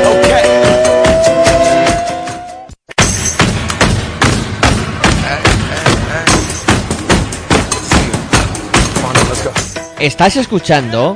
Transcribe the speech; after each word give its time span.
Estás 10.01 10.35
escuchando 10.35 11.15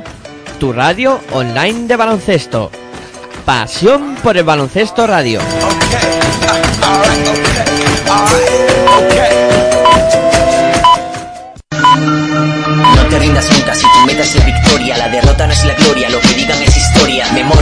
tu 0.60 0.72
radio 0.72 1.20
online 1.32 1.88
de 1.88 1.96
baloncesto. 1.96 2.70
Pasión 3.44 4.14
por 4.22 4.36
el 4.36 4.44
baloncesto 4.44 5.08
radio. 5.08 5.40
No 12.94 13.08
te 13.08 13.18
rindas 13.18 13.50
nunca 13.50 13.74
si 13.74 13.82
tu 13.82 14.06
meta 14.06 14.22
es 14.22 14.36
la 14.36 14.44
victoria. 14.44 14.96
La 14.98 15.08
derrota 15.08 15.48
no 15.48 15.52
es 15.52 15.64
la 15.64 15.74
gloria, 15.74 16.08
lo 16.08 16.20
que 16.20 16.34
digan 16.34 16.62
es 16.62 16.76
historia. 16.76 17.26
Memoria, 17.32 17.55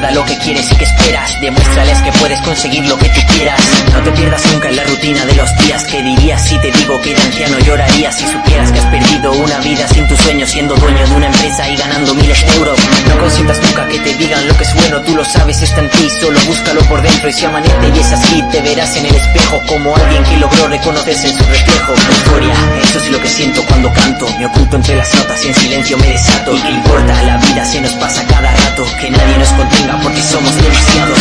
recuerda 0.00 0.10
lo 0.12 0.24
que 0.24 0.38
quieres 0.38 0.70
y 0.72 0.76
que 0.76 0.84
esperas. 0.84 1.40
Demuéstrales 1.40 1.98
que 2.02 2.12
puedes 2.12 2.40
conseguir 2.40 2.86
lo 2.86 2.96
que 2.96 3.08
tú 3.10 3.20
quieras. 3.34 3.60
No 3.92 4.02
te 4.02 4.12
pierdas 4.12 4.44
nunca 4.52 4.68
en 4.68 4.76
la 4.76 4.84
rutina 4.84 5.24
de 5.26 5.34
los 5.34 5.56
días. 5.58 5.84
¿Qué 5.84 6.02
dirías 6.02 6.42
si 6.46 6.58
te 6.58 6.70
digo 6.70 7.00
que 7.00 7.14
de 7.14 7.20
anciano 7.20 7.58
llorarías 7.60 8.16
si 8.16 8.26
supieras 8.26 8.72
que 8.72 8.78
has 8.78 8.86
perdido 8.86 9.32
una 9.32 9.58
vida 9.58 9.86
sin 9.88 10.06
tu 10.08 10.16
sueño, 10.16 10.46
siendo 10.46 10.74
dueño 10.76 11.06
de 11.06 11.14
una 11.14 11.26
empresa 11.26 11.68
y 11.68 11.76
ganando 11.76 12.14
miles 12.14 12.46
de 12.46 12.54
euros? 12.54 12.78
No 13.08 13.18
consientas 13.18 13.60
nunca 13.62 13.86
que 13.88 13.98
te 13.98 14.14
digan 14.14 14.46
lo 14.48 14.56
que 14.56 14.64
es 14.64 14.74
bueno, 14.74 15.00
tú 15.02 15.16
lo 15.16 15.24
sabes, 15.24 15.60
está 15.62 15.80
en 15.80 15.90
ti, 15.90 16.08
solo 16.20 16.40
búscalo 16.46 16.80
por 16.82 17.02
dentro 17.02 17.28
y 17.28 17.32
si 17.32 17.44
amanece 17.44 17.92
y 17.94 17.98
es 17.98 18.12
así, 18.12 18.42
te 18.50 18.60
verás 18.62 18.96
en 18.96 19.06
el 19.06 19.14
espejo 19.14 19.60
como 19.66 19.94
alguien 19.96 20.24
que 20.24 20.36
logró 20.38 20.68
reconocerse 20.68 21.28
en 21.28 21.36
su 21.36 21.44
reflejo. 21.44 21.92
Euforia, 21.92 22.54
eso 22.82 22.98
es 22.98 23.10
lo 23.10 23.20
que 23.20 23.28
siento 23.28 23.62
cuando 23.66 23.92
canto, 23.92 24.26
me 24.38 24.46
oculto 24.46 24.76
entre 24.76 24.96
las 24.96 25.14
notas 25.14 25.44
y 25.44 25.48
en 25.48 25.54
silencio 25.54 25.98
me 25.98 26.08
desato. 26.08 26.56
¿Y 26.56 26.60
qué 26.62 26.70
importa? 26.70 27.22
La 27.22 27.36
vida 27.36 27.64
se 27.64 27.80
nos 27.80 27.92
pasa 27.92 28.24
cada 28.26 28.50
rato, 28.50 28.86
que 29.00 29.10
nadie 29.10 29.38
nos 29.38 29.48
contenga 29.50 29.89
porque 30.02 30.20
somos 30.20 30.54
demasiados. 30.56 31.18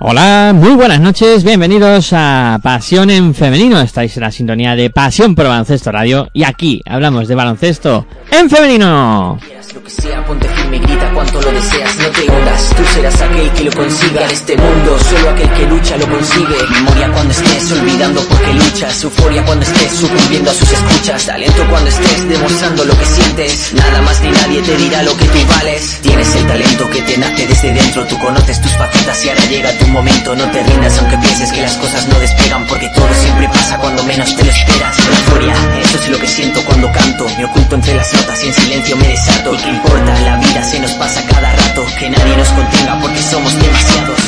Hola, 0.00 0.52
muy 0.54 0.74
buenas 0.74 1.00
noches, 1.00 1.44
bienvenidos 1.44 2.12
a 2.12 2.60
Pasión 2.62 3.10
en 3.10 3.34
Femenino. 3.34 3.80
Estáis 3.80 4.16
en 4.16 4.22
la 4.22 4.30
sintonía 4.30 4.76
de 4.76 4.90
Pasión 4.90 5.34
por 5.34 5.46
Baloncesto 5.46 5.90
Radio 5.90 6.28
y 6.32 6.44
aquí 6.44 6.82
hablamos 6.84 7.26
de 7.26 7.34
baloncesto 7.34 8.06
en 8.30 8.50
femenino. 8.50 9.38
Lo 9.72 9.82
que 9.82 9.90
sea, 9.90 10.24
ponte 10.24 10.48
firme 10.48 10.76
y 10.76 10.80
grita 10.80 11.10
cuanto 11.14 11.40
lo 11.40 11.50
deseas, 11.50 11.96
no 11.96 12.08
te 12.10 12.22
hundas. 12.30 12.70
Tú 12.76 12.82
serás 12.92 13.20
aquel 13.20 13.50
que 13.52 13.64
lo 13.64 13.72
consiga 13.72 14.24
en 14.24 14.30
este 14.30 14.56
mundo, 14.56 14.98
solo 14.98 15.30
aquel 15.30 15.50
que 15.50 15.66
lucha 15.66 15.96
lo 15.96 16.08
consigue. 16.08 16.56
Memoria 16.70 17.10
cuando 17.12 17.32
estés 17.32 17.72
olvidando 17.72 18.20
porque 18.28 18.52
luchas, 18.52 19.02
euforia 19.02 19.44
cuando 19.44 19.64
estés 19.64 19.92
sucumbiendo 19.92 20.50
a 20.50 20.54
sus 20.54 20.70
escuchas, 20.70 21.26
talento 21.26 21.66
cuando 21.70 21.88
estés 21.88 22.28
demostrando 22.28 22.84
lo 22.84 22.98
que 22.98 23.04
sientes. 23.04 23.72
Nada 23.74 24.02
más 24.02 24.20
ni 24.20 24.30
nadie 24.30 24.62
te 24.62 24.76
dirá 24.76 25.02
lo 25.02 25.16
que 25.16 25.24
tú 25.24 25.38
vales. 25.48 26.00
Tienes 26.02 26.36
el 26.36 26.46
talento 26.46 26.90
que 26.90 27.02
te 27.02 27.18
nace 27.18 27.46
desde 27.46 27.72
dentro, 27.72 28.06
tú 28.06 28.18
conoces 28.18 28.60
tus 28.60 28.72
facetas 28.72 29.24
y 29.24 29.28
ahora 29.30 29.44
llega 29.46 29.78
tu 29.78 29.86
momento. 29.88 30.36
No 30.36 30.50
te 30.50 30.62
rindas 30.62 30.98
aunque 30.98 31.18
pienses 31.18 31.52
que 31.52 31.62
las 31.62 31.76
cosas 31.78 32.06
no 32.08 32.18
despegan, 32.20 32.66
porque 32.66 32.88
todo 32.94 33.08
siempre 33.14 33.48
pasa 33.48 33.78
cuando 33.78 34.04
menos 34.04 34.36
te 34.36 34.44
lo 34.44 34.50
esperas. 34.50 34.96
Euforia, 34.98 35.54
eso 35.80 35.98
es 35.98 36.08
lo 36.08 36.18
que 36.18 36.28
siento 36.28 36.60
cuando 36.64 36.92
canto, 36.92 37.26
me 37.38 37.44
oculto 37.44 37.74
entre 37.74 37.94
las 37.94 38.12
notas 38.14 38.44
y 38.44 38.48
en 38.48 38.54
silencio 38.54 38.96
me 38.96 39.08
desato. 39.08 39.53
¿Y 39.54 39.56
qué 39.56 39.70
importa? 39.70 40.20
La 40.22 40.36
vida 40.38 40.62
se 40.64 40.80
nos 40.80 40.90
pasa 40.92 41.22
cada 41.28 41.52
rato, 41.52 41.84
que 41.98 42.08
nadie 42.10 42.36
nos 42.36 42.48
contenga 42.48 42.98
porque 43.00 43.18
somos 43.18 43.54
demasiados. 43.62 44.18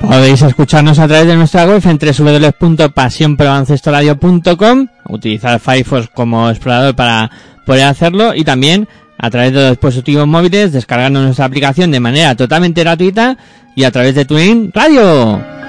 Podéis 0.00 0.40
escucharnos 0.40 0.98
a 0.98 1.06
través 1.06 1.26
de 1.26 1.36
nuestra 1.36 1.66
web 1.66 1.82
en 1.84 1.98
www.pasionproancestoradio.com 1.98 4.86
Utilizar 5.08 5.60
Firefox 5.60 6.08
como 6.14 6.48
explorador 6.48 6.96
para 6.96 7.30
poder 7.66 7.84
hacerlo 7.84 8.34
y 8.34 8.44
también 8.44 8.88
a 9.18 9.28
través 9.28 9.52
de 9.52 9.60
los 9.60 9.72
dispositivos 9.72 10.26
móviles 10.26 10.72
descargando 10.72 11.20
nuestra 11.20 11.44
aplicación 11.44 11.90
de 11.90 12.00
manera 12.00 12.34
totalmente 12.34 12.80
gratuita 12.80 13.36
y 13.76 13.84
a 13.84 13.90
través 13.90 14.14
de 14.14 14.24
Twin 14.24 14.72
Radio. 14.74 15.61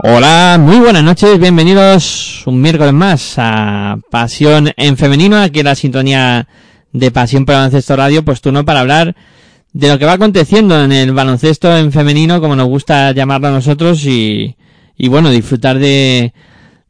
Hola, 0.00 0.58
muy 0.60 0.78
buenas 0.78 1.02
noches, 1.02 1.40
bienvenidos 1.40 2.44
un 2.46 2.60
miércoles 2.60 2.92
más 2.92 3.34
a 3.36 3.98
Pasión 4.12 4.70
en 4.76 4.96
Femenino, 4.96 5.38
aquí 5.38 5.58
en 5.58 5.64
la 5.64 5.74
sintonía 5.74 6.46
de 6.92 7.10
Pasión 7.10 7.44
por 7.44 7.56
Baloncesto 7.56 7.96
Radio, 7.96 8.24
pues 8.24 8.40
turno 8.40 8.64
para 8.64 8.78
hablar 8.78 9.16
de 9.72 9.88
lo 9.88 9.98
que 9.98 10.04
va 10.04 10.12
aconteciendo 10.12 10.84
en 10.84 10.92
el 10.92 11.10
baloncesto 11.10 11.76
en 11.76 11.90
femenino, 11.90 12.40
como 12.40 12.54
nos 12.54 12.68
gusta 12.68 13.10
llamarlo 13.10 13.48
a 13.48 13.50
nosotros, 13.50 14.04
y, 14.04 14.54
y 14.96 15.08
bueno, 15.08 15.30
disfrutar 15.30 15.80
de, 15.80 16.32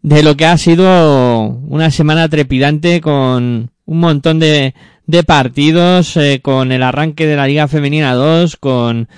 de 0.03 0.23
lo 0.23 0.37
que 0.37 0.45
ha 0.45 0.59
sido 0.59 1.47
una 1.47 1.91
semana 1.91 2.29
trepidante 2.29 3.01
con 3.01 3.71
un 3.87 4.01
montón 4.01 4.39
de, 4.39 4.75
de 5.07 5.23
partidos, 5.25 6.15
eh, 6.19 6.41
con 6.43 6.73
el 6.73 6.83
arranque 6.83 7.27
de 7.27 7.37
la 7.37 7.47
Liga 7.47 7.69
Femenina 7.69 8.13
2, 8.13 8.59
con, 8.59 9.09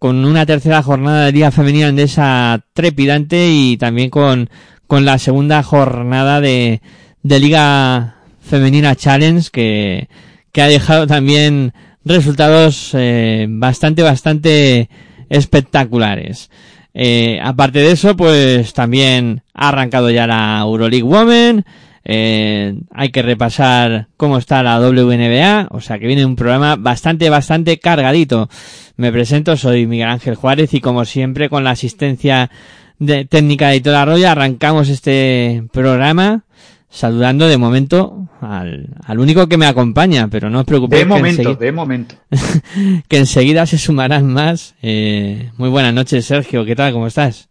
con 0.00 0.24
una 0.24 0.46
tercera 0.46 0.82
jornada 0.82 1.26
de 1.26 1.32
Liga 1.32 1.50
Femenina 1.50 1.88
Endesa 1.88 2.64
trepidante 2.72 3.50
y 3.50 3.76
también 3.76 4.08
con, 4.08 4.48
con 4.86 5.04
la 5.04 5.18
segunda 5.18 5.62
jornada 5.62 6.40
de, 6.40 6.80
de 7.22 7.38
Liga 7.38 8.16
Femenina 8.40 8.96
Challenge 8.96 9.50
que, 9.52 10.08
que 10.52 10.62
ha 10.62 10.68
dejado 10.68 11.06
también 11.06 11.74
resultados 12.02 12.92
eh, 12.94 13.46
bastante, 13.50 14.02
bastante 14.02 14.88
espectaculares. 15.28 16.50
Eh, 16.94 17.38
aparte 17.42 17.80
de 17.80 17.92
eso, 17.92 18.16
pues 18.16 18.72
también 18.72 19.42
ha 19.52 19.68
arrancado 19.68 20.08
ya 20.08 20.26
la 20.26 20.60
Euroleague 20.62 21.02
Women. 21.02 21.66
Eh, 22.04 22.74
hay 22.92 23.10
que 23.10 23.22
repasar 23.22 24.08
cómo 24.16 24.38
está 24.38 24.62
la 24.62 24.80
WNBA, 24.80 25.68
o 25.70 25.80
sea 25.80 25.98
que 25.98 26.06
viene 26.06 26.24
un 26.24 26.36
programa 26.36 26.76
bastante, 26.76 27.28
bastante 27.30 27.78
cargadito. 27.78 28.48
Me 28.96 29.12
presento, 29.12 29.56
soy 29.56 29.86
Miguel 29.86 30.08
Ángel 30.08 30.34
Juárez 30.34 30.72
y 30.74 30.80
como 30.80 31.04
siempre 31.04 31.48
con 31.48 31.62
la 31.64 31.70
asistencia 31.72 32.50
de 32.98 33.24
técnica 33.26 33.68
de 33.68 33.80
toda 33.80 34.02
Arroyo 34.02 34.28
arrancamos 34.28 34.88
este 34.88 35.62
programa 35.72 36.44
saludando 36.90 37.46
de 37.46 37.56
momento 37.56 38.28
al, 38.40 38.88
al 39.04 39.18
único 39.20 39.46
que 39.46 39.56
me 39.56 39.66
acompaña, 39.66 40.26
pero 40.28 40.50
no 40.50 40.60
os 40.60 40.64
preocupéis. 40.66 41.02
De 41.02 41.06
momento, 41.08 41.42
enseguida- 41.42 41.60
de 41.60 41.72
momento. 41.72 42.14
que 43.08 43.18
enseguida 43.18 43.66
se 43.66 43.78
sumarán 43.78 44.26
más. 44.26 44.74
Eh, 44.82 45.50
muy 45.58 45.68
buenas 45.68 45.94
noches, 45.94 46.24
Sergio. 46.24 46.64
¿Qué 46.64 46.74
tal? 46.74 46.92
¿Cómo 46.92 47.06
estás? 47.06 47.49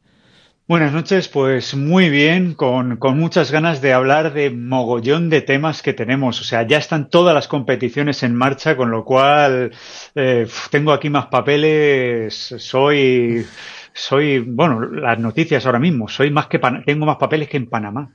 Buenas 0.69 0.93
noches, 0.93 1.27
pues 1.29 1.73
muy 1.73 2.11
bien, 2.11 2.53
con, 2.53 2.97
con, 2.97 3.17
muchas 3.17 3.51
ganas 3.51 3.81
de 3.81 3.91
hablar 3.91 4.35
de 4.35 4.51
mogollón 4.51 5.31
de 5.31 5.41
temas 5.41 5.81
que 5.81 5.93
tenemos. 5.93 6.39
O 6.41 6.43
sea, 6.43 6.61
ya 6.61 6.77
están 6.77 7.09
todas 7.09 7.33
las 7.33 7.47
competiciones 7.47 8.21
en 8.21 8.35
marcha, 8.35 8.77
con 8.77 8.91
lo 8.91 9.03
cual 9.03 9.71
eh, 10.13 10.47
tengo 10.69 10.91
aquí 10.91 11.09
más 11.09 11.25
papeles, 11.25 12.53
soy, 12.59 13.47
soy, 13.93 14.37
bueno, 14.41 14.79
las 14.81 15.17
noticias 15.17 15.65
ahora 15.65 15.79
mismo, 15.79 16.07
soy 16.07 16.29
más 16.29 16.45
que, 16.45 16.59
tengo 16.85 17.07
más 17.07 17.17
papeles 17.17 17.49
que 17.49 17.57
en 17.57 17.67
Panamá. 17.67 18.13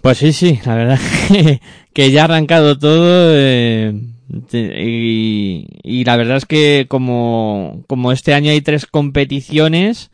Pues 0.00 0.18
sí, 0.18 0.32
sí, 0.32 0.58
la 0.66 0.74
verdad 0.74 0.98
que, 1.92 2.10
ya 2.10 2.22
ha 2.22 2.24
arrancado 2.24 2.76
todo. 2.76 3.30
Eh... 3.36 3.94
Y, 4.52 5.68
y, 5.84 6.04
la 6.04 6.16
verdad 6.16 6.38
es 6.38 6.46
que 6.46 6.86
como, 6.88 7.84
como 7.86 8.10
este 8.10 8.34
año 8.34 8.50
hay 8.50 8.60
tres 8.60 8.84
competiciones, 8.84 10.10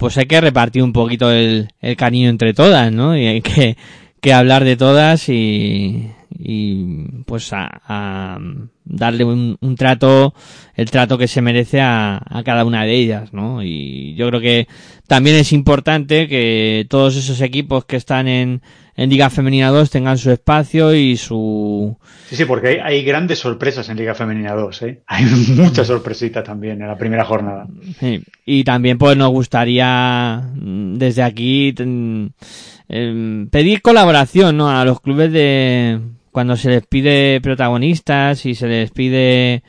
pues 0.00 0.16
hay 0.16 0.24
que 0.24 0.40
repartir 0.40 0.82
un 0.82 0.94
poquito 0.94 1.30
el, 1.30 1.68
el 1.82 1.94
cariño 1.94 2.30
entre 2.30 2.54
todas, 2.54 2.90
¿no? 2.90 3.14
Y 3.14 3.26
hay 3.26 3.42
que, 3.42 3.76
que 4.22 4.32
hablar 4.32 4.64
de 4.64 4.74
todas 4.74 5.28
y, 5.28 6.10
y 6.38 6.84
pues 7.26 7.52
a, 7.52 7.68
a 7.86 8.38
darle 8.86 9.24
un, 9.24 9.58
un, 9.60 9.76
trato, 9.76 10.32
el 10.74 10.90
trato 10.90 11.18
que 11.18 11.28
se 11.28 11.42
merece 11.42 11.82
a, 11.82 12.18
a, 12.24 12.42
cada 12.44 12.64
una 12.64 12.86
de 12.86 12.94
ellas, 12.94 13.34
¿no? 13.34 13.62
Y 13.62 14.14
yo 14.14 14.26
creo 14.28 14.40
que 14.40 14.68
también 15.10 15.34
es 15.34 15.52
importante 15.52 16.28
que 16.28 16.86
todos 16.88 17.16
esos 17.16 17.40
equipos 17.40 17.84
que 17.84 17.96
están 17.96 18.28
en, 18.28 18.62
en 18.94 19.10
Liga 19.10 19.28
Femenina 19.28 19.70
2 19.70 19.90
tengan 19.90 20.16
su 20.16 20.30
espacio 20.30 20.94
y 20.94 21.16
su... 21.16 21.98
Sí, 22.28 22.36
sí, 22.36 22.44
porque 22.44 22.68
hay, 22.68 22.76
hay 22.78 23.02
grandes 23.02 23.40
sorpresas 23.40 23.88
en 23.88 23.96
Liga 23.96 24.14
Femenina 24.14 24.52
2, 24.52 24.82
¿eh? 24.82 25.02
Hay 25.08 25.24
mucha 25.24 25.84
sorpresita 25.84 26.44
también 26.44 26.80
en 26.80 26.86
la 26.86 26.96
primera 26.96 27.24
jornada. 27.24 27.66
Sí. 27.98 28.22
Y 28.46 28.62
también 28.62 28.98
pues 28.98 29.16
nos 29.16 29.30
gustaría 29.30 30.48
mm, 30.54 30.98
desde 30.98 31.24
aquí 31.24 31.74
eh, 32.88 33.46
pedir 33.50 33.82
colaboración, 33.82 34.58
¿no? 34.58 34.70
A 34.70 34.84
los 34.84 35.00
clubes 35.00 35.32
de... 35.32 35.98
Cuando 36.30 36.56
se 36.56 36.68
les 36.68 36.86
pide 36.86 37.40
protagonistas 37.40 38.46
y 38.46 38.54
se 38.54 38.68
les 38.68 38.92
pide 38.92 39.64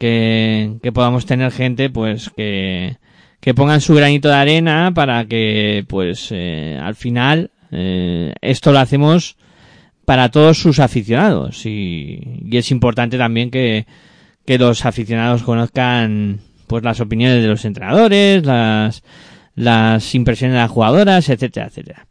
que, 0.00 0.78
que 0.82 0.90
podamos 0.90 1.26
tener 1.26 1.52
gente, 1.52 1.90
pues 1.90 2.28
que, 2.36 2.96
que 3.40 3.54
pongan 3.54 3.80
su 3.80 3.94
granito 3.94 4.28
de 4.28 4.34
arena 4.34 4.92
para 4.94 5.24
que, 5.24 5.84
pues, 5.88 6.28
eh, 6.30 6.78
al 6.80 6.94
final 6.94 7.50
eh, 7.72 8.34
esto 8.40 8.72
lo 8.72 8.78
hacemos 8.78 9.36
para 10.04 10.30
todos 10.30 10.58
sus 10.58 10.78
aficionados 10.80 11.64
y, 11.66 12.40
y 12.44 12.56
es 12.56 12.70
importante 12.70 13.16
también 13.16 13.50
que, 13.50 13.86
que, 14.44 14.58
los 14.58 14.84
aficionados 14.84 15.42
conozcan 15.42 16.40
pues 16.66 16.82
las 16.82 17.00
opiniones 17.00 17.42
de 17.42 17.48
los 17.48 17.64
entrenadores, 17.64 18.44
las, 18.44 19.02
las 19.54 20.14
impresiones 20.14 20.54
de 20.54 20.60
las 20.60 20.70
jugadoras, 20.70 21.28
etcétera, 21.28 21.66
etcétera. 21.66 22.06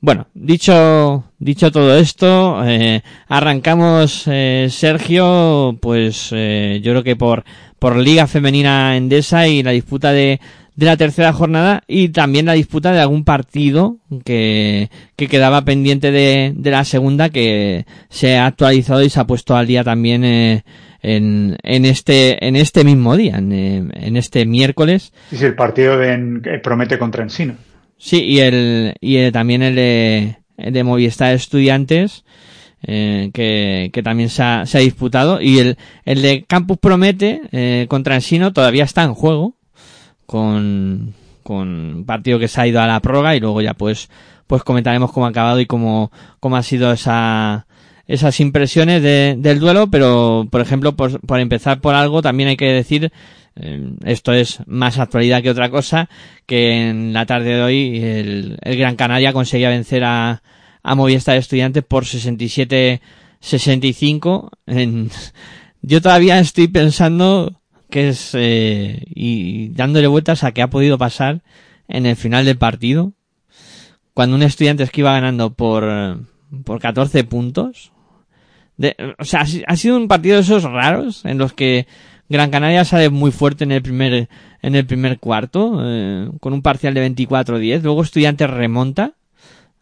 Bueno, 0.00 0.26
dicho, 0.34 1.24
dicho 1.38 1.72
todo 1.72 1.96
esto, 1.96 2.62
eh, 2.66 3.00
arrancamos, 3.26 4.24
eh, 4.26 4.68
Sergio, 4.70 5.78
pues 5.80 6.28
eh, 6.32 6.80
yo 6.82 6.92
creo 6.92 7.02
que 7.02 7.16
por, 7.16 7.44
por 7.78 7.96
Liga 7.96 8.26
Femenina 8.26 8.98
Endesa 8.98 9.48
y 9.48 9.62
la 9.62 9.70
disputa 9.70 10.12
de, 10.12 10.40
de 10.76 10.86
la 10.86 10.96
tercera 10.96 11.32
jornada 11.32 11.84
y 11.86 12.08
también 12.08 12.46
la 12.46 12.54
disputa 12.54 12.92
de 12.92 13.00
algún 13.00 13.24
partido 13.24 13.98
que, 14.24 14.90
que 15.16 15.28
quedaba 15.28 15.64
pendiente 15.64 16.10
de, 16.10 16.52
de 16.56 16.70
la 16.70 16.84
segunda 16.84 17.28
que 17.28 17.86
se 18.08 18.36
ha 18.36 18.46
actualizado 18.46 19.02
y 19.02 19.10
se 19.10 19.20
ha 19.20 19.26
puesto 19.26 19.56
al 19.56 19.66
día 19.66 19.84
también 19.84 20.24
eh, 20.24 20.64
en, 21.00 21.56
en 21.62 21.84
este 21.84 22.46
en 22.46 22.56
este 22.56 22.82
mismo 22.82 23.16
día, 23.16 23.36
en, 23.36 23.92
en 23.94 24.16
este 24.16 24.46
miércoles. 24.46 25.12
Sí, 25.30 25.36
sí, 25.36 25.44
el 25.44 25.54
partido 25.54 25.96
de 25.96 26.40
que 26.42 26.58
promete 26.58 26.98
contra 26.98 27.22
Ensino. 27.22 27.54
Sí, 27.96 28.22
y 28.22 28.40
el, 28.40 28.94
y 29.00 29.16
el, 29.16 29.32
también 29.32 29.62
el 29.62 29.76
de, 29.76 30.38
el 30.56 30.72
de 30.72 30.84
Movistar 30.84 31.34
Estudiantes, 31.34 32.24
eh, 32.82 33.30
que, 33.32 33.90
que 33.92 34.02
también 34.02 34.28
se 34.28 34.42
ha, 34.42 34.66
se 34.66 34.78
ha 34.78 34.80
disputado, 34.80 35.40
y 35.40 35.58
el, 35.58 35.76
el 36.04 36.20
de 36.20 36.44
Campus 36.46 36.78
Promete 36.78 37.42
eh, 37.52 37.86
contra 37.88 38.16
Ensino 38.16 38.52
todavía 38.52 38.84
está 38.84 39.04
en 39.04 39.14
juego, 39.14 39.56
con, 40.26 41.14
con 41.42 41.68
un 41.68 42.04
partido 42.04 42.38
que 42.38 42.48
se 42.48 42.60
ha 42.60 42.66
ido 42.66 42.80
a 42.80 42.86
la 42.86 43.00
prórroga 43.00 43.36
y 43.36 43.40
luego 43.40 43.60
ya 43.60 43.74
pues, 43.74 44.08
pues 44.46 44.62
comentaremos 44.62 45.12
cómo 45.12 45.26
ha 45.26 45.30
acabado 45.30 45.60
y 45.60 45.66
cómo, 45.66 46.10
cómo 46.40 46.56
ha 46.56 46.62
sido 46.62 46.92
esa, 46.92 47.66
esas 48.06 48.40
impresiones 48.40 49.02
de, 49.02 49.36
del 49.38 49.60
duelo, 49.60 49.88
pero 49.88 50.46
por 50.50 50.60
ejemplo, 50.60 50.96
por, 50.96 51.20
por 51.20 51.40
empezar 51.40 51.80
por 51.80 51.94
algo, 51.94 52.22
también 52.22 52.50
hay 52.50 52.56
que 52.56 52.72
decir, 52.72 53.12
eh, 53.56 53.92
esto 54.04 54.32
es 54.32 54.60
más 54.66 54.98
actualidad 54.98 55.42
que 55.42 55.50
otra 55.50 55.70
cosa, 55.70 56.08
que 56.46 56.88
en 56.88 57.12
la 57.12 57.26
tarde 57.26 57.54
de 57.54 57.62
hoy 57.62 58.02
el, 58.02 58.58
el 58.62 58.76
Gran 58.76 58.96
Canaria 58.96 59.32
conseguía 59.32 59.68
vencer 59.68 60.02
a, 60.04 60.42
a 60.82 60.94
Movistar 60.94 61.36
Estudiantes 61.36 61.84
por 61.84 62.04
67-65. 62.04 64.50
En, 64.66 65.10
yo 65.82 66.02
todavía 66.02 66.38
estoy 66.38 66.68
pensando 66.68 67.60
que 67.94 68.08
es 68.08 68.32
eh, 68.34 69.04
y 69.06 69.68
dándole 69.68 70.08
vueltas 70.08 70.42
a 70.42 70.50
qué 70.50 70.62
ha 70.62 70.68
podido 70.68 70.98
pasar 70.98 71.44
en 71.86 72.06
el 72.06 72.16
final 72.16 72.44
del 72.44 72.58
partido. 72.58 73.12
Cuando 74.14 74.34
un 74.34 74.42
estudiante 74.42 74.82
es 74.82 74.90
que 74.90 75.02
iba 75.02 75.12
ganando 75.12 75.54
por 75.54 76.18
por 76.64 76.80
14 76.80 77.22
puntos. 77.22 77.92
O 79.20 79.24
sea 79.24 79.46
ha 79.68 79.76
sido 79.76 79.96
un 79.96 80.08
partido 80.08 80.34
de 80.34 80.42
esos 80.42 80.64
raros 80.64 81.24
en 81.24 81.38
los 81.38 81.52
que 81.52 81.86
Gran 82.28 82.50
Canaria 82.50 82.84
sale 82.84 83.10
muy 83.10 83.30
fuerte 83.30 83.62
en 83.62 83.70
el 83.70 83.80
primer 83.80 84.28
en 84.60 84.74
el 84.74 84.86
primer 84.86 85.20
cuarto 85.20 85.78
eh, 85.80 86.28
con 86.40 86.52
un 86.52 86.62
parcial 86.62 86.94
de 86.94 87.08
24-10 87.14 87.82
luego 87.82 88.02
estudiante 88.02 88.48
remonta 88.48 89.12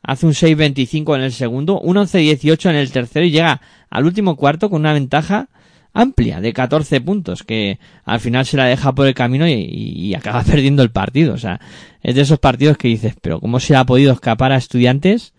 hace 0.02 0.26
un 0.26 0.32
6-25 0.32 1.16
en 1.16 1.22
el 1.22 1.32
segundo 1.32 1.80
un 1.80 1.96
11-18 1.96 2.68
en 2.68 2.76
el 2.76 2.92
tercero 2.92 3.24
y 3.24 3.30
llega 3.30 3.62
al 3.88 4.04
último 4.04 4.36
cuarto 4.36 4.68
con 4.68 4.82
una 4.82 4.92
ventaja 4.92 5.48
amplia 5.92 6.40
de 6.40 6.52
14 6.52 7.00
puntos 7.00 7.42
que 7.42 7.78
al 8.04 8.20
final 8.20 8.46
se 8.46 8.56
la 8.56 8.66
deja 8.66 8.94
por 8.94 9.06
el 9.06 9.14
camino 9.14 9.46
y, 9.48 10.14
acaba 10.14 10.42
perdiendo 10.44 10.82
el 10.82 10.90
partido. 10.90 11.34
O 11.34 11.38
sea, 11.38 11.60
es 12.02 12.14
de 12.14 12.22
esos 12.22 12.38
partidos 12.38 12.76
que 12.76 12.88
dices, 12.88 13.14
pero 13.20 13.40
¿cómo 13.40 13.60
se 13.60 13.76
ha 13.76 13.84
podido 13.84 14.12
escapar 14.12 14.52
a 14.52 14.56
estudiantes 14.56 15.32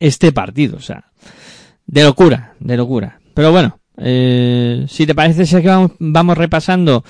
este 0.00 0.32
partido? 0.32 0.76
O 0.76 0.80
sea, 0.80 1.04
de 1.86 2.02
locura, 2.02 2.54
de 2.60 2.76
locura. 2.76 3.20
Pero 3.34 3.52
bueno, 3.52 3.80
eh, 3.98 4.86
si 4.88 5.06
te 5.06 5.14
parece, 5.14 5.46
sé 5.46 5.62
que 5.62 5.68
vamos, 5.68 5.92
vamos 5.98 6.38
repasando 6.38 7.04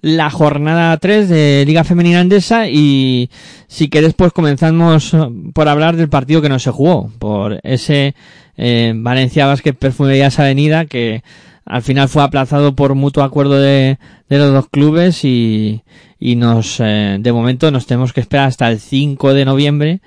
la 0.00 0.30
jornada 0.30 0.96
3 0.96 1.28
de 1.28 1.64
Liga 1.66 1.84
Femenina 1.84 2.20
Andesa 2.20 2.68
y 2.68 3.30
si 3.66 3.90
quieres 3.90 4.14
pues 4.14 4.32
comenzamos 4.32 5.16
por 5.52 5.68
hablar 5.68 5.96
del 5.96 6.08
partido 6.08 6.40
que 6.40 6.48
no 6.48 6.58
se 6.58 6.70
jugó, 6.70 7.10
por 7.18 7.58
ese 7.64 8.14
eh, 8.56 8.92
Valencia 8.94 9.46
Basket 9.46 9.74
Perfumerías 9.74 10.38
Avenida 10.38 10.86
que 10.86 11.22
al 11.68 11.82
final 11.82 12.08
fue 12.08 12.22
aplazado 12.22 12.74
por 12.74 12.94
mutuo 12.94 13.22
acuerdo 13.22 13.60
de, 13.60 13.98
los 14.30 14.52
dos 14.52 14.68
clubes 14.70 15.22
y, 15.24 15.82
y 16.18 16.34
nos, 16.34 16.80
eh, 16.80 17.18
de 17.20 17.32
momento 17.32 17.70
nos 17.70 17.86
tenemos 17.86 18.14
que 18.14 18.20
esperar 18.20 18.48
hasta 18.48 18.70
el 18.70 18.80
5 18.80 19.34
de 19.34 19.44
noviembre 19.44 20.00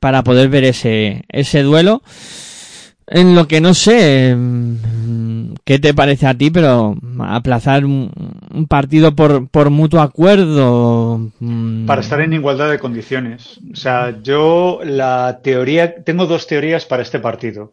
para 0.00 0.24
poder 0.24 0.48
ver 0.48 0.64
ese, 0.64 1.24
ese 1.28 1.62
duelo. 1.62 2.02
En 3.06 3.34
lo 3.34 3.46
que 3.46 3.60
no 3.60 3.74
sé 3.74 4.34
mm, 4.34 5.54
qué 5.64 5.78
te 5.78 5.92
parece 5.92 6.26
a 6.26 6.34
ti, 6.34 6.50
pero 6.50 6.96
aplazar 7.20 7.84
un, 7.84 8.10
partido 8.66 9.14
por, 9.14 9.48
por 9.48 9.68
mutuo 9.68 10.00
acuerdo. 10.00 11.30
Mmm... 11.40 11.84
Para 11.84 12.00
estar 12.00 12.22
en 12.22 12.32
igualdad 12.32 12.70
de 12.70 12.78
condiciones. 12.78 13.60
O 13.70 13.76
sea, 13.76 14.22
yo 14.22 14.80
la 14.82 15.40
teoría, 15.42 16.02
tengo 16.04 16.24
dos 16.24 16.46
teorías 16.46 16.86
para 16.86 17.02
este 17.02 17.18
partido 17.18 17.72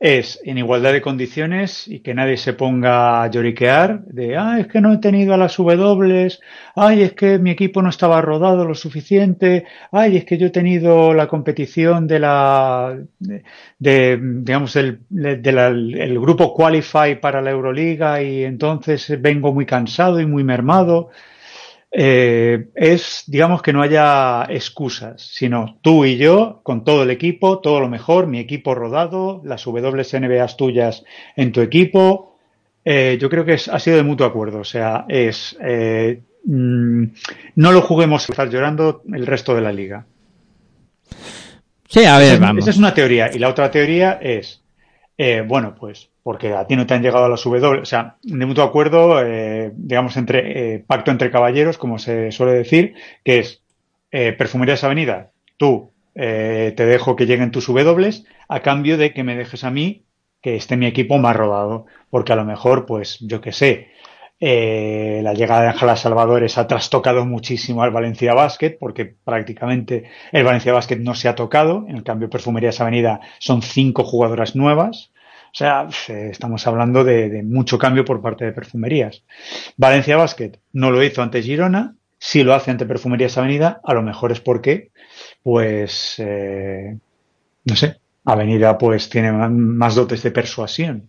es 0.00 0.40
en 0.44 0.58
igualdad 0.58 0.92
de 0.92 1.02
condiciones 1.02 1.88
y 1.88 2.00
que 2.00 2.14
nadie 2.14 2.36
se 2.36 2.52
ponga 2.52 3.22
a 3.22 3.30
lloriquear 3.30 4.04
de, 4.04 4.36
ah, 4.36 4.60
es 4.60 4.68
que 4.68 4.80
no 4.80 4.92
he 4.92 4.98
tenido 4.98 5.34
a 5.34 5.36
las 5.36 5.56
W, 5.56 6.28
ay, 6.76 7.02
es 7.02 7.12
que 7.14 7.38
mi 7.38 7.50
equipo 7.50 7.82
no 7.82 7.88
estaba 7.88 8.20
rodado 8.20 8.64
lo 8.64 8.76
suficiente, 8.76 9.64
ay, 9.90 10.16
es 10.16 10.24
que 10.24 10.38
yo 10.38 10.48
he 10.48 10.50
tenido 10.50 11.14
la 11.14 11.26
competición 11.26 12.06
de 12.06 12.18
la, 12.20 12.96
de, 13.78 14.18
digamos, 14.22 14.76
el, 14.76 15.00
de 15.08 15.52
la, 15.52 15.66
el 15.66 16.20
grupo 16.20 16.54
Qualify 16.54 17.20
para 17.20 17.42
la 17.42 17.50
Euroliga 17.50 18.22
y 18.22 18.44
entonces 18.44 19.20
vengo 19.20 19.52
muy 19.52 19.66
cansado 19.66 20.20
y 20.20 20.26
muy 20.26 20.44
mermado 20.44 21.10
eh, 21.90 22.68
es, 22.74 23.24
digamos, 23.26 23.62
que 23.62 23.72
no 23.72 23.82
haya 23.82 24.44
excusas, 24.50 25.22
sino 25.22 25.78
tú 25.80 26.04
y 26.04 26.16
yo, 26.16 26.60
con 26.62 26.84
todo 26.84 27.02
el 27.02 27.10
equipo, 27.10 27.60
todo 27.60 27.80
lo 27.80 27.88
mejor, 27.88 28.26
mi 28.26 28.38
equipo 28.38 28.74
rodado, 28.74 29.40
las 29.44 29.66
WNBAs 29.66 30.56
tuyas 30.56 31.04
en 31.36 31.52
tu 31.52 31.60
equipo. 31.60 32.36
Eh, 32.84 33.18
yo 33.20 33.30
creo 33.30 33.44
que 33.44 33.54
es, 33.54 33.68
ha 33.68 33.78
sido 33.78 33.96
de 33.96 34.02
mutuo 34.02 34.26
acuerdo. 34.26 34.60
O 34.60 34.64
sea, 34.64 35.06
es, 35.08 35.56
eh, 35.62 36.20
mmm, 36.44 37.04
no 37.56 37.72
lo 37.72 37.80
juguemos 37.80 38.28
a 38.28 38.32
estar 38.32 38.50
llorando 38.50 39.02
el 39.12 39.26
resto 39.26 39.54
de 39.54 39.60
la 39.60 39.72
liga. 39.72 40.06
Sí, 41.88 42.04
a 42.04 42.18
ver, 42.18 42.34
esa, 42.34 42.40
vamos. 42.40 42.64
Esa 42.64 42.70
es 42.70 42.76
una 42.76 42.92
teoría. 42.92 43.30
Y 43.34 43.38
la 43.38 43.48
otra 43.48 43.70
teoría 43.70 44.18
es, 44.20 44.62
bueno, 45.46 45.74
pues 45.74 46.10
porque 46.28 46.52
a 46.52 46.66
ti 46.66 46.76
no 46.76 46.86
te 46.86 46.92
han 46.92 47.00
llegado 47.00 47.24
a 47.24 47.28
las 47.30 47.42
W, 47.42 47.80
o 47.80 47.84
sea, 47.86 48.16
de 48.22 48.44
mutuo 48.44 48.62
acuerdo, 48.62 49.24
eh, 49.24 49.72
digamos, 49.74 50.14
entre 50.18 50.74
eh, 50.74 50.78
pacto 50.78 51.10
entre 51.10 51.30
caballeros, 51.30 51.78
como 51.78 51.98
se 51.98 52.32
suele 52.32 52.52
decir, 52.52 52.92
que 53.24 53.38
es 53.38 53.62
eh, 54.10 54.32
Perfumerías 54.32 54.84
Avenida, 54.84 55.30
tú 55.56 55.90
eh, 56.14 56.74
te 56.76 56.84
dejo 56.84 57.16
que 57.16 57.24
lleguen 57.24 57.50
tus 57.50 57.68
W 57.68 58.10
a 58.46 58.60
cambio 58.60 58.98
de 58.98 59.14
que 59.14 59.24
me 59.24 59.36
dejes 59.36 59.64
a 59.64 59.70
mí 59.70 60.04
que 60.42 60.54
esté 60.54 60.76
mi 60.76 60.84
equipo 60.84 61.16
más 61.16 61.34
rodado, 61.34 61.86
porque 62.10 62.34
a 62.34 62.36
lo 62.36 62.44
mejor, 62.44 62.84
pues, 62.84 63.20
yo 63.20 63.40
qué 63.40 63.52
sé, 63.52 63.88
la 64.38 65.32
llegada 65.32 65.62
de 65.62 65.68
Ángela 65.68 65.96
Salvadores 65.96 66.58
ha 66.58 66.66
trastocado 66.66 67.24
muchísimo 67.24 67.82
al 67.82 67.90
Valencia 67.90 68.34
Basket, 68.34 68.76
porque 68.78 69.06
prácticamente 69.06 70.10
el 70.30 70.44
Valencia 70.44 70.74
Basket 70.74 70.98
no 70.98 71.14
se 71.14 71.30
ha 71.30 71.34
tocado. 71.34 71.86
En 71.88 72.02
cambio, 72.02 72.28
Perfumerías 72.28 72.82
Avenida 72.82 73.20
son 73.38 73.62
cinco 73.62 74.04
jugadoras 74.04 74.54
nuevas. 74.54 75.10
O 75.52 75.56
sea, 75.58 75.88
estamos 76.08 76.66
hablando 76.66 77.04
de, 77.04 77.28
de, 77.28 77.42
mucho 77.42 77.78
cambio 77.78 78.04
por 78.04 78.20
parte 78.20 78.44
de 78.44 78.52
Perfumerías. 78.52 79.24
Valencia 79.76 80.16
Basket 80.16 80.52
no 80.72 80.90
lo 80.90 81.02
hizo 81.02 81.22
ante 81.22 81.42
Girona, 81.42 81.96
sí 82.18 82.42
lo 82.42 82.54
hace 82.54 82.70
ante 82.70 82.86
Perfumerías 82.86 83.38
Avenida, 83.38 83.80
a 83.84 83.94
lo 83.94 84.02
mejor 84.02 84.32
es 84.32 84.40
porque, 84.40 84.90
pues, 85.42 86.16
eh, 86.18 86.96
no 87.64 87.76
sé, 87.76 87.96
Avenida 88.24 88.76
pues 88.76 89.08
tiene 89.08 89.32
más 89.32 89.94
dotes 89.94 90.22
de 90.22 90.30
persuasión. 90.30 91.08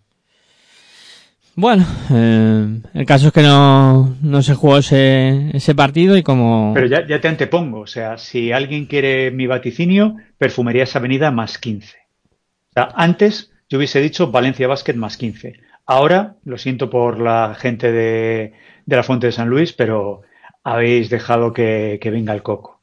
Bueno, 1.56 1.84
eh, 2.10 2.80
el 2.94 3.06
caso 3.06 3.26
es 3.26 3.32
que 3.32 3.42
no, 3.42 4.16
no 4.22 4.42
se 4.42 4.54
jugó 4.54 4.78
ese, 4.78 5.50
ese, 5.52 5.74
partido 5.74 6.16
y 6.16 6.22
como... 6.22 6.72
Pero 6.74 6.86
ya, 6.86 7.06
ya, 7.06 7.20
te 7.20 7.28
antepongo, 7.28 7.80
o 7.80 7.86
sea, 7.86 8.16
si 8.16 8.52
alguien 8.52 8.86
quiere 8.86 9.30
mi 9.30 9.46
vaticinio, 9.46 10.16
Perfumerías 10.38 10.94
Avenida 10.96 11.30
más 11.30 11.58
15. 11.58 11.96
O 11.98 12.72
sea, 12.72 12.88
antes 12.94 13.49
yo 13.70 13.78
hubiese 13.78 14.00
dicho 14.00 14.32
Valencia 14.32 14.66
Basket 14.66 14.94
más 14.94 15.16
15. 15.16 15.60
Ahora, 15.86 16.34
lo 16.44 16.58
siento 16.58 16.90
por 16.90 17.20
la 17.20 17.56
gente 17.58 17.92
de, 17.92 18.52
de 18.84 18.96
la 18.96 19.04
Fuente 19.04 19.28
de 19.28 19.32
San 19.32 19.48
Luis, 19.48 19.72
pero 19.72 20.22
habéis 20.64 21.08
dejado 21.08 21.52
que, 21.52 21.98
que 22.02 22.10
venga 22.10 22.34
el 22.34 22.42
coco. 22.42 22.80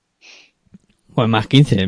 Pues 1.14 1.28
más 1.28 1.48
15. 1.48 1.88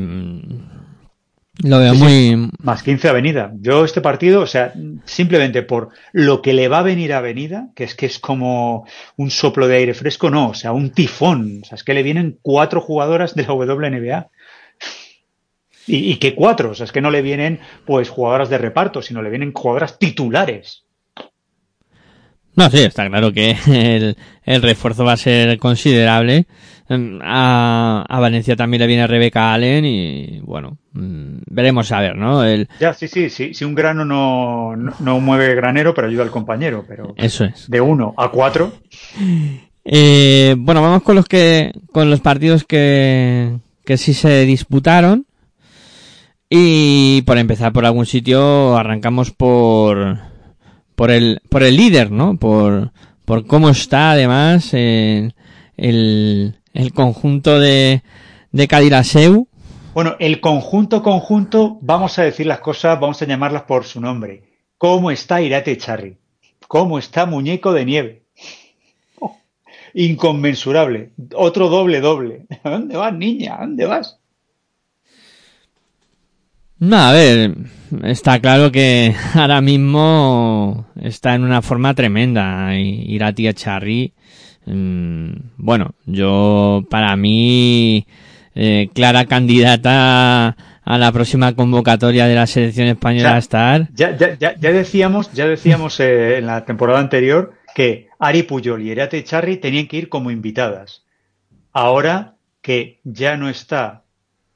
Lo 1.61 1.79
veo 1.79 1.93
sí, 1.93 1.99
muy. 1.99 2.11
Sí, 2.11 2.51
más 2.61 2.83
15 2.83 3.09
Avenida. 3.09 3.53
Yo 3.59 3.85
este 3.85 4.01
partido, 4.01 4.41
o 4.41 4.47
sea, 4.47 4.73
simplemente 5.05 5.61
por 5.61 5.89
lo 6.11 6.41
que 6.41 6.53
le 6.53 6.67
va 6.67 6.79
a 6.79 6.83
venir 6.83 7.13
a 7.13 7.17
Avenida, 7.17 7.69
que 7.75 7.83
es 7.85 7.95
que 7.95 8.05
es 8.05 8.19
como 8.19 8.85
un 9.17 9.29
soplo 9.29 9.67
de 9.67 9.77
aire 9.77 9.93
fresco, 9.93 10.29
no, 10.29 10.49
o 10.49 10.53
sea, 10.53 10.71
un 10.71 10.91
tifón. 10.91 11.61
O 11.63 11.65
sea, 11.65 11.75
es 11.75 11.83
que 11.83 11.93
le 11.93 12.03
vienen 12.03 12.37
cuatro 12.41 12.81
jugadoras 12.81 13.35
de 13.35 13.43
la 13.43 13.53
WNBA. 13.53 14.29
¿Y, 15.89 16.11
y 16.11 16.15
qué 16.17 16.35
cuatro? 16.35 16.71
O 16.71 16.75
sea, 16.75 16.85
es 16.85 16.91
que 16.91 17.01
no 17.01 17.09
le 17.09 17.21
vienen, 17.21 17.59
pues, 17.85 18.09
jugadoras 18.09 18.49
de 18.49 18.59
reparto, 18.59 19.01
sino 19.01 19.21
le 19.21 19.29
vienen 19.29 19.51
jugadoras 19.51 19.97
titulares. 19.97 20.85
No, 22.55 22.69
sí, 22.69 22.79
está 22.79 23.07
claro 23.07 23.31
que 23.31 23.55
el, 23.67 24.17
el 24.43 24.61
refuerzo 24.61 25.05
va 25.05 25.13
a 25.13 25.17
ser 25.17 25.57
considerable. 25.57 26.45
A, 26.89 28.03
a, 28.07 28.19
Valencia 28.19 28.55
también 28.55 28.81
le 28.81 28.87
viene 28.87 29.07
Rebeca 29.07 29.53
Allen 29.53 29.85
y 29.85 30.39
bueno, 30.39 30.79
mmm, 30.93 31.37
veremos 31.45 31.91
a 31.91 32.01
ver, 32.01 32.15
¿no? 32.15 32.43
El... 32.43 32.67
Ya, 32.79 32.93
sí, 32.93 33.07
sí, 33.07 33.29
sí, 33.29 33.53
si 33.53 33.63
un 33.63 33.75
grano 33.75 34.03
no, 34.03 34.75
no, 34.75 34.93
no, 34.99 35.19
mueve 35.19 35.53
granero, 35.53 35.93
pero 35.93 36.07
ayuda 36.07 36.23
al 36.23 36.31
compañero, 36.31 36.83
pero 36.87 37.13
eso 37.15 37.45
es. 37.45 37.69
De 37.69 37.79
uno 37.79 38.15
a 38.17 38.29
cuatro. 38.29 38.73
Eh, 39.85 40.55
bueno, 40.57 40.81
vamos 40.81 41.03
con 41.03 41.15
los 41.15 41.27
que, 41.27 41.71
con 41.93 42.09
los 42.09 42.21
partidos 42.21 42.63
que, 42.63 43.57
que 43.85 43.97
sí 43.97 44.13
se 44.13 44.45
disputaron. 44.45 45.27
Y 46.49 47.21
por 47.23 47.37
empezar 47.37 47.71
por 47.73 47.85
algún 47.85 48.07
sitio, 48.07 48.75
arrancamos 48.75 49.29
por, 49.31 50.17
por 50.95 51.11
el, 51.11 51.41
por 51.47 51.61
el 51.61 51.77
líder, 51.77 52.09
¿no? 52.11 52.37
Por, 52.37 52.91
por 53.25 53.45
cómo 53.45 53.69
está 53.69 54.11
además 54.11 54.73
el, 54.73 55.35
el, 55.77 56.93
conjunto 56.95 57.59
de, 57.59 58.01
de 58.51 58.67
Cadiraseu. 58.67 59.47
Bueno, 59.93 60.15
el 60.19 60.41
conjunto 60.41 61.03
conjunto, 61.03 61.77
vamos 61.81 62.17
a 62.17 62.23
decir 62.23 62.47
las 62.47 62.61
cosas, 62.61 62.99
vamos 62.99 63.21
a 63.21 63.25
llamarlas 63.25 63.63
por 63.63 63.85
su 63.85 64.01
nombre. 64.01 64.43
¿Cómo 64.79 65.11
está 65.11 65.41
Irate 65.41 65.77
Charri? 65.77 66.17
¿Cómo 66.67 66.97
está 66.97 67.27
Muñeco 67.27 67.73
de 67.73 67.85
Nieve? 67.85 68.23
Oh, 69.19 69.37
inconmensurable. 69.93 71.11
Otro 71.35 71.69
doble 71.69 72.01
doble. 72.01 72.47
¿A 72.63 72.71
dónde 72.71 72.97
vas, 72.97 73.13
niña? 73.13 73.57
¿A 73.57 73.61
dónde 73.61 73.85
vas? 73.85 74.18
No, 76.79 76.95
a 76.97 77.11
ver, 77.11 77.55
está 78.03 78.39
claro 78.39 78.71
que 78.71 79.13
ahora 79.33 79.59
mismo 79.59 80.87
está 81.01 81.35
en 81.35 81.43
una 81.43 81.61
forma 81.61 81.93
tremenda. 81.93 82.73
Irati 82.77 83.47
a 83.47 83.53
Charri. 83.53 84.13
Mmm, 84.65 85.31
bueno, 85.57 85.95
yo, 86.05 86.85
para 86.89 87.15
mí, 87.17 88.05
eh, 88.55 88.89
clara 88.93 89.25
candidata 89.25 90.55
a 90.83 90.97
la 90.97 91.11
próxima 91.11 91.53
convocatoria 91.53 92.27
de 92.27 92.35
la 92.35 92.47
selección 92.47 92.87
española 92.87 93.35
a 93.35 93.39
estar. 93.39 93.89
Ya, 93.93 94.15
ya, 94.15 94.37
ya, 94.37 94.55
ya 94.57 94.71
decíamos, 94.71 95.33
ya 95.33 95.47
decíamos 95.47 95.99
eh, 95.99 96.37
en 96.37 96.45
la 96.45 96.63
temporada 96.63 96.99
anterior 96.99 97.53
que 97.75 98.07
Ari 98.19 98.43
Puyol 98.43 98.81
y 98.81 98.91
Irate 98.91 99.23
Charri 99.23 99.57
tenían 99.57 99.87
que 99.87 99.97
ir 99.97 100.09
como 100.09 100.31
invitadas. 100.31 101.03
Ahora 101.73 102.35
que 102.61 102.99
ya 103.03 103.37
no 103.37 103.49
está 103.49 104.03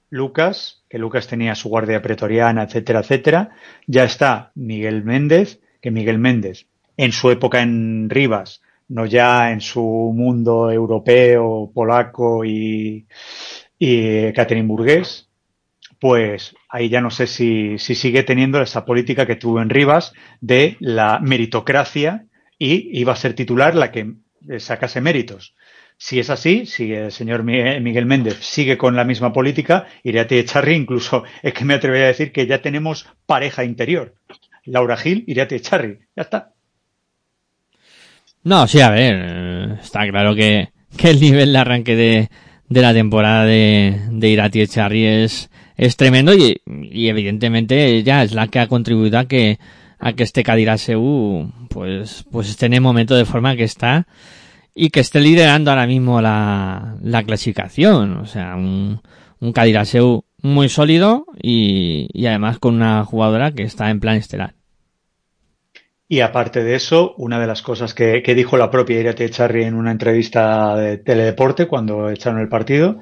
Lucas, 0.09 0.82
que 0.93 0.99
Lucas 0.99 1.25
tenía 1.25 1.55
su 1.55 1.69
guardia 1.69 2.03
pretoriana, 2.03 2.61
etcétera, 2.61 2.99
etcétera. 2.99 3.49
Ya 3.87 4.03
está 4.03 4.51
Miguel 4.53 5.03
Méndez, 5.03 5.59
que 5.81 5.89
Miguel 5.89 6.19
Méndez, 6.19 6.67
en 6.97 7.11
su 7.11 7.31
época 7.31 7.63
en 7.63 8.11
Rivas, 8.11 8.61
no 8.89 9.07
ya 9.07 9.51
en 9.51 9.59
su 9.59 9.81
mundo 9.81 10.69
europeo, 10.71 11.71
polaco 11.73 12.45
y, 12.45 13.07
y 13.79 14.31
Caterinburgués, 14.33 15.31
pues 15.99 16.53
ahí 16.69 16.89
ya 16.89 17.01
no 17.01 17.09
sé 17.09 17.25
si, 17.25 17.79
si 17.79 17.95
sigue 17.95 18.21
teniendo 18.21 18.61
esa 18.61 18.85
política 18.85 19.25
que 19.25 19.35
tuvo 19.35 19.63
en 19.63 19.71
Rivas 19.71 20.13
de 20.41 20.77
la 20.79 21.17
meritocracia 21.23 22.27
y 22.59 22.99
iba 22.99 23.13
a 23.13 23.15
ser 23.15 23.33
titular 23.33 23.73
la 23.73 23.91
que 23.91 24.13
sacase 24.59 25.01
méritos. 25.01 25.55
Si 26.05 26.19
es 26.19 26.29
así, 26.29 26.65
si 26.65 26.91
el 26.91 27.13
señor 27.13 27.43
Miguel 27.43 28.05
Méndez 28.05 28.39
sigue 28.41 28.77
con 28.77 28.93
la 28.93 29.05
misma 29.05 29.31
política, 29.31 29.87
Iriarte 30.03 30.37
Echarri 30.37 30.75
incluso 30.75 31.23
es 31.41 31.53
que 31.53 31.63
me 31.63 31.75
atrevería 31.75 32.07
a 32.07 32.09
decir 32.09 32.33
que 32.33 32.45
ya 32.45 32.61
tenemos 32.61 33.07
pareja 33.25 33.63
interior. 33.63 34.13
Laura 34.65 34.97
Gil, 34.97 35.23
Iriarte 35.27 35.55
Echarri. 35.55 35.99
Ya 36.13 36.23
está. 36.23 36.51
No, 38.43 38.67
sí, 38.67 38.81
a 38.81 38.89
ver, 38.89 39.79
está 39.81 40.05
claro 40.05 40.35
que, 40.35 40.73
que 40.97 41.09
el 41.09 41.21
nivel 41.21 41.53
de 41.53 41.57
arranque 41.57 41.95
de, 41.95 42.29
de 42.67 42.81
la 42.81 42.93
temporada 42.93 43.45
de, 43.45 43.97
de 44.11 44.27
Irati 44.27 44.59
Echarri 44.59 45.05
es, 45.05 45.49
es 45.77 45.95
tremendo 45.95 46.33
y, 46.33 46.61
y 46.65 47.07
evidentemente 47.07 47.85
ella 47.85 48.23
es 48.23 48.33
la 48.33 48.49
que 48.49 48.59
ha 48.59 48.67
contribuido 48.67 49.19
a 49.19 49.29
que, 49.29 49.57
a 49.99 50.11
que 50.11 50.23
este 50.23 50.43
Cadiraseu 50.43 51.49
pues, 51.69 52.25
pues 52.29 52.49
esté 52.49 52.65
en 52.65 52.73
el 52.73 52.81
momento 52.81 53.15
de 53.15 53.23
forma 53.23 53.55
que 53.55 53.63
está 53.63 54.05
y 54.75 54.89
que 54.89 54.99
esté 54.99 55.19
liderando 55.19 55.71
ahora 55.71 55.87
mismo 55.87 56.21
la, 56.21 56.95
la 57.01 57.23
clasificación. 57.23 58.17
O 58.17 58.25
sea, 58.25 58.55
un, 58.55 59.01
un 59.39 59.53
muy 60.41 60.69
sólido 60.69 61.25
y, 61.41 62.07
y, 62.13 62.25
además 62.25 62.59
con 62.59 62.75
una 62.75 63.05
jugadora 63.05 63.51
que 63.51 63.63
está 63.63 63.89
en 63.89 63.99
plan 63.99 64.17
estelar. 64.17 64.55
Y 66.07 66.19
aparte 66.19 66.63
de 66.63 66.75
eso, 66.75 67.15
una 67.17 67.39
de 67.39 67.47
las 67.47 67.61
cosas 67.61 67.93
que, 67.93 68.21
que 68.21 68.35
dijo 68.35 68.57
la 68.57 68.69
propia 68.69 68.99
Irate 68.99 69.29
Charri 69.29 69.63
en 69.63 69.73
una 69.73 69.91
entrevista 69.91 70.75
de 70.75 70.97
Teledeporte 70.97 71.67
cuando 71.67 72.09
echaron 72.09 72.39
el 72.39 72.49
partido, 72.49 72.99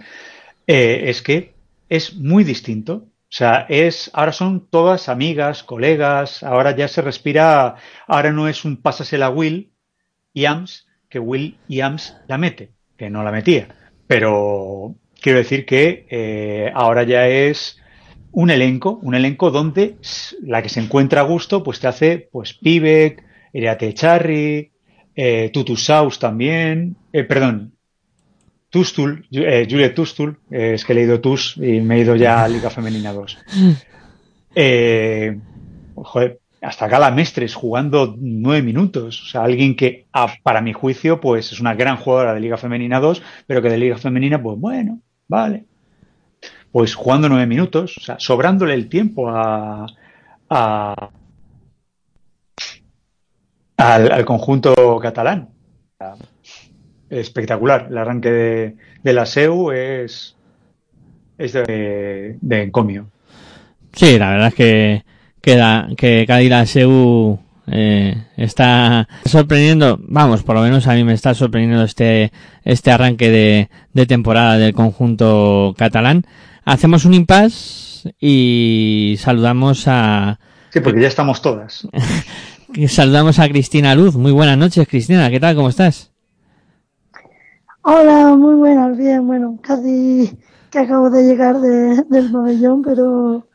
eh, 0.67 1.03
es 1.07 1.21
que 1.21 1.55
es 1.89 2.15
muy 2.15 2.43
distinto. 2.43 2.93
O 3.31 3.33
sea, 3.33 3.65
es, 3.69 4.11
ahora 4.13 4.33
son 4.33 4.67
todas 4.69 5.09
amigas, 5.09 5.63
colegas, 5.63 6.43
ahora 6.43 6.75
ya 6.75 6.87
se 6.87 7.01
respira, 7.01 7.75
ahora 8.07 8.31
no 8.31 8.47
es 8.47 8.65
un 8.65 8.77
pásasela 8.77 9.29
Will 9.29 9.71
y 10.33 10.45
Ams, 10.45 10.87
que 11.11 11.19
Will 11.19 11.57
Iams 11.67 12.15
la 12.27 12.39
mete, 12.39 12.71
que 12.97 13.11
no 13.11 13.23
la 13.23 13.31
metía. 13.31 13.67
Pero 14.07 14.95
quiero 15.21 15.37
decir 15.37 15.65
que 15.65 16.07
eh, 16.09 16.71
ahora 16.73 17.03
ya 17.03 17.27
es 17.27 17.77
un 18.31 18.49
elenco, 18.49 18.97
un 19.03 19.13
elenco 19.13 19.51
donde 19.51 19.97
la 20.41 20.63
que 20.63 20.69
se 20.69 20.79
encuentra 20.79 21.21
a 21.21 21.25
gusto, 21.25 21.61
pues 21.63 21.79
te 21.79 21.87
hace, 21.87 22.29
pues 22.31 22.53
Pivek, 22.53 23.23
Iriate 23.53 23.93
Charri, 23.93 24.71
eh, 25.15 25.49
Tutusaus 25.53 26.17
también, 26.17 26.95
eh, 27.11 27.25
perdón, 27.25 27.73
Tustul, 28.69 29.27
eh, 29.31 29.67
Juliet 29.69 29.93
Tustul, 29.93 30.39
eh, 30.49 30.75
es 30.75 30.85
que 30.85 30.93
he 30.93 30.95
leído 30.95 31.19
Tus 31.19 31.57
y 31.57 31.81
me 31.81 31.97
he 31.97 31.99
ido 31.99 32.15
ya 32.15 32.41
a 32.43 32.47
Liga 32.47 32.71
Femenina 32.71 33.13
2. 33.13 33.37
Eh, 34.53 35.39
joder, 35.95 36.40
hasta 36.61 36.87
Gala 36.87 37.11
Mestres 37.11 37.55
jugando 37.55 38.15
nueve 38.19 38.61
minutos. 38.61 39.21
O 39.23 39.25
sea, 39.25 39.43
alguien 39.43 39.75
que, 39.75 40.05
para 40.43 40.61
mi 40.61 40.73
juicio, 40.73 41.19
pues 41.19 41.51
es 41.51 41.59
una 41.59 41.73
gran 41.73 41.97
jugadora 41.97 42.33
de 42.33 42.39
Liga 42.39 42.57
Femenina 42.57 42.99
2, 42.99 43.21
pero 43.47 43.61
que 43.61 43.69
de 43.69 43.77
Liga 43.77 43.97
Femenina, 43.97 44.41
pues 44.41 44.59
bueno, 44.59 44.99
vale. 45.27 45.65
Pues 46.71 46.95
jugando 46.95 47.27
nueve 47.27 47.47
minutos, 47.47 47.97
o 47.97 48.01
sea, 48.01 48.19
sobrándole 48.19 48.73
el 48.73 48.87
tiempo 48.87 49.29
a, 49.29 49.85
al, 53.77 54.25
conjunto 54.25 54.99
catalán. 55.01 55.49
Espectacular. 57.09 57.87
El 57.89 57.97
arranque 57.97 58.31
de, 58.31 58.75
de 59.03 59.13
la 59.13 59.25
SEU 59.25 59.71
es 59.71 60.35
es 61.41 61.53
de, 61.53 62.37
de 62.39 62.61
encomio. 62.61 63.07
Sí, 63.93 64.17
la 64.17 64.31
verdad 64.31 64.47
es 64.49 64.53
que, 64.53 65.03
queda 65.41 65.89
que 65.97 66.25
Cadira 66.27 66.65
Seu 66.65 67.39
eh, 67.67 68.23
está 68.37 69.07
sorprendiendo, 69.25 69.99
vamos, 70.03 70.43
por 70.43 70.55
lo 70.55 70.61
menos 70.61 70.87
a 70.87 70.93
mí 70.93 71.03
me 71.03 71.13
está 71.13 71.33
sorprendiendo 71.33 71.83
este, 71.83 72.31
este 72.63 72.91
arranque 72.91 73.29
de, 73.29 73.69
de 73.93 74.05
temporada 74.05 74.57
del 74.57 74.73
conjunto 74.73 75.73
catalán. 75.77 76.25
Hacemos 76.65 77.05
un 77.05 77.13
impasse 77.13 78.13
y 78.19 79.15
saludamos 79.19 79.87
a... 79.87 80.39
Sí, 80.69 80.79
porque 80.79 81.01
ya 81.01 81.07
estamos 81.07 81.41
todas. 81.41 81.87
saludamos 82.87 83.39
a 83.39 83.49
Cristina 83.49 83.95
Luz. 83.95 84.15
Muy 84.15 84.31
buenas 84.31 84.57
noches, 84.57 84.87
Cristina. 84.87 85.29
¿Qué 85.29 85.39
tal? 85.39 85.55
¿Cómo 85.55 85.69
estás? 85.69 86.11
Hola, 87.83 88.35
muy 88.35 88.55
buenas. 88.55 88.97
Bien, 88.97 89.25
bueno, 89.25 89.57
casi 89.61 90.37
que 90.69 90.79
acabo 90.79 91.09
de 91.09 91.23
llegar 91.23 91.59
de, 91.59 92.03
del 92.09 92.31
pabellón, 92.31 92.81
pero 92.81 93.47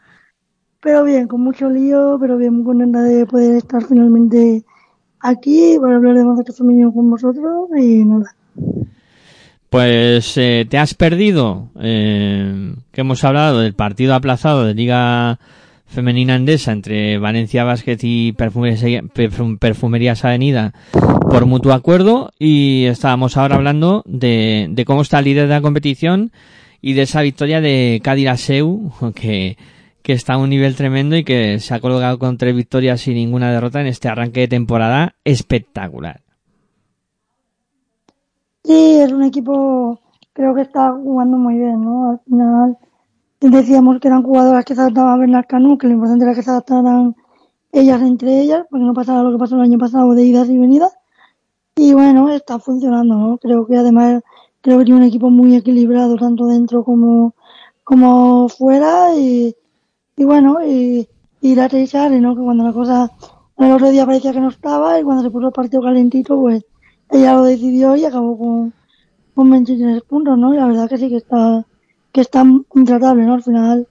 pero 0.86 1.02
bien, 1.02 1.26
con 1.26 1.40
mucho 1.40 1.68
lío, 1.68 2.16
pero 2.20 2.38
bien, 2.38 2.54
muy 2.54 2.64
contenta 2.64 3.02
de 3.02 3.26
poder 3.26 3.56
estar 3.56 3.84
finalmente 3.84 4.62
aquí 5.18 5.76
para 5.80 5.96
hablar 5.96 6.14
de 6.14 6.20
baloncesto 6.22 6.52
femenino 6.52 6.94
con 6.94 7.10
vosotros 7.10 7.68
y 7.76 8.04
nada. 8.04 8.36
Pues 9.68 10.36
eh, 10.36 10.64
te 10.70 10.78
has 10.78 10.94
perdido, 10.94 11.70
eh, 11.80 12.72
que 12.92 13.00
hemos 13.00 13.24
hablado 13.24 13.62
del 13.62 13.74
partido 13.74 14.14
aplazado 14.14 14.64
de 14.64 14.74
Liga 14.74 15.40
Femenina 15.86 16.36
Endesa 16.36 16.70
entre 16.70 17.18
Valencia 17.18 17.64
Basket 17.64 17.98
y 18.02 18.32
Perfumerías 18.34 20.24
Avenida 20.24 20.72
por 21.28 21.46
mutuo 21.46 21.72
acuerdo 21.72 22.30
y 22.38 22.84
estábamos 22.84 23.36
ahora 23.36 23.56
hablando 23.56 24.04
de, 24.06 24.68
de 24.70 24.84
cómo 24.84 25.02
está 25.02 25.18
el 25.18 25.24
líder 25.24 25.48
de 25.48 25.54
la 25.54 25.62
competición 25.62 26.30
y 26.80 26.92
de 26.92 27.02
esa 27.02 27.22
victoria 27.22 27.60
de 27.60 28.00
Cádiz 28.04 28.40
Seu 28.40 28.92
que 29.16 29.56
que 30.06 30.12
está 30.12 30.34
a 30.34 30.38
un 30.38 30.50
nivel 30.50 30.76
tremendo 30.76 31.16
y 31.16 31.24
que 31.24 31.58
se 31.58 31.74
ha 31.74 31.80
colocado 31.80 32.16
con 32.20 32.38
tres 32.38 32.54
victorias 32.54 33.08
y 33.08 33.12
ninguna 33.12 33.50
derrota 33.50 33.80
en 33.80 33.88
este 33.88 34.06
arranque 34.08 34.38
de 34.38 34.46
temporada 34.46 35.16
espectacular. 35.24 36.20
Sí, 38.62 38.98
es 39.00 39.10
un 39.10 39.24
equipo, 39.24 39.98
creo 40.32 40.54
que 40.54 40.60
está 40.60 40.92
jugando 40.92 41.38
muy 41.38 41.58
bien, 41.58 41.82
¿no? 41.82 42.10
Al 42.10 42.20
final 42.20 42.78
decíamos 43.40 43.98
que 43.98 44.06
eran 44.06 44.22
jugadoras 44.22 44.64
que 44.64 44.76
se 44.76 44.80
adaptaban 44.80 45.14
a 45.14 45.16
Bernard 45.16 45.46
Canú, 45.48 45.76
que 45.76 45.88
lo 45.88 45.94
importante 45.94 46.24
era 46.24 46.34
que 46.36 46.42
se 46.44 46.50
adaptaran 46.50 47.16
ellas 47.72 48.00
entre 48.00 48.42
ellas, 48.42 48.64
porque 48.70 48.84
no 48.84 48.94
pasara 48.94 49.24
lo 49.24 49.32
que 49.32 49.38
pasó 49.38 49.56
el 49.56 49.62
año 49.62 49.78
pasado 49.78 50.14
de 50.14 50.22
idas 50.22 50.48
y 50.48 50.56
venidas. 50.56 50.96
Y 51.74 51.94
bueno, 51.94 52.30
está 52.30 52.60
funcionando, 52.60 53.16
¿no? 53.16 53.38
Creo 53.38 53.66
que 53.66 53.76
además, 53.76 54.22
creo 54.60 54.78
que 54.78 54.84
tiene 54.84 55.00
un 55.00 55.06
equipo 55.06 55.30
muy 55.30 55.56
equilibrado, 55.56 56.14
tanto 56.14 56.46
dentro 56.46 56.84
como, 56.84 57.34
como 57.82 58.48
fuera, 58.48 59.12
y, 59.16 59.56
y 60.16 60.24
bueno, 60.24 60.64
y, 60.64 61.08
y 61.40 61.54
la 61.54 61.68
Sari, 61.68 62.20
¿no? 62.20 62.34
Que 62.34 62.42
cuando 62.42 62.64
la 62.64 62.72
cosa, 62.72 63.10
el 63.58 63.72
otro 63.72 63.90
día 63.90 64.06
parecía 64.06 64.32
que 64.32 64.40
no 64.40 64.48
estaba 64.48 64.98
y 64.98 65.02
cuando 65.02 65.22
se 65.22 65.30
puso 65.30 65.48
el 65.48 65.52
partido 65.52 65.82
calentito, 65.82 66.40
pues 66.40 66.64
ella 67.10 67.34
lo 67.34 67.42
decidió 67.42 67.94
y 67.96 68.04
acabó 68.04 68.38
con, 68.38 68.72
con 69.34 69.50
23 69.50 70.02
puntos, 70.02 70.38
¿no? 70.38 70.54
Y 70.54 70.56
la 70.56 70.66
verdad 70.66 70.88
que 70.88 70.96
sí 70.98 71.08
que 71.08 71.16
está, 71.16 71.64
que 72.12 72.22
está 72.22 72.44
intratable, 72.74 73.24
¿no? 73.24 73.34
Al 73.34 73.42
final, 73.42 73.86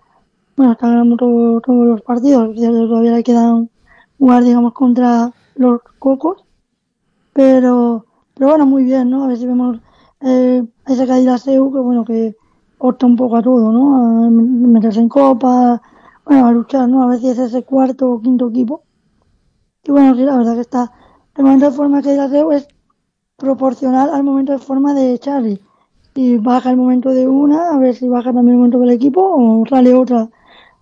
bueno, 0.58 0.72
está 0.74 0.88
ganando 0.88 1.16
todos 1.16 1.62
los 1.68 2.02
partidos, 2.02 2.56
todavía 2.56 3.12
le 3.12 3.24
quedan 3.24 3.70
jugar, 4.18 4.44
digamos, 4.44 4.74
contra 4.74 5.32
los 5.56 5.82
cocos, 6.00 6.44
pero, 7.34 8.06
pero 8.34 8.50
bueno, 8.50 8.66
muy 8.66 8.84
bien, 8.84 9.10
¿no? 9.10 9.24
A 9.24 9.28
ver 9.28 9.38
si 9.38 9.46
vemos 9.46 9.78
eh, 10.22 10.64
esa 10.88 11.06
caída 11.06 11.38
SEU, 11.38 11.72
que 11.72 11.80
bueno, 11.80 12.04
que 12.04 12.36
opta 12.80 13.06
un 13.06 13.16
poco 13.16 13.38
a 13.38 13.44
todo, 13.44 13.72
¿no? 13.72 14.26
A 14.26 14.30
meterse 14.30 15.00
en 15.00 15.10
copa, 15.10 15.82
bueno, 16.26 16.48
a 16.48 16.52
luchar, 16.52 16.90
¿no? 16.90 17.04
A 17.04 17.08
ver 17.08 17.20
si 17.20 17.30
es 17.30 17.38
ese 17.38 17.64
cuarto 17.64 18.12
o 18.12 18.22
quinto 18.22 18.50
equipo. 18.50 18.84
Y 19.84 19.92
bueno, 19.92 20.16
sí, 20.16 20.22
la 20.22 20.38
verdad 20.38 20.56
que 20.56 20.62
está, 20.62 20.92
el 21.38 21.44
momento 21.44 21.70
de 21.70 21.76
forma 21.76 22.02
que 22.02 22.10
Deu 22.10 22.52
es 22.52 22.68
proporcional 23.38 24.10
al 24.10 24.24
momento 24.24 24.52
de 24.54 24.60
forma 24.60 24.94
de 24.94 25.18
Charlie. 25.20 25.60
Y 26.16 26.38
baja 26.38 26.72
el 26.72 26.78
momento 26.78 27.10
de 27.10 27.28
una, 27.28 27.72
a 27.74 27.78
ver 27.78 27.94
si 27.94 28.08
baja 28.08 28.32
también 28.32 28.54
el 28.54 28.58
momento 28.58 28.80
del 28.80 28.92
equipo 28.92 29.22
o 29.22 29.64
sale 29.70 29.94
otra, 29.94 30.30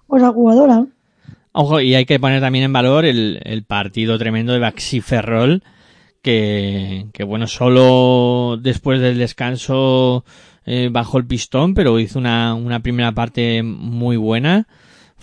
otra 0.07 0.31
jugadora. 0.31 0.85
Ojo, 1.51 1.81
y 1.81 1.95
hay 1.95 2.05
que 2.05 2.19
poner 2.19 2.39
también 2.39 2.65
en 2.65 2.73
valor 2.73 3.05
el, 3.05 3.39
el 3.43 3.63
partido 3.63 4.17
tremendo 4.17 4.53
de 4.53 4.59
Baxi 4.59 5.01
Ferrol, 5.01 5.63
que, 6.21 7.07
que 7.13 7.23
bueno, 7.23 7.47
solo 7.47 8.57
después 8.57 9.01
del 9.01 9.17
descanso 9.17 10.23
eh, 10.65 10.89
bajó 10.91 11.17
el 11.17 11.25
pistón, 11.25 11.73
pero 11.73 11.99
hizo 11.99 12.19
una, 12.19 12.53
una 12.53 12.79
primera 12.79 13.11
parte 13.11 13.63
muy 13.63 14.17
buena 14.17 14.67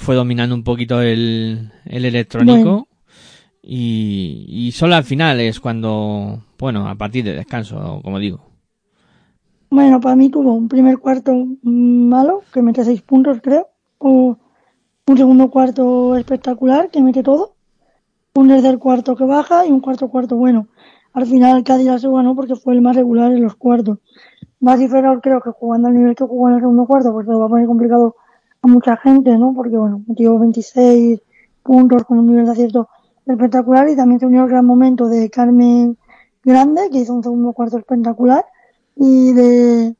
fue 0.01 0.15
dominando 0.15 0.55
un 0.55 0.65
poquito 0.65 1.03
el, 1.03 1.71
el 1.85 2.05
electrónico. 2.07 2.89
Y, 3.63 4.47
y 4.49 4.73
solo 4.73 4.95
al 4.95 5.05
final 5.05 5.39
es 5.41 5.61
cuando, 5.61 6.43
bueno, 6.59 6.89
a 6.89 6.95
partir 6.95 7.23
de 7.23 7.35
descanso, 7.35 8.01
como 8.03 8.19
digo. 8.19 8.41
Bueno, 9.69 10.01
para 10.01 10.17
mí 10.17 10.31
tuvo 10.31 10.55
un 10.55 10.69
primer 10.69 10.99
cuarto 10.99 11.47
malo, 11.63 12.43
que 12.53 12.63
mete 12.63 12.83
seis 12.83 13.03
puntos, 13.03 13.39
creo. 13.43 13.69
O 13.99 14.39
un 15.07 15.17
segundo 15.17 15.51
cuarto 15.51 16.17
espectacular, 16.17 16.89
que 16.91 17.03
mete 17.03 17.23
todo. 17.23 17.57
Un 18.35 18.49
tercer 18.49 18.79
cuarto 18.79 19.15
que 19.15 19.25
baja 19.25 19.67
y 19.67 19.71
un 19.71 19.81
cuarto 19.81 20.09
cuarto 20.09 20.37
bueno. 20.37 20.69
Al 21.13 21.27
final 21.27 21.63
Cádiz 21.63 21.87
la 21.87 21.99
se 21.99 22.09
ganó 22.09 22.35
porque 22.35 22.57
fue 22.57 22.73
el 22.73 22.81
más 22.81 22.97
regular 22.97 23.33
en 23.33 23.43
los 23.43 23.55
cuartos. 23.55 23.99
Más 24.61 24.81
creo 24.81 25.41
que 25.41 25.51
jugando 25.51 25.89
al 25.89 25.95
nivel 25.95 26.15
que 26.15 26.25
jugó 26.25 26.49
en 26.49 26.55
el 26.55 26.61
segundo 26.61 26.87
cuarto, 26.87 27.13
pues 27.13 27.27
se 27.27 27.33
lo 27.33 27.41
va 27.41 27.47
a 27.47 27.49
poner 27.51 27.67
complicado 27.67 28.17
a 28.63 28.67
mucha 28.67 28.97
gente, 28.97 29.37
¿no? 29.39 29.55
Porque, 29.55 29.77
bueno, 29.77 30.03
metió 30.07 30.39
26 30.39 31.21
puntos 31.63 32.05
con 32.05 32.19
un 32.19 32.27
nivel 32.27 32.47
de 32.47 32.53
acierto 32.53 32.89
espectacular 33.27 33.89
y 33.89 33.97
también 33.97 34.21
se 34.21 34.27
unió 34.27 34.45
el 34.45 34.49
gran 34.51 34.67
momento 34.67 35.09
de 35.09 35.31
Carmen 35.31 35.97
Grande, 36.45 36.89
que 36.91 36.99
hizo 36.99 37.15
un 37.15 37.23
segundo 37.23 37.53
cuarto 37.53 37.79
espectacular, 37.79 38.45
y 38.97 39.33
de, 39.33 39.95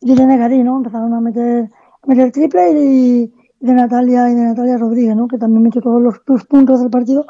y 0.00 0.12
Irene 0.12 0.64
¿no? 0.64 0.76
Empezaron 0.76 1.14
a 1.14 1.20
meter, 1.20 1.70
a 2.02 2.06
meter 2.06 2.32
triple 2.32 2.70
y, 2.72 3.32
de 3.60 3.72
Natalia 3.72 4.30
y 4.30 4.34
de 4.34 4.42
Natalia 4.42 4.76
Rodríguez, 4.76 5.16
¿no? 5.16 5.26
Que 5.26 5.38
también 5.38 5.62
metió 5.62 5.80
todos 5.80 6.02
los, 6.02 6.20
los 6.26 6.44
puntos 6.44 6.80
del 6.80 6.90
partido 6.90 7.26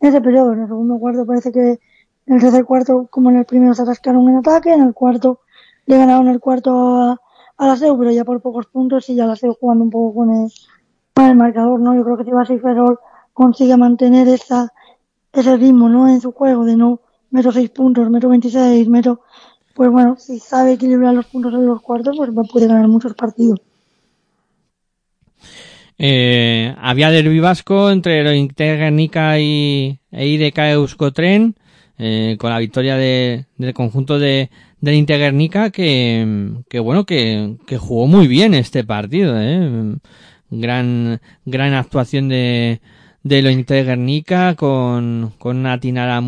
en 0.00 0.08
ese 0.08 0.20
periodo. 0.20 0.52
En 0.52 0.62
el 0.62 0.66
segundo 0.66 0.98
cuarto 0.98 1.24
parece 1.24 1.52
que 1.52 1.78
en 2.26 2.34
el 2.34 2.40
tercer 2.40 2.64
cuarto, 2.64 3.06
como 3.10 3.30
en 3.30 3.36
el 3.36 3.44
primero, 3.44 3.74
se 3.74 3.82
atascaron 3.82 4.28
en 4.28 4.36
ataque, 4.36 4.72
en 4.72 4.82
el 4.82 4.94
cuarto 4.94 5.40
le 5.86 5.96
ganaron 5.96 6.28
el 6.28 6.40
cuarto 6.40 6.96
a, 6.96 7.20
a 7.58 7.66
la 7.66 7.76
SEU, 7.76 7.98
pero 7.98 8.12
ya 8.12 8.24
por 8.24 8.40
pocos 8.40 8.66
puntos 8.66 9.08
y 9.10 9.16
ya 9.16 9.26
la 9.26 9.36
SEU 9.36 9.54
jugando 9.54 9.84
un 9.84 9.90
poco 9.90 10.14
con 10.14 10.30
el, 10.30 10.52
con 11.12 11.26
el 11.26 11.36
marcador, 11.36 11.80
¿no? 11.80 11.94
Yo 11.94 12.04
creo 12.04 12.16
que 12.16 12.24
si 12.24 12.30
Basi 12.30 12.58
Ferrol 12.58 12.98
consigue 13.32 13.76
mantener 13.76 14.28
esa, 14.28 14.72
ese 15.32 15.56
ritmo, 15.56 15.88
¿no? 15.88 16.08
En 16.08 16.20
su 16.20 16.32
juego 16.32 16.64
de 16.64 16.76
no 16.76 17.00
meto 17.30 17.52
seis 17.52 17.70
puntos, 17.70 18.08
meto 18.10 18.28
26, 18.28 18.88
meto, 18.88 19.20
pues 19.74 19.90
bueno, 19.90 20.16
si 20.16 20.38
sabe 20.38 20.72
equilibrar 20.72 21.14
los 21.14 21.26
puntos 21.26 21.52
en 21.52 21.66
los 21.66 21.82
cuartos, 21.82 22.16
pues 22.16 22.48
puede 22.50 22.68
ganar 22.68 22.88
muchos 22.88 23.14
partidos. 23.14 23.60
Eh, 25.98 26.74
había 26.78 27.10
derbi 27.10 27.40
vasco 27.40 27.90
entre 27.90 28.20
el 28.20 28.36
Interguernica 28.36 29.40
y 29.40 29.98
e 30.12 30.26
IDK 30.28 30.58
Euskotren, 30.58 31.56
eh, 31.98 32.36
con 32.38 32.50
la 32.50 32.60
victoria 32.60 32.96
de, 32.96 33.46
del 33.56 33.74
conjunto 33.74 34.20
de, 34.20 34.48
del 34.80 34.94
Interguernica 34.94 35.70
que, 35.70 36.52
que 36.68 36.78
bueno, 36.78 37.04
que, 37.04 37.56
que 37.66 37.78
jugó 37.78 38.06
muy 38.06 38.28
bien 38.28 38.54
este 38.54 38.84
partido, 38.84 39.34
¿eh? 39.40 39.96
Gran, 40.50 41.20
gran 41.44 41.74
actuación 41.74 42.28
de, 42.28 42.80
de 43.22 43.42
lo 43.42 43.50
Interguernica 43.50 44.54
con, 44.54 45.34
con 45.38 45.58
una 45.58 45.78
Tinara 45.78 46.22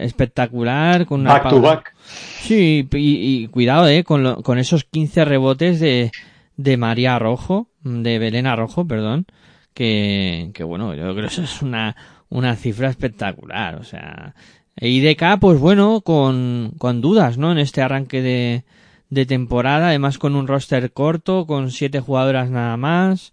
espectacular, 0.00 1.06
con 1.06 1.20
una 1.20 1.32
back 1.32 1.48
to 1.48 1.60
back. 1.60 1.94
Sí, 2.04 2.88
y, 2.92 3.42
y 3.44 3.48
cuidado, 3.48 3.88
eh, 3.88 4.04
con, 4.04 4.22
lo, 4.22 4.42
con 4.42 4.58
esos 4.58 4.84
15 4.84 5.24
rebotes 5.24 5.80
de, 5.80 6.10
de 6.56 6.76
María 6.76 7.18
Rojo, 7.18 7.68
de 7.82 8.18
Belén 8.18 8.46
Rojo, 8.56 8.86
perdón, 8.86 9.26
que, 9.74 10.50
que 10.54 10.64
bueno, 10.64 10.94
yo 10.94 11.02
creo 11.02 11.14
que 11.14 11.26
eso 11.26 11.42
es 11.42 11.62
una, 11.62 11.96
una 12.28 12.56
cifra 12.56 12.88
espectacular, 12.88 13.76
o 13.76 13.84
sea, 13.84 14.34
IDK, 14.80 15.38
pues 15.40 15.58
bueno, 15.58 16.02
con, 16.02 16.72
con 16.78 17.00
dudas, 17.00 17.38
¿no? 17.38 17.52
En 17.52 17.58
este 17.58 17.82
arranque 17.82 18.22
de, 18.22 18.64
de 19.10 19.26
temporada, 19.26 19.88
además 19.88 20.18
con 20.18 20.36
un 20.36 20.46
roster 20.46 20.92
corto, 20.92 21.46
con 21.46 21.70
siete 21.70 22.00
jugadoras 22.00 22.50
nada 22.50 22.76
más, 22.76 23.32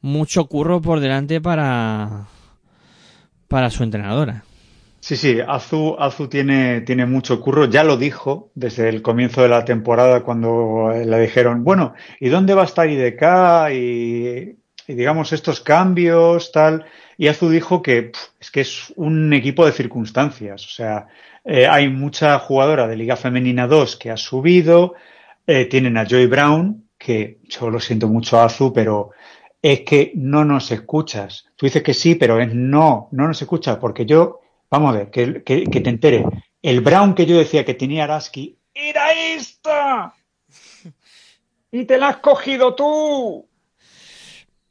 mucho 0.00 0.46
curro 0.46 0.80
por 0.80 1.00
delante 1.00 1.40
para, 1.40 2.26
para 3.48 3.70
su 3.70 3.82
entrenadora. 3.82 4.44
Sí, 5.00 5.16
sí, 5.16 5.38
Azu, 5.46 5.96
Azu 5.98 6.28
tiene, 6.28 6.80
tiene 6.80 7.06
mucho 7.06 7.40
curro, 7.40 7.66
ya 7.66 7.84
lo 7.84 7.96
dijo 7.96 8.50
desde 8.54 8.88
el 8.88 9.00
comienzo 9.00 9.42
de 9.42 9.48
la 9.48 9.64
temporada 9.64 10.22
cuando 10.22 10.92
le 10.92 11.20
dijeron, 11.20 11.64
bueno, 11.64 11.94
¿y 12.18 12.28
dónde 12.28 12.54
va 12.54 12.62
a 12.62 12.66
estar 12.66 12.88
IDK? 12.88 13.72
Y, 13.74 14.58
y 14.88 14.94
digamos 14.94 15.32
estos 15.32 15.60
cambios, 15.60 16.50
tal. 16.50 16.84
Y 17.20 17.26
Azu 17.26 17.50
dijo 17.50 17.82
que 17.82 18.12
es 18.38 18.50
que 18.52 18.60
es 18.60 18.92
un 18.94 19.32
equipo 19.32 19.66
de 19.66 19.72
circunstancias. 19.72 20.64
O 20.64 20.68
sea, 20.68 21.08
eh, 21.44 21.66
hay 21.66 21.88
mucha 21.88 22.38
jugadora 22.38 22.86
de 22.86 22.96
Liga 22.96 23.16
Femenina 23.16 23.66
2 23.66 23.96
que 23.96 24.12
ha 24.12 24.16
subido. 24.16 24.94
Eh, 25.44 25.64
tienen 25.64 25.96
a 25.96 26.06
Joy 26.06 26.26
Brown, 26.26 26.88
que 26.96 27.40
yo 27.42 27.70
lo 27.70 27.80
siento 27.80 28.06
mucho, 28.06 28.40
Azu, 28.40 28.72
pero 28.72 29.10
es 29.60 29.80
que 29.80 30.12
no 30.14 30.44
nos 30.44 30.70
escuchas. 30.70 31.48
Tú 31.56 31.66
dices 31.66 31.82
que 31.82 31.92
sí, 31.92 32.14
pero 32.14 32.40
es 32.40 32.54
no, 32.54 33.08
no 33.10 33.26
nos 33.26 33.42
escuchas, 33.42 33.78
porque 33.78 34.06
yo, 34.06 34.40
vamos 34.70 34.94
a 34.94 34.98
ver, 34.98 35.10
que, 35.10 35.42
que, 35.42 35.64
que 35.64 35.80
te 35.80 35.90
entere. 35.90 36.24
El 36.62 36.82
Brown 36.82 37.14
que 37.16 37.26
yo 37.26 37.36
decía 37.36 37.64
que 37.64 37.74
tenía 37.74 38.04
Araski 38.04 38.58
era 38.72 39.12
esta. 39.12 40.14
Y 41.70 41.84
te 41.84 41.98
la 41.98 42.08
has 42.08 42.16
cogido 42.18 42.74
tú. 42.74 43.47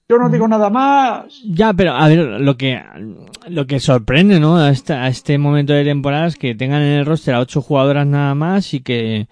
Yo 0.09 0.17
no 0.17 0.29
digo 0.29 0.47
nada 0.47 0.69
más. 0.69 1.41
Ya, 1.43 1.73
pero 1.73 1.91
a 1.91 2.07
ver, 2.07 2.19
lo 2.19 2.55
que 2.55 2.81
lo 3.49 3.67
que 3.67 3.79
sorprende, 3.81 4.39
¿no? 4.39 4.57
A 4.57 4.69
este, 4.69 4.93
a 4.93 5.09
este 5.09 5.37
momento 5.37 5.73
de 5.73 5.83
temporada 5.83 6.27
es 6.27 6.37
que 6.37 6.55
tengan 6.55 6.81
en 6.81 6.99
el 6.99 7.05
roster 7.05 7.33
a 7.33 7.41
ocho 7.41 7.61
jugadoras 7.61 8.07
nada 8.07 8.33
más 8.33 8.73
y 8.73 8.79
que 8.79 9.27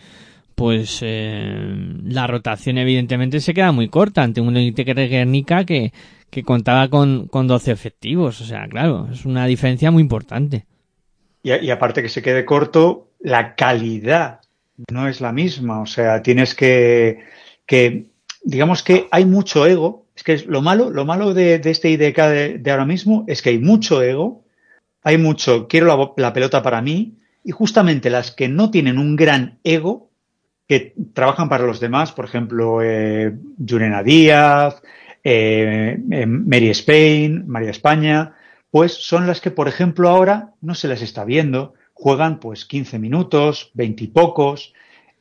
pues 0.55 0.99
eh, 1.01 1.73
la 2.03 2.27
rotación 2.27 2.77
evidentemente 2.77 3.39
se 3.39 3.53
queda 3.53 3.71
muy 3.71 3.89
corta 3.89 4.23
ante 4.23 4.41
un 4.41 4.53
Guernica 4.53 5.65
que, 5.65 5.93
que 6.29 6.43
contaba 6.43 6.89
con, 6.89 7.27
con 7.27 7.47
12 7.47 7.71
efectivos. 7.71 8.41
O 8.41 8.45
sea, 8.45 8.67
claro, 8.67 9.07
es 9.11 9.25
una 9.25 9.45
diferencia 9.45 9.91
muy 9.91 10.01
importante. 10.01 10.65
Y, 11.41 11.53
y 11.53 11.71
aparte 11.71 12.01
que 12.01 12.09
se 12.09 12.21
quede 12.21 12.43
corto, 12.43 13.11
la 13.19 13.55
calidad 13.55 14.41
no 14.91 15.07
es 15.07 15.21
la 15.21 15.31
misma. 15.31 15.81
O 15.81 15.85
sea, 15.85 16.21
tienes 16.21 16.53
que, 16.53 17.19
que 17.65 18.07
digamos 18.43 18.83
que 18.83 19.07
hay 19.11 19.25
mucho 19.25 19.65
ego 19.65 20.04
es 20.33 20.43
que 20.43 20.49
lo 20.49 20.61
malo, 20.61 20.89
lo 20.89 21.05
malo 21.05 21.33
de, 21.33 21.61
este 21.63 21.89
IDK 21.89 22.17
de, 22.17 22.57
de, 22.59 22.71
ahora 22.71 22.85
mismo 22.85 23.23
es 23.27 23.41
que 23.41 23.49
hay 23.51 23.59
mucho 23.59 24.01
ego, 24.01 24.43
hay 25.03 25.17
mucho, 25.17 25.67
quiero 25.67 26.13
la, 26.17 26.33
pelota 26.33 26.63
para 26.63 26.81
mí, 26.81 27.19
y 27.43 27.51
justamente 27.51 28.09
las 28.09 28.31
que 28.31 28.49
no 28.49 28.71
tienen 28.71 28.97
un 28.97 29.15
gran 29.15 29.59
ego, 29.63 30.09
que 30.67 30.95
trabajan 31.13 31.47
para 31.47 31.65
los 31.65 31.79
demás, 31.79 32.11
por 32.11 32.25
ejemplo, 32.25 32.81
eh, 32.81 33.35
Yurena 33.57 34.01
Díaz, 34.01 34.81
eh, 35.23 35.99
eh, 36.11 36.25
Mary 36.25 36.69
Spain, 36.69 37.45
María 37.47 37.69
España, 37.69 38.33
pues 38.71 38.93
son 38.93 39.27
las 39.27 39.41
que, 39.41 39.51
por 39.51 39.67
ejemplo, 39.67 40.09
ahora 40.09 40.53
no 40.61 40.73
se 40.73 40.87
les 40.87 41.01
está 41.01 41.23
viendo, 41.23 41.75
juegan 41.93 42.39
pues 42.39 42.65
15 42.65 42.97
minutos, 42.99 43.71
20 43.75 44.03
y 44.03 44.07
pocos, 44.07 44.73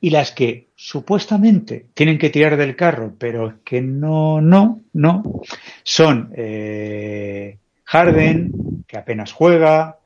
y 0.04 0.10
las 0.10 0.32
que 0.32 0.68
supuestamente 0.76 1.86
tienen 1.94 2.18
que 2.18 2.28
tirar 2.28 2.58
del 2.58 2.76
carro, 2.76 3.14
pero 3.16 3.60
que 3.64 3.80
no, 3.80 4.42
no, 4.42 4.82
no, 4.92 5.22
son 5.82 6.30
eh, 6.36 7.56
Harden, 7.84 8.84
que 8.86 8.98
apenas 8.98 9.32
juega, 9.32 9.96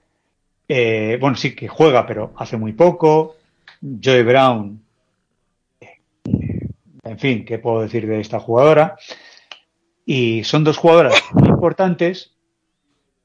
eh, 0.69 1.19
bueno, 1.21 1.37
sí 1.37 1.57
que 1.57 1.67
juega, 1.67 2.07
pero 2.07 2.33
hace 2.37 2.57
muy 2.57 2.75
poco, 2.75 3.35
Joey 3.81 4.23
Brown, 4.23 4.81
en 7.03 7.19
fin, 7.19 7.45
¿qué 7.45 7.59
puedo 7.59 7.83
decir 7.83 8.07
de 8.07 8.21
esta 8.21 8.39
jugadora? 8.39 8.97
Y 10.07 10.45
son 10.45 10.63
dos 10.63 10.77
jugadoras 10.77 11.21
muy 11.33 11.49
importantes. 11.49 12.37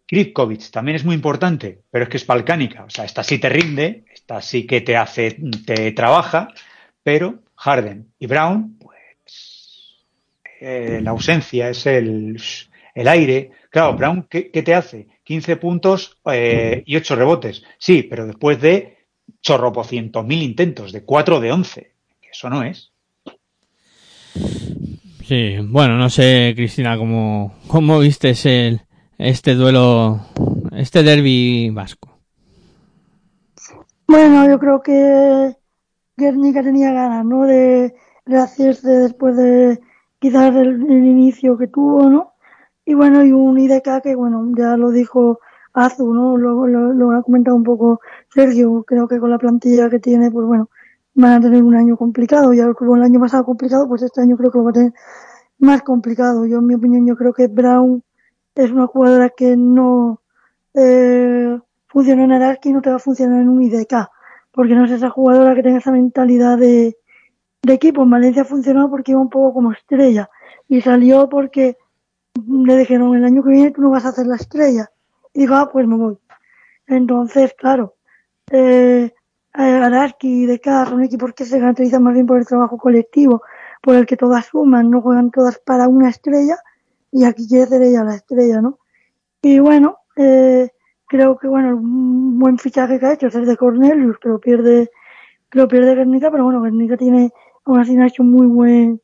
Kripkovic 0.08 0.72
también 0.72 0.96
es 0.96 1.06
muy 1.06 1.14
importante, 1.14 1.82
pero 1.92 2.06
es 2.06 2.10
que 2.10 2.18
es 2.18 2.26
balcánica. 2.26 2.84
O 2.84 2.90
sea, 2.90 3.06
esta 3.06 3.24
sí 3.24 3.38
te 3.38 3.50
rinde, 3.50 4.06
esta 4.24 4.42
sí 4.42 4.66
que 4.66 4.80
te 4.80 4.96
hace, 4.96 5.38
te 5.66 5.92
trabaja, 5.92 6.48
pero 7.04 7.40
Harden 7.56 8.08
y 8.18 8.28
Brown, 8.28 8.78
pues 8.80 9.98
eh, 10.62 11.02
la 11.04 11.12
ausencia 11.12 11.70
es 11.70 11.86
el, 11.88 12.42
el, 12.96 13.08
aire. 13.10 13.52
Claro, 13.70 13.98
Brown, 13.98 14.26
¿qué, 14.30 14.50
qué 14.50 14.64
te 14.64 14.76
hace? 14.76 15.08
15 15.26 15.58
puntos 15.58 16.18
eh, 16.32 16.84
y 16.86 16.96
8 16.96 17.18
rebotes. 17.18 17.64
Sí, 17.78 18.04
pero 18.04 18.26
después 18.26 18.62
de 18.62 18.96
chorropocientos 19.42 20.26
mil 20.26 20.42
intentos, 20.42 20.94
de 20.94 21.04
4 21.04 21.42
de 21.42 21.52
11. 21.52 21.92
Eso 22.32 22.50
no 22.50 22.64
es. 22.64 22.94
Sí, 25.26 25.58
bueno, 25.64 25.98
no 25.98 26.10
sé, 26.10 26.54
Cristina, 26.56 26.98
cómo, 26.98 27.60
cómo 27.68 28.00
viste 28.00 28.34
el, 28.46 28.80
este 29.18 29.56
duelo, 29.56 30.26
este 30.72 31.04
derby 31.04 31.72
vasco. 31.72 32.13
Bueno, 34.14 34.48
yo 34.48 34.60
creo 34.60 34.84
que 34.84 35.58
Guernica 36.16 36.62
tenía 36.62 36.94
ganas, 36.94 37.26
¿no? 37.26 37.48
De 37.48 37.96
rehacerse 38.28 38.88
después 38.88 39.36
de 39.36 39.82
quizás 40.20 40.56
el, 40.56 40.84
inicio 40.84 41.58
que 41.58 41.68
tuvo, 41.68 42.08
¿no? 42.08 42.34
Y 42.86 42.94
bueno, 42.94 43.26
y 43.26 43.32
un 43.32 43.58
IDK 43.58 44.04
que, 44.04 44.14
bueno, 44.16 44.52
ya 44.56 44.78
lo 44.78 44.92
dijo 44.92 45.40
Azu, 45.74 46.14
¿no? 46.14 46.38
Lo, 46.38 46.68
lo, 46.68 47.12
ha 47.12 47.24
comentado 47.24 47.58
un 47.58 47.64
poco 47.64 48.02
Sergio, 48.30 48.84
creo 48.84 49.08
que 49.08 49.20
con 49.20 49.32
la 49.32 49.40
plantilla 49.40 49.90
que 49.90 49.98
tiene, 49.98 50.30
pues 50.30 50.46
bueno, 50.46 50.70
van 51.16 51.34
a 51.34 51.42
tener 51.42 51.64
un 51.64 51.74
año 51.74 51.98
complicado. 51.98 52.54
Ya 52.54 52.66
el 52.66 53.04
año 53.04 53.20
pasado 53.20 53.46
complicado, 53.46 53.88
pues 53.88 54.04
este 54.04 54.22
año 54.22 54.38
creo 54.38 54.52
que 54.52 54.60
lo 54.60 54.66
va 54.66 54.70
a 54.70 54.74
tener 54.74 54.94
más 55.58 55.82
complicado. 55.82 56.46
Yo, 56.46 56.60
en 56.60 56.68
mi 56.68 56.76
opinión, 56.76 57.08
yo 57.08 57.16
creo 57.16 57.34
que 57.34 57.48
Brown 57.48 58.04
es 58.54 58.70
una 58.72 58.86
jugadora 58.86 59.32
que 59.32 59.58
no 59.58 60.22
eh, 60.76 61.58
funciona 61.94 62.24
en 62.24 62.32
Araski 62.32 62.74
no 62.74 62.82
te 62.82 62.90
va 62.90 62.96
a 62.96 63.00
funcionar 63.00 63.40
en 63.40 63.50
un 63.50 63.62
IDK 63.62 64.10
porque 64.52 64.74
no 64.74 64.86
es 64.86 64.92
esa 64.92 65.10
jugadora 65.10 65.56
que 65.56 65.64
tenga 65.64 65.78
esa 65.78 65.92
mentalidad 65.92 66.58
de, 66.58 66.98
equipo. 67.68 68.04
En 68.04 68.10
Valencia 68.10 68.44
funcionó 68.44 68.90
porque 68.90 69.12
iba 69.12 69.22
un 69.22 69.30
poco 69.30 69.54
como 69.54 69.72
estrella 69.72 70.30
y 70.68 70.82
salió 70.82 71.30
porque 71.30 71.78
le 72.48 72.78
dijeron 72.78 73.16
el 73.16 73.24
año 73.24 73.44
que 73.44 73.52
viene 73.52 73.72
tú 73.72 73.82
no 73.82 73.92
vas 73.92 74.06
a 74.06 74.10
hacer 74.10 74.28
la 74.28 74.36
estrella. 74.36 74.90
Y 75.34 75.42
dijo, 75.42 75.56
ah, 75.56 75.70
pues 75.72 75.88
me 75.88 75.96
voy. 75.96 76.18
Entonces, 76.88 77.54
claro, 77.58 77.96
eh, 78.52 79.12
Araski 79.54 80.44
y 80.44 80.46
Deca 80.46 80.86
son 80.86 81.04
equipos 81.04 81.34
que 81.34 81.46
se 81.46 81.60
caracterizan 81.60 82.04
más 82.04 82.14
bien 82.14 82.28
por 82.28 82.38
el 82.38 82.46
trabajo 82.46 82.78
colectivo, 82.78 83.42
por 83.82 83.96
el 83.96 84.06
que 84.06 84.18
todas 84.18 84.48
suman, 84.48 84.90
no 84.90 85.02
juegan 85.02 85.32
todas 85.32 85.60
para 85.60 85.88
una 85.88 86.10
estrella, 86.10 86.58
y 87.12 87.24
aquí 87.24 87.48
quiere 87.48 87.68
ser 87.68 87.82
ella 87.82 88.04
la 88.04 88.16
estrella, 88.16 88.62
¿no? 88.62 88.80
Y 89.42 89.60
bueno, 89.60 90.00
eh, 90.16 90.70
creo 91.14 91.38
que 91.38 91.48
bueno, 91.48 91.76
un 91.76 92.40
buen 92.40 92.58
fichaje 92.58 93.00
que 93.00 93.06
ha 93.06 93.14
hecho 93.14 93.28
es 93.28 93.36
el 93.36 93.46
de 93.46 93.56
Cornelius, 93.56 94.18
que 94.18 94.30
lo 94.30 94.40
pierde, 94.40 94.90
que 95.52 95.60
lo 95.60 95.68
pierde 95.68 95.94
Guernica, 95.94 96.32
pero 96.32 96.44
bueno, 96.46 96.60
Guernica 96.64 96.98
tiene, 96.98 97.32
aún 97.66 97.80
así 97.80 97.96
ha 97.96 98.08
hecho 98.08 98.24
muy 98.24 98.48
buen, 98.48 99.00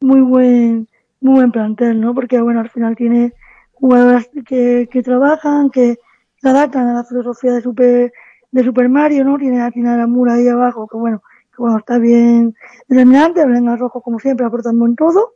muy 0.00 0.22
buen, 0.22 0.88
muy 1.20 1.34
buen 1.34 1.52
plantel, 1.52 2.00
¿no? 2.00 2.14
Porque 2.14 2.40
bueno, 2.40 2.60
al 2.60 2.70
final 2.70 2.96
tiene 2.96 3.34
jugadoras 3.74 4.30
que, 4.46 4.88
que 4.90 5.02
trabajan, 5.02 5.68
que 5.68 5.98
se 6.40 6.48
adaptan 6.48 6.88
a 6.88 6.94
la 6.94 7.04
filosofía 7.04 7.52
de 7.52 7.60
Super, 7.60 8.10
de 8.52 8.64
Super 8.64 8.88
Mario, 8.88 9.22
¿no? 9.24 9.36
Tiene 9.36 9.60
a 9.60 9.70
Tina 9.70 10.06
Mura 10.06 10.34
ahí 10.34 10.48
abajo, 10.48 10.88
que 10.88 10.96
bueno, 10.96 11.22
que 11.54 11.58
bueno, 11.58 11.76
está 11.76 11.98
bien 11.98 12.54
determinante, 12.88 13.44
Blenga 13.44 13.76
Rojo 13.76 14.00
como 14.00 14.18
siempre 14.18 14.46
aportando 14.46 14.86
en 14.86 14.96
todo, 14.96 15.34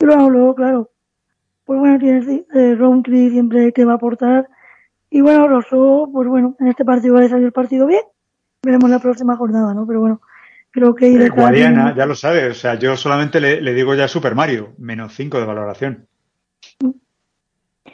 y 0.00 0.06
luego, 0.06 0.56
claro, 0.56 0.90
pues 1.64 1.78
bueno, 1.78 2.00
tiene 2.00 2.44
eh, 2.52 2.74
Roundtree 2.74 3.30
siempre 3.30 3.70
te 3.70 3.84
va 3.84 3.92
a 3.92 3.94
aportar 3.94 4.48
y 5.14 5.20
bueno, 5.20 5.46
Rosso, 5.46 6.08
pues 6.10 6.26
bueno, 6.26 6.56
en 6.58 6.68
este 6.68 6.86
partido 6.86 7.14
va 7.14 7.20
a 7.20 7.28
salir 7.28 7.44
el 7.44 7.52
partido 7.52 7.86
bien. 7.86 8.00
Veremos 8.62 8.88
la 8.88 8.98
próxima 8.98 9.36
jornada, 9.36 9.74
¿no? 9.74 9.86
Pero 9.86 10.00
bueno, 10.00 10.22
creo 10.70 10.94
que... 10.94 11.12
Eh, 11.12 11.28
Guadiana, 11.28 11.94
ya 11.94 12.06
lo 12.06 12.14
sabes, 12.14 12.50
o 12.50 12.54
sea, 12.54 12.76
yo 12.76 12.96
solamente 12.96 13.38
le, 13.38 13.60
le 13.60 13.74
digo 13.74 13.94
ya 13.94 14.08
Super 14.08 14.34
Mario, 14.34 14.72
menos 14.78 15.14
5 15.14 15.38
de 15.38 15.44
valoración. 15.44 16.06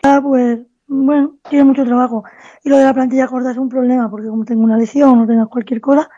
Ah, 0.04 0.20
pues, 0.22 0.60
bueno, 0.86 1.34
tiene 1.50 1.64
mucho 1.64 1.84
trabajo. 1.84 2.22
Y 2.62 2.68
lo 2.68 2.78
de 2.78 2.84
la 2.84 2.94
plantilla 2.94 3.26
corta 3.26 3.50
es 3.50 3.58
un 3.58 3.68
problema, 3.68 4.08
porque 4.08 4.28
como 4.28 4.44
tengo 4.44 4.62
una 4.62 4.76
lesión 4.76 5.18
o 5.18 5.26
tengo 5.26 5.48
cualquier 5.48 5.80
cosa, 5.80 6.08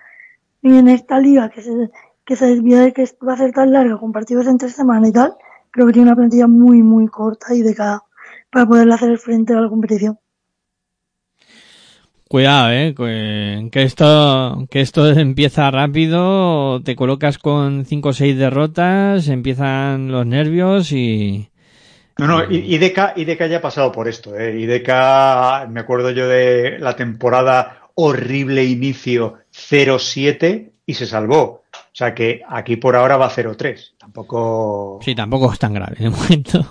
y 0.60 0.76
en 0.76 0.88
esta 0.88 1.18
liga 1.18 1.48
que 1.48 1.62
se, 1.62 1.90
que 2.26 2.36
se 2.36 2.46
desvía 2.46 2.80
de 2.80 2.92
que 2.92 3.08
va 3.26 3.32
a 3.32 3.38
ser 3.38 3.52
tan 3.52 3.72
larga, 3.72 3.96
con 3.98 4.12
partidos 4.12 4.46
entre 4.46 4.68
semana 4.68 5.08
y 5.08 5.12
tal, 5.12 5.34
creo 5.70 5.86
que 5.86 5.94
tiene 5.94 6.08
una 6.08 6.16
plantilla 6.16 6.46
muy, 6.46 6.82
muy 6.82 7.08
corta 7.08 7.54
y 7.54 7.62
de 7.62 7.74
cada, 7.74 8.04
para 8.50 8.66
poderle 8.66 8.92
hacer 8.92 9.16
frente 9.16 9.54
a 9.54 9.62
la 9.62 9.70
competición. 9.70 10.18
Cuidado, 12.30 12.70
eh, 12.70 12.94
que 13.72 13.82
esto, 13.82 14.64
que 14.70 14.80
esto 14.80 15.10
empieza 15.10 15.68
rápido, 15.72 16.80
te 16.80 16.94
colocas 16.94 17.38
con 17.38 17.84
cinco 17.84 18.10
o 18.10 18.12
seis 18.12 18.38
derrotas, 18.38 19.26
empiezan 19.26 20.12
los 20.12 20.24
nervios 20.24 20.92
y... 20.92 21.50
No, 22.18 22.28
no, 22.28 22.44
IDK, 22.48 23.16
IDK 23.16 23.48
ya 23.48 23.56
ha 23.56 23.60
pasado 23.60 23.90
por 23.90 24.06
esto, 24.06 24.38
eh. 24.38 24.60
IDK, 24.60 25.68
me 25.70 25.80
acuerdo 25.80 26.12
yo 26.12 26.28
de 26.28 26.78
la 26.78 26.94
temporada 26.94 27.88
horrible 27.96 28.64
inicio 28.64 29.38
0-7 29.52 30.70
y 30.86 30.94
se 30.94 31.06
salvó. 31.06 31.64
O 31.74 31.90
sea 31.90 32.14
que 32.14 32.42
aquí 32.48 32.76
por 32.76 32.94
ahora 32.94 33.16
va 33.16 33.28
0-3. 33.28 33.94
Tampoco. 33.98 35.00
Sí, 35.02 35.16
tampoco 35.16 35.52
es 35.52 35.58
tan 35.58 35.74
grave 35.74 35.96
de 35.98 36.10
momento. 36.10 36.64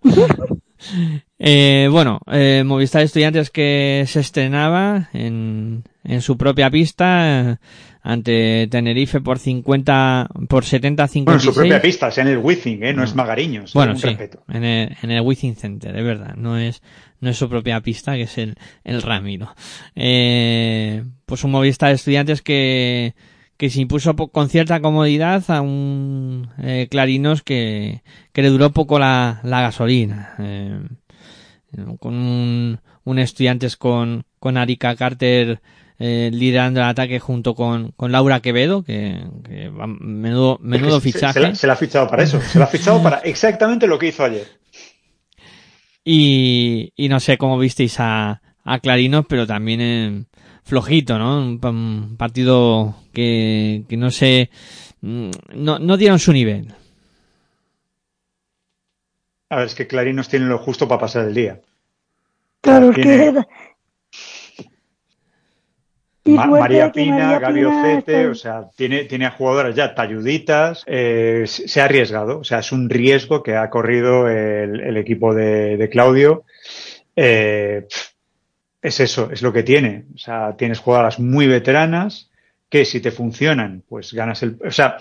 Eh, 1.38 1.88
bueno, 1.90 2.20
eh, 2.30 2.62
Movistar 2.64 3.02
Estudiantes 3.02 3.50
que 3.50 4.04
se 4.06 4.20
estrenaba 4.20 5.08
en, 5.12 5.84
en 6.04 6.22
su 6.22 6.36
propia 6.36 6.70
pista 6.70 7.52
eh, 7.52 7.56
ante 8.02 8.68
Tenerife 8.70 9.20
por 9.20 9.38
50, 9.38 10.28
por 10.48 10.64
70 10.64 11.08
56. 11.08 11.24
Bueno, 11.24 11.38
en 11.38 11.40
su 11.40 11.54
propia 11.54 11.82
pista, 11.82 12.08
es 12.08 12.18
en 12.18 12.28
el 12.28 12.38
Wizzing, 12.38 12.84
¿eh? 12.84 12.92
no, 12.92 12.98
no 12.98 13.04
es 13.04 13.14
Magariños. 13.14 13.72
Bueno, 13.72 13.96
sí, 13.96 14.06
respeto. 14.06 14.44
en 14.48 14.64
el, 14.64 14.96
en 15.02 15.10
el 15.10 15.20
Wizzing 15.22 15.56
Center, 15.56 15.96
es 15.96 16.04
verdad, 16.04 16.34
no 16.36 16.58
es, 16.58 16.82
no 17.20 17.30
es 17.30 17.36
su 17.36 17.48
propia 17.48 17.80
pista, 17.80 18.14
que 18.14 18.22
es 18.22 18.38
el, 18.38 18.56
el 18.84 19.00
Ramiro. 19.00 19.54
Eh, 19.96 21.02
pues 21.24 21.44
un 21.44 21.50
Movistar 21.50 21.92
Estudiantes 21.92 22.42
que, 22.42 23.14
que 23.56 23.70
se 23.70 23.80
impuso 23.80 24.14
con 24.16 24.48
cierta 24.48 24.80
comodidad 24.80 25.44
a 25.48 25.60
un 25.60 26.48
eh, 26.62 26.88
Clarinos 26.90 27.42
que, 27.42 28.02
que 28.32 28.42
le 28.42 28.48
duró 28.48 28.70
poco 28.70 28.98
la, 28.98 29.40
la 29.44 29.60
gasolina. 29.60 30.34
Eh, 30.38 30.80
con 31.98 32.14
un, 32.14 32.80
un 33.04 33.18
estudiantes 33.18 33.76
con, 33.76 34.24
con 34.38 34.56
Arika 34.56 34.94
Carter 34.96 35.60
eh, 35.98 36.30
liderando 36.32 36.80
el 36.80 36.86
ataque 36.86 37.20
junto 37.20 37.54
con, 37.54 37.92
con 37.92 38.10
Laura 38.12 38.40
Quevedo, 38.40 38.82
que, 38.82 39.24
que 39.44 39.70
menudo, 40.00 40.58
menudo 40.60 41.00
fichaje. 41.00 41.54
Se, 41.54 41.66
la, 41.66 41.74
ha 41.74 41.76
fichado 41.76 42.08
para 42.08 42.24
eso, 42.24 42.40
se 42.40 42.58
la 42.58 42.64
ha 42.64 42.68
fichado 42.68 43.02
para 43.02 43.18
exactamente 43.18 43.86
lo 43.86 43.98
que 43.98 44.08
hizo 44.08 44.24
ayer. 44.24 44.46
Y, 46.04 46.92
y 46.96 47.08
no 47.08 47.20
sé 47.20 47.38
cómo 47.38 47.58
visteis 47.58 47.98
a, 48.00 48.42
a 48.64 48.78
Clarinos, 48.80 49.24
pero 49.28 49.46
también 49.46 49.80
en, 49.80 50.26
flojito, 50.64 51.18
¿no? 51.18 51.38
Un, 51.38 52.16
partido 52.16 52.96
que, 53.12 53.84
que 53.88 53.96
no 53.96 54.10
sé, 54.10 54.50
mm, 55.02 55.30
no, 55.54 55.78
no 55.78 55.96
dieron 55.96 56.18
su 56.18 56.32
nivel. 56.32 56.74
A 59.50 59.56
ver, 59.56 59.66
es 59.66 59.74
que 59.74 59.86
Clarinos 59.86 60.28
tiene 60.28 60.46
lo 60.46 60.58
justo 60.58 60.88
para 60.88 61.02
pasar 61.02 61.26
el 61.26 61.34
día. 61.34 61.60
Claro, 62.60 62.92
que 62.92 63.32
María 66.24 66.90
Pina, 66.90 67.38
Gaby 67.38 67.64
Ocete, 67.64 68.26
o 68.28 68.34
sea, 68.34 68.70
tiene, 68.74 69.04
tiene 69.04 69.26
a 69.26 69.30
jugadoras 69.30 69.74
ya 69.74 69.94
talluditas, 69.94 70.82
eh, 70.86 71.44
se 71.46 71.80
ha 71.80 71.84
arriesgado, 71.84 72.38
o 72.38 72.44
sea, 72.44 72.60
es 72.60 72.72
un 72.72 72.88
riesgo 72.88 73.42
que 73.42 73.56
ha 73.56 73.68
corrido 73.68 74.28
el, 74.28 74.96
equipo 74.96 75.34
de, 75.34 75.88
Claudio. 75.92 76.44
Eh, 77.14 77.86
es 78.84 79.00
eso, 79.00 79.30
es 79.32 79.40
lo 79.40 79.52
que 79.52 79.62
tiene. 79.62 80.04
O 80.14 80.18
sea, 80.18 80.56
tienes 80.56 80.78
jugadoras 80.78 81.18
muy 81.18 81.46
veteranas 81.46 82.30
que 82.68 82.84
si 82.84 83.00
te 83.00 83.10
funcionan, 83.10 83.82
pues 83.88 84.12
ganas 84.12 84.42
el. 84.42 84.58
O 84.64 84.70
sea, 84.70 84.98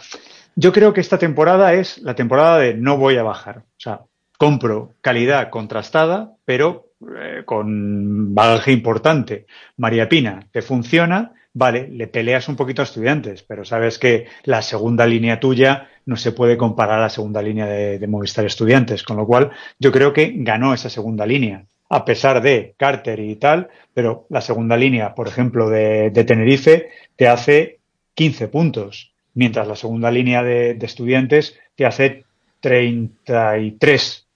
yo 0.56 0.72
creo 0.72 0.93
que 0.93 1.02
esta 1.02 1.17
temporada 1.17 1.74
es 1.74 1.98
la 1.98 2.15
temporada 2.15 2.60
de 2.60 2.76
no 2.76 2.98
voy 2.98 3.17
a 3.17 3.24
bajar. 3.24 3.58
O 3.58 3.80
sea, 3.80 4.02
compro 4.38 4.93
calidad 5.02 5.50
contrastada, 5.50 6.32
pero 6.46 6.91
eh, 7.19 7.43
con 7.43 8.34
bagaje 8.34 8.72
importante. 8.72 9.48
María 9.76 10.08
Pina, 10.08 10.48
te 10.54 10.62
funciona, 10.62 11.34
vale, 11.54 11.89
le 11.89 12.08
peleas 12.08 12.48
un 12.48 12.56
poquito 12.56 12.82
a 12.82 12.86
estudiantes, 12.86 13.43
pero 13.43 13.65
sabes 13.65 14.00
que 14.00 14.28
la 14.46 14.62
segunda 14.62 15.06
línea 15.06 15.41
tuya 15.41 15.89
no 16.06 16.15
se 16.15 16.32
puede 16.32 16.56
comparar 16.56 17.00
a 17.00 17.04
la 17.04 17.10
segunda 17.10 17.41
línea 17.41 17.65
de, 17.65 18.00
de 18.00 18.08
Movistar 18.08 18.46
Estudiantes, 18.46 19.04
con 19.04 19.17
lo 19.17 19.28
cual 19.28 19.52
yo 19.78 19.91
creo 19.91 20.13
que 20.13 20.32
ganó 20.38 20.74
esa 20.74 20.89
segunda 20.89 21.26
línea 21.26 21.65
a 21.93 22.06
pesar 22.06 22.41
de 22.41 22.73
Carter 22.75 23.19
y 23.19 23.36
tal, 23.36 23.69
pero 23.93 24.25
la 24.29 24.41
segunda 24.41 24.75
línea, 24.75 25.13
por 25.13 25.27
ejemplo, 25.27 25.69
de, 25.69 26.10
Tenerife, 26.25 26.89
te 27.15 27.27
hace 27.27 27.82
15 28.15 28.47
puntos, 28.47 29.13
mientras 29.36 29.67
la 29.67 29.75
segunda 29.75 30.10
línea 30.10 30.41
de, 30.41 30.71
estudiantes 30.82 31.56
te 31.75 31.86
hace 31.86 32.25
33. 32.62 34.27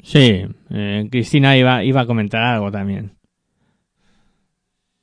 Sí, 0.00 0.46
eh, 0.70 1.08
Cristina 1.10 1.56
iba, 1.56 1.82
iba 1.82 2.02
a 2.02 2.06
comentar 2.06 2.40
algo 2.40 2.70
también. 2.70 3.16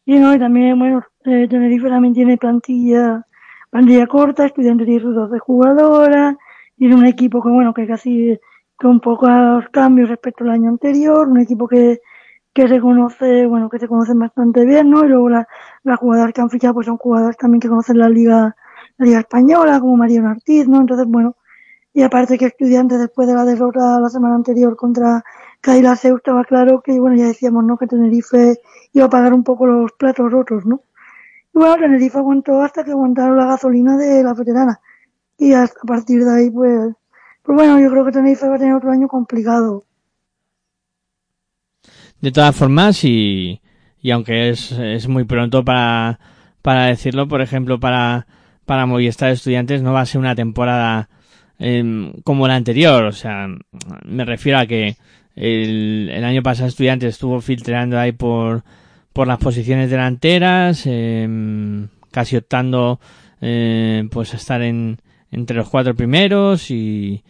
Y 0.06 0.20
no, 0.20 0.34
y 0.34 0.40
también, 0.40 0.80
bueno, 0.80 1.04
eh, 1.26 1.48
Tenerife 1.50 1.90
también 1.90 2.14
tiene 2.14 2.38
plantilla, 2.38 3.26
plantilla 3.70 4.08
corta, 4.08 4.46
estudiantes 4.46 4.88
y 4.88 5.00
12 5.00 5.38
jugadoras, 5.40 6.38
tiene 6.82 6.96
un 6.96 7.06
equipo 7.06 7.44
que, 7.44 7.50
bueno, 7.50 7.76
que 7.76 7.86
casi 7.86 8.40
con 8.76 9.02
pocos 9.02 9.30
cambios 9.72 10.10
respecto 10.10 10.44
al 10.44 10.50
año 10.50 10.70
anterior, 10.70 11.28
un 11.28 11.40
equipo 11.40 11.68
que, 11.68 12.02
que 12.56 12.68
se 12.68 12.80
conoce, 12.80 13.46
bueno, 13.46 13.70
que 13.70 13.78
se 13.78 13.88
conocen 13.88 14.18
bastante 14.18 14.66
bien, 14.66 14.90
¿no? 14.90 15.06
Y 15.06 15.10
luego 15.10 15.30
las 15.30 15.46
jugadoras 16.00 16.34
que 16.34 16.42
han 16.42 16.50
fichado, 16.50 16.74
pues 16.74 16.88
son 16.88 16.98
jugadoras 16.98 17.38
también 17.38 17.60
que 17.62 17.70
conocen 17.70 18.00
la 18.00 18.10
liga, 18.10 18.56
la 18.98 19.06
liga 19.06 19.20
española, 19.20 19.80
como 19.80 19.96
María 19.96 20.24
Ortiz, 20.24 20.68
¿no? 20.68 20.80
Entonces, 20.80 21.06
bueno, 21.08 21.36
y 21.94 22.02
aparte 22.02 22.40
que 22.40 22.46
estudiantes 22.48 22.98
después 22.98 23.28
de 23.28 23.36
la 23.36 23.46
derrota 23.46 24.00
la 24.00 24.10
semana 24.10 24.34
anterior 24.34 24.76
contra 24.76 25.24
Kaila 25.62 25.96
Seu 25.96 26.18
estaba 26.18 26.44
claro 26.46 26.82
que, 26.82 27.00
bueno, 27.00 27.16
ya 27.16 27.28
decíamos, 27.28 27.64
¿no? 27.64 27.78
Que 27.78 27.86
Tenerife 27.86 28.56
iba 28.94 29.06
a 29.06 29.10
pagar 29.10 29.36
un 29.36 29.44
poco 29.44 29.68
los 29.68 29.92
platos 29.92 30.32
rotos, 30.32 30.66
¿no? 30.66 30.82
Y 31.54 31.60
bueno, 31.60 31.76
Tenerife 31.76 32.18
aguantó 32.18 32.60
hasta 32.64 32.84
que 32.84 32.90
aguantaron 32.90 33.38
la 33.38 33.46
gasolina 33.46 33.98
de 33.98 34.24
la 34.24 34.34
veterana 34.34 34.80
y 35.42 35.54
a 35.54 35.68
partir 35.88 36.24
de 36.24 36.32
ahí, 36.32 36.52
pues, 36.52 36.94
pues 37.42 37.56
bueno, 37.56 37.80
yo 37.80 37.90
creo 37.90 38.06
que 38.06 38.12
Tenerife 38.12 38.48
va 38.48 38.58
a 38.58 38.60
tener 38.60 38.76
otro 38.76 38.92
año 38.92 39.08
complicado. 39.08 39.86
De 42.22 42.32
todas 42.32 42.56
formas, 42.56 43.04
y, 43.04 43.60
y 44.04 44.12
aunque 44.12 44.50
es, 44.50 44.72
es 44.72 45.08
muy 45.08 45.24
pronto 45.24 45.66
para, 45.66 46.20
para 46.62 46.86
decirlo, 46.86 47.28
por 47.28 47.42
ejemplo, 47.42 47.80
para, 47.80 48.28
para 48.68 48.86
Movistar 48.86 49.32
Estudiantes 49.32 49.82
no 49.82 49.94
va 49.94 50.02
a 50.02 50.06
ser 50.06 50.20
una 50.22 50.36
temporada 50.36 51.10
em, 51.58 52.14
como 52.24 52.48
la 52.48 52.56
anterior. 52.56 53.06
O 53.06 53.12
sea, 53.12 53.48
me 54.06 54.26
refiero 54.26 54.60
a 54.60 54.68
que 54.68 54.96
el, 55.36 56.12
el 56.14 56.24
año 56.24 56.44
pasado 56.44 56.68
Estudiantes 56.68 57.16
estuvo 57.16 57.42
filtrando 57.42 57.98
ahí 57.98 58.12
por, 58.12 58.64
por 59.12 59.26
las 59.26 59.40
posiciones 59.40 59.90
delanteras, 59.90 60.84
eh, 60.86 61.88
casi 62.12 62.38
optando 62.38 63.00
eh, 63.42 64.08
pues 64.12 64.36
a 64.36 64.38
estar 64.38 64.62
en, 64.62 65.00
entre 65.32 65.56
los 65.56 65.70
cuatro 65.70 65.96
primeros 65.96 66.70
y, 66.70 67.24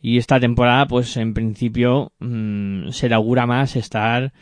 y 0.00 0.18
esta 0.18 0.40
temporada 0.40 0.86
pues 0.86 1.16
en 1.16 1.34
principio 1.34 2.12
mm, 2.20 2.90
se 2.90 3.08
le 3.08 3.14
augura 3.14 3.46
más 3.46 3.76
estar 3.76 4.32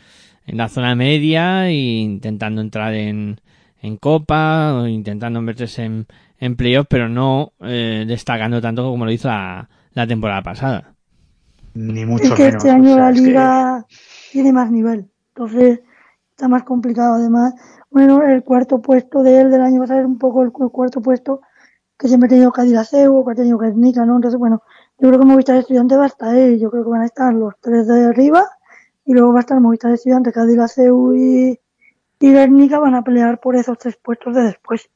en 0.45 0.57
la 0.57 0.69
zona 0.69 0.95
media 0.95 1.67
e 1.67 1.73
intentando 1.73 2.61
entrar 2.61 2.93
en, 2.93 3.41
en 3.81 3.97
Copa 3.97 4.73
o 4.75 4.87
intentando 4.87 5.41
meterse 5.41 5.83
en, 5.83 6.07
en 6.39 6.55
playoff 6.55 6.87
pero 6.89 7.09
no 7.09 7.53
eh, 7.61 8.05
destacando 8.07 8.61
tanto 8.61 8.83
como 8.83 9.05
lo 9.05 9.11
hizo 9.11 9.27
la, 9.27 9.69
la 9.93 10.07
temporada 10.07 10.41
pasada. 10.43 10.93
Ni 11.73 12.05
mucho 12.05 12.25
es 12.25 12.33
que 12.33 12.47
Este 12.47 12.69
año 12.69 12.97
la 12.97 13.11
liga 13.11 13.85
tiene 14.31 14.51
más 14.51 14.71
nivel, 14.71 15.09
entonces 15.35 15.81
está 16.31 16.47
más 16.47 16.63
complicado 16.63 17.15
además. 17.15 17.53
Bueno, 17.89 18.21
el 18.21 18.43
cuarto 18.43 18.81
puesto 18.81 19.23
de 19.23 19.41
él 19.41 19.51
del 19.51 19.61
año 19.61 19.79
pasado 19.79 20.01
es 20.01 20.05
un 20.05 20.17
poco 20.17 20.43
el 20.43 20.51
cuarto 20.51 21.01
puesto 21.01 21.41
que 21.97 22.07
siempre 22.07 22.27
ha 22.27 22.29
tenido 22.29 22.51
Cadillaceu, 22.51 23.25
que 23.25 23.31
ha 23.31 23.35
tenido 23.35 23.57
Guernica, 23.57 24.05
¿no? 24.05 24.17
Entonces, 24.17 24.39
bueno, 24.39 24.61
yo 24.99 25.09
creo 25.09 25.19
que 25.19 25.25
Movistar 25.25 25.57
Estudiante 25.57 25.95
va 25.95 26.03
a 26.03 26.07
estar 26.07 26.29
ahí, 26.29 26.59
yo 26.59 26.69
creo 26.69 26.83
que 26.83 26.89
van 26.89 27.01
a 27.01 27.05
estar 27.05 27.33
los 27.33 27.53
tres 27.59 27.87
de 27.87 28.05
arriba, 28.05 28.45
y 29.05 29.13
luego 29.13 29.33
va 29.33 29.39
a 29.39 29.41
estar 29.41 29.59
Movistar 29.59 29.91
Estudiante, 29.91 30.31
Cadillaceu 30.31 31.15
y, 31.15 31.59
y 32.19 32.31
Guernica 32.31 32.79
van 32.79 32.95
a 32.95 33.03
pelear 33.03 33.39
por 33.39 33.55
esos 33.55 33.77
tres 33.77 33.97
puestos 33.97 34.35
de 34.35 34.43
después. 34.43 34.89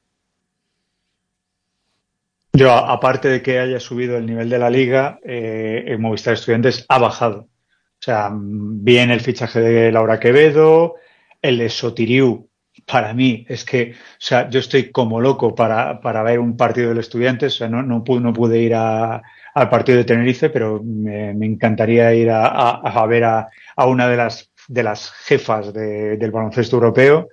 Yo, 2.54 2.72
aparte 2.72 3.30
de 3.30 3.42
que 3.42 3.60
haya 3.60 3.80
subido 3.80 4.18
el 4.18 4.26
nivel 4.26 4.50
de 4.50 4.60
la 4.60 4.70
liga, 4.70 5.20
eh, 5.24 5.86
el 5.88 6.00
Movistar 6.00 6.34
Estudiantes 6.34 6.86
ha 6.90 7.00
bajado. 7.00 7.42
O 7.42 8.04
sea, 8.04 8.30
bien 8.34 9.12
el 9.12 9.22
fichaje 9.22 9.62
de 9.62 9.92
Laura 9.92 10.20
Quevedo, 10.20 10.96
el 11.42 11.58
de 11.60 11.70
Sotiriu, 11.70 12.50
para 12.86 13.14
mí 13.14 13.46
es 13.48 13.64
que, 13.64 13.94
o 13.94 13.96
sea, 14.18 14.50
yo 14.50 14.60
estoy 14.60 14.92
como 14.92 15.20
loco 15.20 15.56
para, 15.56 16.02
para 16.02 16.24
ver 16.24 16.40
un 16.40 16.58
partido 16.58 16.90
del 16.90 17.00
estudiante, 17.00 17.48
o 17.48 17.50
sea, 17.50 17.68
no, 17.68 17.82
no, 17.84 18.04
pude, 18.04 18.60
ir 18.60 18.76
a, 18.76 19.22
al 19.54 19.70
partido 19.70 19.98
de 19.98 20.04
Tenerife, 20.04 20.50
pero 20.50 20.82
me, 20.84 21.34
me 21.34 21.46
encantaría 21.46 22.14
ir 22.14 22.30
a, 22.30 22.48
a, 22.48 22.72
a 22.80 23.06
ver 23.06 23.24
a, 23.24 23.48
a, 23.76 23.88
una 23.88 24.08
de 24.08 24.18
las, 24.18 24.52
de 24.68 24.84
las 24.84 25.12
jefas 25.12 25.74
de, 25.74 26.18
del 26.18 26.32
baloncesto 26.32 26.76
europeo. 26.76 27.30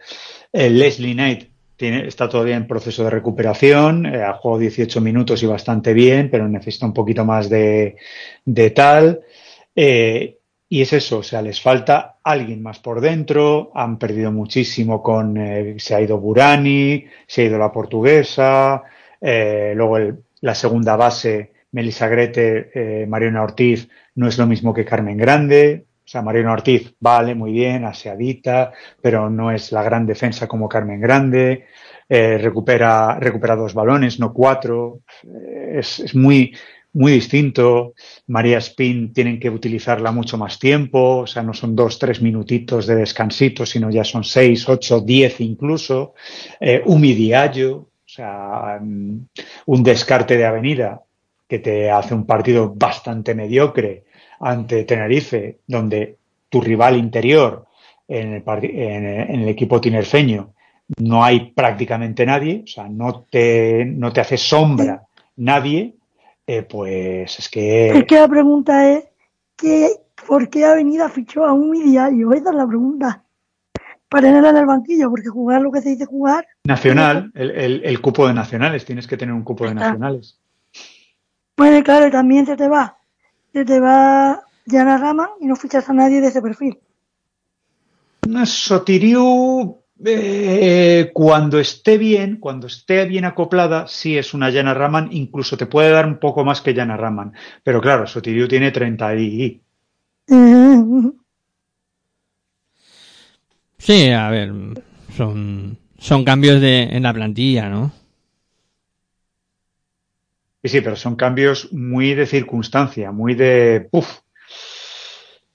Eh, 0.53 0.71
Leslie 0.71 1.15
Knight 1.15 1.51
tiene, 1.77 2.07
está 2.09 2.29
todavía 2.29 2.57
en 2.57 2.67
proceso 2.67 3.05
de 3.05 3.11
recuperación, 3.11 4.07
eh, 4.07 4.23
ha 4.23 4.35
jugado 4.35 4.61
18 4.61 5.01
minutos 5.01 5.43
y 5.43 5.47
bastante 5.47 5.93
bien, 5.93 6.31
pero 6.31 6.49
necesita 6.49 6.87
un 6.87 6.93
poquito 6.93 7.25
más 7.25 7.49
de, 7.49 7.97
de 8.45 8.71
tal. 8.71 9.21
Eh, 9.77 10.38
y 10.69 10.83
es 10.83 10.93
eso, 10.93 11.19
o 11.19 11.23
sea, 11.23 11.41
les 11.41 11.61
falta 11.61 12.17
alguien 12.23 12.63
más 12.63 12.79
por 12.79 13.01
dentro, 13.01 13.71
han 13.75 13.99
perdido 13.99 14.31
muchísimo 14.31 15.03
con, 15.03 15.37
eh, 15.39 15.77
se 15.79 15.95
ha 15.95 16.01
ido 16.01 16.19
Burani, 16.19 17.07
se 17.27 17.43
ha 17.43 17.45
ido 17.47 17.59
la 17.59 17.73
portuguesa, 17.73 18.83
eh, 19.21 19.73
luego 19.75 19.99
la 20.43 20.55
segunda 20.55 20.97
base, 20.97 21.53
Melissa 21.73 22.09
Grete, 22.09 22.71
eh, 22.75 23.07
Mariona 23.07 23.43
Ortiz, 23.43 23.89
no 24.15 24.29
es 24.29 24.37
lo 24.37 24.47
mismo 24.47 24.75
que 24.75 24.85
Carmen 24.85 25.17
Grande, 25.17 25.87
o 26.05 26.09
sea, 26.09 26.23
Mariona 26.23 26.53
Ortiz 26.53 26.95
vale 27.01 27.35
muy 27.35 27.53
bien, 27.53 27.85
aseadita, 27.85 28.73
pero 29.01 29.31
no 29.31 29.51
es 29.51 29.73
la 29.73 29.83
gran 29.83 30.07
defensa 30.07 30.47
como 30.47 30.69
Carmen 30.69 31.01
Grande, 31.01 31.67
eh, 32.09 32.39
recupera, 32.39 33.19
recupera 33.19 33.57
dos 33.57 33.75
balones, 33.75 34.19
no 34.19 34.33
cuatro, 34.33 35.01
es, 35.73 36.01
es 36.01 36.15
muy, 36.15 36.55
muy 36.99 37.13
distinto. 37.13 37.95
María 38.27 38.59
Spin 38.59 39.13
tienen 39.13 39.39
que 39.39 39.49
utilizarla 39.49 40.11
mucho 40.11 40.37
más 40.37 40.59
tiempo, 40.59 41.19
o 41.19 41.27
sea, 41.27 41.43
no 41.43 41.55
son 41.55 41.77
dos, 41.77 41.99
tres 41.99 42.21
minutitos 42.21 42.87
de 42.87 42.97
descansito, 42.97 43.65
sino 43.65 43.89
ya 43.91 44.05
son 44.05 44.25
seis, 44.25 44.69
ocho, 44.69 45.01
diez 45.01 45.41
incluso. 45.41 46.15
Eh, 46.61 46.83
un 46.85 47.01
Diallo, 47.01 47.77
o 47.77 47.89
sea, 48.05 48.79
mm, 48.83 49.29
un 49.67 49.83
descarte 49.83 50.37
de 50.37 50.45
avenida 50.45 51.03
que 51.47 51.61
te 51.61 51.91
hace 51.91 52.15
un 52.15 52.27
partido 52.27 52.75
bastante 52.75 53.35
mediocre 53.35 54.05
ante 54.41 54.85
Tenerife, 54.85 55.61
donde 55.67 56.17
tu 56.49 56.61
rival 56.61 56.97
interior 56.97 57.67
en 58.09 58.35
el, 58.35 58.43
en 58.47 59.41
el 59.43 59.49
equipo 59.49 59.81
tinerfeño 59.81 60.53
no 60.97 61.23
hay 61.23 61.53
prácticamente 61.53 62.25
nadie, 62.25 62.63
o 62.65 62.67
sea, 62.67 62.89
no 62.89 63.27
te, 63.31 63.85
no 63.85 64.13
te 64.13 64.21
hace 64.21 64.37
sombra 64.37 65.07
nadie, 65.37 65.95
eh, 66.49 66.63
pues 66.63 67.39
es 67.39 67.49
que... 67.49 67.91
Es 67.91 68.05
que 68.07 68.17
la 68.17 68.27
pregunta 68.27 68.91
es, 68.91 69.05
¿qué, 69.55 69.91
¿por 70.27 70.49
qué 70.49 70.65
Avenida 70.65 71.09
fichó 71.09 71.45
a 71.45 71.53
un 71.53 71.73
diario? 71.73 72.33
Esa 72.33 72.51
es 72.51 72.57
la 72.57 72.67
pregunta. 72.67 73.23
Para 74.09 74.29
tenerla 74.29 74.51
en 74.51 74.57
el 74.57 74.67
banquillo, 74.67 75.11
porque 75.11 75.29
jugar 75.29 75.61
lo 75.61 75.71
que 75.71 75.83
se 75.83 75.91
dice 75.91 76.07
jugar... 76.07 76.47
Nacional, 76.65 77.31
el, 77.35 77.51
el, 77.51 77.85
el 77.85 78.01
cupo 78.01 78.27
de 78.27 78.33
nacionales, 78.33 78.87
tienes 78.87 79.07
que 79.07 79.19
tener 79.19 79.35
un 79.35 79.45
cupo 79.45 79.67
de 79.67 79.75
nacionales. 79.75 80.41
Bueno, 81.57 81.83
claro, 81.85 82.11
también 82.11 82.47
se 82.47 82.57
te 82.57 82.69
va, 82.69 82.97
se 83.53 83.65
te 83.65 83.79
va 83.79 84.43
Jana 84.67 84.97
Rama 84.97 85.31
y 85.41 85.47
no 85.47 85.57
fichas 85.57 85.89
a 85.91 85.93
nadie 85.93 86.21
de 86.21 86.29
ese 86.29 86.41
perfil. 86.41 86.79
Sotiriu 88.45 89.79
eh, 90.05 91.11
cuando 91.13 91.59
esté 91.59 91.99
bien, 91.99 92.37
cuando 92.37 92.67
esté 92.67 93.05
bien 93.07 93.25
acoplada, 93.25 93.87
sí 93.89 94.17
es 94.17 94.35
una 94.35 94.51
Yana 94.51 94.75
Raman, 94.75 95.09
incluso 95.13 95.57
te 95.57 95.67
puede 95.67 95.91
dar 95.91 96.07
un 96.07 96.19
poco 96.19 96.45
más 96.45 96.61
que 96.61 96.75
Yana 96.75 96.97
Raman. 96.97 97.33
Pero 97.63 97.81
claro, 97.81 98.07
Sotiriu 98.07 98.49
tiene 98.49 98.71
30 98.71 99.15
y... 99.17 99.61
Sí, 103.79 104.11
a 104.11 104.29
ver, 104.29 104.53
son, 105.17 105.79
son 105.99 106.25
cambios 106.25 106.61
de, 106.61 106.83
en 106.83 107.05
la 107.05 107.15
plantilla, 107.15 107.69
¿no? 107.69 107.93
Sí, 110.63 110.69
sí, 110.69 110.81
pero 110.81 110.97
son 110.97 111.15
cambios 111.15 111.73
muy 111.73 112.15
de 112.15 112.27
circunstancia, 112.27 113.13
muy 113.13 113.35
de... 113.35 113.89
Uf, 113.93 114.19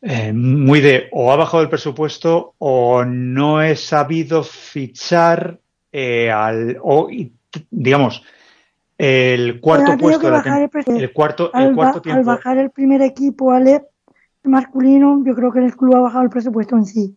eh, 0.06 0.34
muy 0.34 0.82
de 0.82 1.08
o 1.14 1.32
ha 1.32 1.38
bajado 1.38 1.64
el 1.64 1.70
presupuesto 1.70 2.56
o 2.58 3.06
no 3.06 3.62
he 3.62 3.78
sabido 3.78 4.44
fichar 4.44 5.60
eh, 5.94 6.30
al 6.30 6.78
o 6.82 7.08
digamos 7.72 8.22
el 8.98 9.62
cuarto 9.62 9.98
puesto 9.98 10.28
el, 10.28 10.34
el, 10.98 11.14
cuarto 11.14 11.50
al, 11.54 11.68
el 11.68 11.76
cuarto 11.76 12.02
tiempo. 12.02 12.20
al 12.20 12.26
bajar 12.26 12.58
el 12.58 12.72
primer 12.72 13.02
equipo 13.02 13.54
al 13.54 13.88
masculino 14.44 15.24
yo 15.26 15.34
creo 15.36 15.54
que 15.54 15.60
el 15.60 15.74
club 15.74 15.96
ha 15.96 16.02
bajado 16.02 16.26
el 16.26 16.30
presupuesto 16.30 16.76
en 16.76 16.86
sí. 16.86 17.16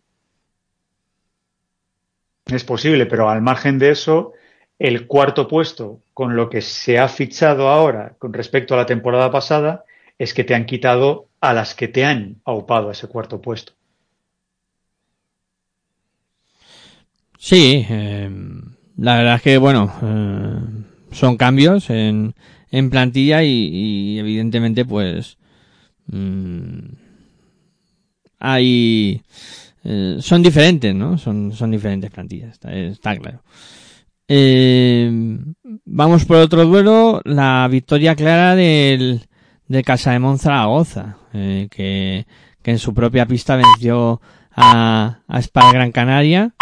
Es 2.45 2.63
posible 2.63 3.05
pero 3.05 3.29
al 3.29 3.41
margen 3.41 3.79
de 3.79 3.89
eso 3.89 4.31
el 4.79 5.07
cuarto 5.07 5.49
puesto 5.49 5.99
con 6.13 6.37
lo 6.37 6.49
que 6.49 6.61
se 6.61 6.99
ha 6.99 7.09
fichado 7.09 7.67
ahora 7.67 8.13
con 8.17 8.31
respecto 8.31 8.75
a 8.75 8.77
la 8.77 8.85
temporada 8.85 9.29
pasada 9.29 9.83
es 10.17 10.33
que 10.33 10.43
te 10.43 10.55
han 10.55 10.65
quitado 10.65 11.27
a 11.41 11.53
las 11.53 11.75
que 11.75 11.87
te 11.87 12.05
han 12.05 12.41
aupado 12.45 12.89
a 12.89 12.91
ese 12.93 13.07
cuarto 13.07 13.41
puesto. 13.41 13.73
Sí, 17.37 17.85
eh, 17.89 18.29
la 18.97 19.17
verdad 19.17 19.35
es 19.35 19.41
que, 19.43 19.57
bueno, 19.57 19.93
eh, 20.01 20.59
son 21.11 21.37
cambios 21.37 21.89
en, 21.89 22.33
en 22.71 22.89
plantilla 22.89 23.43
y, 23.43 24.17
evidentemente, 24.17 24.85
pues, 24.85 25.37
mmm, 26.07 26.79
hay, 28.39 29.21
eh, 29.83 30.17
son 30.19 30.41
diferentes, 30.43 30.93
¿no? 30.95 31.17
Son, 31.17 31.51
son 31.53 31.71
diferentes 31.71 32.11
plantillas, 32.11 32.53
está, 32.53 32.73
está 32.73 33.15
claro. 33.17 33.41
Eh, 34.27 35.09
vamos 35.85 36.25
por 36.25 36.37
otro 36.37 36.65
duelo, 36.65 37.21
la 37.23 37.67
victoria 37.71 38.15
clara 38.15 38.55
del, 38.55 39.21
de 39.67 39.83
Casa 39.83 40.11
de 40.11 40.37
Zaragoza, 40.37 41.17
eh, 41.33 41.67
que, 41.69 42.25
que, 42.61 42.71
en 42.71 42.79
su 42.79 42.93
propia 42.93 43.25
pista 43.25 43.55
venció 43.55 44.21
a, 44.55 45.19
a 45.27 45.71
Gran 45.71 45.91
Canaria. 45.91 46.53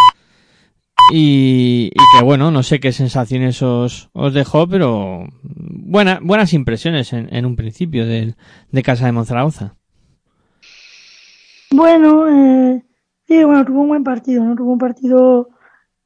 Y, 1.12 1.92
y, 1.94 2.18
que 2.18 2.24
bueno, 2.24 2.50
no 2.50 2.64
sé 2.64 2.80
qué 2.80 2.92
sensaciones 2.92 3.62
os, 3.62 4.10
os 4.14 4.34
dejó, 4.34 4.68
pero 4.68 5.28
buena, 5.44 6.20
buenas 6.22 6.54
impresiones 6.54 7.14
en, 7.14 7.34
en 7.34 7.46
un 7.46 7.56
principio 7.56 8.08
de, 8.08 8.34
de 8.72 8.84
Casa 8.84 9.06
de 9.06 9.12
Monzaragoza. 9.12 9.76
Bueno, 11.72 12.28
eh, 12.28 12.84
sí, 13.28 13.44
bueno, 13.44 13.66
tuvo 13.66 13.82
un 13.82 13.90
buen 13.90 14.04
partido, 14.04 14.44
¿no? 14.44 14.56
Tuvo 14.56 14.72
un 14.72 14.80
partido, 14.80 15.50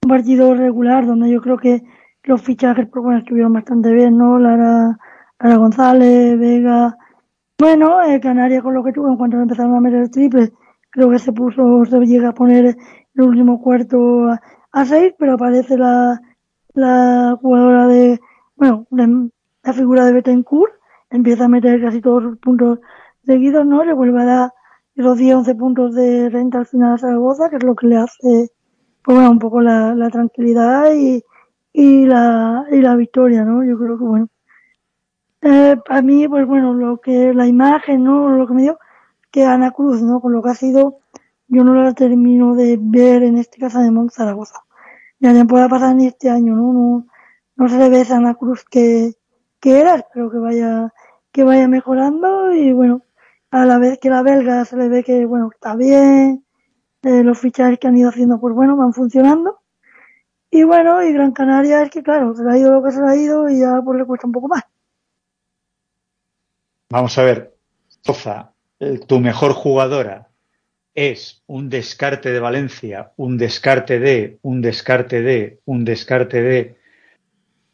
un 0.03 0.09
partido 0.09 0.53
regular 0.53 1.05
donde 1.05 1.31
yo 1.31 1.41
creo 1.41 1.57
que 1.57 1.81
los 2.23 2.41
fichajes 2.41 2.89
bueno, 2.91 3.19
estuvieron 3.19 3.53
bastante 3.53 3.93
bien, 3.93 4.17
¿no? 4.17 4.37
Lara, 4.39 4.97
Lara 5.39 5.55
González, 5.57 6.37
Vega. 6.37 6.97
Bueno, 7.57 8.01
eh, 8.03 8.19
Canarias 8.19 8.61
con 8.63 8.73
lo 8.73 8.83
que 8.83 8.91
tuvo 8.91 9.09
en 9.09 9.17
cuanto 9.17 9.37
empezaron 9.37 9.75
a 9.75 9.79
meter 9.79 10.09
triple, 10.09 10.51
creo 10.89 11.09
que 11.09 11.19
se 11.19 11.31
puso, 11.31 11.85
se 11.85 11.99
llega 12.05 12.29
a 12.29 12.33
poner 12.33 12.77
el 13.15 13.21
último 13.21 13.61
cuarto 13.61 14.27
a, 14.71 14.85
seis, 14.85 15.13
pero 15.17 15.33
aparece 15.33 15.77
la, 15.77 16.21
la 16.73 17.37
jugadora 17.41 17.87
de, 17.87 18.19
bueno, 18.55 18.87
la 18.91 19.73
figura 19.73 20.05
de 20.05 20.13
Betancourt, 20.13 20.73
empieza 21.09 21.45
a 21.45 21.49
meter 21.49 21.81
casi 21.81 22.01
todos 22.01 22.23
los 22.23 22.37
puntos 22.39 22.79
seguidos, 23.25 23.65
¿no? 23.65 23.83
Le 23.83 23.93
vuelve 23.93 24.21
a 24.21 24.25
dar 24.25 24.53
los 24.95 25.17
10, 25.17 25.35
11 25.35 25.55
puntos 25.55 25.95
de 25.95 26.29
renta 26.29 26.59
al 26.59 26.65
final 26.65 26.93
a 26.93 26.97
Zaragoza, 26.97 27.49
que 27.49 27.57
es 27.57 27.63
lo 27.63 27.75
que 27.75 27.87
le 27.87 27.97
hace, 27.97 28.51
pues 29.03 29.15
bueno, 29.15 29.31
un 29.31 29.39
poco 29.39 29.61
la, 29.61 29.95
la 29.95 30.09
tranquilidad 30.09 30.93
y, 30.93 31.23
y 31.73 32.05
la, 32.05 32.65
y 32.71 32.81
la 32.81 32.95
victoria, 32.95 33.45
¿no? 33.45 33.63
Yo 33.63 33.77
creo 33.77 33.97
que 33.97 34.03
bueno. 34.03 34.29
Eh, 35.41 35.75
a 35.87 36.01
mí, 36.01 36.27
pues 36.27 36.45
bueno, 36.47 36.73
lo 36.73 36.99
que, 36.99 37.33
la 37.33 37.47
imagen, 37.47 38.03
¿no? 38.03 38.29
Lo 38.29 38.47
que 38.47 38.53
me 38.53 38.63
dio, 38.63 38.79
que 39.31 39.45
Ana 39.45 39.71
Cruz, 39.71 40.01
¿no? 40.01 40.19
Con 40.21 40.33
lo 40.33 40.41
que 40.41 40.49
ha 40.49 40.55
sido, 40.55 40.99
yo 41.47 41.63
no 41.63 41.73
la 41.73 41.93
termino 41.93 42.55
de 42.55 42.77
ver 42.79 43.23
en 43.23 43.37
este 43.37 43.59
caso 43.59 43.79
de 43.79 43.91
Mont 43.91 44.11
Zaragoza. 44.11 44.61
No 45.19 45.47
pueda 45.47 45.69
pasar 45.69 45.95
ni 45.95 46.07
este 46.07 46.29
año, 46.29 46.55
¿no? 46.55 46.73
No, 46.73 47.07
no 47.55 47.69
se 47.69 47.77
le 47.77 47.89
ve 47.89 48.01
esa 48.01 48.17
Ana 48.17 48.35
Cruz 48.35 48.65
que, 48.65 49.13
que 49.59 49.79
era, 49.79 49.95
espero 49.95 50.31
que 50.31 50.37
vaya, 50.39 50.93
que 51.31 51.43
vaya 51.43 51.67
mejorando 51.67 52.53
y 52.53 52.73
bueno, 52.73 53.03
a 53.51 53.65
la 53.65 53.79
vez 53.79 53.99
que 53.99 54.09
la 54.09 54.21
belga 54.23 54.65
se 54.65 54.77
le 54.77 54.89
ve 54.89 55.03
que, 55.03 55.25
bueno, 55.25 55.49
está 55.53 55.75
bien, 55.75 56.45
eh, 57.03 57.23
los 57.23 57.39
fichajes 57.39 57.79
que 57.79 57.87
han 57.87 57.97
ido 57.97 58.09
haciendo, 58.09 58.39
pues 58.39 58.55
bueno, 58.55 58.75
van 58.77 58.93
funcionando. 58.93 59.59
Y 60.51 60.63
bueno, 60.63 61.03
y 61.03 61.13
Gran 61.13 61.31
Canaria 61.31 61.83
es 61.83 61.91
que 61.91 62.03
claro, 62.03 62.35
se 62.35 62.43
le 62.43 62.51
ha 62.51 62.57
ido 62.57 62.73
lo 62.73 62.83
que 62.83 62.91
se 62.91 63.01
le 63.01 63.07
ha 63.09 63.15
ido 63.15 63.49
y 63.49 63.59
ya 63.59 63.81
pues 63.83 63.99
le 63.99 64.05
cuesta 64.05 64.27
un 64.27 64.33
poco 64.33 64.47
más. 64.47 64.63
Vamos 66.91 67.17
a 67.19 67.23
ver, 67.23 67.55
Soza, 68.03 68.53
tu 69.07 69.19
mejor 69.19 69.53
jugadora 69.53 70.29
es 70.95 71.43
un 71.45 71.69
descarte 71.69 72.31
de 72.31 72.39
Valencia, 72.39 73.11
un 73.15 73.37
descarte 73.37 73.99
de, 73.99 74.39
un 74.41 74.61
descarte 74.61 75.21
de, 75.21 75.59
un 75.65 75.85
descarte 75.85 76.41
de, 76.41 76.77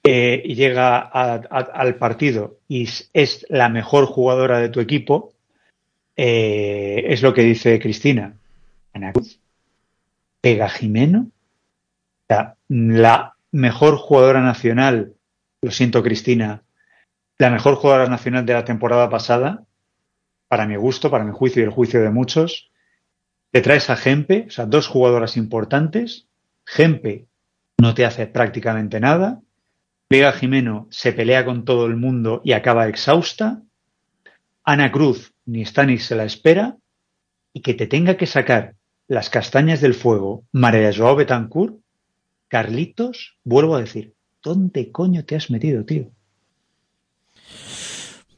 eh, 0.04 0.42
y 0.44 0.56
llega 0.56 0.98
a, 0.98 1.36
al 1.36 1.96
partido 1.96 2.60
y 2.68 2.90
es 3.14 3.46
la 3.48 3.70
mejor 3.70 4.06
jugadora 4.06 4.60
de 4.60 4.68
tu 4.68 4.82
equipo, 4.82 5.34
eh, 6.18 7.06
es 7.08 7.22
lo 7.22 7.34
que 7.34 7.44
dice 7.44 7.80
Cristina. 7.80 8.36
Ana 8.92 9.14
Cruz, 9.14 9.40
Pega 10.42 10.68
Jimeno, 10.68 11.32
la 12.68 13.36
mejor 13.52 13.96
jugadora 13.96 14.42
nacional, 14.42 15.14
lo 15.62 15.72
siento 15.72 16.04
Cristina, 16.04 16.65
la 17.38 17.50
mejor 17.50 17.76
jugadora 17.76 18.10
nacional 18.10 18.46
de 18.46 18.54
la 18.54 18.66
temporada 18.66 19.10
pasada, 19.10 19.66
para 20.48 20.68
mi 20.68 20.76
gusto, 20.76 21.12
para 21.12 21.24
mi 21.24 21.32
juicio 21.32 21.62
y 21.62 21.66
el 21.66 21.72
juicio 21.72 22.02
de 22.02 22.10
muchos. 22.10 22.72
Te 23.52 23.62
traes 23.62 23.90
a 23.90 23.96
Gempe, 23.96 24.46
o 24.48 24.52
sea, 24.52 24.66
dos 24.66 24.88
jugadoras 24.88 25.38
importantes. 25.38 26.28
Gempe 26.66 27.28
no 27.78 27.94
te 27.94 28.06
hace 28.06 28.28
prácticamente 28.28 29.00
nada. 29.00 29.42
Vega 30.10 30.32
Jimeno 30.32 30.88
se 30.92 31.14
pelea 31.14 31.46
con 31.46 31.66
todo 31.66 31.88
el 31.88 31.98
mundo 31.98 32.42
y 32.44 32.54
acaba 32.54 32.88
exhausta. 32.88 33.62
Ana 34.64 34.92
Cruz 34.92 35.34
ni 35.46 35.62
está 35.62 35.86
ni 35.86 35.98
se 35.98 36.16
la 36.16 36.26
espera. 36.26 36.78
Y 37.54 37.62
que 37.62 37.74
te 37.74 37.88
tenga 37.88 38.18
que 38.18 38.28
sacar 38.28 38.76
las 39.08 39.30
castañas 39.30 39.82
del 39.82 39.94
fuego 39.94 40.44
María 40.52 40.92
Joao 40.96 41.16
Betancourt, 41.16 41.78
Carlitos, 42.48 43.38
vuelvo 43.44 43.76
a 43.76 43.80
decir, 43.80 44.14
¿dónde 44.44 44.92
coño 44.92 45.26
te 45.26 45.36
has 45.36 45.50
metido, 45.50 45.86
tío? 45.86 46.12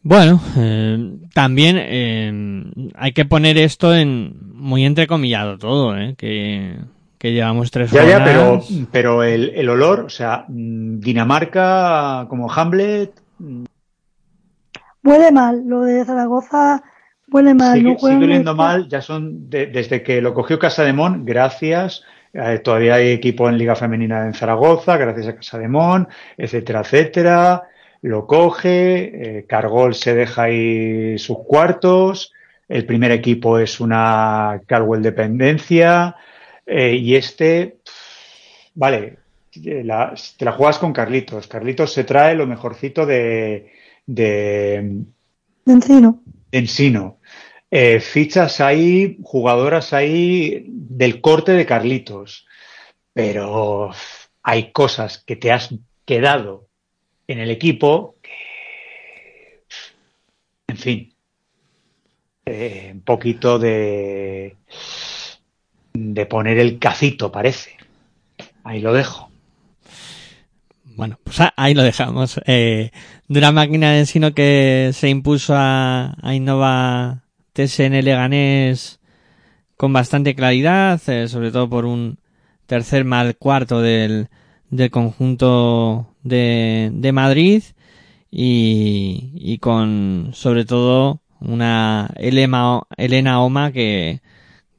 Bueno, 0.09 0.39
eh, 0.55 1.17
también 1.34 1.75
eh, 1.77 2.91
hay 2.95 3.11
que 3.11 3.25
poner 3.25 3.57
esto 3.57 3.93
en 3.93 4.38
muy 4.53 4.86
entrecomillado 4.86 5.57
todo, 5.57 5.97
¿eh? 5.97 6.15
que, 6.17 6.77
que 7.17 7.34
llevamos 7.34 7.71
tres 7.71 7.91
ya, 7.91 8.05
Ya, 8.05 8.23
pero, 8.23 8.61
pero 8.89 9.23
el, 9.23 9.49
el, 9.49 9.67
olor, 9.67 10.01
o 10.01 10.09
sea, 10.09 10.45
Dinamarca 10.47 12.25
como 12.29 12.49
Hamlet. 12.49 13.11
Huele 15.03 15.32
mal, 15.34 15.63
lo 15.65 15.82
de 15.82 16.05
Zaragoza 16.05 16.82
huele 17.29 17.53
mal. 17.53 17.77
Sigue, 17.77 17.91
no 17.91 17.99
sigue 17.99 18.15
oliendo 18.15 18.55
mal, 18.55 18.88
ya 18.88 19.01
son 19.01 19.49
de, 19.49 19.67
desde 19.67 20.03
que 20.03 20.21
lo 20.21 20.34
cogió 20.34 20.57
Casa 20.57 20.84
de 20.84 20.93
Mon, 20.93 21.25
gracias. 21.25 22.03
Eh, 22.32 22.59
todavía 22.63 22.95
hay 22.95 23.09
equipo 23.09 23.49
en 23.49 23.57
Liga 23.57 23.75
Femenina 23.75 24.25
en 24.25 24.34
Zaragoza, 24.34 24.95
gracias 24.95 25.27
a 25.27 25.36
Casa 25.36 25.57
de 25.59 25.67
Mon, 25.67 26.07
etcétera, 26.38 26.79
etcétera 26.79 27.63
lo 28.01 28.27
coge, 28.27 29.39
eh, 29.39 29.45
Cargol 29.47 29.95
se 29.95 30.13
deja 30.13 30.43
ahí 30.43 31.17
sus 31.17 31.39
cuartos, 31.39 32.33
el 32.67 32.85
primer 32.85 33.11
equipo 33.11 33.59
es 33.59 33.79
una 33.79 34.61
Carwell 34.65 35.01
dependencia, 35.01 36.15
Eh, 36.69 36.95
y 36.95 37.15
este, 37.15 37.77
vale, 38.75 39.19
la, 39.63 40.13
te 40.37 40.43
la 40.43 40.51
juegas 40.51 40.79
con 40.79 40.91
Carlitos. 40.91 41.47
Carlitos 41.47 41.93
se 41.93 42.03
trae 42.03 42.35
lo 42.35 42.45
mejorcito 42.45 43.05
de, 43.05 43.71
de, 44.05 45.05
De 45.65 45.73
Encino. 45.73 46.21
Encino. 46.51 47.19
Eh, 47.71 48.01
fichas 48.01 48.59
ahí, 48.59 49.17
jugadoras 49.23 49.93
ahí 49.93 50.65
del 50.67 51.21
corte 51.21 51.53
de 51.53 51.65
Carlitos. 51.65 52.45
Pero 53.13 53.91
hay 54.43 54.71
cosas 54.73 55.23
que 55.25 55.37
te 55.37 55.51
has 55.51 55.73
quedado 56.05 56.66
en 57.28 57.39
el 57.39 57.51
equipo 57.51 58.15
que, 58.21 59.63
en 60.67 60.78
fin, 60.78 61.13
eh, 62.45 62.91
un 62.93 63.01
poquito 63.01 63.59
de, 63.59 64.55
de 65.93 66.25
poner 66.25 66.57
el 66.59 66.80
cacito, 66.80 67.32
parece. 67.32 67.71
Ahí 68.63 68.80
lo 68.82 68.93
dejo. 68.93 69.30
Bueno, 70.84 71.19
pues 71.23 71.39
a- 71.41 71.53
ahí 71.57 71.73
lo 71.73 71.84
dejamos. 71.84 72.39
Eh, 72.45 72.91
máquina 73.51 73.91
de 73.91 73.99
ensino 73.99 74.34
que 74.34 74.91
se 74.93 75.09
impuso 75.09 75.53
a, 75.55 76.15
a 76.21 76.34
Innova 76.34 77.23
TSN 77.53 78.01
Leganés 78.01 78.99
con 79.75 79.93
bastante 79.93 80.36
claridad, 80.36 80.99
eh, 81.09 81.28
sobre 81.28 81.51
todo 81.51 81.69
por 81.69 81.86
un 81.86 82.19
tercer 82.65 83.05
mal 83.05 83.38
cuarto 83.38 83.82
del, 83.82 84.30
del 84.70 84.91
conjunto 84.91 86.07
de, 86.24 86.89
de 86.93 87.11
Madrid 87.11 87.63
y, 88.32 89.32
y 89.36 89.57
con 89.59 90.32
sobre 90.34 90.65
todo 90.65 91.22
una 91.39 92.09
Elena, 92.15 92.82
Elena 92.97 93.41
Oma 93.41 93.72
que, 93.72 94.22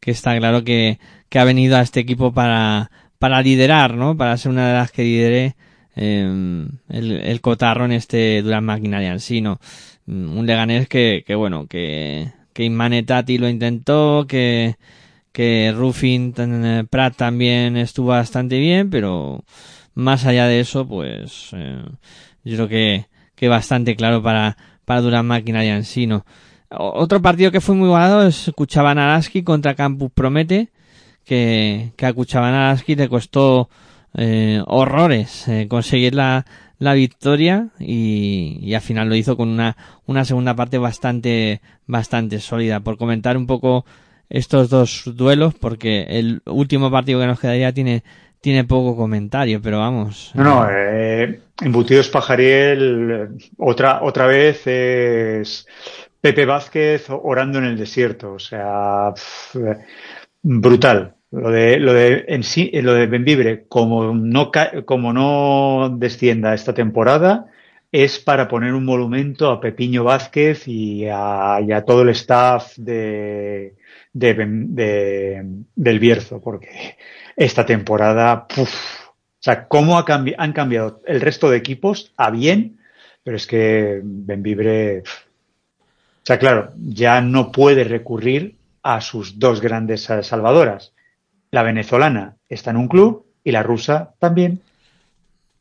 que 0.01 0.11
está 0.11 0.37
claro 0.39 0.65
que, 0.65 0.99
que 1.29 1.39
ha 1.39 1.45
venido 1.45 1.77
a 1.77 1.83
este 1.83 2.01
equipo 2.01 2.33
para, 2.33 2.91
para 3.19 3.43
liderar, 3.43 3.95
¿no? 3.95 4.17
Para 4.17 4.37
ser 4.37 4.53
una 4.53 4.69
de 4.69 4.75
las 4.75 4.93
que 4.93 5.05
lidere 5.05 5.57
eh, 5.97 6.67
el, 6.89 7.13
el 7.13 7.41
cotarro 7.41 7.85
en 7.85 7.93
este 7.93 8.43
Durán 8.43 8.65
Máquina 8.65 9.01
de 9.01 9.09
Ansino. 9.09 9.61
Mm, 10.07 10.39
Un 10.39 10.47
Leganés 10.47 10.89
que, 10.89 11.25
que 11.27 11.35
bueno, 11.35 11.67
que, 11.67 12.33
que 12.53 12.65
Imane 12.65 13.03
Tati 13.03 13.39
lo 13.39 13.49
intentó, 13.49 14.27
que, 14.29 14.77
que 15.33 15.73
Ruffin 15.75 16.35
eh, 16.37 16.85
Pratt 16.89 17.17
también 17.17 17.77
estuvo 17.77 18.09
bastante 18.09 18.59
bien, 18.59 18.91
pero 18.91 19.45
más 19.99 20.27
allá 20.27 20.47
de 20.47 20.61
eso, 20.61 20.87
pues 20.87 21.51
eh, 21.53 21.83
yo 22.45 22.55
creo 22.55 22.69
que, 22.69 23.07
que 23.35 23.49
bastante 23.49 23.97
claro 23.97 24.23
para, 24.23 24.57
para 24.85 25.01
Durán 25.01 25.27
Máquina 25.27 25.61
de 25.61 25.73
Ansino. 25.73 26.25
Otro 26.71 27.21
partido 27.21 27.51
que 27.51 27.61
fue 27.61 27.75
muy 27.75 27.87
igualado 27.87 28.25
es 28.25 28.53
Cuchaban-Araski 28.55 29.43
contra 29.43 29.75
Campus 29.75 30.13
Promete, 30.15 30.69
que, 31.25 31.91
que 31.97 32.07
a 32.07 32.13
Cuchaban-Araski 32.13 32.95
le 32.95 33.09
costó 33.09 33.69
eh, 34.15 34.63
horrores 34.67 35.49
eh, 35.49 35.67
conseguir 35.69 36.15
la, 36.15 36.47
la 36.79 36.95
victoria 36.95 37.71
y, 37.81 38.61
y 38.63 38.75
al 38.75 38.81
final 38.83 39.09
lo 39.09 39.17
hizo 39.17 39.37
con 39.37 39.49
una, 39.49 39.77
una 40.07 40.25
segunda 40.25 40.55
parte 40.55 40.79
bastante, 40.79 41.61
bastante 41.87 42.39
sólida. 42.39 42.81
Por 42.81 42.99
comentar 42.99 43.37
un 43.37 43.49
poco 43.49 43.85
estos 44.31 44.69
dos 44.69 45.03
duelos, 45.17 45.55
porque 45.55 46.03
el 46.09 46.43
último 46.47 46.89
partido 46.91 47.19
que 47.19 47.27
nos 47.27 47.41
quedaría 47.41 47.73
tiene, 47.73 48.05
tiene 48.41 48.65
poco 48.65 48.97
comentario, 48.97 49.61
pero 49.63 49.79
vamos. 49.79 50.31
No, 50.35 50.45
no, 50.45 50.67
eh, 50.71 51.41
Embutidos 51.61 52.09
Pajariel, 52.09 53.11
eh, 53.11 53.45
otra, 53.59 54.03
otra 54.03 54.27
vez 54.27 54.67
es 54.67 55.67
Pepe 56.21 56.45
Vázquez 56.47 57.07
orando 57.11 57.59
en 57.59 57.65
el 57.65 57.77
desierto. 57.79 58.33
O 58.35 58.39
sea, 58.39 59.13
eh, 59.55 59.77
brutal. 60.43 61.15
Lo 61.31 61.51
de, 61.51 61.79
lo 61.79 61.93
de, 61.93 62.25
en 62.29 62.43
sí, 62.43 62.71
eh, 62.73 62.81
lo 62.83 62.95
de 62.95 63.07
Benvibre, 63.07 63.67
como 63.69 64.15
no, 64.15 64.51
como 64.87 65.13
no 65.13 65.95
descienda 65.99 66.55
esta 66.55 66.73
temporada, 66.73 67.47
es 67.93 68.19
para 68.19 68.49
poner 68.49 68.73
un 68.73 68.85
monumento 68.85 69.51
a 69.51 69.61
Pepiño 69.61 70.05
Vázquez 70.05 70.67
y 70.69 71.07
a, 71.11 71.59
y 71.67 71.73
a 71.73 71.85
todo 71.85 72.03
el 72.03 72.11
staff 72.11 72.77
de, 72.79 73.77
de, 74.13 74.35
de- 74.35 75.43
del 75.75 75.99
Bierzo, 75.99 76.41
porque 76.41 76.97
esta 77.39 77.65
temporada, 77.65 78.49
puf, 78.49 79.07
o 79.09 79.41
sea, 79.41 79.69
cómo 79.69 79.97
ha 79.97 80.05
han 80.09 80.53
cambiado 80.53 81.01
el 81.07 81.21
resto 81.21 81.49
de 81.49 81.57
equipos 81.57 82.13
a 82.17 82.31
bien, 82.31 82.81
pero 83.23 83.37
es 83.37 83.47
que 83.47 84.01
Benvibre, 84.03 85.01
o 85.01 86.25
sea, 86.25 86.39
claro, 86.39 86.73
ya 86.77 87.21
no 87.21 87.53
puede 87.53 87.85
recurrir 87.85 88.57
a 88.83 89.01
sus 89.01 89.39
dos 89.39 89.61
grandes 89.61 90.03
salvadoras. 90.03 90.93
La 91.53 91.63
venezolana 91.63 92.37
está 92.49 92.71
en 92.73 92.77
un 92.79 92.89
club 92.89 93.25
y 93.45 93.53
la 93.53 93.63
rusa 93.63 94.15
también. 94.19 94.61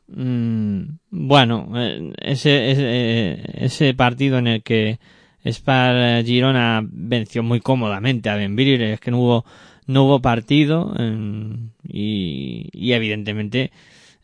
Mm, 0.07 0.97
bueno, 1.11 1.71
eh, 1.75 2.13
eh, 2.23 3.43
ese 3.53 3.93
partido 3.93 4.39
en 4.39 4.47
el 4.47 4.63
que 4.63 4.97
Spar 5.45 6.23
Girona 6.23 6.81
venció 6.83 7.43
muy 7.43 7.59
cómodamente 7.59 8.29
a 8.29 8.35
Benvibre, 8.35 8.93
es 8.93 8.99
que 8.99 9.11
no 9.11 9.19
hubo, 9.19 9.45
no 9.87 10.03
hubo 10.03 10.21
partido 10.21 10.93
eh, 10.99 11.55
y, 11.87 12.91
evidentemente 12.91 13.71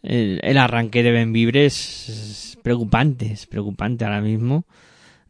el, 0.03 0.39
el 0.43 0.57
arranque 0.57 1.01
de 1.01 1.11
Benvibre 1.11 1.65
es, 1.65 2.57
preocupante, 2.61 3.31
es 3.31 3.45
preocupante 3.45 4.05
ahora 4.05 4.21
mismo 4.21 4.65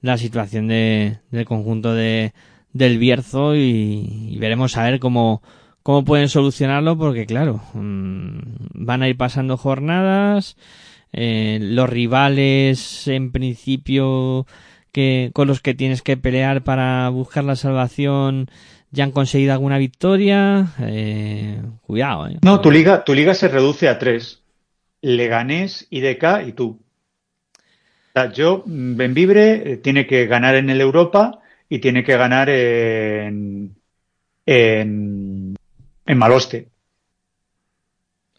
la 0.02 0.18
situación 0.18 0.68
de, 0.68 1.20
del 1.32 1.46
conjunto 1.46 1.94
de, 1.94 2.34
del 2.74 2.98
Bierzo 2.98 3.56
y, 3.56 4.36
veremos 4.40 4.78
a 4.78 4.84
ver 4.84 5.00
cómo, 5.00 5.42
cómo 5.84 6.04
pueden 6.04 6.30
solucionarlo 6.30 6.98
porque 6.98 7.26
claro 7.26 7.62
mm, 7.74 8.40
van 8.74 9.04
a 9.04 9.10
ir 9.10 9.18
pasando 9.18 9.58
jornadas 9.58 10.58
eh, 11.14 11.60
los 11.62 11.90
rivales 11.90 13.08
en 13.08 13.32
principio 13.32 14.48
que 14.92 15.32
con 15.34 15.48
los 15.48 15.62
que 15.62 15.74
tienes 15.74 16.02
que 16.02 16.18
pelear 16.18 16.64
para 16.64 17.08
buscar 17.10 17.44
la 17.44 17.56
salvación 17.56 18.50
ya 18.94 19.04
han 19.04 19.12
conseguido 19.12 19.54
alguna 19.54 19.80
victoria 19.80 20.68
eh, 20.80 21.62
cuidado 21.82 22.28
eh. 22.28 22.38
No, 22.44 22.62
tu 22.62 22.70
liga, 22.70 23.04
tu 23.04 23.16
liga 23.16 23.34
se 23.34 23.48
reduce 23.48 23.90
a 23.90 23.98
tres. 23.98 24.44
Leganés, 25.02 25.88
IDK 25.90 26.48
y 26.48 26.54
tú. 26.54 26.80
O 27.58 28.12
sea, 28.14 28.32
yo, 28.32 28.64
mm, 28.66 28.96
Benvibre 28.96 29.74
eh, 29.74 29.78
tiene 29.78 30.06
que 30.06 30.28
ganar 30.28 30.56
en 30.56 30.70
el 30.70 30.80
Europa 30.80 31.40
y 31.68 31.80
tiene 31.80 32.04
que 32.04 32.16
ganar 32.16 32.50
en, 32.50 33.76
en, 34.46 35.56
Maloste. 36.06 36.70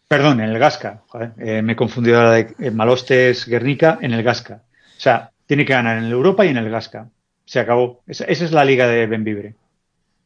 Perdón, 0.07 0.39
en 0.39 0.51
el 0.51 0.57
Gasca. 0.57 1.03
Eh, 1.37 1.61
me 1.61 1.73
he 1.73 1.75
confundido 1.75 2.17
ahora 2.17 2.31
de 2.31 2.55
en 2.59 2.75
Maloste 2.77 3.29
es 3.29 3.45
Guernica, 3.45 3.99
en 4.01 4.13
el 4.13 4.23
Gasca. 4.23 4.63
O 4.97 4.99
sea, 5.01 5.31
tiene 5.45 5.65
que 5.65 5.73
ganar 5.73 5.97
en 5.97 6.05
el 6.05 6.13
Europa 6.13 6.45
y 6.45 6.49
en 6.49 6.57
el 6.57 6.69
Gasca. 6.69 7.09
Se 7.43 7.59
acabó. 7.59 8.01
Esa, 8.07 8.23
esa 8.23 8.45
es 8.45 8.53
la 8.53 8.63
liga 8.63 8.87
de 8.87 9.05
Benvibre. 9.05 9.55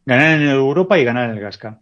Ganar 0.09 0.41
en 0.41 0.49
Europa 0.49 0.97
y 0.97 1.03
ganar 1.03 1.29
en 1.29 1.37
el 1.37 1.41
Gasca. 1.41 1.79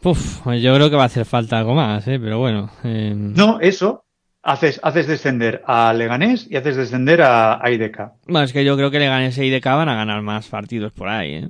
Puf, 0.00 0.40
pues 0.42 0.60
yo 0.60 0.74
creo 0.74 0.90
que 0.90 0.96
va 0.96 1.04
a 1.04 1.06
hacer 1.06 1.24
falta 1.24 1.58
algo 1.58 1.74
más 1.74 2.08
eh, 2.08 2.18
pero 2.20 2.38
bueno 2.40 2.70
eh, 2.82 3.12
No, 3.14 3.60
eso. 3.60 4.04
Haces, 4.42 4.80
haces 4.82 5.06
descender 5.06 5.62
a 5.66 5.92
Leganés 5.94 6.48
y 6.50 6.56
haces 6.56 6.74
descender 6.74 7.22
a, 7.22 7.64
a 7.64 7.70
IDK. 7.70 8.10
bueno, 8.26 8.42
es 8.44 8.52
que 8.52 8.64
yo 8.64 8.76
creo 8.76 8.90
que 8.90 8.98
le 8.98 9.06
ganen 9.06 9.28
ese 9.28 9.46
IDK 9.46 9.64
van 9.66 9.88
a 9.88 9.94
ganar 9.94 10.20
más 10.22 10.48
partidos 10.48 10.90
por 10.92 11.08
ahí 11.08 11.34
¿eh? 11.34 11.48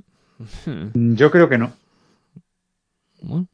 Yo 0.93 1.31
creo 1.31 1.49
que 1.49 1.57
no. 1.57 1.73
Bueno. 3.21 3.47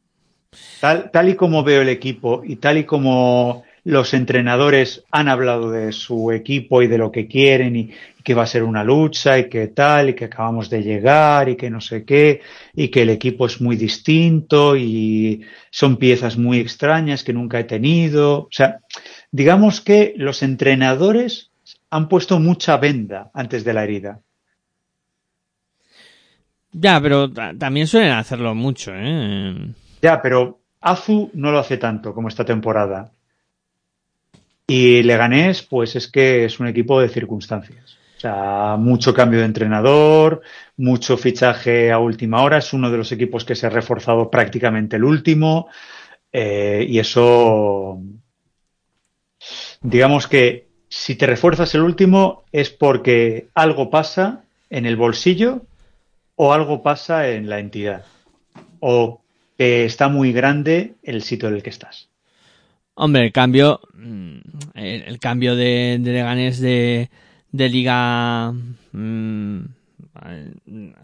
Tal, 0.80 1.10
tal 1.10 1.28
y 1.30 1.36
como 1.36 1.62
veo 1.64 1.80
el 1.80 1.88
equipo 1.88 2.42
y 2.44 2.56
tal 2.56 2.76
y 2.76 2.84
como 2.84 3.64
los 3.84 4.12
entrenadores 4.12 5.04
han 5.10 5.28
hablado 5.28 5.70
de 5.70 5.92
su 5.92 6.32
equipo 6.32 6.82
y 6.82 6.86
de 6.86 6.98
lo 6.98 7.10
que 7.10 7.26
quieren 7.26 7.76
y, 7.76 7.90
y 8.20 8.22
que 8.22 8.34
va 8.34 8.42
a 8.42 8.46
ser 8.46 8.62
una 8.64 8.84
lucha 8.84 9.38
y 9.38 9.48
que 9.48 9.68
tal 9.68 10.10
y 10.10 10.14
que 10.14 10.26
acabamos 10.26 10.68
de 10.68 10.82
llegar 10.82 11.48
y 11.48 11.56
que 11.56 11.70
no 11.70 11.80
sé 11.80 12.04
qué 12.04 12.42
y 12.74 12.88
que 12.88 13.02
el 13.02 13.08
equipo 13.10 13.46
es 13.46 13.60
muy 13.62 13.76
distinto 13.76 14.76
y 14.76 15.42
son 15.70 15.96
piezas 15.96 16.36
muy 16.36 16.58
extrañas 16.58 17.24
que 17.24 17.32
nunca 17.32 17.58
he 17.58 17.64
tenido. 17.64 18.40
O 18.42 18.48
sea, 18.50 18.80
digamos 19.32 19.80
que 19.80 20.12
los 20.16 20.42
entrenadores 20.42 21.50
han 21.88 22.08
puesto 22.08 22.38
mucha 22.38 22.76
venda 22.76 23.30
antes 23.32 23.64
de 23.64 23.72
la 23.72 23.84
herida. 23.84 24.20
Ya, 26.72 27.00
pero 27.00 27.32
ta- 27.32 27.54
también 27.58 27.86
suelen 27.86 28.12
hacerlo 28.12 28.54
mucho, 28.54 28.92
¿eh? 28.94 29.54
Ya, 30.02 30.20
pero 30.22 30.60
Azu 30.80 31.30
no 31.34 31.50
lo 31.50 31.58
hace 31.58 31.78
tanto 31.78 32.14
como 32.14 32.28
esta 32.28 32.44
temporada. 32.44 33.10
Y 34.66 35.02
Leganés, 35.02 35.62
pues 35.62 35.96
es 35.96 36.06
que 36.06 36.44
es 36.44 36.60
un 36.60 36.68
equipo 36.68 37.00
de 37.00 37.08
circunstancias. 37.08 37.96
O 38.20 38.22
sea, 38.22 38.76
mucho 38.78 39.14
cambio 39.14 39.40
de 39.40 39.46
entrenador, 39.46 40.42
mucho 40.76 41.16
fichaje 41.16 41.90
a 41.90 41.98
última 41.98 42.42
hora. 42.42 42.58
Es 42.58 42.74
uno 42.74 42.90
de 42.90 42.98
los 42.98 43.10
equipos 43.12 43.46
que 43.46 43.54
se 43.54 43.66
ha 43.66 43.70
reforzado 43.70 44.30
prácticamente 44.30 44.96
el 44.96 45.04
último. 45.04 45.68
eh, 46.30 46.84
y 46.86 46.98
eso, 46.98 47.98
digamos 49.80 50.26
que 50.26 50.68
si 50.90 51.16
te 51.16 51.26
refuerzas 51.26 51.74
el 51.74 51.80
último 51.80 52.44
es 52.52 52.68
porque 52.68 53.48
algo 53.54 53.88
pasa 53.88 54.44
en 54.68 54.84
el 54.84 54.96
bolsillo 54.96 55.62
o 56.36 56.52
algo 56.52 56.82
pasa 56.82 57.26
en 57.30 57.48
la 57.48 57.58
entidad. 57.58 58.04
O 58.80 59.22
te 59.56 59.86
está 59.86 60.08
muy 60.08 60.34
grande 60.34 60.96
el 61.02 61.22
sitio 61.22 61.48
en 61.48 61.54
el 61.54 61.62
que 61.62 61.70
estás. 61.70 62.10
Hombre, 62.92 63.24
el 63.24 63.32
cambio, 63.32 63.80
mm, 63.94 64.38
el, 64.74 65.02
el 65.04 65.18
cambio 65.18 65.56
de, 65.56 65.96
de 65.98 66.12
Leganés 66.12 66.60
de, 66.60 67.08
de 67.52 67.68
liga, 67.68 68.52
mm, 68.92 69.60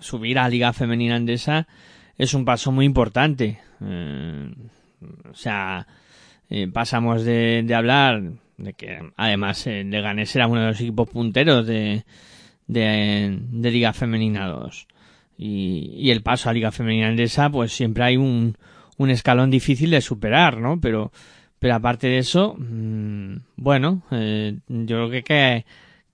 subir 0.01 0.39
a 0.39 0.49
liga 0.49 0.73
femenina 0.73 1.17
andesa 1.17 1.67
es 2.19 2.35
un 2.35 2.45
paso 2.45 2.73
muy 2.73 2.87
importante. 2.87 3.59
Eh, 3.81 4.51
o 5.31 5.35
sea, 5.35 5.87
eh, 6.49 6.69
pasamos 6.73 7.25
de, 7.25 7.63
de, 7.65 7.75
hablar 7.75 8.23
de 8.57 8.73
que 8.73 8.99
además 9.17 9.67
eh, 9.67 9.85
Leganés 9.85 10.35
era 10.35 10.47
uno 10.47 10.61
de 10.61 10.69
los 10.69 10.81
equipos 10.81 11.09
punteros 11.11 11.67
de, 11.67 12.05
de, 12.67 13.39
Liga 13.71 13.93
Femenina 13.93 14.47
2. 14.47 14.87
Y, 15.39 15.93
y, 15.97 16.11
el 16.11 16.23
paso 16.23 16.49
a 16.49 16.53
Liga 16.53 16.73
Femenina 16.73 17.09
Andesa, 17.09 17.51
pues 17.51 17.73
siempre 17.73 18.05
hay 18.05 18.17
un, 18.17 18.57
un 18.97 19.11
escalón 19.11 19.51
difícil 19.51 19.91
de 19.91 20.01
superar, 20.01 20.59
¿no? 20.59 20.81
Pero, 20.81 21.13
pero 21.59 21.75
aparte 21.75 22.07
de 22.07 22.19
eso, 22.19 22.55
mmm, 22.59 23.37
bueno, 23.57 24.03
eh, 24.11 24.59
yo 24.69 25.09
creo 25.09 25.11
que, 25.11 25.23
que, 25.23 25.65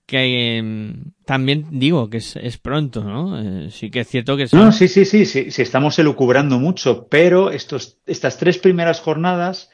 que 0.05 0.59
eh, 0.59 0.93
también 1.25 1.67
digo 1.71 2.09
que 2.09 2.17
es, 2.17 2.35
es 2.35 2.57
pronto, 2.57 3.03
¿no? 3.03 3.39
Eh, 3.39 3.71
sí 3.71 3.89
que 3.89 4.01
es 4.01 4.07
cierto 4.07 4.35
que... 4.35 4.47
No, 4.51 4.71
sí, 4.71 4.87
sí, 4.87 5.05
sí, 5.05 5.25
sí, 5.25 5.51
sí, 5.51 5.61
estamos 5.61 5.97
elucubrando 5.99 6.59
mucho, 6.59 7.07
pero 7.07 7.51
estos, 7.51 7.99
estas 8.05 8.37
tres 8.37 8.57
primeras 8.57 8.99
jornadas 8.99 9.69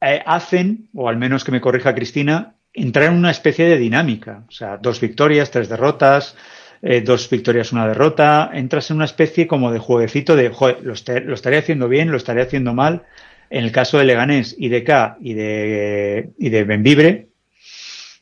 eh, 0.00 0.22
hacen, 0.24 0.88
o 0.94 1.08
al 1.08 1.16
menos 1.16 1.44
que 1.44 1.52
me 1.52 1.60
corrija 1.60 1.94
Cristina, 1.94 2.54
entrar 2.72 3.06
en 3.06 3.18
una 3.18 3.30
especie 3.30 3.66
de 3.66 3.78
dinámica. 3.78 4.44
O 4.48 4.52
sea, 4.52 4.76
dos 4.76 5.00
victorias, 5.00 5.50
tres 5.50 5.68
derrotas, 5.68 6.36
eh, 6.82 7.00
dos 7.00 7.28
victorias, 7.28 7.72
una 7.72 7.88
derrota. 7.88 8.50
Entras 8.52 8.90
en 8.90 8.96
una 8.96 9.06
especie 9.06 9.46
como 9.46 9.72
de 9.72 9.78
jueguecito 9.78 10.36
de, 10.36 10.50
joder, 10.50 10.82
lo 10.82 10.92
estaré 11.34 11.58
haciendo 11.58 11.88
bien, 11.88 12.10
lo 12.10 12.16
estaré 12.16 12.42
haciendo 12.42 12.74
mal. 12.74 13.04
En 13.50 13.64
el 13.64 13.72
caso 13.72 13.98
de 13.98 14.04
Leganés, 14.04 14.54
IDK 14.58 15.16
y 15.20 15.34
de, 15.34 16.30
y 16.38 16.50
de 16.50 16.64
Benvibre, 16.64 17.28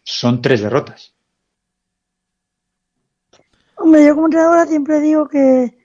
son 0.04 0.40
tres 0.40 0.62
derrotas. 0.62 1.15
Hombre, 3.86 4.04
yo 4.04 4.16
como 4.16 4.26
entrenadora 4.26 4.66
siempre 4.66 4.98
digo 4.98 5.28
que 5.28 5.78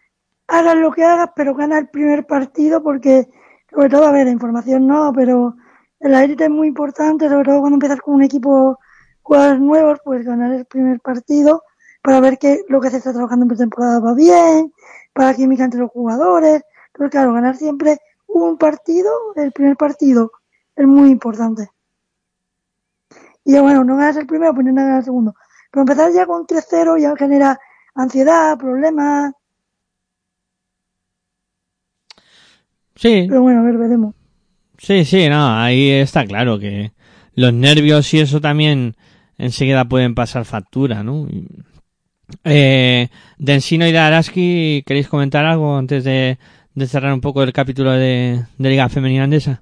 hagas 0.47 0.75
lo 0.75 0.91
que 0.91 1.03
hagas, 1.03 1.29
pero 1.35 1.53
gana 1.53 1.77
el 1.77 1.87
primer 1.87 2.25
partido 2.25 2.81
porque, 2.81 3.29
sobre 3.69 3.89
todo, 3.89 4.07
a 4.07 4.11
ver, 4.11 4.25
la 4.25 4.31
información 4.31 4.87
no, 4.87 5.13
pero 5.13 5.55
la 5.99 6.23
élite 6.23 6.45
es 6.45 6.49
muy 6.49 6.67
importante, 6.67 7.29
sobre 7.29 7.43
todo 7.43 7.59
cuando 7.59 7.75
empiezas 7.75 7.99
con 7.99 8.15
un 8.15 8.23
equipo 8.23 8.79
jugadores 9.21 9.59
nuevos, 9.59 9.99
pues 10.03 10.25
ganar 10.25 10.51
el 10.51 10.65
primer 10.65 10.99
partido 10.99 11.61
para 12.01 12.19
ver 12.21 12.39
que 12.39 12.65
lo 12.69 12.81
que 12.81 12.89
se 12.89 12.97
está 12.97 13.13
trabajando 13.13 13.43
en 13.43 13.49
pretemporada 13.49 13.99
va 13.99 14.15
bien, 14.15 14.73
para 15.13 15.35
química 15.35 15.63
entre 15.63 15.81
los 15.81 15.91
jugadores. 15.91 16.63
Pero 16.93 17.07
claro, 17.11 17.33
ganar 17.33 17.55
siempre 17.55 17.99
un 18.25 18.57
partido, 18.57 19.11
el 19.35 19.51
primer 19.51 19.77
partido, 19.77 20.31
es 20.75 20.87
muy 20.87 21.11
importante. 21.11 21.69
Y 23.43 23.59
bueno, 23.59 23.83
no 23.83 23.95
ganas 23.95 24.17
el 24.17 24.25
primero, 24.25 24.55
pues 24.55 24.65
no 24.65 24.73
ganas 24.73 24.97
el 24.97 25.05
segundo. 25.05 25.35
Pero 25.69 25.81
empezar 25.81 26.11
ya 26.11 26.25
con 26.25 26.47
3-0 26.47 26.99
ya 26.99 27.15
genera 27.15 27.59
ansiedad, 27.95 28.57
problemas. 28.57 29.33
Sí. 32.95 33.25
Pero 33.27 33.41
bueno, 33.41 33.61
a 33.61 33.63
ver, 33.63 33.77
veremos. 33.77 34.15
Sí, 34.77 35.05
sí, 35.05 35.29
no, 35.29 35.55
ahí 35.57 35.89
está 35.91 36.25
claro 36.25 36.57
que 36.59 36.91
los 37.35 37.53
nervios 37.53 38.13
y 38.13 38.19
eso 38.19 38.41
también 38.41 38.95
enseguida 39.37 39.85
pueden 39.85 40.15
pasar 40.15 40.45
factura, 40.45 41.03
¿no? 41.03 41.27
Eh, 42.43 43.09
de 43.37 43.53
Ensino 43.53 43.87
y 43.87 43.95
Araski, 43.95 44.83
¿queréis 44.85 45.07
comentar 45.07 45.45
algo 45.45 45.77
antes 45.77 46.03
de, 46.03 46.39
de 46.73 46.87
cerrar 46.87 47.13
un 47.13 47.21
poco 47.21 47.43
el 47.43 47.53
capítulo 47.53 47.91
de, 47.91 48.45
de 48.57 48.69
Liga 48.69 48.89
Femenina 48.89 49.25
Andesa? 49.25 49.61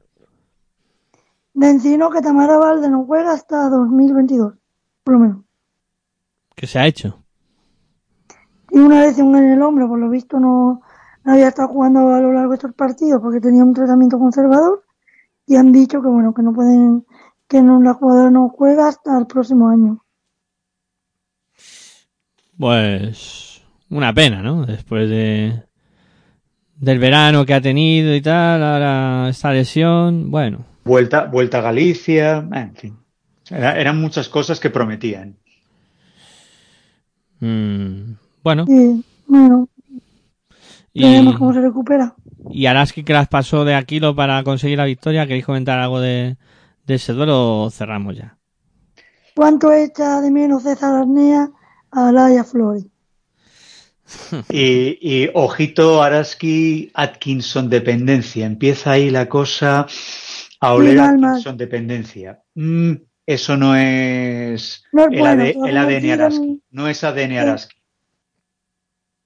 De 1.53 1.69
Encino 1.69 2.09
que 2.09 2.21
Tamara 2.21 2.57
Valde 2.57 2.89
no 2.89 3.05
juega 3.05 3.33
hasta 3.33 3.69
2022, 3.69 4.53
por 5.03 5.13
lo 5.13 5.19
menos. 5.19 5.37
¿Qué 6.55 6.67
se 6.67 6.79
ha 6.79 6.87
hecho? 6.87 7.23
Tiene 8.69 8.85
una 8.85 9.01
lesión 9.01 9.35
en 9.35 9.51
el 9.51 9.61
hombro, 9.61 9.87
por 9.87 9.99
lo 9.99 10.09
visto 10.09 10.39
no, 10.39 10.81
no 11.23 11.33
había 11.33 11.49
estado 11.49 11.69
jugando 11.69 12.13
a 12.13 12.21
lo 12.21 12.33
largo 12.33 12.51
de 12.51 12.55
estos 12.55 12.73
partidos 12.73 13.21
porque 13.21 13.41
tenía 13.41 13.63
un 13.63 13.73
tratamiento 13.73 14.19
conservador 14.19 14.83
y 15.45 15.55
han 15.55 15.71
dicho 15.71 16.01
que 16.01 16.07
bueno, 16.07 16.33
que 16.33 16.43
no 16.43 16.53
pueden, 16.53 17.05
que 17.47 17.61
no, 17.61 17.81
la 17.81 17.93
jugadora 17.95 18.29
no 18.29 18.49
juega 18.49 18.87
hasta 18.87 19.17
el 19.17 19.25
próximo 19.25 19.69
año. 19.69 20.03
Pues 22.57 23.63
una 23.89 24.13
pena, 24.13 24.41
¿no? 24.41 24.65
Después 24.65 25.09
de 25.09 25.63
del 26.75 26.99
verano 26.99 27.45
que 27.45 27.53
ha 27.53 27.61
tenido 27.61 28.15
y 28.15 28.21
tal, 28.21 28.63
ahora 28.63 29.29
esta 29.29 29.51
lesión, 29.51 30.31
bueno. 30.31 30.65
Vuelta, 30.85 31.25
vuelta 31.25 31.59
a 31.59 31.61
Galicia, 31.61 32.47
en 32.51 32.75
fin. 32.75 32.97
Era, 33.49 33.79
eran 33.79 33.99
muchas 33.99 34.29
cosas 34.29 34.59
que 34.59 34.69
prometían. 34.69 35.37
Mm, 37.41 38.13
bueno. 38.43 38.65
Sí, 38.65 39.03
bueno. 39.27 39.67
Veremos 40.93 41.37
cómo 41.37 41.53
se 41.53 41.61
recupera. 41.61 42.15
Y 42.49 42.65
Araski 42.65 43.03
que 43.03 43.13
las 43.13 43.27
pasó 43.27 43.63
de 43.63 43.75
Aquilo 43.75 44.15
para 44.15 44.43
conseguir 44.43 44.77
la 44.77 44.85
victoria, 44.85 45.25
¿queréis 45.27 45.45
comentar 45.45 45.79
algo 45.79 45.99
de, 45.99 46.37
de 46.85 46.95
ese 46.95 47.13
duelo 47.13 47.63
o 47.63 47.69
cerramos 47.69 48.17
ya? 48.17 48.37
¿Cuánto 49.35 49.71
echa 49.71 50.19
de 50.21 50.31
menos 50.31 50.63
César 50.63 50.93
Arnea 50.95 51.49
a 51.91 52.11
Laia 52.11 52.43
Flores? 52.43 52.85
y, 54.49 54.97
y, 55.01 55.29
ojito 55.33 56.01
Araski 56.01 56.91
Atkinson 56.93 57.69
dependencia. 57.69 58.45
Empieza 58.45 58.91
ahí 58.91 59.09
la 59.11 59.29
cosa 59.29 59.85
a 60.59 60.73
oler. 60.73 60.99
Atkinson 60.99 61.55
dependencia. 61.57 62.41
Mm, 62.55 62.93
eso 63.25 63.55
no 63.55 63.75
es, 63.75 64.83
No 64.91 65.03
es 65.03 65.11
el, 65.13 65.19
bueno, 65.19 65.43
AD- 65.43 65.69
el 65.69 65.77
ADN 65.77 66.11
Araski. 66.11 66.63
No 66.71 66.87
es 66.87 67.03
ADN 67.03 67.37
Araski. 67.37 67.75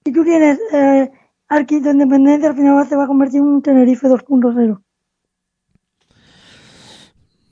Si 0.06 0.12
tú 0.12 0.24
tienes 0.24 0.60
eh, 0.74 1.12
Arquito 1.48 1.90
en 1.90 2.00
dependencia, 2.00 2.50
al 2.50 2.56
final 2.56 2.88
se 2.88 2.96
va 2.96 3.06
a 3.06 3.08
convertir 3.08 3.40
en 3.40 3.48
un 3.48 3.62
Tenerife 3.62 4.08
2.0. 4.08 4.82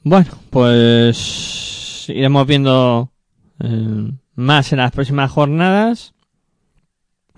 Bueno, 0.03 0.31
pues 0.49 2.05
iremos 2.09 2.47
viendo 2.47 3.11
eh, 3.59 4.11
más 4.35 4.71
en 4.73 4.79
las 4.79 4.91
próximas 4.91 5.31
jornadas. 5.31 6.13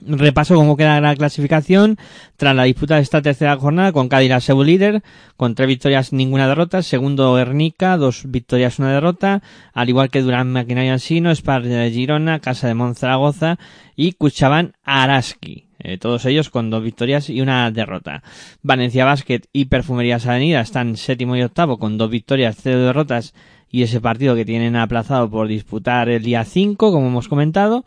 Repaso 0.06 0.56
cómo 0.56 0.76
queda 0.78 1.00
la 1.02 1.16
clasificación 1.16 1.98
tras 2.38 2.56
la 2.56 2.64
disputa 2.64 2.96
de 2.96 3.02
esta 3.02 3.22
tercera 3.22 3.56
jornada 3.58 3.92
con 3.92 4.10
Cádiz 4.10 4.44
Sebu 4.44 4.64
líder, 4.64 5.02
con 5.38 5.56
tres 5.56 5.68
victorias, 5.68 6.14
ninguna 6.14 6.48
derrota. 6.48 6.82
Segundo 6.82 7.38
Ernica, 7.38 7.98
dos 7.98 8.24
victorias, 8.26 8.80
una 8.80 8.94
derrota. 8.94 9.42
Al 9.74 9.90
igual 9.90 10.10
que 10.10 10.22
Durán 10.22 10.52
Maquinaria 10.52 10.94
Ansino, 10.94 11.34
Spar 11.34 11.64
de 11.64 11.92
Girona, 11.92 12.40
Casa 12.40 12.68
de 12.68 12.74
Monzaragoza 12.74 13.58
y 13.96 14.14
Cuchaban 14.14 14.74
Araski. 14.84 15.68
Eh, 15.80 15.98
todos 15.98 16.26
ellos 16.26 16.50
con 16.50 16.70
dos 16.70 16.84
victorias 16.84 17.30
y 17.30 17.42
una 17.42 17.70
derrota. 17.72 18.24
Valencia 18.62 19.06
Basket 19.06 19.42
y 19.52 19.66
Perfumerías 19.66 20.26
Avenida 20.26 20.62
están 20.62 20.96
séptimo 20.96 21.36
y 21.36 21.42
octavo 21.42 21.78
con 21.78 21.98
dos 21.98 22.10
victorias, 22.10 22.58
cero 22.62 22.80
derrotas 22.80 23.34
y 23.74 23.82
ese 23.82 24.00
partido 24.00 24.36
que 24.36 24.46
tienen 24.46 24.76
aplazado 24.76 25.30
por 25.32 25.48
disputar 25.48 26.08
el 26.08 26.22
día 26.22 26.46
5, 26.46 26.92
como 26.92 27.08
hemos 27.08 27.28
comentado. 27.28 27.84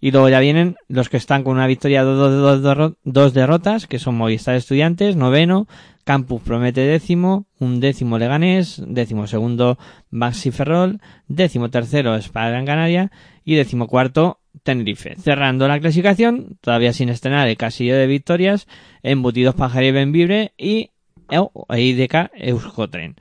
Y 0.00 0.10
luego 0.12 0.28
ya 0.28 0.40
vienen 0.40 0.76
los 0.88 1.08
que 1.08 1.16
están 1.16 1.42
con 1.42 1.54
una 1.54 1.66
victoria, 1.66 2.04
dos, 2.04 2.62
dos, 2.62 2.94
dos, 3.02 3.34
derrotas, 3.34 3.86
que 3.86 3.98
son 3.98 4.16
Movistar 4.16 4.54
Estudiantes, 4.54 5.16
noveno, 5.16 5.66
Campus 6.04 6.40
Promete 6.42 6.82
décimo, 6.82 7.46
un 7.58 7.80
décimo 7.80 8.18
Leganés, 8.18 8.82
décimo 8.86 9.26
segundo 9.26 9.78
Baxi 10.10 10.50
Ferrol, 10.50 11.00
décimo 11.26 11.68
tercero 11.70 12.14
Espada 12.16 12.64
Canaria 12.64 13.10
y 13.44 13.56
décimo 13.56 13.88
cuarto 13.88 14.40
Tenerife. 14.62 15.16
Cerrando 15.16 15.68
la 15.68 15.80
clasificación, 15.80 16.58
todavía 16.60 16.92
sin 16.92 17.08
estrenar 17.08 17.48
el 17.48 17.56
casillo 17.56 17.96
de 17.96 18.06
victorias, 18.06 18.66
Embutidos 19.02 19.54
Pajar 19.54 19.84
y 19.84 19.90
Benvibre 19.90 20.52
y 20.56 20.90
IDK 21.30 22.30
Euskotren. 22.34 23.16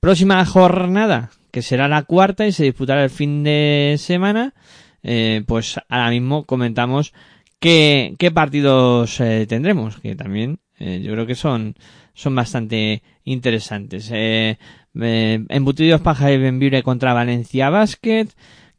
Próxima 0.00 0.44
jornada, 0.44 1.30
que 1.50 1.62
será 1.62 1.86
la 1.86 2.02
cuarta 2.02 2.46
y 2.46 2.52
se 2.52 2.64
disputará 2.64 3.04
el 3.04 3.10
fin 3.10 3.44
de 3.44 3.96
semana, 3.98 4.54
eh, 5.02 5.42
pues 5.46 5.78
ahora 5.88 6.10
mismo 6.10 6.44
comentamos 6.44 7.12
qué, 7.58 8.14
qué 8.18 8.30
partidos 8.30 9.20
eh, 9.20 9.46
tendremos, 9.48 9.98
que 10.00 10.14
también 10.16 10.58
eh, 10.78 11.00
yo 11.00 11.12
creo 11.12 11.26
que 11.26 11.36
son, 11.36 11.76
son 12.12 12.34
bastante 12.34 13.02
interesantes. 13.24 14.10
Eh, 14.12 14.58
eh, 15.00 15.44
Embutidos 15.48 16.00
Paja 16.00 16.32
y 16.32 16.38
Benvibre 16.38 16.82
contra 16.82 17.14
Valencia 17.14 17.70
Basket, 17.70 18.26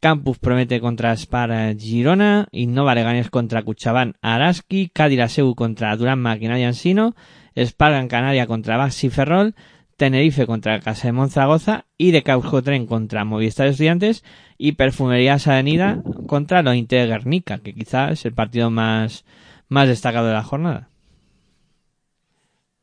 Campus 0.02 0.38
Promete 0.38 0.82
contra 0.82 1.16
Spar 1.16 1.78
Girona, 1.78 2.48
Innova 2.52 2.94
Leganés 2.94 3.30
contra 3.30 3.64
Cuchabán 3.64 4.16
Araski, 4.22 4.90
Cádiz 4.90 5.22
Aseu 5.22 5.56
contra 5.56 5.96
Durán 5.96 6.20
Maquinaria 6.20 6.68
Ansino, 6.68 7.16
Spar 7.56 7.94
Gran 7.94 8.10
Canaria 8.10 8.48
contra 8.48 8.76
Baxi 8.76 9.10
Ferrol, 9.10 9.56
Tenerife 10.04 10.46
contra 10.46 10.82
Casa 10.82 11.08
de 11.08 11.14
Monzagoza 11.14 11.86
y 11.98 12.12
de 12.12 12.26
Tren 12.62 12.88
contra 12.88 13.24
Movistar 13.24 13.68
Estudiantes 13.68 14.26
y 14.58 14.74
Perfumerías 14.74 15.48
Avenida 15.48 16.04
contra 16.28 16.62
los 16.62 16.76
Inter 16.76 17.08
Guernica, 17.08 17.60
que 17.60 17.74
quizás 17.74 18.12
es 18.12 18.26
el 18.26 18.34
partido 18.34 18.70
más, 18.70 19.24
más 19.70 19.88
destacado 19.88 20.28
de 20.28 20.34
la 20.34 20.44
jornada. 20.44 20.90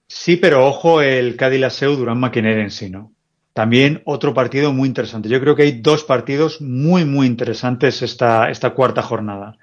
Sí, 0.08 0.36
pero 0.36 0.66
ojo 0.66 1.02
el 1.02 1.36
Cádiz 1.36 1.60
Laseu 1.60 1.94
Durán 1.94 2.20
Maquiner 2.20 2.58
en 2.58 2.70
sí, 2.70 2.88
¿no? 2.88 3.12
También 3.52 4.00
otro 4.06 4.32
partido 4.32 4.72
muy 4.72 4.88
interesante. 4.88 5.28
Yo 5.28 5.42
creo 5.42 5.54
que 5.54 5.64
hay 5.64 5.72
dos 5.72 6.04
partidos 6.04 6.62
muy, 6.62 7.04
muy 7.04 7.26
interesantes 7.26 8.00
esta, 8.00 8.48
esta 8.48 8.70
cuarta 8.70 9.02
jornada. 9.02 9.58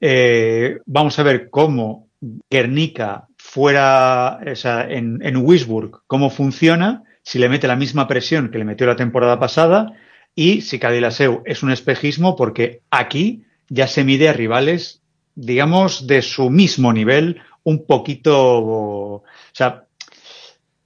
Eh, 0.00 0.78
vamos 0.86 1.18
a 1.18 1.24
ver 1.24 1.50
cómo 1.50 2.06
Guernica 2.48 3.26
fuera, 3.54 4.40
o 4.50 4.56
sea, 4.56 4.84
en, 4.90 5.20
en 5.22 5.36
Wisburg, 5.36 6.02
cómo 6.08 6.28
funciona, 6.28 7.04
si 7.22 7.38
le 7.38 7.48
mete 7.48 7.68
la 7.68 7.76
misma 7.76 8.08
presión 8.08 8.50
que 8.50 8.58
le 8.58 8.64
metió 8.64 8.84
la 8.84 8.96
temporada 8.96 9.38
pasada 9.38 9.92
y 10.34 10.62
si 10.62 10.80
Cadilaseu 10.80 11.40
es 11.46 11.62
un 11.62 11.70
espejismo 11.70 12.34
porque 12.34 12.80
aquí 12.90 13.44
ya 13.68 13.86
se 13.86 14.02
mide 14.02 14.28
a 14.28 14.32
rivales, 14.32 15.02
digamos, 15.36 16.08
de 16.08 16.22
su 16.22 16.50
mismo 16.50 16.92
nivel, 16.92 17.42
un 17.62 17.86
poquito, 17.86 18.34
o 18.34 19.22
sea, 19.52 19.84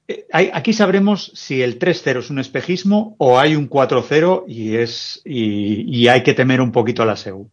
eh, 0.06 0.26
aquí 0.52 0.74
sabremos 0.74 1.32
si 1.34 1.62
el 1.62 1.78
3-0 1.78 2.18
es 2.18 2.28
un 2.28 2.38
espejismo 2.38 3.16
o 3.16 3.38
hay 3.38 3.56
un 3.56 3.70
4-0 3.70 4.44
y 4.46 4.76
es 4.76 5.22
y, 5.24 6.02
y, 6.02 6.08
hay 6.08 6.22
que 6.22 6.34
temer 6.34 6.60
un 6.60 6.72
poquito 6.72 7.02
a 7.02 7.06
la 7.06 7.16
SEU. 7.16 7.50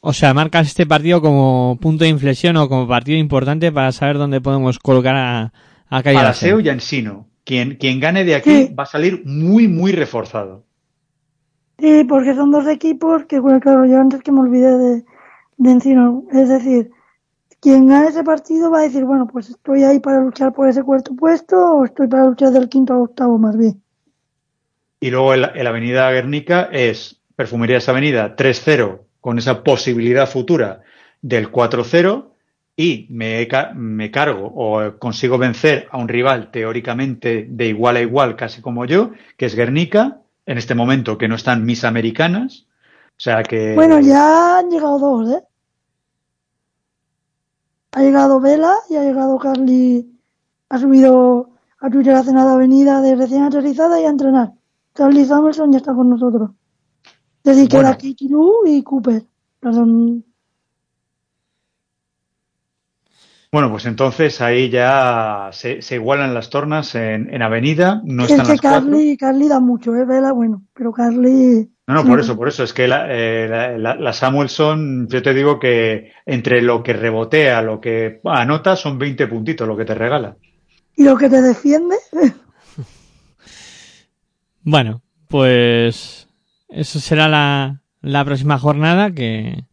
O 0.00 0.12
sea, 0.12 0.32
marcas 0.32 0.68
este 0.68 0.86
partido 0.86 1.20
como 1.20 1.78
punto 1.80 2.04
de 2.04 2.10
inflexión 2.10 2.56
o 2.56 2.68
como 2.68 2.86
partido 2.86 3.18
importante 3.18 3.72
para 3.72 3.90
saber 3.92 4.16
dónde 4.18 4.40
podemos 4.40 4.78
colocar 4.78 5.16
a, 5.16 5.52
a 5.88 5.98
A 5.98 6.12
la 6.12 6.34
SEU 6.34 6.60
y 6.60 6.68
a 6.68 6.72
Ensino. 6.72 7.26
Quien, 7.44 7.76
quien 7.76 7.98
gane 7.98 8.24
de 8.24 8.36
aquí 8.36 8.50
sí. 8.50 8.74
va 8.78 8.84
a 8.84 8.86
salir 8.86 9.22
muy, 9.24 9.66
muy 9.66 9.92
reforzado. 9.92 10.64
Sí, 11.78 12.04
porque 12.04 12.34
son 12.34 12.50
dos 12.50 12.66
equipos 12.68 13.24
que, 13.24 13.38
bueno, 13.38 13.58
claro, 13.60 13.86
yo 13.86 14.00
antes 14.00 14.22
que 14.22 14.30
me 14.30 14.40
olvidé 14.40 14.76
de, 14.76 15.04
de 15.56 15.70
Encino. 15.70 16.24
Es 16.32 16.48
decir, 16.48 16.90
quien 17.60 17.88
gane 17.88 18.08
ese 18.08 18.22
partido 18.22 18.70
va 18.70 18.80
a 18.80 18.82
decir, 18.82 19.04
bueno, 19.04 19.26
pues 19.26 19.48
estoy 19.48 19.82
ahí 19.82 19.98
para 19.98 20.20
luchar 20.20 20.52
por 20.52 20.68
ese 20.68 20.82
cuarto 20.82 21.14
puesto 21.16 21.56
o 21.56 21.84
estoy 21.84 22.06
para 22.06 22.26
luchar 22.26 22.50
del 22.50 22.68
quinto 22.68 22.92
al 22.92 23.00
octavo 23.00 23.38
más 23.38 23.56
bien. 23.56 23.82
Y 25.00 25.10
luego 25.10 25.34
en 25.34 25.42
la, 25.42 25.52
en 25.54 25.64
la 25.64 25.70
avenida 25.70 26.10
Guernica 26.10 26.68
es 26.70 27.20
Perfumerías 27.34 27.88
Avenida 27.88 28.36
3-0 28.36 29.07
con 29.28 29.36
esa 29.36 29.62
posibilidad 29.62 30.26
futura 30.26 30.80
del 31.20 31.52
4-0 31.52 32.30
y 32.74 33.06
me, 33.10 33.46
me, 33.74 34.10
cargo 34.10 34.50
o 34.56 34.98
consigo 34.98 35.36
vencer 35.36 35.86
a 35.90 35.98
un 35.98 36.08
rival 36.08 36.50
teóricamente 36.50 37.46
de 37.46 37.66
igual 37.66 37.96
a 37.96 38.00
igual, 38.00 38.36
casi 38.36 38.62
como 38.62 38.86
yo, 38.86 39.10
que 39.36 39.44
es 39.44 39.54
Guernica, 39.54 40.22
en 40.46 40.56
este 40.56 40.74
momento 40.74 41.18
que 41.18 41.28
no 41.28 41.34
están 41.34 41.66
mis 41.66 41.84
americanas. 41.84 42.64
O 43.18 43.20
sea 43.20 43.42
que. 43.42 43.74
Bueno, 43.74 44.00
ya 44.00 44.60
han 44.60 44.70
llegado 44.70 44.98
dos, 44.98 45.30
¿eh? 45.30 45.42
Ha 47.92 48.00
llegado 48.00 48.40
Vela 48.40 48.76
y 48.88 48.96
ha 48.96 49.02
llegado 49.02 49.38
Carly. 49.38 50.10
Ha 50.70 50.78
subido 50.78 51.50
a 51.80 51.90
Twitter 51.90 52.14
la 52.14 52.22
cena 52.22 52.46
de 52.46 52.52
avenida 52.52 53.02
de 53.02 53.14
recién 53.14 53.42
aterrizada 53.42 54.00
y 54.00 54.06
a 54.06 54.08
entrenar. 54.08 54.52
Carly 54.94 55.26
Samuelson 55.26 55.70
ya 55.72 55.76
está 55.76 55.92
con 55.92 56.08
nosotros. 56.08 56.52
Decir, 57.50 57.68
bueno. 57.70 57.88
queda 57.88 57.98
Kitty 57.98 58.28
Lou 58.28 58.66
y 58.66 58.82
Cooper. 58.82 59.22
Perdón. 59.60 60.24
Bueno, 63.50 63.70
pues 63.70 63.86
entonces 63.86 64.42
ahí 64.42 64.68
ya 64.68 65.48
se, 65.52 65.80
se 65.80 65.94
igualan 65.94 66.34
las 66.34 66.50
tornas 66.50 66.94
en, 66.94 67.32
en 67.32 67.40
Avenida. 67.40 68.02
No 68.04 68.24
es 68.24 68.30
están 68.30 68.46
que 68.46 68.52
las 68.52 68.60
Carly, 68.60 69.16
Carly 69.16 69.48
da 69.48 69.58
mucho, 69.58 69.96
¿eh? 69.96 70.04
Vela, 70.04 70.32
bueno, 70.32 70.64
pero 70.74 70.92
Carly. 70.92 71.70
No, 71.86 71.94
no, 71.94 72.04
por 72.04 72.20
eso, 72.20 72.36
por 72.36 72.48
eso. 72.48 72.62
Es 72.62 72.74
que 72.74 72.86
la, 72.86 73.06
eh, 73.08 73.48
la, 73.48 73.78
la, 73.78 73.94
la, 73.94 74.12
Samuelson, 74.12 75.08
yo 75.08 75.22
te 75.22 75.32
digo 75.32 75.58
que 75.58 76.12
entre 76.26 76.60
lo 76.60 76.82
que 76.82 76.92
rebotea, 76.92 77.62
lo 77.62 77.80
que 77.80 78.20
anota, 78.24 78.76
son 78.76 78.98
20 78.98 79.26
puntitos 79.26 79.66
lo 79.66 79.78
que 79.78 79.86
te 79.86 79.94
regala. 79.94 80.36
¿Y 80.94 81.04
lo 81.04 81.16
que 81.16 81.30
te 81.30 81.40
defiende? 81.40 81.96
bueno, 84.62 85.00
pues 85.28 86.27
eso 86.68 87.00
será 87.00 87.28
la, 87.28 87.82
la 88.00 88.24
próxima 88.24 88.58
jornada 88.58 89.10
que, 89.10 89.64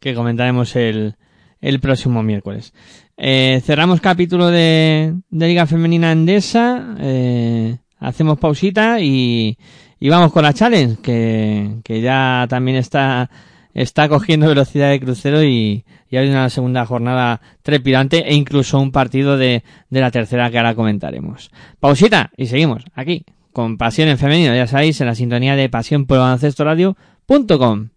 que 0.00 0.14
comentaremos 0.14 0.76
el, 0.76 1.16
el 1.60 1.80
próximo 1.80 2.22
miércoles. 2.22 2.72
Eh, 3.16 3.60
cerramos 3.64 4.00
capítulo 4.00 4.48
de, 4.48 5.14
de 5.30 5.46
Liga 5.48 5.66
Femenina 5.66 6.12
Endesa, 6.12 6.96
eh, 6.98 7.78
hacemos 7.98 8.38
pausita 8.38 9.00
y, 9.00 9.56
y 10.00 10.08
vamos 10.08 10.32
con 10.32 10.42
la 10.42 10.52
challenge, 10.52 11.00
que, 11.00 11.76
que 11.84 12.00
ya 12.00 12.46
también 12.48 12.76
está, 12.76 13.30
está 13.72 14.08
cogiendo 14.08 14.48
velocidad 14.48 14.90
de 14.90 15.00
crucero 15.00 15.44
y, 15.44 15.84
y 16.10 16.16
hay 16.16 16.28
una 16.28 16.50
segunda 16.50 16.84
jornada 16.86 17.40
trepidante 17.62 18.28
e 18.28 18.34
incluso 18.34 18.80
un 18.80 18.90
partido 18.92 19.36
de, 19.36 19.62
de 19.90 20.00
la 20.00 20.10
tercera 20.10 20.50
que 20.50 20.58
ahora 20.58 20.74
comentaremos. 20.74 21.50
Pausita 21.80 22.30
y 22.36 22.46
seguimos 22.46 22.84
aquí 22.94 23.24
con 23.54 23.78
Pasión 23.78 24.08
en 24.08 24.18
Femenino, 24.18 24.54
ya 24.54 24.66
sabéis, 24.66 25.00
en 25.00 25.06
la 25.06 25.14
sintonía 25.14 25.54
de 25.54 25.68
Pasión 25.68 26.06
por 26.06 26.18
Radio.com. 26.18 27.88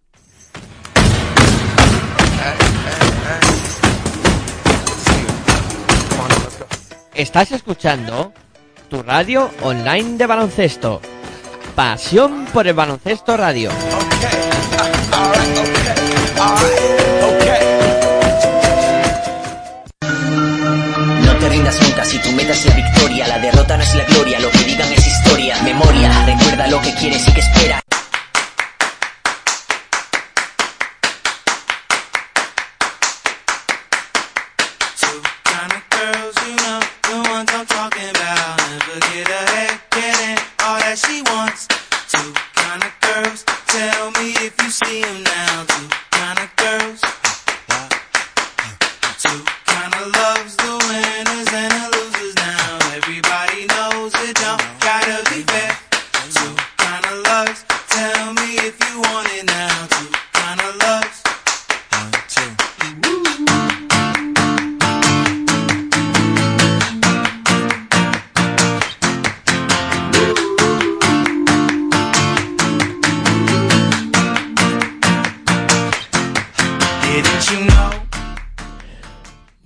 Estás 7.16 7.51
escuchando 7.51 8.32
tu 8.88 9.01
radio 9.01 9.49
online 9.64 10.18
de 10.18 10.28
baloncesto. 10.28 11.01
Pasión 11.76 12.45
por 12.53 12.68
el 12.68 12.76
baloncesto 12.76 13.36
radio. 13.36 13.72
No 21.26 21.36
te 21.39 21.49
rindas 21.49 21.82
nunca 21.82 22.05
si 22.05 22.20
tu 22.20 22.32
meta 22.34 22.53
es 22.53 22.64
la 22.64 22.76
victoria. 22.76 23.28
La 23.28 23.39
derrota 23.39 23.76
no 23.76 23.82
es 23.82 23.95
la 23.95 24.03
gloria, 24.03 24.39
lo 24.39 24.51
que 24.51 24.60
digan 24.60 24.93
es. 24.93 24.97
Memoria, 25.64 26.12
recuerda 26.26 26.68
lo 26.68 26.82
que 26.82 26.93
quieres 26.93 27.28
y 27.28 27.34
que 27.34 27.39
esperas. 27.39 27.87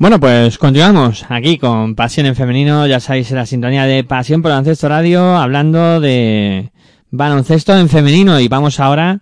Bueno, 0.01 0.19
pues 0.19 0.57
continuamos 0.57 1.27
aquí 1.29 1.59
con 1.59 1.93
Pasión 1.93 2.25
en 2.25 2.35
Femenino, 2.35 2.87
ya 2.87 2.99
sabéis, 2.99 3.29
en 3.29 3.37
la 3.37 3.45
sintonía 3.45 3.85
de 3.85 4.03
Pasión 4.03 4.41
por 4.41 4.49
Baloncesto 4.49 4.89
Radio, 4.89 5.37
hablando 5.37 5.99
de 5.99 6.71
baloncesto 7.11 7.77
en 7.77 7.87
femenino 7.87 8.39
y 8.39 8.47
vamos 8.47 8.79
ahora 8.79 9.21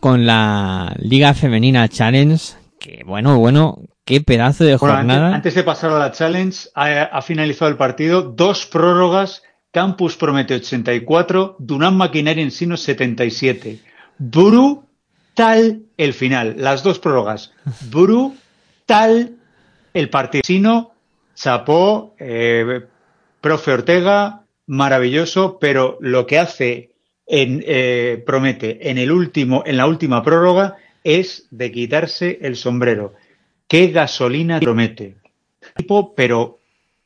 con 0.00 0.26
la 0.26 0.94
Liga 0.98 1.32
Femenina 1.32 1.88
Challenge, 1.88 2.38
que 2.78 3.04
bueno, 3.06 3.38
bueno, 3.38 3.78
qué 4.04 4.20
pedazo 4.20 4.64
de 4.64 4.76
bueno, 4.76 4.96
jornada. 4.96 5.28
Antes, 5.28 5.36
antes, 5.36 5.54
de 5.54 5.62
pasar 5.62 5.92
a 5.92 5.98
la 5.98 6.12
Challenge, 6.12 6.58
ha, 6.74 7.04
ha, 7.04 7.22
finalizado 7.22 7.70
el 7.70 7.78
partido, 7.78 8.20
dos 8.20 8.66
prórrogas, 8.66 9.42
Campus 9.70 10.18
Promete 10.18 10.56
84, 10.56 11.56
Dunam 11.58 11.96
Maquinaria 11.96 12.42
Ensino 12.42 12.76
77. 12.76 13.80
Brutal 14.18 15.84
el 15.96 16.12
final, 16.12 16.56
las 16.58 16.82
dos 16.82 16.98
prórrogas. 16.98 17.54
Brutal 17.90 19.38
el 19.94 20.08
partisino, 20.08 20.92
chapó, 21.34 22.14
eh, 22.18 22.82
profe 23.40 23.72
Ortega, 23.72 24.42
maravilloso, 24.66 25.58
pero 25.60 25.98
lo 26.00 26.26
que 26.26 26.38
hace 26.38 26.90
en, 27.26 27.62
eh, 27.66 28.22
promete 28.24 28.90
en 28.90 28.98
el 28.98 29.10
último, 29.10 29.62
en 29.66 29.76
la 29.76 29.86
última 29.86 30.22
prórroga 30.22 30.76
es 31.04 31.46
de 31.50 31.72
quitarse 31.72 32.38
el 32.42 32.56
sombrero. 32.56 33.14
Qué 33.66 33.88
gasolina 33.88 34.60
promete. 34.60 35.16
Pero 36.16 36.58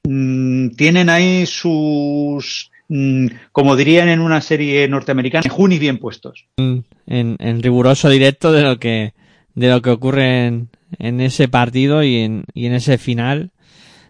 mmm, 0.04 0.70
tienen 0.70 1.08
ahí 1.08 1.46
sus, 1.46 2.70
mmm, 2.88 3.26
como 3.52 3.76
dirían 3.76 4.08
en 4.08 4.20
una 4.20 4.40
serie 4.40 4.86
norteamericana, 4.88 5.48
junis 5.48 5.80
bien 5.80 5.98
puestos. 5.98 6.46
En, 6.56 6.84
en 7.06 7.62
riguroso 7.62 8.08
directo 8.08 8.52
de 8.52 8.62
lo 8.62 8.78
que, 8.78 9.14
de 9.54 9.68
lo 9.70 9.80
que 9.80 9.90
ocurre 9.90 10.46
en, 10.46 10.68
en 10.98 11.20
ese 11.20 11.48
partido 11.48 12.02
y 12.02 12.18
en, 12.18 12.44
y 12.54 12.66
en 12.66 12.74
ese 12.74 12.98
final 12.98 13.50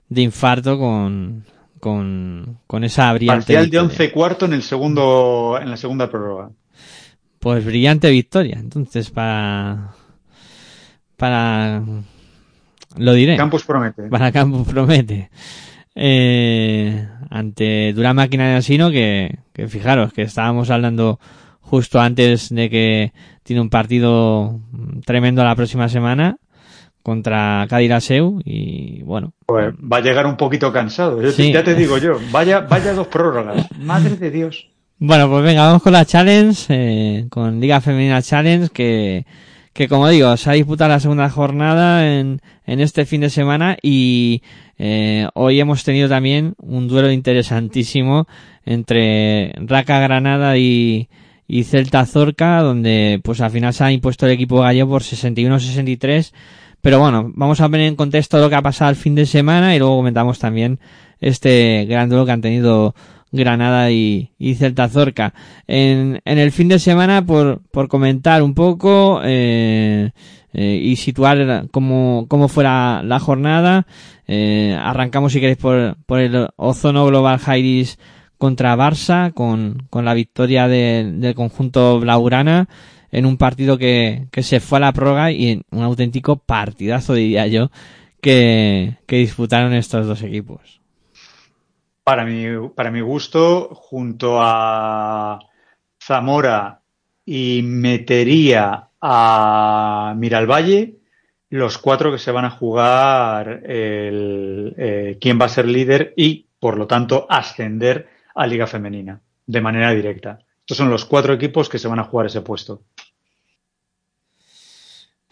de 0.08 0.22
infarto 0.22 0.78
con, 0.78 1.44
con, 1.80 2.58
con 2.66 2.84
esa 2.84 3.12
brillante 3.12 3.54
Parcial 3.54 3.70
de 3.70 3.78
victoria. 3.78 3.88
11 3.88 4.12
cuarto 4.12 4.44
en 4.46 4.52
el 4.52 4.62
segundo 4.62 5.58
en 5.60 5.70
la 5.70 5.76
segunda 5.76 6.10
prórroga. 6.10 6.50
Pues 7.38 7.64
brillante 7.64 8.10
victoria. 8.10 8.58
Entonces, 8.58 9.10
para. 9.10 9.92
Para. 11.16 11.82
Lo 12.96 13.12
diré. 13.12 13.36
Campus 13.36 13.64
promete. 13.64 14.04
Para 14.04 14.32
Campus 14.32 14.66
promete. 14.66 15.30
Eh, 15.94 17.06
ante 17.30 17.92
Dura 17.92 18.14
Máquina 18.14 18.48
de 18.48 18.56
Asino, 18.56 18.90
que, 18.90 19.38
que 19.52 19.68
fijaros 19.68 20.12
que 20.12 20.22
estábamos 20.22 20.70
hablando 20.70 21.18
justo 21.60 22.00
antes 22.00 22.50
de 22.54 22.70
que 22.70 23.12
tiene 23.42 23.62
un 23.62 23.70
partido 23.70 24.60
tremendo 25.04 25.42
la 25.44 25.54
próxima 25.54 25.88
semana 25.88 26.38
contra 27.06 27.64
Cadiraseu 27.70 28.40
y 28.44 29.00
bueno. 29.04 29.32
Pues 29.46 29.72
va 29.74 29.98
a 29.98 30.00
llegar 30.00 30.26
un 30.26 30.36
poquito 30.36 30.72
cansado. 30.72 31.22
Yo 31.22 31.30
Sí. 31.30 31.52
Ya 31.52 31.62
te 31.62 31.76
digo 31.76 31.98
yo. 31.98 32.18
Vaya, 32.32 32.62
vaya 32.62 32.94
dos 32.94 33.06
prórrogas. 33.06 33.64
Madre 33.78 34.16
de 34.16 34.28
Dios. 34.32 34.66
Bueno, 34.98 35.30
pues 35.30 35.44
venga, 35.44 35.66
vamos 35.66 35.84
con 35.84 35.92
la 35.92 36.04
Challenge, 36.04 36.66
eh, 36.68 37.26
con 37.30 37.60
Liga 37.60 37.80
Femenina 37.80 38.20
Challenge, 38.22 38.70
que, 38.70 39.24
que 39.72 39.86
como 39.86 40.08
digo, 40.08 40.36
se 40.36 40.50
ha 40.50 40.54
disputado 40.54 40.90
la 40.90 40.98
segunda 40.98 41.30
jornada 41.30 42.12
en, 42.18 42.40
en 42.66 42.80
este 42.80 43.06
fin 43.06 43.20
de 43.20 43.30
semana 43.30 43.76
y 43.80 44.42
eh, 44.76 45.28
hoy 45.34 45.60
hemos 45.60 45.84
tenido 45.84 46.08
también 46.08 46.54
un 46.58 46.88
duelo 46.88 47.12
interesantísimo 47.12 48.26
entre 48.64 49.52
Raca 49.58 50.00
Granada 50.00 50.58
y, 50.58 51.08
y 51.46 51.62
Celta 51.62 52.04
Zorca, 52.04 52.62
donde 52.62 53.20
pues 53.22 53.40
al 53.40 53.52
final 53.52 53.72
se 53.72 53.84
ha 53.84 53.92
impuesto 53.92 54.26
el 54.26 54.32
equipo 54.32 54.60
gallego 54.60 54.88
por 54.90 55.02
61-63. 55.02 56.32
Pero 56.80 57.00
bueno, 57.00 57.30
vamos 57.34 57.60
a 57.60 57.68
poner 57.68 57.86
en 57.88 57.96
contexto 57.96 58.38
lo 58.38 58.48
que 58.48 58.54
ha 58.54 58.62
pasado 58.62 58.90
el 58.90 58.96
fin 58.96 59.14
de 59.14 59.26
semana 59.26 59.74
y 59.74 59.78
luego 59.78 59.96
comentamos 59.96 60.38
también 60.38 60.78
este 61.20 61.84
gran 61.88 62.08
duelo 62.08 62.24
que 62.26 62.32
han 62.32 62.40
tenido 62.42 62.94
Granada 63.32 63.90
y, 63.90 64.30
y 64.38 64.54
Celta 64.54 64.88
Zorca. 64.88 65.34
En, 65.66 66.20
en 66.24 66.38
el 66.38 66.52
fin 66.52 66.68
de 66.68 66.78
semana, 66.78 67.24
por, 67.26 67.60
por 67.70 67.88
comentar 67.88 68.42
un 68.42 68.54
poco 68.54 69.20
eh, 69.24 70.10
eh, 70.52 70.80
y 70.82 70.96
situar 70.96 71.66
cómo, 71.72 72.26
cómo 72.28 72.48
fue 72.48 72.62
la, 72.64 73.18
jornada, 73.20 73.86
eh, 74.28 74.78
arrancamos 74.80 75.32
si 75.32 75.40
queréis 75.40 75.58
por, 75.58 75.96
por 76.06 76.20
el 76.20 76.48
Ozono 76.56 77.04
Global 77.06 77.38
Jairis 77.38 77.98
contra 78.38 78.76
Barça 78.76 79.32
con, 79.32 79.82
con 79.90 80.04
la 80.04 80.14
victoria 80.14 80.68
de- 80.68 81.10
del 81.16 81.34
conjunto 81.34 81.98
Blaugrana 82.00 82.68
en 83.10 83.26
un 83.26 83.36
partido 83.36 83.78
que, 83.78 84.26
que 84.30 84.42
se 84.42 84.60
fue 84.60 84.78
a 84.78 84.80
la 84.80 84.92
prórroga 84.92 85.32
y 85.32 85.48
en 85.48 85.62
un 85.70 85.82
auténtico 85.82 86.36
partidazo 86.36 87.14
diría 87.14 87.46
yo 87.46 87.70
que, 88.20 88.96
que 89.06 89.16
disputaron 89.16 89.72
estos 89.72 90.06
dos 90.06 90.22
equipos. 90.22 90.80
Para 92.04 92.24
mi, 92.24 92.68
para 92.74 92.90
mi 92.90 93.00
gusto, 93.00 93.70
junto 93.74 94.38
a 94.40 95.40
Zamora 96.02 96.80
y 97.24 97.62
metería 97.64 98.88
a 99.00 100.14
Miralvalle, 100.16 100.96
los 101.50 101.78
cuatro 101.78 102.12
que 102.12 102.18
se 102.18 102.32
van 102.32 102.44
a 102.44 102.50
jugar 102.50 103.62
el, 103.64 104.74
eh, 104.76 105.18
quién 105.20 105.40
va 105.40 105.46
a 105.46 105.50
ser 105.50 105.66
líder 105.66 106.12
y, 106.16 106.46
por 106.58 106.76
lo 106.78 106.86
tanto, 106.86 107.26
ascender 107.28 108.08
a 108.34 108.46
Liga 108.46 108.66
Femenina 108.66 109.20
de 109.46 109.60
manera 109.60 109.92
directa. 109.92 110.40
Estos 110.66 110.78
son 110.78 110.90
los 110.90 111.04
cuatro 111.04 111.32
equipos 111.32 111.68
que 111.68 111.78
se 111.78 111.86
van 111.86 112.00
a 112.00 112.04
jugar 112.04 112.26
ese 112.26 112.40
puesto. 112.40 112.82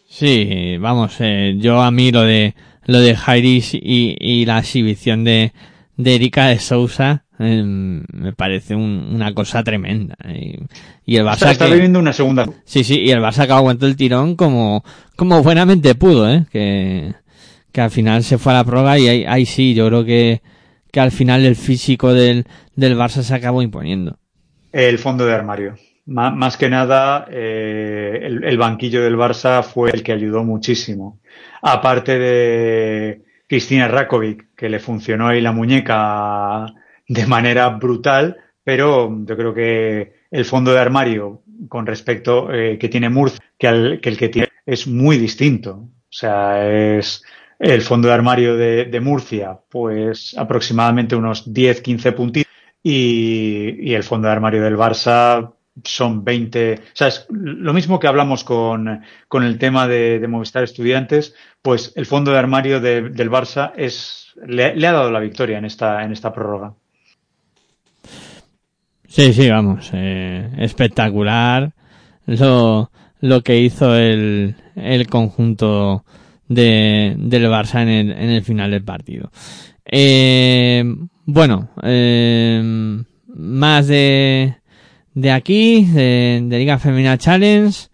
Sí, 0.08 0.76
vamos, 0.78 1.16
eh, 1.18 1.56
yo 1.58 1.82
a 1.82 1.90
mí 1.90 2.12
lo 2.12 2.22
de 2.22 2.54
lo 2.86 3.00
de 3.00 3.16
Jairis 3.16 3.74
y, 3.74 4.14
y 4.20 4.44
la 4.44 4.60
exhibición 4.60 5.24
de, 5.24 5.52
de 5.96 6.14
Erika 6.14 6.46
de 6.46 6.58
Sousa 6.60 7.24
eh, 7.40 7.62
me 7.64 8.32
parece 8.32 8.76
un- 8.76 9.08
una 9.12 9.34
cosa 9.34 9.64
tremenda. 9.64 10.14
Y, 10.28 10.54
y 11.04 11.16
el 11.16 11.24
Barça 11.24 11.50
está 11.50 11.64
que- 11.66 11.72
viviendo 11.72 11.98
una 11.98 12.12
segunda. 12.12 12.46
sí, 12.64 12.84
sí, 12.84 13.00
y 13.00 13.10
el 13.10 13.18
Barça 13.20 13.46
que 13.46 13.54
aguantó 13.54 13.86
el 13.86 13.96
tirón 13.96 14.36
como, 14.36 14.84
como 15.16 15.42
buenamente 15.42 15.96
pudo, 15.96 16.30
eh, 16.30 16.44
que, 16.52 17.14
que 17.72 17.80
al 17.80 17.90
final 17.90 18.22
se 18.22 18.38
fue 18.38 18.52
a 18.52 18.56
la 18.56 18.64
prórroga 18.64 18.98
y 19.00 19.08
ahí, 19.08 19.24
ahí 19.26 19.46
sí, 19.46 19.74
yo 19.74 19.88
creo 19.88 20.04
que, 20.04 20.42
que 20.92 21.00
al 21.00 21.10
final 21.10 21.44
el 21.44 21.56
físico 21.56 22.12
del, 22.12 22.46
del 22.76 22.96
Barça 22.96 23.22
se 23.22 23.34
acabó 23.34 23.62
imponiendo. 23.62 24.18
El 24.74 24.98
fondo 24.98 25.24
de 25.26 25.32
armario. 25.34 25.74
Má- 26.06 26.30
Más 26.30 26.56
que 26.56 26.68
nada, 26.68 27.26
eh, 27.30 28.20
el, 28.22 28.44
el 28.44 28.58
banquillo 28.58 29.02
del 29.02 29.16
Barça 29.16 29.62
fue 29.62 29.90
el 29.90 30.02
que 30.02 30.12
ayudó 30.12 30.44
muchísimo. 30.44 31.20
Aparte 31.62 32.18
de 32.18 33.22
Cristina 33.48 33.88
Rakovic, 33.88 34.48
que 34.56 34.68
le 34.68 34.80
funcionó 34.80 35.28
ahí 35.28 35.40
la 35.40 35.52
muñeca 35.52 36.66
de 37.08 37.26
manera 37.26 37.68
brutal, 37.70 38.36
pero 38.64 39.10
yo 39.24 39.36
creo 39.36 39.54
que 39.54 40.12
el 40.30 40.44
fondo 40.44 40.72
de 40.72 40.80
armario 40.80 41.42
con 41.68 41.86
respecto 41.86 42.52
eh, 42.52 42.78
que 42.78 42.88
tiene 42.88 43.08
Murcia, 43.08 43.40
que, 43.58 43.68
al- 43.68 44.00
que 44.00 44.08
el 44.08 44.18
que 44.18 44.28
tiene 44.28 44.48
es 44.66 44.86
muy 44.86 45.18
distinto. 45.18 45.70
O 45.76 46.16
sea, 46.16 46.68
es 46.98 47.22
el 47.58 47.82
fondo 47.82 48.08
de 48.08 48.14
armario 48.14 48.56
de, 48.56 48.86
de 48.86 49.00
Murcia, 49.00 49.58
pues 49.70 50.34
aproximadamente 50.36 51.16
unos 51.16 51.52
10-15 51.52 52.12
puntitos 52.12 52.52
y, 52.84 53.94
el 53.94 54.04
fondo 54.04 54.28
de 54.28 54.32
armario 54.32 54.62
del 54.62 54.76
Barça 54.76 55.52
son 55.82 56.22
20. 56.22 56.74
O 56.74 56.80
sea, 56.92 57.08
es 57.08 57.26
lo 57.30 57.72
mismo 57.72 57.98
que 57.98 58.06
hablamos 58.06 58.44
con, 58.44 59.00
con 59.26 59.42
el 59.42 59.58
tema 59.58 59.88
de, 59.88 60.20
de 60.20 60.28
Movistar 60.28 60.62
Estudiantes, 60.62 61.34
pues 61.62 61.92
el 61.96 62.06
fondo 62.06 62.30
de 62.30 62.38
armario 62.38 62.80
de- 62.80 63.08
del 63.08 63.30
Barça 63.30 63.72
es, 63.76 64.34
le, 64.46 64.76
le 64.76 64.86
ha 64.86 64.92
dado 64.92 65.10
la 65.10 65.18
victoria 65.20 65.58
en 65.58 65.64
esta, 65.64 66.04
en 66.04 66.12
esta 66.12 66.32
prórroga. 66.32 66.74
Sí, 69.08 69.32
sí, 69.32 69.48
vamos, 69.48 69.90
eh, 69.92 70.50
espectacular 70.58 71.72
lo, 72.26 72.90
lo 73.20 73.42
que 73.42 73.60
hizo 73.60 73.94
el, 73.96 74.56
el 74.76 75.06
conjunto 75.06 76.04
de, 76.48 77.14
del 77.16 77.46
Barça 77.46 77.82
en 77.82 77.88
el, 77.88 78.10
en 78.12 78.30
el 78.30 78.42
final 78.44 78.70
del 78.72 78.84
partido. 78.84 79.30
Eh, 79.84 80.84
bueno, 81.26 81.70
eh, 81.82 83.02
más 83.26 83.86
de, 83.86 84.54
aquí, 85.32 85.84
de, 85.86 86.46
Liga 86.50 86.78
Femenina 86.78 87.18
Challenge, 87.18 87.88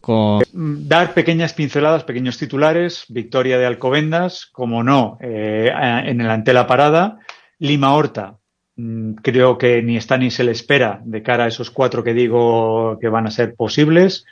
con, 0.00 0.42
Dar 0.52 1.14
pequeñas 1.14 1.52
pinceladas, 1.52 2.04
pequeños 2.04 2.38
titulares, 2.38 3.06
victoria 3.08 3.58
de 3.58 3.66
Alcobendas, 3.66 4.46
como 4.46 4.84
no, 4.84 5.18
eh, 5.20 5.72
en 6.04 6.20
el 6.20 6.30
ante 6.30 6.52
la 6.52 6.66
parada, 6.66 7.18
Lima 7.58 7.94
Horta, 7.94 8.36
mm, 8.76 9.14
creo 9.14 9.58
que 9.58 9.82
ni 9.82 9.96
está 9.96 10.16
ni 10.16 10.30
se 10.30 10.44
le 10.44 10.52
espera 10.52 11.00
de 11.04 11.22
cara 11.22 11.44
a 11.44 11.48
esos 11.48 11.70
cuatro 11.70 12.04
que 12.04 12.14
digo 12.14 12.98
que 13.00 13.08
van 13.08 13.26
a 13.26 13.30
ser 13.32 13.54
posibles. 13.54 14.24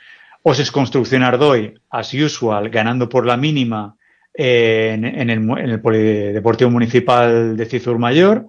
Oses 0.43 0.71
Construcción 0.71 1.23
Ardoy, 1.23 1.73
as 1.89 2.13
usual, 2.13 2.69
ganando 2.69 3.09
por 3.09 3.25
la 3.25 3.35
mínima 3.35 3.97
eh, 4.37 4.91
en, 4.93 5.05
en 5.05 5.29
el, 5.29 5.39
en 5.39 5.69
el 5.69 5.81
Polideportivo 5.81 6.71
Municipal 6.71 7.55
de 7.55 7.65
Cizur 7.65 7.97
Mayor. 7.97 8.47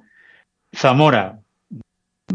Zamora, 0.74 1.40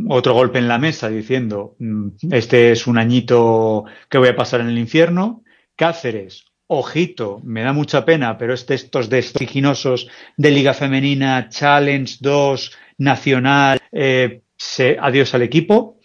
otro 0.07 0.33
golpe 0.33 0.59
en 0.59 0.67
la 0.67 0.77
mesa 0.77 1.09
diciendo, 1.09 1.75
mm, 1.79 2.07
este 2.31 2.71
es 2.71 2.87
un 2.87 2.97
añito 2.97 3.85
que 4.09 4.17
voy 4.17 4.29
a 4.29 4.35
pasar 4.35 4.61
en 4.61 4.67
el 4.67 4.77
infierno. 4.77 5.43
Cáceres, 5.75 6.45
ojito, 6.67 7.41
me 7.43 7.63
da 7.63 7.73
mucha 7.73 8.05
pena, 8.05 8.37
pero 8.37 8.53
estos 8.53 9.09
destiginosos 9.09 10.07
de 10.37 10.51
Liga 10.51 10.73
Femenina, 10.73 11.49
Challenge 11.49 12.17
2, 12.19 12.71
Nacional, 12.99 13.79
eh, 13.91 14.41
se, 14.55 14.97
adiós 14.99 15.33
al 15.33 15.41
equipo. 15.41 15.99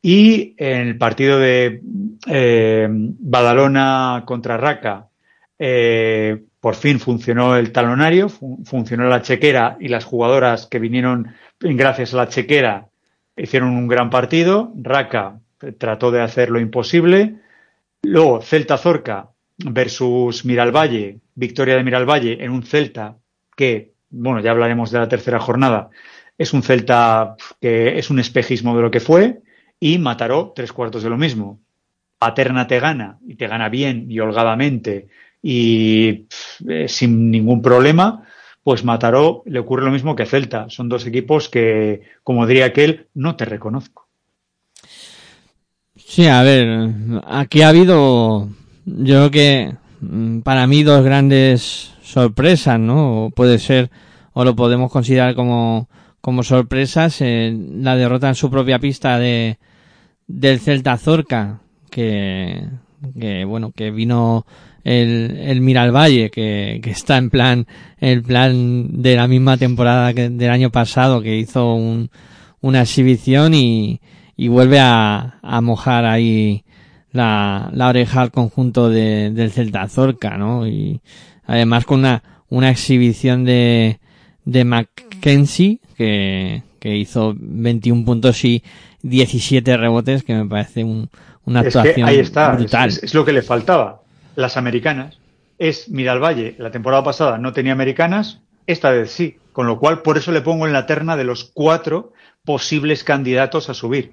Y 0.00 0.54
en 0.56 0.88
el 0.88 0.98
partido 0.98 1.38
de 1.38 1.80
eh, 2.26 2.88
Badalona 2.90 4.22
contra 4.26 4.56
Raca, 4.56 5.08
eh, 5.58 6.44
por 6.60 6.74
fin 6.74 7.00
funcionó 7.00 7.56
el 7.56 7.72
talonario, 7.72 8.28
fun- 8.28 8.64
funcionó 8.64 9.04
la 9.08 9.22
chequera 9.22 9.76
y 9.80 9.88
las 9.88 10.04
jugadoras 10.04 10.66
que 10.66 10.78
vinieron 10.78 11.34
gracias 11.60 12.14
a 12.14 12.18
la 12.18 12.28
chequera 12.28 12.88
hicieron 13.36 13.70
un 13.70 13.88
gran 13.88 14.10
partido. 14.10 14.72
Raca 14.76 15.40
trató 15.78 16.10
de 16.10 16.22
hacer 16.22 16.50
lo 16.50 16.60
imposible. 16.60 17.36
Luego 18.02 18.40
Celta 18.42 18.78
Zorca 18.78 19.30
versus 19.58 20.44
Miralvalle, 20.44 21.18
victoria 21.34 21.76
de 21.76 21.84
Miralvalle 21.84 22.44
en 22.44 22.50
un 22.50 22.62
Celta 22.62 23.16
que, 23.56 23.92
bueno, 24.10 24.40
ya 24.40 24.52
hablaremos 24.52 24.90
de 24.92 25.00
la 25.00 25.08
tercera 25.08 25.40
jornada, 25.40 25.90
es 26.36 26.52
un 26.52 26.62
Celta 26.62 27.34
que 27.60 27.98
es 27.98 28.10
un 28.10 28.20
espejismo 28.20 28.76
de 28.76 28.82
lo 28.82 28.90
que 28.92 29.00
fue 29.00 29.40
y 29.80 29.98
Mataró 29.98 30.52
tres 30.54 30.72
cuartos 30.72 31.02
de 31.02 31.10
lo 31.10 31.16
mismo. 31.18 31.60
Paterna 32.20 32.66
te 32.66 32.80
gana 32.80 33.18
y 33.26 33.34
te 33.36 33.46
gana 33.48 33.68
bien 33.68 34.10
y 34.10 34.18
holgadamente 34.20 35.08
y 35.42 36.26
eh, 36.68 36.88
sin 36.88 37.30
ningún 37.30 37.62
problema, 37.62 38.24
pues 38.62 38.84
Mataró 38.84 39.42
le 39.46 39.60
ocurre 39.60 39.84
lo 39.84 39.90
mismo 39.90 40.14
que 40.14 40.26
Celta. 40.26 40.66
Son 40.68 40.88
dos 40.88 41.06
equipos 41.06 41.48
que, 41.48 42.02
como 42.22 42.46
diría 42.46 42.66
aquel, 42.66 43.06
no 43.14 43.36
te 43.36 43.44
reconozco. 43.44 44.08
Sí, 45.96 46.26
a 46.26 46.42
ver, 46.42 46.90
aquí 47.26 47.62
ha 47.62 47.68
habido, 47.68 48.48
yo 48.84 49.28
creo 49.28 49.30
que 49.30 49.74
mm, 50.00 50.40
para 50.40 50.66
mí 50.66 50.82
dos 50.82 51.04
grandes 51.04 51.94
sorpresas, 52.02 52.80
¿no? 52.80 53.26
O 53.26 53.30
Puede 53.30 53.58
ser 53.58 53.90
o 54.32 54.44
lo 54.44 54.54
podemos 54.54 54.90
considerar 54.92 55.34
como, 55.34 55.88
como 56.20 56.42
sorpresas, 56.42 57.20
eh, 57.20 57.56
la 57.72 57.96
derrota 57.96 58.28
en 58.28 58.34
su 58.34 58.50
propia 58.50 58.78
pista 58.78 59.18
de, 59.18 59.58
del 60.26 60.60
Celta 60.60 60.96
Zorca, 60.96 61.60
que, 61.90 62.68
que 63.18 63.44
bueno, 63.44 63.72
que 63.74 63.90
vino 63.90 64.46
el, 64.88 65.38
el 65.42 65.60
Miralvalle, 65.60 66.30
que, 66.30 66.80
que 66.82 66.90
está 66.90 67.18
en 67.18 67.28
plan, 67.30 67.66
el 67.98 68.22
plan 68.22 69.02
de 69.02 69.16
la 69.16 69.28
misma 69.28 69.56
temporada 69.58 70.14
que 70.14 70.30
del 70.30 70.50
año 70.50 70.70
pasado, 70.70 71.20
que 71.20 71.36
hizo 71.36 71.74
un, 71.74 72.10
una 72.60 72.82
exhibición 72.82 73.52
y, 73.54 74.00
y 74.36 74.48
vuelve 74.48 74.80
a, 74.80 75.38
a 75.42 75.60
mojar 75.60 76.06
ahí 76.06 76.64
la, 77.12 77.70
la 77.72 77.88
oreja 77.88 78.22
al 78.22 78.30
conjunto 78.30 78.88
de, 78.88 79.30
del 79.30 79.50
Celta 79.50 79.86
Zorca, 79.88 80.38
¿no? 80.38 80.66
Y 80.66 81.00
además 81.44 81.84
con 81.84 82.00
una, 82.00 82.22
una 82.48 82.70
exhibición 82.70 83.44
de, 83.44 83.98
de 84.46 84.64
Mackenzie, 84.64 85.80
que, 85.96 86.62
que 86.78 86.96
hizo 86.96 87.34
21 87.38 88.04
puntos 88.06 88.42
y 88.44 88.62
17 89.02 89.76
rebotes, 89.76 90.22
que 90.22 90.34
me 90.34 90.46
parece 90.46 90.82
un, 90.82 91.10
una 91.44 91.60
actuación 91.60 92.08
ahí 92.08 92.18
está, 92.20 92.52
brutal. 92.52 92.88
Es, 92.88 93.02
es, 93.02 93.14
lo 93.14 93.24
que 93.24 93.32
le 93.32 93.42
faltaba. 93.42 94.02
Las 94.38 94.56
americanas. 94.56 95.18
Es 95.58 95.88
Miralvalle, 95.88 96.54
la 96.58 96.70
temporada 96.70 97.02
pasada 97.02 97.38
no 97.38 97.52
tenía 97.52 97.72
americanas, 97.72 98.38
esta 98.68 98.92
vez 98.92 99.10
sí. 99.10 99.38
Con 99.52 99.66
lo 99.66 99.80
cual, 99.80 100.02
por 100.02 100.16
eso 100.16 100.30
le 100.30 100.42
pongo 100.42 100.64
en 100.64 100.72
la 100.72 100.86
terna 100.86 101.16
de 101.16 101.24
los 101.24 101.50
cuatro 101.52 102.12
posibles 102.44 103.02
candidatos 103.02 103.68
a 103.68 103.74
subir. 103.74 104.12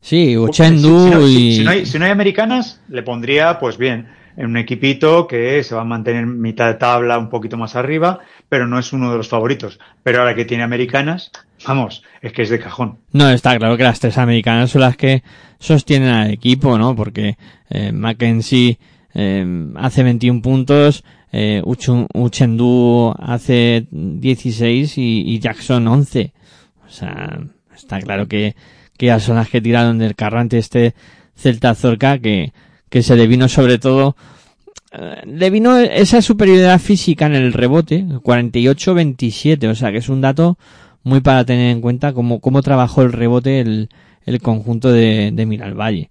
Sí, 0.00 0.36
Uchendu 0.36 1.08
si, 1.08 1.10
si, 1.10 1.10
no, 1.10 1.26
y... 1.26 1.34
si, 1.34 1.56
si, 1.56 1.64
no 1.64 1.70
hay, 1.72 1.86
si 1.86 1.98
no 1.98 2.04
hay 2.04 2.12
americanas, 2.12 2.80
le 2.88 3.02
pondría, 3.02 3.58
pues 3.58 3.78
bien, 3.78 4.06
en 4.36 4.46
un 4.46 4.58
equipito 4.58 5.26
que 5.26 5.60
se 5.64 5.74
va 5.74 5.80
a 5.80 5.84
mantener 5.84 6.24
mitad 6.26 6.68
de 6.68 6.74
tabla 6.74 7.18
un 7.18 7.28
poquito 7.28 7.56
más 7.56 7.74
arriba, 7.74 8.20
pero 8.48 8.68
no 8.68 8.78
es 8.78 8.92
uno 8.92 9.10
de 9.10 9.16
los 9.16 9.26
favoritos. 9.26 9.80
Pero 10.04 10.20
ahora 10.20 10.36
que 10.36 10.44
tiene 10.44 10.62
americanas, 10.62 11.32
vamos, 11.66 12.04
es 12.22 12.32
que 12.32 12.42
es 12.42 12.50
de 12.50 12.60
cajón. 12.60 12.98
No, 13.10 13.28
está 13.28 13.58
claro 13.58 13.76
que 13.76 13.82
las 13.82 13.98
tres 13.98 14.18
americanas 14.18 14.70
son 14.70 14.82
las 14.82 14.96
que 14.96 15.24
sostienen 15.58 16.10
al 16.10 16.30
equipo, 16.30 16.78
¿no? 16.78 16.94
Porque 16.94 17.36
eh, 17.70 17.90
Mackenzie 17.90 18.78
eh, 19.18 19.72
hace 19.76 20.02
21 20.02 20.42
puntos, 20.42 21.02
eh, 21.32 21.62
Uchendu 21.64 23.14
hace 23.18 23.86
16 23.90 24.98
y, 24.98 25.38
Jackson 25.38 25.88
11. 25.88 26.32
O 26.86 26.90
sea, 26.90 27.40
está 27.74 27.98
claro 28.00 28.28
que, 28.28 28.54
que 28.98 29.06
ya 29.06 29.18
son 29.18 29.36
las 29.36 29.48
que 29.48 29.62
tiraron 29.62 29.96
del 29.98 30.14
carrante 30.14 30.58
este 30.58 30.94
Celta 31.34 31.74
Zorca 31.74 32.18
que, 32.18 32.52
que 32.90 33.02
se 33.02 33.16
le 33.16 33.26
vino 33.26 33.48
sobre 33.48 33.78
todo 33.78 34.16
le 35.26 35.50
vino 35.50 35.76
esa 35.76 36.22
superioridad 36.22 36.78
física 36.78 37.26
en 37.26 37.34
el 37.34 37.52
rebote, 37.52 38.04
48-27, 38.06 39.68
o 39.68 39.74
sea 39.74 39.92
que 39.92 39.98
es 39.98 40.08
un 40.08 40.22
dato 40.22 40.56
muy 41.02 41.20
para 41.20 41.44
tener 41.44 41.70
en 41.70 41.80
cuenta 41.80 42.14
cómo, 42.14 42.40
cómo 42.40 42.62
trabajó 42.62 43.02
el 43.02 43.12
rebote 43.12 43.60
el, 43.60 43.90
el 44.24 44.40
conjunto 44.40 44.90
de, 44.90 45.32
de 45.32 45.46
Miralvalle. 45.46 46.08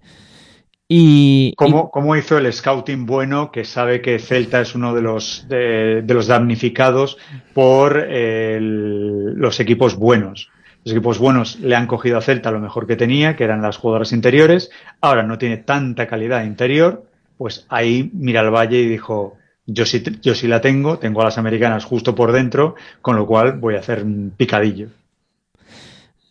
Y, 0.88 1.52
¿Cómo, 1.56 1.86
y, 1.88 1.90
¿Cómo, 1.92 2.16
hizo 2.16 2.38
el 2.38 2.52
scouting 2.52 3.06
bueno 3.06 3.50
que 3.50 3.64
sabe 3.64 4.00
que 4.00 4.18
Celta 4.20 4.60
es 4.60 4.74
uno 4.74 4.94
de 4.94 5.02
los, 5.02 5.46
de, 5.48 6.02
de 6.02 6.14
los 6.14 6.28
damnificados 6.28 7.18
por 7.54 7.98
el, 7.98 9.34
los 9.34 9.58
equipos 9.58 9.96
buenos? 9.96 10.50
Los 10.84 10.92
equipos 10.92 11.18
buenos 11.18 11.58
le 11.58 11.74
han 11.74 11.88
cogido 11.88 12.18
a 12.18 12.22
Celta 12.22 12.52
lo 12.52 12.60
mejor 12.60 12.86
que 12.86 12.94
tenía, 12.94 13.34
que 13.34 13.42
eran 13.42 13.62
las 13.62 13.76
jugadoras 13.76 14.12
interiores. 14.12 14.70
Ahora 15.00 15.24
no 15.24 15.38
tiene 15.38 15.56
tanta 15.56 16.06
calidad 16.06 16.44
interior, 16.44 17.04
pues 17.36 17.66
ahí 17.68 18.08
mira 18.14 18.40
al 18.40 18.54
Valle 18.54 18.78
y 18.78 18.86
dijo, 18.86 19.36
yo 19.66 19.84
sí, 19.84 20.04
yo 20.22 20.36
sí 20.36 20.46
la 20.46 20.60
tengo, 20.60 20.98
tengo 20.98 21.20
a 21.20 21.24
las 21.24 21.38
americanas 21.38 21.84
justo 21.84 22.14
por 22.14 22.30
dentro, 22.30 22.76
con 23.02 23.16
lo 23.16 23.26
cual 23.26 23.58
voy 23.58 23.74
a 23.74 23.80
hacer 23.80 24.04
un 24.04 24.32
picadillo. 24.36 24.90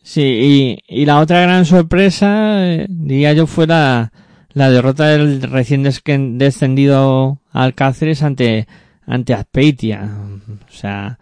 Sí, 0.02 0.80
y, 0.88 1.02
y 1.02 1.06
la 1.06 1.20
otra 1.20 1.42
gran 1.42 1.66
sorpresa, 1.66 2.66
eh, 2.66 2.86
diría 2.88 3.34
yo, 3.34 3.48
fue 3.48 3.68
la, 3.68 4.12
la 4.56 4.72
derrota 4.72 5.06
del 5.10 5.44
recién 5.44 5.84
descendido 5.84 7.40
Alcáceres 7.52 8.24
ante, 8.24 8.68
ante 9.06 9.34
Azpeitia. 9.36 10.10
O 10.68 10.72
sea, 10.72 11.20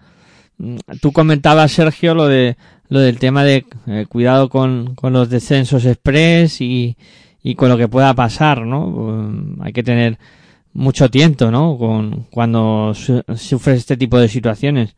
tú 1.01 1.11
comentabas, 1.11 1.73
Sergio, 1.73 2.15
lo 2.15 2.27
de 2.27 2.55
lo 2.89 2.99
del 2.99 3.17
tema 3.17 3.43
de 3.43 3.65
eh, 3.87 4.05
cuidado 4.07 4.49
con, 4.49 4.93
con 4.93 5.13
los 5.13 5.27
descensos 5.27 5.83
express 5.85 6.61
y, 6.61 6.95
y 7.41 7.55
con 7.55 7.69
lo 7.69 7.77
que 7.77 7.87
pueda 7.87 8.13
pasar, 8.13 8.67
¿no? 8.67 8.85
Um, 8.85 9.61
hay 9.63 9.73
que 9.73 9.81
tener 9.81 10.19
mucho 10.73 11.09
tiento, 11.09 11.49
¿no? 11.49 11.75
Con, 11.79 12.27
cuando 12.29 12.93
su, 12.93 13.23
sufres 13.35 13.79
este 13.79 13.97
tipo 13.97 14.19
de 14.19 14.27
situaciones. 14.27 14.95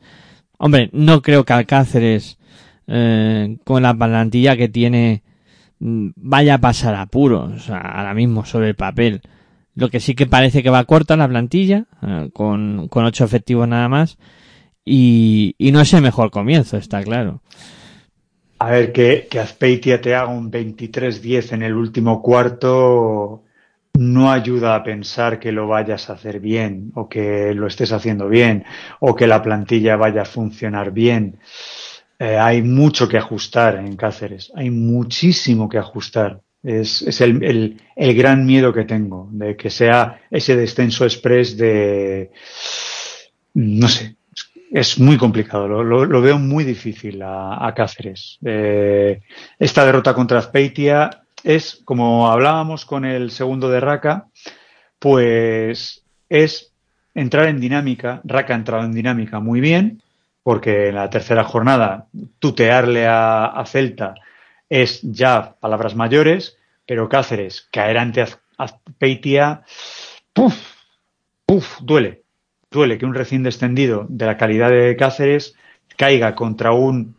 Hombre, 0.57 0.89
no 0.91 1.21
creo 1.21 1.45
que 1.45 1.53
Alcáceres, 1.53 2.37
eh, 2.87 3.57
con 3.63 3.83
la 3.83 3.93
plantilla 3.93 4.57
que 4.57 4.67
tiene, 4.67 5.23
vaya 5.79 6.55
a 6.55 6.59
pasar 6.59 6.95
apuros, 6.95 7.69
ahora 7.69 8.13
mismo 8.13 8.45
sobre 8.45 8.69
el 8.69 8.75
papel. 8.75 9.21
Lo 9.75 9.89
que 9.89 9.99
sí 9.99 10.15
que 10.15 10.25
parece 10.25 10.63
que 10.63 10.69
va 10.69 10.85
corta 10.85 11.17
la 11.17 11.27
plantilla, 11.27 11.85
eh, 12.01 12.29
con, 12.33 12.87
con 12.87 13.05
ocho 13.05 13.25
efectivos 13.25 13.67
nada 13.67 13.89
más, 13.89 14.17
y, 14.85 15.55
y 15.57 15.71
no 15.71 15.81
es 15.81 15.93
el 15.93 16.01
mejor 16.01 16.31
comienzo, 16.31 16.77
está 16.77 17.03
claro. 17.03 17.41
A 18.59 18.69
ver, 18.69 18.93
que, 18.93 19.27
que 19.29 19.39
Azpeitia 19.39 19.99
te 19.99 20.15
haga 20.15 20.29
un 20.29 20.49
23-10 20.49 21.53
en 21.53 21.63
el 21.63 21.73
último 21.73 22.21
cuarto 22.21 23.43
no 23.97 24.31
ayuda 24.31 24.75
a 24.75 24.83
pensar 24.83 25.39
que 25.39 25.51
lo 25.51 25.67
vayas 25.67 26.09
a 26.09 26.13
hacer 26.13 26.39
bien 26.39 26.91
o 26.95 27.07
que 27.07 27.53
lo 27.53 27.67
estés 27.67 27.91
haciendo 27.91 28.27
bien 28.27 28.65
o 28.99 29.15
que 29.15 29.27
la 29.27 29.41
plantilla 29.41 29.95
vaya 29.95 30.23
a 30.23 30.25
funcionar 30.25 30.91
bien. 30.91 31.39
Eh, 32.17 32.37
hay 32.37 32.61
mucho 32.61 33.07
que 33.09 33.17
ajustar 33.17 33.75
en 33.75 33.95
Cáceres, 33.97 34.51
hay 34.55 34.69
muchísimo 34.69 35.67
que 35.67 35.77
ajustar. 35.77 36.41
Es, 36.63 37.21
el, 37.21 37.79
gran 37.95 38.45
miedo 38.45 38.73
que 38.73 38.85
tengo 38.85 39.29
de 39.31 39.55
que 39.55 39.69
sea 39.69 40.21
ese 40.31 40.55
descenso 40.55 41.03
express 41.03 41.55
de, 41.57 42.31
no 43.53 43.87
sé, 43.87 44.15
es 44.71 44.97
muy 44.97 45.17
complicado, 45.17 45.67
lo, 45.67 46.21
veo 46.21 46.39
muy 46.39 46.63
difícil 46.63 47.21
a, 47.21 47.67
a 47.67 47.73
Cáceres. 47.75 48.39
Eh, 48.43 49.21
esta 49.59 49.85
derrota 49.85 50.15
contra 50.15 50.39
Azpeitia 50.39 51.25
es, 51.43 51.81
como 51.85 52.31
hablábamos 52.31 52.85
con 52.85 53.05
el 53.05 53.29
segundo 53.29 53.69
de 53.69 53.79
Raka, 53.79 54.27
pues 54.97 56.03
es 56.29 56.73
entrar 57.13 57.47
en 57.47 57.59
dinámica. 57.59 58.21
Raka 58.23 58.53
ha 58.53 58.57
entrado 58.57 58.83
en 58.85 58.93
dinámica 58.93 59.39
muy 59.39 59.61
bien, 59.61 60.01
porque 60.45 60.89
en 60.89 60.95
la 60.95 61.09
tercera 61.09 61.43
jornada 61.43 62.05
tutearle 62.37 63.07
a, 63.09 63.63
Celta 63.65 64.13
es 64.69 65.01
ya 65.01 65.55
palabras 65.59 65.95
mayores, 65.95 66.59
pero 66.85 67.09
Cáceres 67.09 67.67
caer 67.71 67.97
ante 67.97 68.27
Azpeitia, 68.55 69.63
puf, 70.33 70.55
puf, 71.47 71.79
duele 71.81 72.25
duele 72.69 72.99
que 72.99 73.07
un 73.07 73.15
recién 73.15 73.41
descendido 73.41 74.05
de 74.07 74.27
la 74.27 74.37
calidad 74.37 74.69
de 74.69 74.95
Cáceres 74.95 75.55
caiga 75.97 76.35
contra 76.35 76.73
un, 76.73 77.15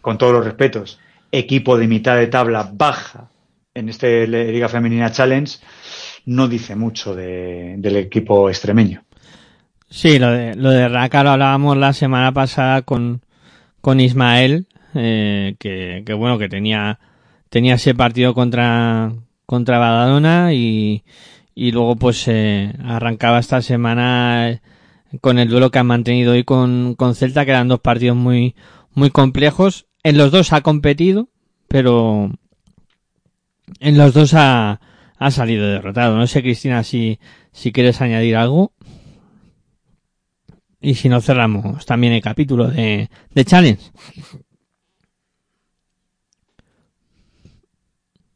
con 0.00 0.18
todos 0.18 0.32
los 0.32 0.44
respetos, 0.44 0.98
equipo 1.30 1.78
de 1.78 1.86
mitad 1.86 2.16
de 2.16 2.26
tabla 2.26 2.68
baja 2.72 3.30
en 3.72 3.88
este 3.88 4.26
Liga 4.26 4.68
Femenina 4.68 5.12
Challenge, 5.12 5.58
no 6.26 6.48
dice 6.48 6.74
mucho 6.74 7.14
de, 7.14 7.76
del 7.78 7.98
equipo 7.98 8.48
extremeño. 8.48 9.04
Sí, 9.96 10.18
lo 10.18 10.32
de, 10.32 10.56
lo 10.56 10.70
de 10.70 10.88
Raka 10.88 11.22
lo 11.22 11.30
hablábamos 11.30 11.76
la 11.76 11.92
semana 11.92 12.32
pasada 12.32 12.82
con, 12.82 13.22
con 13.80 14.00
Ismael, 14.00 14.66
eh, 14.92 15.54
que, 15.60 16.02
que 16.04 16.12
bueno, 16.14 16.36
que 16.36 16.48
tenía, 16.48 16.98
tenía 17.48 17.74
ese 17.76 17.94
partido 17.94 18.34
contra, 18.34 19.12
contra 19.46 19.78
Badalona 19.78 20.52
y, 20.52 21.04
y 21.54 21.70
luego 21.70 21.94
pues 21.94 22.26
eh, 22.26 22.72
arrancaba 22.84 23.38
esta 23.38 23.62
semana 23.62 24.60
con 25.20 25.38
el 25.38 25.48
duelo 25.48 25.70
que 25.70 25.78
han 25.78 25.86
mantenido 25.86 26.32
hoy 26.32 26.42
con, 26.42 26.96
con 26.96 27.14
Celta, 27.14 27.44
que 27.44 27.52
eran 27.52 27.68
dos 27.68 27.78
partidos 27.78 28.16
muy, 28.16 28.56
muy 28.94 29.10
complejos. 29.10 29.86
En 30.02 30.18
los 30.18 30.32
dos 30.32 30.52
ha 30.52 30.62
competido, 30.62 31.28
pero 31.68 32.32
en 33.78 33.96
los 33.96 34.12
dos 34.12 34.34
ha, 34.34 34.80
ha 35.18 35.30
salido 35.30 35.68
derrotado. 35.68 36.16
No 36.16 36.26
sé, 36.26 36.42
Cristina, 36.42 36.82
si, 36.82 37.20
si 37.52 37.70
quieres 37.70 38.00
añadir 38.00 38.34
algo. 38.34 38.72
Y 40.84 40.96
si 40.96 41.08
no, 41.08 41.22
cerramos 41.22 41.86
también 41.86 42.12
el 42.12 42.20
capítulo 42.20 42.68
de, 42.68 43.08
de 43.34 43.44
Challenge. 43.46 43.82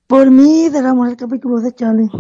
Por 0.07 0.31
mí, 0.31 0.69
cerramos 0.73 1.11
el 1.11 1.17
capítulo 1.19 1.61
de 1.61 1.75
Challenge. 1.75 2.17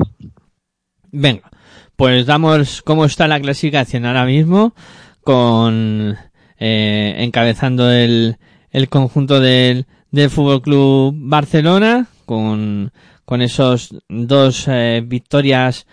Venga, 1.10 1.50
pues 1.96 2.26
damos 2.26 2.82
cómo 2.82 3.06
está 3.06 3.26
la 3.26 3.40
clasificación 3.40 4.04
ahora 4.04 4.26
mismo 4.26 4.74
con 5.22 6.18
eh, 6.58 7.14
encabezando 7.20 7.90
el, 7.90 8.36
el 8.70 8.90
conjunto 8.90 9.40
del, 9.40 9.86
del 10.10 10.28
Fútbol 10.28 10.60
Club 10.60 11.14
Barcelona 11.16 12.06
con, 12.26 12.92
con 13.24 13.40
esos 13.40 13.96
dos 14.10 14.66
eh, 14.68 15.02
victorias 15.06 15.86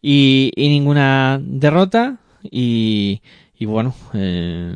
y, 0.00 0.50
y, 0.56 0.70
ninguna 0.70 1.38
derrota 1.42 2.16
y, 2.42 3.20
y 3.62 3.64
bueno 3.64 3.94
eh, 4.12 4.74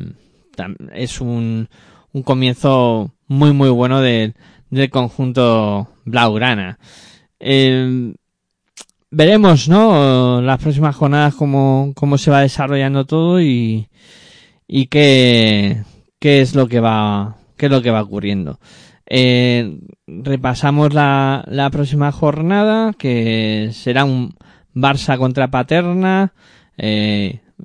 es 0.93 1.19
un, 1.19 1.67
un 2.13 2.23
comienzo 2.23 3.11
muy 3.27 3.51
muy 3.51 3.69
bueno 3.69 3.99
del, 3.99 4.33
del 4.69 4.89
conjunto 4.89 5.89
Blaugrana. 6.05 6.79
Eh, 7.37 8.13
veremos, 9.11 9.67
¿no? 9.67 10.41
Las 10.41 10.59
próximas 10.59 10.95
jornadas 10.95 11.35
cómo, 11.35 11.91
cómo 11.95 12.17
se 12.17 12.31
va 12.31 12.41
desarrollando 12.41 13.05
todo 13.05 13.41
y, 13.41 13.89
y 14.67 14.85
qué, 14.87 15.83
qué 16.19 16.39
es 16.39 16.55
lo 16.55 16.69
que 16.69 16.79
va, 16.79 17.35
qué 17.57 17.65
es 17.65 17.71
lo 17.71 17.81
que 17.81 17.91
va 17.91 18.01
ocurriendo. 18.01 18.59
Eh, 19.05 19.79
repasamos 20.07 20.93
la, 20.93 21.43
la 21.47 21.69
próxima 21.69 22.13
jornada, 22.13 22.93
que 22.93 23.69
será 23.73 24.05
un 24.05 24.33
Barça 24.73 25.17
contra 25.17 25.49
Paterna, 25.49 26.33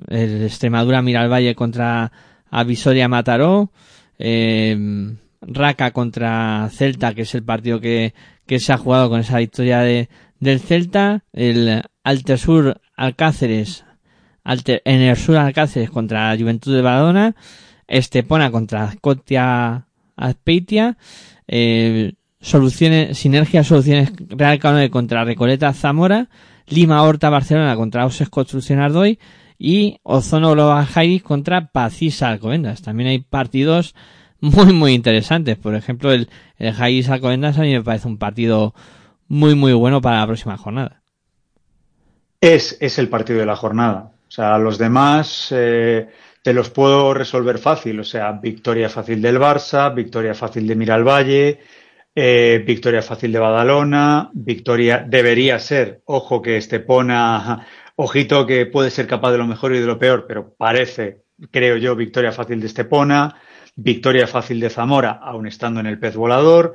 el 0.07 0.43
Extremadura 0.43 1.01
Valle 1.01 1.55
contra 1.55 2.11
Avisoria 2.49 3.07
Mataró, 3.07 3.71
eh, 4.19 5.15
Raca 5.41 5.91
contra 5.91 6.69
Celta, 6.71 7.13
que 7.13 7.23
es 7.23 7.35
el 7.35 7.43
partido 7.43 7.79
que, 7.79 8.13
que 8.45 8.59
se 8.59 8.73
ha 8.73 8.77
jugado 8.77 9.09
con 9.09 9.19
esa 9.19 9.39
victoria 9.39 9.79
de, 9.79 10.09
del 10.39 10.59
Celta, 10.59 11.23
el 11.33 11.83
Altesur 12.03 12.81
Alcáceres, 12.95 13.85
en 14.45 15.01
el 15.01 15.15
sur 15.15 15.37
Alcáceres 15.37 15.89
contra 15.89 16.35
Juventud 16.37 16.73
de 16.75 16.81
Badona, 16.81 17.35
Estepona 17.87 18.51
contra 18.51 19.87
eh, 21.47 22.13
soluciones, 22.39 23.17
Sinergia 23.17 23.63
Soluciones 23.63 24.11
Real 24.29 24.59
Canoe 24.59 24.89
contra 24.89 25.23
Recoleta 25.23 25.73
Zamora, 25.73 26.29
Lima 26.67 27.01
Horta 27.03 27.29
Barcelona 27.29 27.75
contra 27.75 28.05
Oses 28.05 28.29
Construcción 28.29 28.79
Ardoy 28.79 29.19
y 29.57 29.99
Ozono 30.03 30.51
Global 30.51 30.85
Jairis 30.85 31.23
contra 31.23 31.67
Pacisa 31.67 32.29
Alcobendas. 32.29 32.81
También 32.81 33.09
hay 33.09 33.19
partidos 33.19 33.95
muy 34.39 34.73
muy 34.73 34.93
interesantes. 34.93 35.57
Por 35.57 35.75
ejemplo, 35.75 36.11
el, 36.11 36.29
el 36.57 36.73
Jairis 36.73 37.09
Alcobendas 37.09 37.57
a 37.57 37.61
mí 37.61 37.71
me 37.71 37.83
parece 37.83 38.07
un 38.07 38.17
partido 38.17 38.73
muy 39.27 39.55
muy 39.55 39.73
bueno 39.73 40.01
para 40.01 40.19
la 40.19 40.27
próxima 40.27 40.57
jornada. 40.57 41.01
Es, 42.41 42.77
es 42.81 42.99
el 42.99 43.07
partido 43.07 43.39
de 43.39 43.45
la 43.45 43.55
jornada. 43.55 44.11
O 44.27 44.31
sea, 44.31 44.57
los 44.57 44.77
demás 44.77 45.47
eh, 45.51 46.09
te 46.41 46.53
los 46.53 46.69
puedo 46.69 47.13
resolver 47.13 47.57
fácil. 47.57 47.99
O 47.99 48.03
sea, 48.03 48.33
victoria 48.33 48.89
fácil 48.89 49.21
del 49.21 49.39
Barça, 49.39 49.93
victoria 49.93 50.33
fácil 50.33 50.67
de 50.67 50.75
Miralvalle, 50.75 51.59
eh, 52.15 52.63
victoria 52.65 53.01
fácil 53.01 53.31
de 53.31 53.39
Badalona, 53.39 54.29
victoria 54.33 55.03
debería 55.07 55.57
ser, 55.57 56.01
ojo 56.05 56.41
que 56.41 56.57
Estepona, 56.57 57.65
ojito 57.95 58.45
que 58.45 58.65
puede 58.65 58.89
ser 58.89 59.07
capaz 59.07 59.31
de 59.31 59.37
lo 59.37 59.47
mejor 59.47 59.73
y 59.73 59.79
de 59.79 59.85
lo 59.85 59.99
peor, 59.99 60.25
pero 60.27 60.53
parece, 60.53 61.23
creo 61.51 61.77
yo, 61.77 61.95
victoria 61.95 62.31
fácil 62.31 62.59
de 62.59 62.67
Estepona, 62.67 63.35
victoria 63.75 64.27
fácil 64.27 64.59
de 64.59 64.69
Zamora, 64.69 65.19
aun 65.21 65.47
estando 65.47 65.79
en 65.79 65.87
el 65.87 65.99
pez 65.99 66.15
volador, 66.15 66.73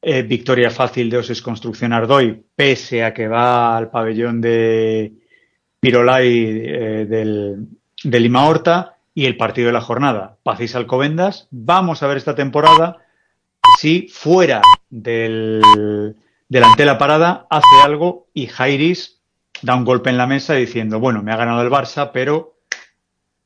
eh, 0.00 0.22
victoria 0.22 0.70
fácil 0.70 1.10
de 1.10 1.18
Oses 1.18 1.42
Construcción 1.42 1.92
Ardoy, 1.92 2.44
pese 2.54 3.04
a 3.04 3.12
que 3.12 3.28
va 3.28 3.76
al 3.76 3.90
pabellón 3.90 4.40
de 4.40 5.12
Pirolay 5.80 6.62
eh, 6.64 7.06
del, 7.06 7.66
de 8.04 8.20
Lima 8.20 8.46
Horta, 8.46 8.94
y 9.18 9.26
el 9.26 9.36
partido 9.36 9.66
de 9.66 9.72
la 9.72 9.80
jornada, 9.80 10.36
Pacís 10.44 10.76
Alcobendas. 10.76 11.48
Vamos 11.50 12.04
a 12.04 12.06
ver 12.06 12.18
esta 12.18 12.36
temporada 12.36 12.98
si 13.80 14.06
fuera 14.06 14.62
del, 14.90 16.14
de 16.48 16.84
la 16.84 16.98
parada 16.98 17.44
hace 17.50 17.82
algo 17.82 18.28
y 18.32 18.46
Jairis 18.46 19.17
da 19.62 19.74
un 19.74 19.84
golpe 19.84 20.10
en 20.10 20.18
la 20.18 20.26
mesa 20.26 20.54
diciendo, 20.54 21.00
bueno, 21.00 21.22
me 21.22 21.32
ha 21.32 21.36
ganado 21.36 21.62
el 21.62 21.70
Barça, 21.70 22.10
pero 22.12 22.56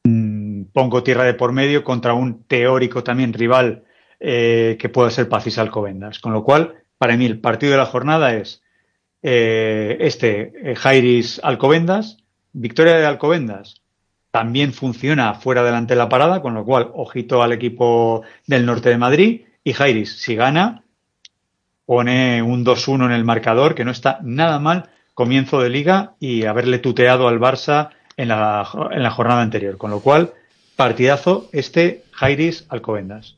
mmm, 0.04 0.64
pongo 0.72 1.02
tierra 1.02 1.24
de 1.24 1.34
por 1.34 1.52
medio 1.52 1.84
contra 1.84 2.14
un 2.14 2.44
teórico 2.44 3.02
también 3.02 3.32
rival 3.32 3.84
eh, 4.20 4.76
que 4.78 4.88
puede 4.88 5.10
ser 5.10 5.28
Pacís 5.28 5.58
Alcobendas. 5.58 6.18
Con 6.18 6.32
lo 6.32 6.44
cual, 6.44 6.84
para 6.98 7.16
mí, 7.16 7.26
el 7.26 7.40
partido 7.40 7.72
de 7.72 7.78
la 7.78 7.86
jornada 7.86 8.34
es 8.34 8.62
eh, 9.22 9.96
este, 10.00 10.52
eh, 10.70 10.74
Jairis 10.76 11.40
Alcobendas, 11.42 12.18
victoria 12.52 12.96
de 12.96 13.06
Alcobendas. 13.06 13.82
También 14.30 14.72
funciona 14.72 15.34
fuera 15.34 15.62
delante 15.62 15.94
de 15.94 15.98
la 15.98 16.08
parada, 16.08 16.40
con 16.40 16.54
lo 16.54 16.64
cual, 16.64 16.90
ojito 16.94 17.42
al 17.42 17.52
equipo 17.52 18.22
del 18.46 18.64
norte 18.64 18.88
de 18.88 18.98
Madrid. 18.98 19.42
Y 19.64 19.74
Jairis, 19.74 20.16
si 20.20 20.34
gana, 20.34 20.84
pone 21.84 22.42
un 22.42 22.64
2-1 22.64 23.06
en 23.06 23.12
el 23.12 23.24
marcador, 23.24 23.74
que 23.74 23.84
no 23.84 23.90
está 23.90 24.18
nada 24.22 24.58
mal 24.58 24.88
comienzo 25.14 25.60
de 25.60 25.70
liga 25.70 26.14
y 26.20 26.44
haberle 26.44 26.78
tuteado 26.78 27.28
al 27.28 27.38
Barça 27.38 27.90
en 28.16 28.28
la, 28.28 28.68
en 28.90 29.02
la 29.02 29.10
jornada 29.10 29.42
anterior. 29.42 29.78
Con 29.78 29.90
lo 29.90 30.00
cual, 30.00 30.32
partidazo 30.76 31.48
este 31.52 32.04
Jairis 32.12 32.66
Alcobendas. 32.68 33.36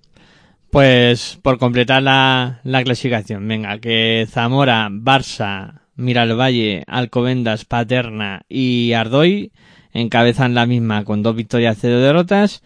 Pues 0.71 1.39
por 1.41 1.59
completar 1.59 2.03
la, 2.03 2.61
la 2.65 2.83
clasificación, 2.83 3.47
venga, 3.47 3.79
que 3.79 4.27
Zamora, 4.29 4.89
Barça, 4.91 5.83
Miralvalle, 5.95 6.83
Alcobendas, 6.89 7.65
Paterna 7.65 8.43
y 8.49 8.93
Ardoy 8.93 9.53
encabezan 9.93 10.55
la 10.55 10.67
misma 10.67 11.05
con 11.05 11.23
dos 11.23 11.37
victorias, 11.37 11.79
cero 11.81 12.01
derrotas, 12.01 12.63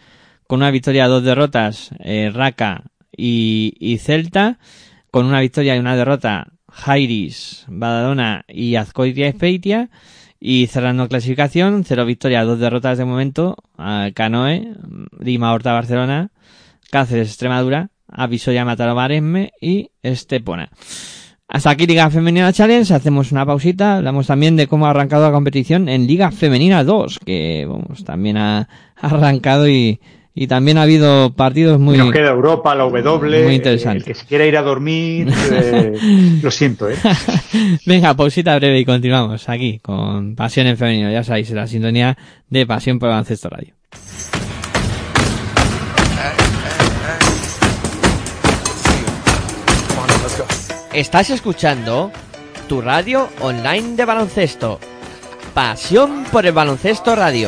con 0.47 0.59
una 0.59 0.71
victoria, 0.71 1.07
dos 1.07 1.23
derrotas, 1.23 1.91
eh, 1.99 2.31
Raca 2.33 2.85
y, 3.15 3.75
y, 3.79 3.99
Celta, 3.99 4.57
con 5.11 5.27
una 5.27 5.41
victoria 5.41 5.75
y 5.75 5.79
una 5.79 5.95
derrota, 5.95 6.47
Jairis, 6.79 7.65
Badalona 7.67 8.45
y 8.47 8.75
Azcoitia 8.75 9.27
Espeitia, 9.27 9.89
y 10.39 10.67
cerrando 10.67 11.09
clasificación, 11.09 11.83
cero 11.83 12.05
victorias, 12.05 12.45
dos 12.45 12.59
derrotas 12.59 12.97
de 12.97 13.05
momento, 13.05 13.57
Canoe, 14.13 14.73
Lima 15.19 15.53
Horta 15.53 15.73
Barcelona, 15.73 16.31
Cáceres 16.89 17.27
Extremadura, 17.27 17.89
Avisoya 18.07 18.65
Mataró 18.65 18.95
Maresme 18.95 19.51
y 19.59 19.91
Estepona. 20.01 20.69
Hasta 21.47 21.71
aquí 21.71 21.87
Liga 21.87 22.09
Femenina 22.09 22.53
Challenge, 22.53 22.93
hacemos 22.93 23.31
una 23.31 23.45
pausita, 23.45 23.97
hablamos 23.97 24.27
también 24.27 24.55
de 24.55 24.67
cómo 24.67 24.85
ha 24.85 24.91
arrancado 24.91 25.23
la 25.23 25.31
competición 25.31 25.89
en 25.89 26.07
Liga 26.07 26.31
Femenina 26.31 26.83
2, 26.83 27.19
que 27.25 27.67
también 28.05 28.37
ha 28.37 28.69
arrancado 28.95 29.67
y, 29.67 29.99
y 30.33 30.47
también 30.47 30.77
ha 30.77 30.83
habido 30.83 31.33
partidos 31.33 31.79
muy... 31.79 31.97
Nos 31.97 32.11
queda 32.11 32.29
Europa, 32.29 32.75
la 32.75 32.83
W, 32.83 33.43
muy 33.43 33.55
interesante. 33.55 33.99
el 33.99 34.03
que 34.05 34.13
se 34.13 34.25
quiera 34.25 34.45
ir 34.45 34.57
a 34.57 34.61
dormir, 34.61 35.27
eh, 35.51 35.93
lo 36.41 36.51
siento, 36.51 36.89
¿eh? 36.89 36.95
Venga, 37.85 38.13
pausita 38.13 38.55
breve 38.55 38.79
y 38.79 38.85
continuamos 38.85 39.49
aquí 39.49 39.79
con 39.79 40.35
Pasión 40.35 40.67
en 40.67 40.77
Femenino, 40.77 41.11
ya 41.11 41.23
sabéis, 41.23 41.51
la 41.51 41.67
sintonía 41.67 42.17
de 42.47 42.65
Pasión 42.65 42.99
por 42.99 43.09
Baloncesto 43.09 43.49
Radio. 43.49 43.73
Estás 50.93 51.29
escuchando 51.29 52.11
tu 52.67 52.81
radio 52.81 53.29
online 53.41 53.95
de 53.95 54.05
baloncesto. 54.05 54.79
Pasión 55.53 56.23
por 56.31 56.45
el 56.45 56.51
baloncesto 56.51 57.15
radio. 57.15 57.47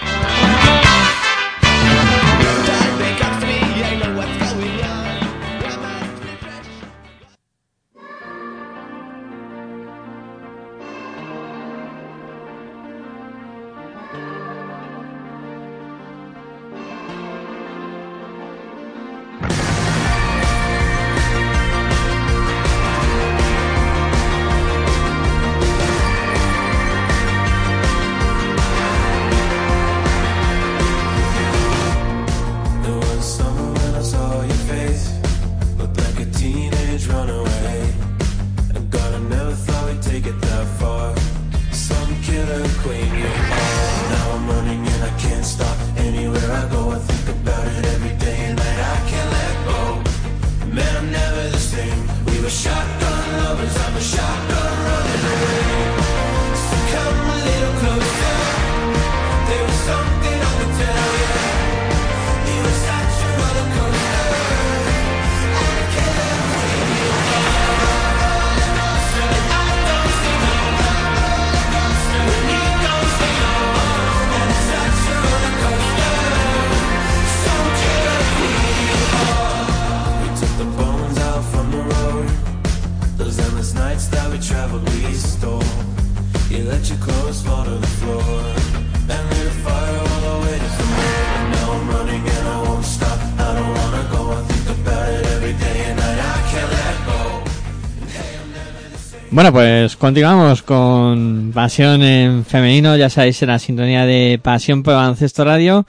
Pues 99.51 99.97
continuamos 99.97 100.61
con 100.61 101.51
Pasión 101.53 102.03
en 102.03 102.45
Femenino, 102.45 102.95
ya 102.95 103.09
sabéis, 103.09 103.41
en 103.41 103.49
la 103.49 103.59
sintonía 103.59 104.05
de 104.05 104.39
Pasión 104.41 104.81
por 104.81 104.93
Baloncesto 104.93 105.43
Radio. 105.43 105.85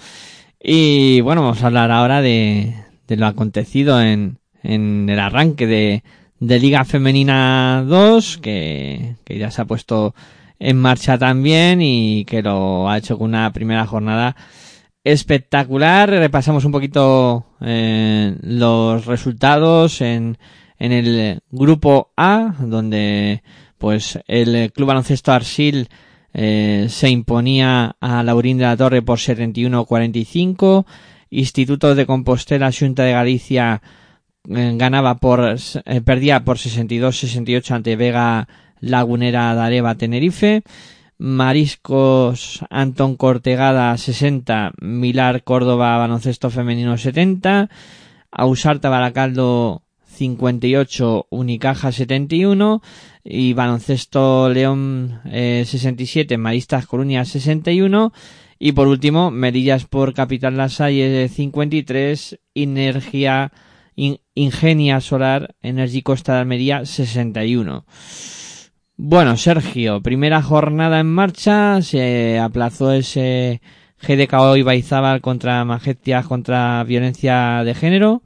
Y 0.61 1.21
bueno, 1.21 1.43
vamos 1.43 1.63
a 1.63 1.69
hablar 1.69 1.93
ahora 1.93 2.23
de, 2.23 2.75
de 3.07 3.17
lo 3.17 3.27
acontecido 3.27 4.03
en, 4.03 4.39
en 4.65 5.09
el 5.09 5.21
arranque 5.21 5.69
de, 5.69 6.03
Liga 6.41 6.85
Femenina 6.85 7.85
2, 7.87 8.39
que, 8.39 9.15
que 9.25 9.39
ya 9.39 9.53
se 9.53 9.63
ha 9.63 9.67
puesto 9.67 10.13
en 10.59 10.77
marcha 10.79 11.17
también 11.17 11.81
y 11.83 12.25
que 12.25 12.43
lo 12.43 12.91
ha 12.91 12.99
hecho 12.99 13.17
con 13.17 13.29
una 13.29 13.53
primera 13.53 13.87
jornada 13.87 14.35
espectacular. 15.05 16.11
Repasamos 16.11 16.65
un 16.65 16.73
poquito 16.73 17.47
eh, 17.61 18.35
los 18.43 19.07
resultados 19.07 20.01
en, 20.01 20.37
en 20.83 20.91
el 20.91 21.41
grupo 21.53 22.11
A, 22.17 22.57
donde 22.59 23.45
pues 23.79 24.19
el 24.27 24.73
Club 24.73 24.89
Baloncesto 24.89 25.31
Arsil 25.31 25.89
eh, 26.35 26.87
se 26.89 27.09
imponía 27.09 27.95
a 28.01 28.25
Laurín 28.25 28.59
de 28.59 28.65
la 28.65 28.77
Torre 28.77 29.01
por 29.01 29.19
71-45. 29.19 30.85
Instituto 31.31 31.95
de 31.95 32.05
Compostela, 32.05 32.73
Junta 32.77 33.05
de 33.05 33.13
Galicia 33.13 33.81
eh, 34.49 34.73
ganaba 34.75 35.19
por 35.19 35.55
eh, 35.85 36.01
perdía 36.01 36.45
por 36.45 36.57
62-68 36.59 37.71
ante 37.71 37.95
Vega 37.95 38.49
Lagunera 38.81 39.55
Dareva 39.55 39.95
Tenerife. 39.95 40.65
Mariscos 41.17 42.65
Antón 42.71 43.15
Cortegada 43.15 43.97
60, 43.97 44.73
Milar 44.81 45.45
Córdoba 45.45 45.97
Baloncesto 45.97 46.51
Femenino 46.51 46.99
70, 46.99 47.71
Ausarta 48.33 48.89
Baracaldo 48.89 49.82
58, 50.13 51.27
Unicaja 51.31 51.93
71 51.93 52.83
y 53.25 53.53
Baloncesto 53.53 54.49
León 54.49 55.21
eh, 55.25 55.65
67, 55.67 56.39
Maristas 56.39 56.87
Coruña 56.87 57.25
61 57.25 58.13
y 58.59 58.73
por 58.73 58.89
último 58.89 59.31
Merillas 59.31 59.87
por 59.87 60.15
Capital 60.15 60.57
La 60.57 60.69
Salle 60.69 61.29
53, 61.29 62.39
Energía 62.55 63.53
In, 63.97 64.21
Ingenia 64.35 65.01
Solar 65.01 65.55
Energy 65.63 66.03
Costa 66.03 66.35
de 66.35 66.41
Almería 66.41 66.87
61. 66.87 67.85
Bueno, 68.97 69.37
Sergio, 69.37 70.01
primera 70.01 70.43
jornada 70.43 71.01
en 71.01 71.13
marcha, 71.13 71.83
se 71.83 72.39
aplazó 72.39 72.93
ese 72.93 73.61
GDKO 74.01 74.57
Ibaizábal 74.57 75.21
contra 75.21 75.65
Magestias 75.65 76.27
contra 76.27 76.85
violencia 76.85 77.65
de 77.65 77.75
género. 77.75 78.23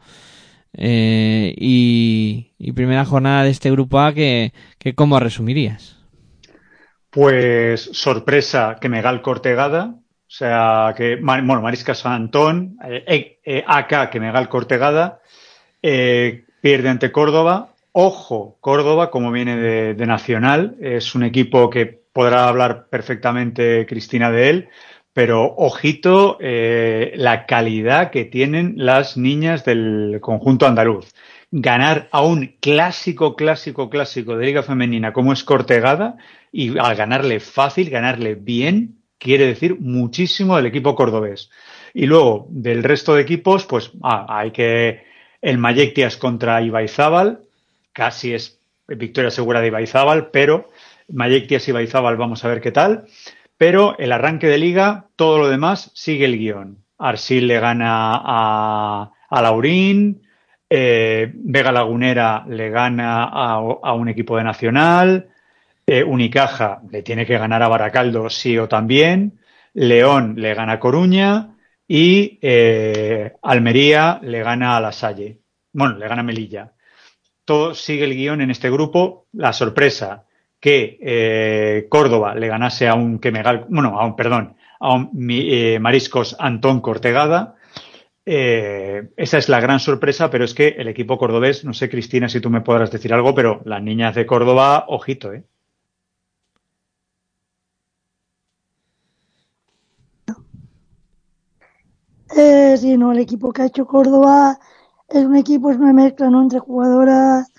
Eh, 0.76 1.54
y, 1.56 2.72
primera 2.72 3.06
jornada 3.06 3.44
de 3.44 3.50
este 3.50 3.70
grupo 3.70 4.00
A 4.00 4.12
que, 4.12 4.52
¿cómo 4.94 5.18
resumirías? 5.18 5.96
Pues 7.10 7.88
sorpresa 7.92 8.76
que 8.78 8.90
Megal 8.90 9.22
Cortegada, 9.22 9.94
o 9.94 10.30
sea 10.30 10.92
que, 10.94 11.16
bueno, 11.16 11.62
Mariscas 11.62 12.04
Antón, 12.04 12.76
eh, 12.84 13.38
eh, 13.42 13.64
AK 13.66 14.10
que 14.10 14.20
Megal 14.20 14.50
Cortegada, 14.50 15.20
pierde 15.80 16.88
ante 16.88 17.12
Córdoba, 17.12 17.72
Ojo, 17.98 18.58
Córdoba, 18.60 19.10
como 19.10 19.32
viene 19.32 19.56
de, 19.56 20.06
Nacional, 20.06 20.76
es 20.82 21.14
un 21.14 21.22
equipo 21.22 21.70
que 21.70 21.86
podrá 21.86 22.46
hablar 22.46 22.88
perfectamente 22.90 23.86
Cristina 23.86 24.30
de 24.30 24.50
él, 24.50 24.68
pero 25.16 25.54
ojito 25.56 26.36
eh, 26.40 27.14
la 27.16 27.46
calidad 27.46 28.10
que 28.10 28.26
tienen 28.26 28.74
las 28.76 29.16
niñas 29.16 29.64
del 29.64 30.18
conjunto 30.20 30.66
andaluz. 30.66 31.06
Ganar 31.50 32.08
a 32.10 32.20
un 32.20 32.56
clásico, 32.60 33.34
clásico, 33.34 33.88
clásico 33.88 34.36
de 34.36 34.44
Liga 34.44 34.62
Femenina 34.62 35.14
como 35.14 35.32
es 35.32 35.42
Cortegada 35.42 36.18
y 36.52 36.76
al 36.76 36.96
ganarle 36.96 37.40
fácil, 37.40 37.88
ganarle 37.88 38.34
bien, 38.34 38.98
quiere 39.16 39.46
decir 39.46 39.80
muchísimo 39.80 40.56
del 40.56 40.66
equipo 40.66 40.94
cordobés. 40.94 41.48
Y 41.94 42.04
luego, 42.04 42.46
del 42.50 42.84
resto 42.84 43.14
de 43.14 43.22
equipos, 43.22 43.64
pues 43.64 43.92
ah, 44.02 44.26
hay 44.28 44.50
que 44.50 45.06
el 45.40 45.56
Mayectias 45.56 46.18
contra 46.18 46.60
Ibaizábal, 46.60 47.40
casi 47.94 48.34
es 48.34 48.60
victoria 48.86 49.30
segura 49.30 49.62
de 49.62 49.68
Ibaizábal, 49.68 50.28
pero 50.30 50.68
Mayectias 51.08 51.66
y 51.68 51.70
Ibaizábal 51.70 52.18
vamos 52.18 52.44
a 52.44 52.48
ver 52.48 52.60
qué 52.60 52.70
tal. 52.70 53.06
Pero 53.56 53.96
el 53.98 54.12
arranque 54.12 54.46
de 54.46 54.58
liga, 54.58 55.08
todo 55.16 55.38
lo 55.38 55.48
demás 55.48 55.90
sigue 55.94 56.26
el 56.26 56.38
guion. 56.38 56.84
Arsil 56.98 57.46
le 57.46 57.60
gana 57.60 58.12
a, 58.14 59.12
a 59.28 59.42
Laurín, 59.42 60.22
eh, 60.68 61.30
Vega 61.34 61.72
Lagunera 61.72 62.44
le 62.48 62.70
gana 62.70 63.24
a, 63.24 63.54
a 63.54 63.92
un 63.94 64.08
equipo 64.08 64.36
de 64.36 64.44
Nacional, 64.44 65.28
eh, 65.86 66.02
Unicaja 66.02 66.80
le 66.90 67.02
tiene 67.02 67.26
que 67.26 67.38
ganar 67.38 67.62
a 67.62 67.68
Baracaldo 67.68 68.28
sí 68.30 68.58
o 68.58 68.68
también, 68.68 69.40
León 69.74 70.34
le 70.36 70.54
gana 70.54 70.74
a 70.74 70.80
Coruña 70.80 71.56
y 71.86 72.38
eh, 72.42 73.34
Almería 73.42 74.18
le 74.22 74.42
gana 74.42 74.76
a 74.76 74.80
La 74.80 74.92
Salle. 74.92 75.40
Bueno, 75.72 75.96
le 75.98 76.08
gana 76.08 76.22
Melilla 76.22 76.72
todo 77.46 77.74
sigue 77.74 78.04
el 78.04 78.14
guion 78.14 78.42
en 78.42 78.50
este 78.50 78.70
grupo. 78.70 79.28
La 79.32 79.54
sorpresa 79.54 80.25
que 80.60 80.98
eh, 81.00 81.86
Córdoba 81.88 82.34
le 82.34 82.48
ganase 82.48 82.88
a 82.88 82.94
un 82.94 83.18
Quemegal, 83.18 83.66
bueno, 83.68 83.98
a 84.00 84.06
un, 84.06 84.16
perdón, 84.16 84.56
a 84.80 84.94
un 84.94 85.10
eh, 85.30 85.78
Mariscos 85.78 86.36
Antón 86.38 86.80
Cortegada. 86.80 87.56
Eh, 88.24 89.10
esa 89.16 89.38
es 89.38 89.48
la 89.48 89.60
gran 89.60 89.78
sorpresa, 89.78 90.30
pero 90.30 90.44
es 90.44 90.54
que 90.54 90.68
el 90.68 90.88
equipo 90.88 91.18
cordobés, 91.18 91.64
no 91.64 91.72
sé, 91.72 91.88
Cristina, 91.88 92.28
si 92.28 92.40
tú 92.40 92.50
me 92.50 92.60
podrás 92.60 92.90
decir 92.90 93.14
algo, 93.14 93.34
pero 93.34 93.60
las 93.64 93.82
niñas 93.82 94.14
de 94.16 94.26
Córdoba, 94.26 94.86
ojito, 94.88 95.32
¿eh? 95.32 95.44
Eh, 102.36 102.76
sí, 102.76 102.96
no, 102.98 103.12
el 103.12 103.18
equipo 103.20 103.52
que 103.52 103.62
ha 103.62 103.66
hecho 103.66 103.86
Córdoba 103.86 104.58
es 105.08 105.24
un 105.24 105.36
equipo, 105.36 105.70
es 105.70 105.76
una 105.78 105.92
mezcla 105.92 106.28
¿no? 106.28 106.42
entre 106.42 106.58
jugadoras 106.58 107.50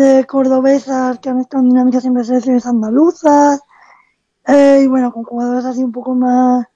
de 0.00 0.24
cordobesas 0.24 1.18
que 1.18 1.28
han 1.28 1.40
estado 1.40 1.62
en 1.62 1.70
dinámicas 1.70 2.04
en 2.04 2.24
selecciones 2.24 2.66
andaluzas 2.66 3.60
eh, 4.46 4.80
y 4.82 4.86
bueno, 4.86 5.12
con 5.12 5.24
jugadoras 5.24 5.66
así 5.66 5.84
un 5.84 5.92
poco 5.92 6.14
más, 6.14 6.66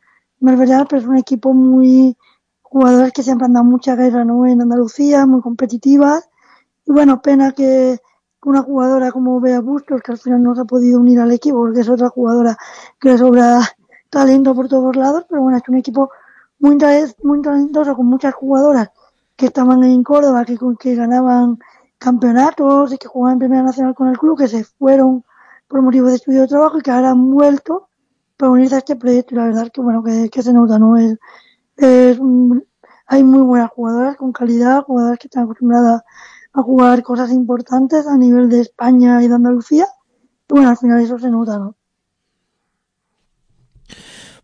más 0.41 0.57
pero 0.59 1.01
es 1.01 1.07
un 1.07 1.17
equipo 1.17 1.55
muy 1.55 2.17
jugadoras 2.63 3.13
que 3.13 3.23
siempre 3.23 3.47
han 3.47 3.55
dado 3.55 3.65
mucha 3.65 3.97
guerra 3.97 4.25
¿no? 4.25 4.47
en 4.47 4.61
Andalucía, 4.61 5.25
muy 5.27 5.41
competitivas 5.41 6.29
y 6.85 6.93
bueno, 6.93 7.23
pena 7.23 7.53
que 7.53 7.99
una 8.45 8.63
jugadora 8.63 9.11
como 9.11 9.41
Bea 9.41 9.61
Bustos, 9.61 10.03
que 10.03 10.13
al 10.13 10.19
final 10.19 10.43
no 10.43 10.55
se 10.55 10.61
ha 10.61 10.65
podido 10.67 11.01
unir 11.01 11.19
al 11.19 11.33
equipo 11.33 11.57
porque 11.57 11.81
es 11.81 11.89
otra 11.89 12.11
jugadora 12.11 12.59
que 13.01 13.09
le 13.09 13.19
sobra 13.19 13.61
talento 14.11 14.55
por 14.55 14.69
todos 14.69 14.95
lados, 14.97 15.25
pero 15.31 15.41
bueno, 15.41 15.57
es 15.57 15.69
un 15.69 15.77
equipo 15.77 16.11
muy, 16.59 16.77
muy 17.23 17.41
talentoso 17.41 17.97
con 17.97 18.07
muchas 18.07 18.35
jugadoras 18.35 18.91
que 19.35 19.47
estaban 19.47 19.83
en 19.83 20.03
Córdoba, 20.03 20.45
que, 20.45 20.59
que 20.79 20.95
ganaban 20.95 21.59
campeonatos 22.05 22.93
y 22.93 22.99
que 22.99 23.09
jugaban 23.09 23.35
en 23.35 23.39
Primera 23.39 23.63
Nacional 23.63 23.95
con 23.95 24.09
el 24.09 24.19
club, 24.19 24.39
que 24.39 24.47
se 24.47 24.63
fueron 24.63 25.25
por 25.67 25.81
motivos 25.81 26.11
de 26.11 26.17
estudio 26.17 26.43
de 26.43 26.49
trabajo 26.49 26.79
y 26.79 26.83
que 26.83 26.91
ahora 26.91 27.11
han 27.11 27.31
vuelto 27.31 27.89
para 28.37 28.53
unirse 28.53 28.75
a 28.75 28.79
este 28.79 28.97
proyecto. 28.97 29.35
Y 29.35 29.39
la 29.39 29.47
verdad 29.47 29.65
es 29.65 29.71
que, 29.71 29.81
bueno, 29.81 30.03
que, 30.05 30.43
se 30.43 30.53
nota, 30.53 30.79
¿no? 30.79 30.99
Es, 30.99 31.19
es 31.79 32.21
hay 33.07 33.25
muy 33.25 33.41
buenas 33.41 33.71
jugadoras 33.71 34.17
con 34.17 34.33
calidad, 34.33 34.83
jugadoras 34.83 35.19
que 35.19 35.29
están 35.29 35.45
acostumbradas 35.45 36.03
a 36.53 36.63
jugar 36.63 37.03
cosas 37.03 37.31
importantes 37.33 38.07
a 38.07 38.17
nivel 38.19 38.51
de 38.51 38.61
España 38.61 39.23
y 39.23 39.29
de 39.29 39.35
Andalucía. 39.35 39.87
Y 40.49 40.53
bueno, 40.53 40.69
al 40.69 40.77
final 40.77 41.01
eso 41.01 41.19
se 41.19 41.31
nota, 41.31 41.59
¿no? 41.59 41.75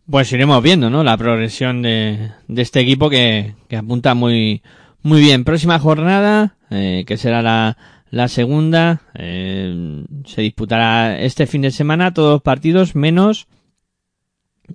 Pues 0.09 0.31
iremos 0.33 0.61
viendo, 0.63 0.89
¿no? 0.89 1.03
La 1.03 1.15
progresión 1.15 1.83
de, 1.83 2.33
de 2.47 2.61
este 2.61 2.79
equipo 2.79 3.09
que, 3.09 3.55
que 3.69 3.77
apunta 3.77 4.13
muy, 4.13 4.61
muy 5.03 5.21
bien. 5.21 5.43
Próxima 5.43 5.79
jornada, 5.79 6.55
eh, 6.69 7.03
que 7.07 7.17
será 7.17 7.41
la, 7.41 7.77
la 8.09 8.27
segunda, 8.27 9.01
eh, 9.15 10.03
se 10.25 10.41
disputará 10.41 11.19
este 11.19 11.47
fin 11.47 11.61
de 11.61 11.71
semana 11.71 12.13
todos 12.13 12.33
los 12.33 12.41
partidos 12.41 12.95
menos 12.95 13.47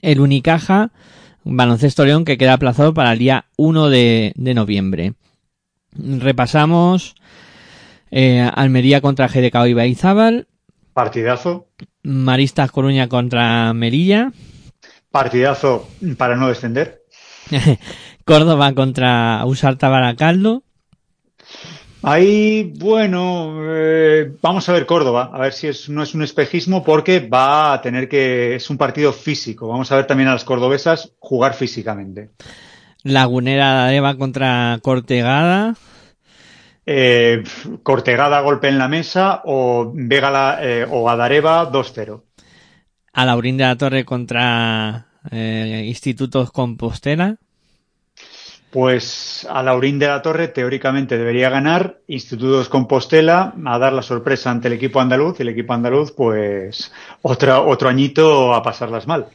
el 0.03 0.20
Unicaja 0.20 0.90
Baloncesto 1.44 2.05
León 2.05 2.24
que 2.24 2.39
queda 2.39 2.55
aplazado 2.55 2.93
para 2.93 3.12
el 3.12 3.20
día 3.20 3.47
1 3.57 3.89
de, 3.89 4.32
de 4.35 4.55
noviembre. 4.55 5.15
Repasamos 5.93 7.15
eh, 8.11 8.51
Almería 8.53 9.01
contra 9.01 9.28
GDK 9.28 9.69
Ibaizábal. 9.69 10.48
Partidazo. 10.93 11.69
Maristas 12.03 12.73
Coruña 12.73 13.09
contra 13.09 13.73
Melilla. 13.74 14.32
Partidazo 15.12 15.89
para 16.16 16.35
no 16.35 16.48
descender. 16.48 17.05
Córdoba 18.27 18.74
contra 18.74 19.40
Usarta 19.47 19.89
Baracaldo. 19.89 20.65
Ahí, 22.03 22.73
bueno, 22.77 23.61
eh, 23.62 24.32
vamos 24.43 24.69
a 24.69 24.73
ver 24.73 24.85
Córdoba, 24.85 25.31
a 25.32 25.39
ver 25.39 25.53
si 25.53 25.69
es, 25.69 25.89
no 25.89 26.03
es 26.03 26.12
un 26.12 26.24
espejismo 26.24 26.82
porque 26.82 27.20
va 27.20 27.73
a 27.73 27.81
tener 27.81 28.09
que, 28.09 28.57
es 28.57 28.69
un 28.69 28.78
partido 28.78 29.12
físico. 29.12 29.69
Vamos 29.69 29.93
a 29.93 29.97
ver 29.97 30.09
también 30.09 30.28
a 30.28 30.32
las 30.32 30.43
cordobesas 30.43 31.12
jugar 31.20 31.55
físicamente. 31.55 32.31
Lagunera 33.05 33.94
Eva 33.94 34.16
contra 34.16 34.81
Cortegada. 34.82 35.77
eh, 36.85 37.44
Cortegada 37.85 38.40
golpe 38.40 38.66
en 38.66 38.78
la 38.78 38.89
mesa 38.89 39.43
o 39.44 39.93
Vega 39.94 40.32
la, 40.32 40.59
eh, 40.62 40.85
o 40.90 41.09
Adareva 41.09 41.70
2-0. 41.70 42.23
A 43.12 43.24
Laurín 43.24 43.57
de 43.57 43.65
la 43.65 43.77
Torre 43.77 44.05
contra 44.05 45.07
Institutos 45.31 46.51
Compostela. 46.51 47.39
Pues 48.70 49.47
a 49.48 49.62
Laurín 49.62 49.98
de 49.98 50.09
la 50.09 50.22
Torre 50.22 50.48
teóricamente 50.48 51.16
debería 51.16 51.48
ganar, 51.48 52.01
Institutos 52.09 52.68
Compostela 52.68 53.55
a 53.64 53.78
dar 53.78 53.93
la 53.93 54.02
sorpresa 54.02 54.51
ante 54.51 54.68
el 54.68 54.74
equipo 54.74 55.01
andaluz 55.01 55.38
y 55.38 55.43
el 55.43 55.51
equipo 55.51 55.72
andaluz 55.72 56.12
pues 56.12 56.93
otro, 57.22 57.66
otro 57.66 57.88
añito 57.88 58.52
a 58.52 58.62
pasarlas 58.62 59.06
mal. 59.06 59.26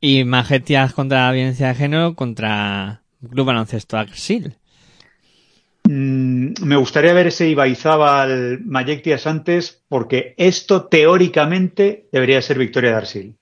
Y 0.00 0.24
Majetias 0.24 0.92
contra 0.92 1.26
la 1.26 1.32
violencia 1.32 1.68
de 1.68 1.74
género 1.74 2.14
contra 2.14 3.02
Club 3.28 3.46
Baloncesto 3.46 3.96
Axil. 3.96 4.54
Mm, 5.84 6.52
me 6.64 6.76
gustaría 6.76 7.14
ver 7.14 7.28
ese 7.28 7.48
Ibaizábal 7.48 8.60
Mayectias 8.64 9.26
antes 9.26 9.82
porque 9.88 10.34
esto 10.36 10.84
teóricamente 10.86 12.08
debería 12.12 12.42
ser 12.42 12.58
victoria 12.58 12.90
de 12.90 12.96
Arsil. 12.96 13.36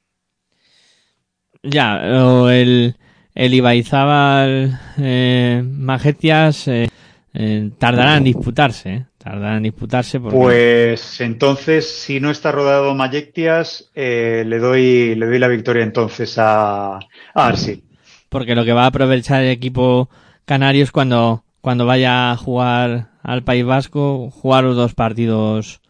Ya, 1.62 1.96
o 2.22 2.48
el, 2.48 2.94
el 3.36 3.52
Ibaizábal 3.54 4.80
eh, 4.98 5.62
Majetias 5.64 6.66
eh, 6.68 6.88
eh, 7.34 7.70
tardará 7.78 8.16
en 8.16 8.24
disputarse, 8.24 8.90
¿eh? 8.90 9.06
tardará 9.18 9.58
en 9.58 9.64
disputarse 9.64 10.18
porque... 10.18 10.38
Pues 10.38 11.20
entonces, 11.20 11.86
si 11.86 12.18
no 12.18 12.30
está 12.30 12.50
rodado 12.50 12.94
Mayectias, 12.94 13.90
eh, 13.94 14.42
le 14.46 14.58
doy 14.58 15.14
le 15.14 15.26
doy 15.26 15.38
la 15.38 15.48
victoria 15.48 15.82
entonces 15.82 16.38
a, 16.38 16.96
a 16.96 17.00
Arsil. 17.34 17.84
porque 18.30 18.54
lo 18.54 18.64
que 18.64 18.72
va 18.72 18.84
a 18.84 18.86
aprovechar 18.86 19.42
el 19.42 19.50
equipo 19.50 20.08
canario 20.46 20.82
es 20.82 20.90
cuando, 20.90 21.44
cuando 21.60 21.84
vaya 21.84 22.32
a 22.32 22.36
jugar 22.38 23.08
al 23.22 23.42
País 23.42 23.66
Vasco, 23.66 24.30
jugar 24.30 24.64
los 24.64 24.76
dos 24.76 24.94
partidos 24.94 25.82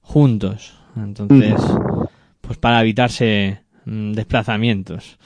juntos. 0.00 0.74
Entonces, 0.96 1.54
pues 2.40 2.58
para 2.58 2.80
evitarse 2.80 3.60
mm, 3.84 4.14
desplazamientos. 4.14 5.16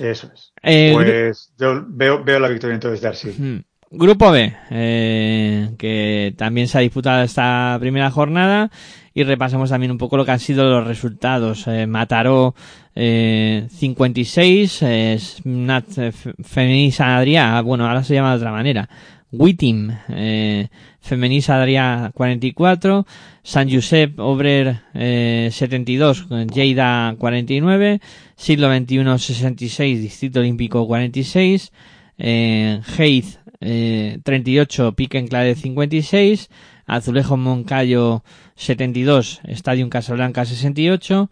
Eso 0.00 0.30
es. 0.34 0.52
Eh, 0.62 0.90
Pues 0.94 1.52
yo 1.58 1.84
veo, 1.88 2.22
veo 2.24 2.38
la 2.40 2.48
victoria 2.48 2.74
entonces 2.74 3.00
de 3.00 3.08
Arsil. 3.08 3.34
Mm. 3.38 3.60
Grupo 3.90 4.30
B, 4.30 4.54
eh, 4.70 5.70
que 5.78 6.34
también 6.36 6.68
se 6.68 6.76
ha 6.76 6.82
disputado 6.82 7.22
esta 7.22 7.74
primera 7.80 8.10
jornada 8.10 8.70
y 9.14 9.22
repasamos 9.24 9.70
también 9.70 9.90
un 9.90 9.96
poco 9.96 10.18
lo 10.18 10.26
que 10.26 10.30
han 10.32 10.40
sido 10.40 10.68
los 10.68 10.86
resultados. 10.86 11.66
Eh, 11.68 11.86
Mataró 11.86 12.54
eh, 12.94 13.66
56, 13.70 14.82
eh, 14.82 15.16
Snat 15.18 15.98
eh, 15.98 16.08
F- 16.08 16.34
Femení 16.42 16.92
San 16.92 17.08
Adrià, 17.18 17.62
bueno, 17.62 17.86
ahora 17.86 18.04
se 18.04 18.12
llama 18.14 18.32
de 18.32 18.36
otra 18.36 18.52
manera. 18.52 18.88
Wittim, 19.30 19.90
eh, 20.08 20.68
Femení 21.00 21.42
San 21.42 21.60
Adrià 21.60 22.10
44, 22.14 23.04
San 23.42 23.68
Josep 23.68 24.18
Obrer 24.18 24.80
eh, 24.94 25.50
72, 25.52 26.26
Lleida 26.54 27.14
49, 27.18 28.00
Siglo 28.36 28.68
XXI 28.68 29.18
66, 29.18 30.00
Distrito 30.00 30.40
Olímpico 30.40 30.86
46, 30.86 31.72
eh, 32.18 32.80
Heiz 32.98 33.38
eh, 33.60 34.18
38, 34.22 34.94
Pique 34.94 35.18
Enclave 35.18 35.54
56, 35.54 36.48
Azulejo 36.86 37.36
Moncayo 37.36 38.24
72, 38.56 39.40
Stadium 39.48 39.90
Casablanca 39.90 40.44
68, 40.44 41.30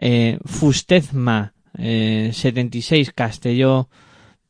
eh, 0.00 0.38
Fustezma 0.44 1.52
eh, 1.78 2.30
76, 2.32 3.12
Castelló, 3.12 3.88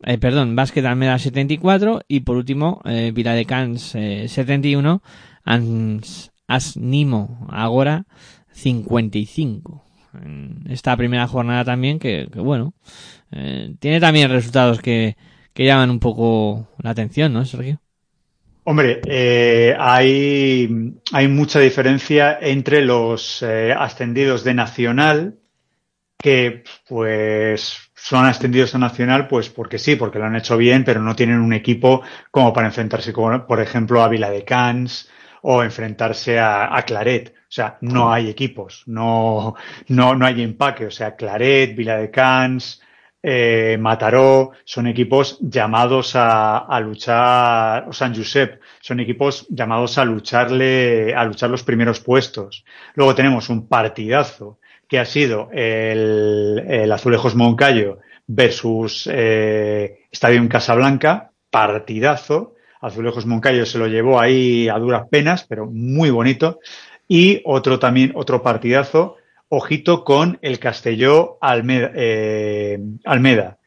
eh, 0.03 0.19
perdón, 0.19 0.57
Básquet 0.57 0.85
Almeda 0.85 1.19
74 1.19 2.03
y 2.09 2.21
por 2.21 2.37
último 2.37 2.81
eh, 2.85 3.13
Viladecans 3.15 3.95
eh, 3.95 4.27
71, 4.29 5.03
Ans, 5.45 6.33
Asnimo 6.47 7.47
Agora 7.51 8.05
55. 8.53 9.85
En 10.25 10.65
esta 10.69 10.97
primera 10.97 11.27
jornada 11.27 11.65
también 11.65 11.99
que, 11.99 12.27
bueno, 12.35 12.75
eh, 13.33 13.75
tiene 13.79 14.01
también 14.01 14.31
resultados 14.31 14.81
que, 14.81 15.17
que 15.53 15.65
llaman 15.65 15.91
un 15.91 16.01
poco 16.01 16.69
la 16.79 16.91
atención, 16.91 17.33
¿no, 17.33 17.45
Sergio? 17.45 17.81
Hombre, 18.69 19.01
eh, 19.07 19.77
hay, 19.79 20.69
hay 21.13 21.29
mucha 21.29 21.61
diferencia 21.61 22.37
entre 22.41 22.85
los 22.85 23.41
eh, 23.43 23.73
ascendidos 23.73 24.43
de 24.43 24.55
Nacional, 24.55 25.39
que 26.19 26.65
pues 26.89 27.86
son 28.09 28.25
ascendidos 28.25 28.73
a 28.73 28.79
Nacional, 28.79 29.27
pues 29.27 29.49
porque 29.49 29.81
sí, 29.81 29.97
porque 29.97 30.21
lo 30.21 30.27
han 30.27 30.37
hecho 30.37 30.57
bien, 30.57 30.85
pero 30.85 31.03
no 31.03 31.17
tienen 31.17 31.41
un 31.41 31.53
equipo 31.53 32.03
como 32.31 32.53
para 32.53 32.69
enfrentarse, 32.69 33.13
con, 33.13 33.49
por 33.49 33.61
ejemplo, 33.61 34.01
a 34.01 34.07
Vila 34.09 34.31
de 34.31 34.45
Cans 34.45 35.11
o 35.43 35.65
enfrentarse 35.65 36.39
a, 36.39 36.77
a 36.77 36.83
Claret. 36.83 37.35
O 37.37 37.53
sea, 37.57 37.79
no 37.81 38.13
hay 38.13 38.31
equipos, 38.31 38.85
no, 38.87 39.57
no, 39.89 40.15
no 40.15 40.25
hay 40.25 40.41
empaque. 40.41 40.87
O 40.87 40.91
sea, 40.93 41.17
Claret, 41.17 41.75
Vila 41.75 41.97
de 41.97 42.13
Cans, 42.13 42.81
eh, 43.25 43.77
Mataró, 43.81 44.53
son 44.65 44.87
equipos 44.87 45.39
llamados 45.41 46.15
a, 46.15 46.59
a 46.59 46.79
luchar, 46.79 47.89
o 47.89 47.93
San 47.93 48.15
Josep, 48.15 48.61
son 48.81 49.01
equipos 49.01 49.49
llamados 49.49 49.99
a 49.99 50.05
lucharle, 50.05 51.13
a 51.13 51.25
luchar 51.25 51.51
los 51.51 51.65
primeros 51.65 51.99
puestos. 51.99 52.65
Luego 52.95 53.17
tenemos 53.17 53.49
un 53.49 53.67
partidazo 53.67 54.61
que 54.89 54.99
ha 54.99 55.05
sido 55.05 55.49
el, 55.53 56.65
el 56.69 56.93
Azulejos 56.93 57.35
Moncayo 57.35 57.99
versus 58.27 59.09
eh, 59.13 60.01
Stadium 60.11 60.49
Casablanca, 60.49 61.33
partidazo. 61.51 62.55
Azulejos 62.81 63.27
Moncayo 63.27 63.67
se 63.67 63.79
lo 63.79 63.87
llevó 63.87 64.21
ahí 64.21 64.69
a 64.69 64.79
duras 64.79 65.05
penas, 65.11 65.45
pero 65.45 65.67
muy 65.67 66.11
bonito. 66.11 66.61
Y 67.09 67.41
otro 67.45 67.79
también, 67.79 68.13
otro 68.15 68.43
partidazo, 68.43 69.17
ojito 69.49 70.05
con 70.05 70.39
el 70.43 70.59
Castelló 70.59 71.39
Almeda, 71.41 71.93
eh, 71.95 72.79
Almeda. 73.05 73.59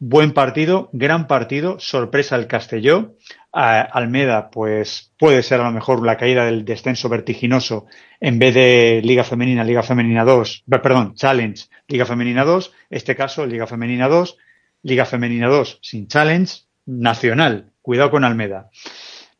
Buen 0.00 0.32
partido, 0.32 0.90
gran 0.92 1.26
partido, 1.26 1.78
sorpresa 1.80 2.36
el 2.36 2.46
Castelló. 2.46 3.14
Almeda, 3.52 4.50
pues 4.50 5.12
puede 5.18 5.42
ser 5.42 5.60
a 5.60 5.64
lo 5.64 5.72
mejor 5.72 6.04
la 6.04 6.16
caída 6.16 6.44
del 6.44 6.64
descenso 6.64 7.08
vertiginoso 7.08 7.86
en 8.20 8.38
vez 8.38 8.54
de 8.54 9.00
Liga 9.02 9.24
Femenina, 9.24 9.64
Liga 9.64 9.82
Femenina 9.82 10.24
2, 10.24 10.64
perdón, 10.68 11.14
Challenge, 11.14 11.64
Liga 11.88 12.04
Femenina 12.04 12.44
2, 12.44 12.72
este 12.90 13.16
caso 13.16 13.46
Liga 13.46 13.66
Femenina 13.66 14.08
2, 14.08 14.36
Liga 14.82 15.06
Femenina 15.06 15.48
2 15.48 15.78
sin 15.82 16.08
Challenge, 16.08 16.52
nacional, 16.86 17.72
cuidado 17.80 18.10
con 18.10 18.24
Almeda. 18.24 18.70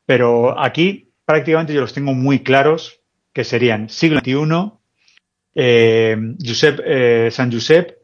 Pero 0.07 0.59
aquí 0.59 1.13
prácticamente 1.25 1.75
yo 1.75 1.81
los 1.83 1.93
tengo 1.93 2.15
muy 2.15 2.41
claros 2.41 3.01
que 3.33 3.45
serían 3.45 3.91
siglo 3.91 4.21
XXI, 4.21 4.73
eh, 5.55 6.17
Josep, 6.45 6.81
eh, 6.85 7.29
San 7.31 7.53
Josep, 7.53 7.99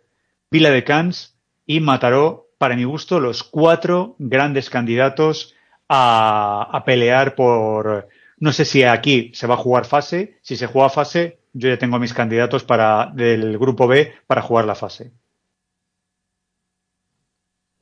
Vila 0.50 0.70
de 0.70 0.84
Cans 0.84 1.38
y 1.66 1.80
Mataró, 1.80 2.50
para 2.58 2.76
mi 2.76 2.84
gusto, 2.84 3.20
los 3.20 3.42
cuatro 3.42 4.16
grandes 4.18 4.70
candidatos 4.70 5.53
a, 5.88 6.68
a, 6.72 6.84
pelear 6.84 7.34
por. 7.34 8.08
No 8.38 8.52
sé 8.52 8.64
si 8.64 8.82
aquí 8.82 9.30
se 9.34 9.46
va 9.46 9.54
a 9.54 9.58
jugar 9.58 9.84
fase. 9.84 10.38
Si 10.42 10.56
se 10.56 10.66
juega 10.66 10.90
fase, 10.90 11.38
yo 11.52 11.68
ya 11.68 11.78
tengo 11.78 11.98
mis 11.98 12.14
candidatos 12.14 12.64
para 12.64 13.10
del 13.14 13.58
grupo 13.58 13.86
B 13.86 14.12
para 14.26 14.42
jugar 14.42 14.64
la 14.64 14.74
fase. 14.74 15.12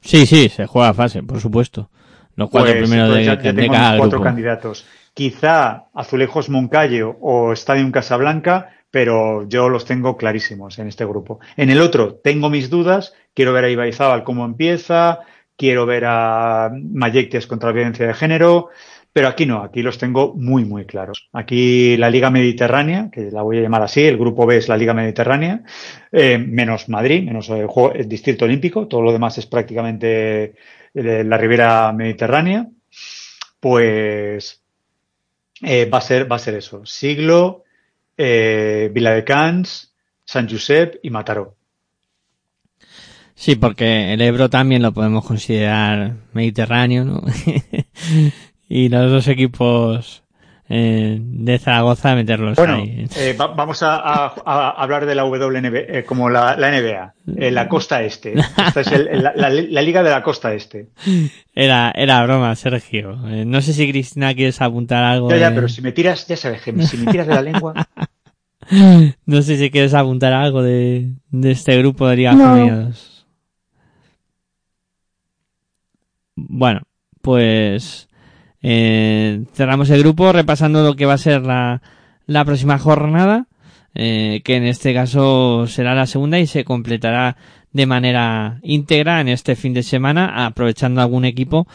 Sí, 0.00 0.26
sí, 0.26 0.48
se 0.48 0.66
juega 0.66 0.92
fase, 0.94 1.22
por 1.22 1.40
supuesto. 1.40 1.90
Los 2.34 2.50
cuatro 2.50 2.72
pues, 2.72 2.88
primeros 2.88 3.14
de, 3.14 3.24
ya, 3.24 3.40
ya 3.40 3.52
de 3.52 3.62
tengo 3.62 3.74
cada 3.74 3.98
cuatro 3.98 4.18
grupo. 4.18 4.24
candidatos. 4.24 4.86
Quizá 5.14 5.88
Azulejos 5.94 6.48
Moncayo 6.48 7.16
o 7.20 7.52
Stadium 7.52 7.92
Casablanca, 7.92 8.70
pero 8.90 9.48
yo 9.48 9.68
los 9.68 9.84
tengo 9.84 10.16
clarísimos 10.16 10.78
en 10.78 10.88
este 10.88 11.04
grupo. 11.04 11.40
En 11.56 11.70
el 11.70 11.80
otro 11.80 12.14
tengo 12.14 12.50
mis 12.50 12.70
dudas, 12.70 13.14
quiero 13.34 13.52
ver 13.52 13.64
a 13.64 13.70
Ibaizábal 13.70 14.24
cómo 14.24 14.44
empieza, 14.44 15.20
quiero 15.56 15.86
ver 15.86 16.04
a 16.06 16.70
Mayectias 16.72 17.46
contra 17.46 17.68
la 17.68 17.74
violencia 17.74 18.06
de 18.06 18.14
género, 18.14 18.70
pero 19.12 19.28
aquí 19.28 19.44
no, 19.44 19.62
aquí 19.62 19.82
los 19.82 19.98
tengo 19.98 20.34
muy, 20.34 20.64
muy 20.64 20.86
claros. 20.86 21.28
Aquí 21.32 21.96
la 21.96 22.08
Liga 22.08 22.30
Mediterránea, 22.30 23.10
que 23.12 23.30
la 23.30 23.42
voy 23.42 23.58
a 23.58 23.62
llamar 23.62 23.82
así, 23.82 24.02
el 24.04 24.16
grupo 24.16 24.46
B 24.46 24.56
es 24.56 24.68
la 24.68 24.76
Liga 24.76 24.94
Mediterránea, 24.94 25.62
eh, 26.10 26.38
menos 26.38 26.88
Madrid, 26.88 27.22
menos 27.22 27.50
el, 27.50 27.68
Distrito 28.08 28.46
Olímpico, 28.46 28.88
todo 28.88 29.02
lo 29.02 29.12
demás 29.12 29.36
es 29.38 29.46
prácticamente 29.46 30.54
eh, 30.94 31.24
la 31.24 31.36
Ribera 31.36 31.92
Mediterránea, 31.92 32.68
pues 33.60 34.62
eh, 35.62 35.88
va 35.88 35.98
a 35.98 36.00
ser, 36.00 36.30
va 36.30 36.36
a 36.36 36.40
ser 36.40 36.54
eso. 36.54 36.84
Siglo, 36.84 37.64
eh, 38.16 38.90
Vila 38.92 39.12
de 39.12 39.24
Cans, 39.24 39.94
San 40.24 40.48
Josep 40.48 40.96
y 41.02 41.10
Mataró. 41.10 41.56
Sí, 43.42 43.56
porque 43.56 44.12
el 44.12 44.20
Ebro 44.20 44.48
también 44.48 44.82
lo 44.82 44.92
podemos 44.92 45.24
considerar 45.24 46.12
mediterráneo, 46.32 47.04
¿no? 47.04 47.22
y 48.68 48.88
los 48.88 49.10
dos 49.10 49.26
equipos 49.26 50.22
eh, 50.68 51.18
de 51.20 51.58
Zaragoza 51.58 52.14
meterlos 52.14 52.56
Bueno, 52.56 52.74
ahí. 52.74 53.04
eh, 53.16 53.32
va- 53.38 53.48
vamos 53.48 53.82
a, 53.82 53.96
a- 53.96 54.26
a 54.46 54.70
hablar 54.70 55.06
de 55.06 55.16
la 55.16 55.24
WNBA, 55.24 55.78
eh, 55.88 56.04
como 56.06 56.30
la, 56.30 56.56
la 56.56 56.68
NBA, 56.70 57.14
eh, 57.36 57.50
la 57.50 57.66
costa 57.68 58.00
este. 58.04 58.34
Esta 58.38 58.80
es 58.82 58.92
el- 58.92 59.20
la, 59.24 59.32
la- 59.34 59.50
la 59.50 59.82
liga 59.82 60.04
de 60.04 60.10
la 60.10 60.22
costa 60.22 60.54
este. 60.54 60.90
Era, 61.52 61.90
era 61.96 62.22
broma, 62.22 62.54
Sergio. 62.54 63.18
Eh, 63.28 63.44
no 63.44 63.60
sé 63.60 63.72
si 63.72 63.90
Cristina 63.90 64.32
quieres 64.34 64.60
apuntar 64.62 65.02
algo. 65.02 65.28
Ya, 65.30 65.36
ya, 65.38 65.48
de- 65.50 65.56
pero 65.56 65.68
si 65.68 65.82
me 65.82 65.90
tiras, 65.90 66.28
ya 66.28 66.36
sabes, 66.36 66.62
que 66.62 66.80
si 66.86 66.96
me 66.96 67.10
tiras 67.10 67.26
de 67.26 67.34
la 67.34 67.42
lengua, 67.42 67.74
No 69.26 69.42
sé 69.42 69.56
si 69.56 69.68
quieres 69.72 69.94
apuntar 69.94 70.32
algo 70.32 70.62
de, 70.62 71.10
de 71.32 71.50
este 71.50 71.76
grupo 71.78 72.06
de 72.06 72.14
Liga 72.16 72.34
No 72.34 72.84
2. 72.86 73.08
Bueno, 76.48 76.82
pues 77.20 78.08
eh, 78.62 79.44
cerramos 79.52 79.90
el 79.90 80.00
grupo 80.00 80.32
repasando 80.32 80.82
lo 80.82 80.94
que 80.94 81.06
va 81.06 81.14
a 81.14 81.18
ser 81.18 81.42
la, 81.42 81.82
la 82.26 82.44
próxima 82.44 82.78
jornada, 82.78 83.46
eh, 83.94 84.40
que 84.44 84.56
en 84.56 84.64
este 84.64 84.94
caso 84.94 85.66
será 85.66 85.94
la 85.94 86.06
segunda 86.06 86.38
y 86.38 86.46
se 86.46 86.64
completará 86.64 87.36
de 87.72 87.86
manera 87.86 88.60
íntegra 88.62 89.20
en 89.20 89.28
este 89.28 89.56
fin 89.56 89.74
de 89.74 89.82
semana, 89.82 90.46
aprovechando 90.46 91.00
algún 91.00 91.24
equipo 91.24 91.66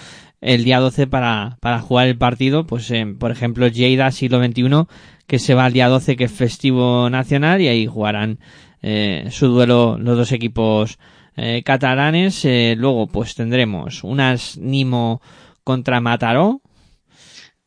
el 0.42 0.64
día 0.64 0.80
12 0.80 1.08
para, 1.08 1.58
para 1.62 1.80
jugar 1.80 2.08
el 2.08 2.18
partido, 2.18 2.68
pues 2.68 2.90
eh, 2.92 3.06
por 3.20 3.32
ejemplo 3.32 3.68
Lleida 3.68 4.12
siglo 4.12 4.44
XXI 4.44 4.86
que 5.26 5.40
se 5.40 5.54
va 5.54 5.66
al 5.66 5.74
día 5.74 5.90
12 5.90 6.16
que 6.16 6.26
es 6.26 6.32
festivo 6.32 7.10
nacional 7.10 7.62
y 7.62 7.68
ahí 7.68 7.88
jugarán 7.88 8.40
eh, 8.82 9.28
su 9.32 9.48
duelo 9.48 9.98
los 10.00 10.16
dos 10.16 10.32
equipos 10.32 11.00
eh, 11.38 11.64
catalanes. 11.64 12.44
Eh, 12.46 12.76
luego 12.78 13.08
pues 13.08 13.36
tendremos 13.36 14.04
unas 14.04 14.58
Nimo 14.58 15.22
contra 15.64 16.02
Mataró. 16.02 16.62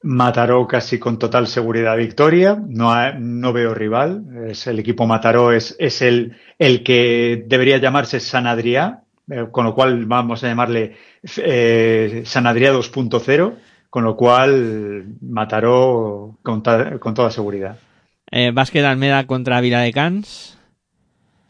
Mataró 0.02 0.66
casi 0.66 0.98
con 0.98 1.18
total 1.18 1.46
seguridad 1.46 1.96
victoria. 1.96 2.58
No, 2.66 2.90
ha- 2.92 3.12
no 3.12 3.52
veo 3.52 3.74
rival. 3.74 4.24
Es 4.48 4.66
el 4.66 4.78
equipo 4.78 5.06
Mataró 5.06 5.52
es, 5.52 5.76
es 5.78 6.00
el, 6.02 6.36
el 6.58 6.82
que 6.82 7.44
debería 7.46 7.76
llamarse 7.78 8.18
San 8.18 8.46
Adrià, 8.46 9.00
eh, 9.30 9.46
con 9.52 9.66
lo 9.66 9.74
cual 9.74 10.06
vamos 10.06 10.42
a 10.42 10.48
llamarle 10.48 10.96
San 11.22 12.46
Adrià 12.46 12.72
2.0, 12.72 13.54
con 13.90 14.04
lo 14.04 14.16
cual 14.16 15.16
Mataró 15.20 16.38
con, 16.42 16.62
ta- 16.62 16.98
con 16.98 17.12
toda 17.12 17.30
seguridad. 17.30 17.76
Básquet 18.54 18.84
Almeda 18.84 19.26
contra 19.26 19.60
Vila 19.60 19.80
de 19.80 19.92
Cans. 19.92 20.56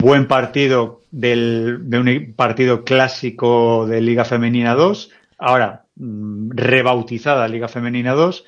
Buen 0.00 0.26
partido 0.28 1.02
del, 1.10 1.90
de 1.90 1.98
un 1.98 2.34
partido 2.34 2.84
clásico 2.84 3.86
de 3.86 4.00
Liga 4.00 4.24
Femenina 4.24 4.74
2. 4.74 5.10
Ahora, 5.36 5.84
mm, 5.96 6.52
rebautizada 6.54 7.46
Liga 7.48 7.68
Femenina 7.68 8.12
2. 8.12 8.44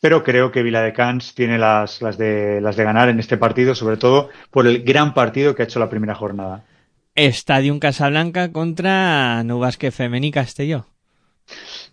Pero 0.00 0.24
creo 0.24 0.50
que 0.50 0.62
Viladecans 0.62 1.34
tiene 1.34 1.58
las, 1.58 2.02
las, 2.02 2.18
de, 2.18 2.60
las 2.60 2.74
de 2.74 2.84
ganar 2.84 3.08
en 3.08 3.20
este 3.20 3.36
partido, 3.36 3.74
sobre 3.74 3.98
todo 3.98 4.30
por 4.50 4.66
el 4.66 4.82
gran 4.82 5.14
partido 5.14 5.54
que 5.54 5.62
ha 5.62 5.66
hecho 5.66 5.78
la 5.78 5.90
primera 5.90 6.14
jornada. 6.14 6.64
Stadium 7.14 7.78
Casablanca 7.78 8.50
contra 8.50 9.44
Nubasque 9.44 9.90
Femení 9.90 10.30
Castelló. 10.32 10.86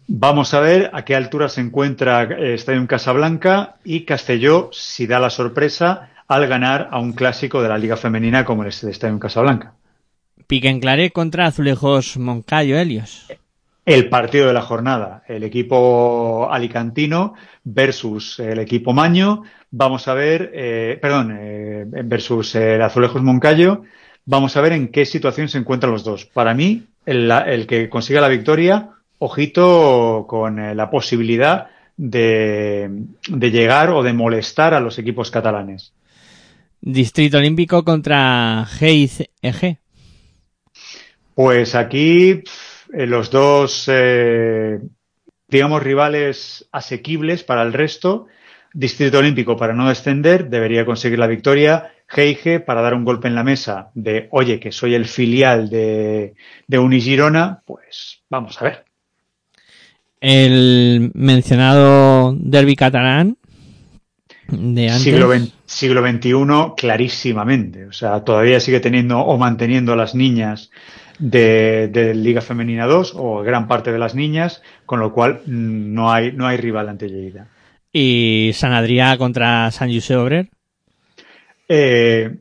Vamos 0.08 0.54
a 0.54 0.62
ver 0.62 0.90
a 0.94 1.04
qué 1.04 1.16
altura 1.16 1.50
se 1.50 1.62
encuentra 1.62 2.24
eh, 2.24 2.54
Stadium 2.54 2.88
Casablanca 2.88 3.76
y 3.84 4.06
Castelló 4.06 4.70
si 4.72 5.06
da 5.06 5.20
la 5.20 5.30
sorpresa 5.30 6.10
al 6.28 6.48
ganar 6.48 6.90
a 6.92 7.00
un 7.00 7.14
clásico 7.14 7.62
de 7.62 7.70
la 7.70 7.78
Liga 7.78 7.98
Femenina 7.98 8.46
como 8.46 8.64
el 8.64 8.72
de 8.72 8.92
Stadium 8.92 9.20
Casablanca. 9.20 9.74
Piquen 10.48 10.80
Claré 10.80 11.12
contra 11.12 11.46
Azulejos 11.48 12.18
Moncayo 12.18 12.78
Helios. 12.78 13.28
el 13.86 14.10
partido 14.10 14.48
de 14.48 14.54
la 14.54 14.62
jornada, 14.62 15.24
el 15.28 15.44
equipo 15.44 16.50
alicantino 16.52 17.34
versus 17.64 18.40
el 18.40 18.60
equipo 18.60 18.92
Maño. 18.94 19.44
Vamos 19.72 20.08
a 20.10 20.14
ver, 20.14 20.52
eh, 20.54 21.00
perdón, 21.02 21.38
eh, 21.40 21.86
versus 22.04 22.56
el 22.56 22.82
Azulejos 22.82 23.22
Moncayo. 23.24 23.84
Vamos 24.26 24.58
a 24.58 24.62
ver 24.62 24.74
en 24.74 24.90
qué 24.90 25.06
situación 25.06 25.48
se 25.48 25.58
encuentran 25.58 25.94
los 25.94 26.04
dos. 26.04 26.26
Para 26.26 26.54
mí, 26.54 26.84
el, 27.06 27.32
el 27.32 27.66
que 27.66 27.88
consiga 27.88 28.20
la 28.20 28.28
victoria, 28.28 28.90
ojito 29.20 30.26
con 30.28 30.60
eh, 30.60 30.76
la 30.76 30.90
posibilidad 30.90 31.68
de, 31.96 32.90
de 33.30 33.52
llegar 33.52 33.90
o 33.92 34.04
de 34.04 34.12
molestar 34.12 34.74
a 34.74 34.82
los 34.82 35.00
equipos 35.00 35.32
catalanes. 35.32 35.94
Distrito 36.88 37.38
Olímpico 37.38 37.84
contra 37.84 38.66
GIG. 38.66 39.78
Pues 41.36 41.76
aquí 41.76 42.44
eh, 42.94 43.06
los 43.06 43.30
dos, 43.30 43.90
eh, 43.92 44.80
digamos, 45.50 45.84
rivales 45.84 46.66
asequibles 46.72 47.44
para 47.44 47.64
el 47.64 47.74
resto. 47.74 48.28
Distrito 48.74 49.20
Olímpico 49.20 49.58
para 49.58 49.74
no 49.74 49.90
descender 49.90 50.50
debería 50.50 50.86
conseguir 50.86 51.20
la 51.20 51.28
victoria. 51.28 51.92
Geige 52.08 52.62
para 52.62 52.82
dar 52.82 52.94
un 52.94 53.04
golpe 53.04 53.28
en 53.28 53.36
la 53.36 53.44
mesa 53.44 53.92
de, 53.94 54.30
oye, 54.32 54.58
que 54.62 54.72
soy 54.72 54.96
el 54.96 55.08
filial 55.08 55.70
de, 55.70 56.36
de 56.68 56.80
Unigirona, 56.80 57.64
pues 57.66 58.22
vamos 58.30 58.62
a 58.62 58.64
ver. 58.64 58.86
El 60.22 61.12
mencionado 61.14 62.34
derby 62.40 62.78
catalán 62.78 63.38
de 64.50 64.90
antes. 64.90 65.04
Siglo, 65.04 65.32
XX 65.32 65.58
siglo 65.68 66.02
XXI, 66.02 66.74
clarísimamente. 66.76 67.86
O 67.86 67.92
sea, 67.92 68.22
todavía 68.22 68.60
sigue 68.60 68.80
teniendo 68.80 69.20
o 69.20 69.38
manteniendo 69.38 69.94
a 69.94 69.96
las 69.96 70.16
niñas 70.16 70.72
de, 71.20 71.90
de, 71.90 72.16
Liga 72.16 72.42
Femenina 72.42 72.86
2 72.88 73.14
o 73.16 73.44
gran 73.44 73.68
parte 73.68 73.92
de 73.92 74.00
las 74.00 74.16
niñas, 74.16 74.64
con 74.86 75.00
lo 75.00 75.14
cual 75.14 75.42
no 75.46 76.12
hay, 76.12 76.32
no 76.32 76.48
hay 76.48 76.58
rival 76.58 76.90
ante 76.90 77.10
Lleida. 77.10 77.48
¿Y 77.92 78.52
San 78.54 78.74
Adrià 78.74 79.18
contra 79.18 79.70
San 79.72 79.94
Josep 79.94 80.18
Obrer? 80.18 80.50
Eh, 81.68 82.36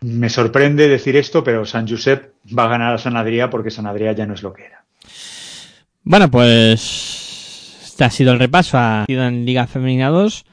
me 0.00 0.28
sorprende 0.28 0.88
decir 0.88 1.16
esto, 1.16 1.42
pero 1.42 1.66
San 1.66 1.88
Josep 1.88 2.32
va 2.56 2.64
a 2.64 2.68
ganar 2.68 2.94
a 2.94 2.98
San 2.98 3.16
Adrià 3.16 3.50
porque 3.50 3.70
San 3.70 3.86
Adrià 3.86 4.14
ya 4.14 4.26
no 4.26 4.34
es 4.34 4.42
lo 4.42 4.52
que 4.52 4.66
era. 4.66 4.84
Bueno, 6.04 6.30
pues 6.30 7.80
este 7.84 8.04
ha 8.04 8.10
sido 8.10 8.32
el 8.32 8.38
repaso 8.38 8.78
ha 8.78 9.04
sido 9.06 9.24
en 9.24 9.44
Liga 9.44 9.66
Femenina 9.66 10.08
2 10.08 10.44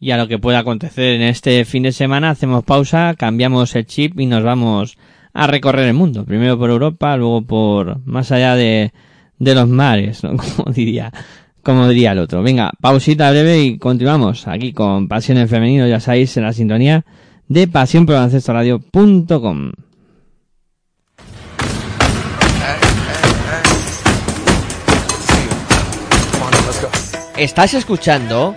y 0.00 0.12
a 0.12 0.16
lo 0.16 0.28
que 0.28 0.38
pueda 0.38 0.60
acontecer 0.60 1.14
en 1.14 1.22
este 1.22 1.64
fin 1.64 1.82
de 1.82 1.90
semana 1.92 2.30
hacemos 2.30 2.62
pausa, 2.64 3.14
cambiamos 3.16 3.74
el 3.74 3.86
chip 3.86 4.20
y 4.20 4.26
nos 4.26 4.44
vamos 4.44 4.96
a 5.32 5.46
recorrer 5.46 5.88
el 5.88 5.94
mundo. 5.94 6.24
Primero 6.24 6.58
por 6.58 6.70
Europa, 6.70 7.16
luego 7.16 7.42
por 7.42 8.04
más 8.06 8.30
allá 8.32 8.54
de, 8.54 8.92
de 9.38 9.54
los 9.54 9.68
mares, 9.68 10.24
¿no? 10.24 10.36
como 10.56 10.72
diría, 10.72 11.12
como 11.62 11.88
diría 11.88 12.12
el 12.12 12.18
otro. 12.18 12.42
Venga, 12.42 12.72
pausita 12.80 13.30
breve 13.30 13.62
y 13.62 13.78
continuamos 13.78 14.46
aquí 14.46 14.72
con 14.72 15.08
Pasión 15.08 15.38
en 15.38 15.48
Femenino, 15.48 15.86
ya 15.86 16.00
sabéis, 16.00 16.36
en 16.36 16.42
la 16.44 16.52
sintonía 16.52 17.06
de 17.48 17.66
pasiónprobaloncestoradio.com. 17.66 19.72
Estás 27.36 27.74
escuchando 27.74 28.56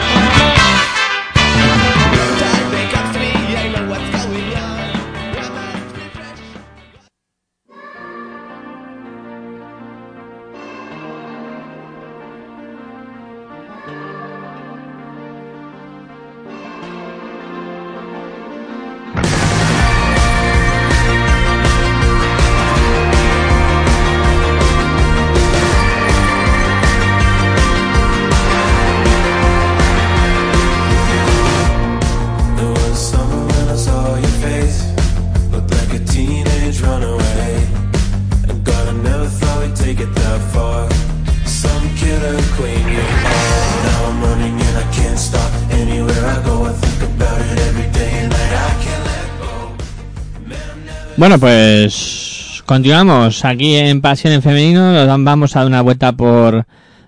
Bueno, 51.31 51.47
pues 51.47 52.61
continuamos 52.65 53.45
aquí 53.45 53.77
en 53.77 54.01
Pasión 54.01 54.33
en 54.33 54.41
Femenino. 54.41 54.93
Vamos 55.23 55.55
a 55.55 55.59
dar 55.59 55.67
una 55.67 55.81
vuelta 55.81 56.11
por, 56.11 56.65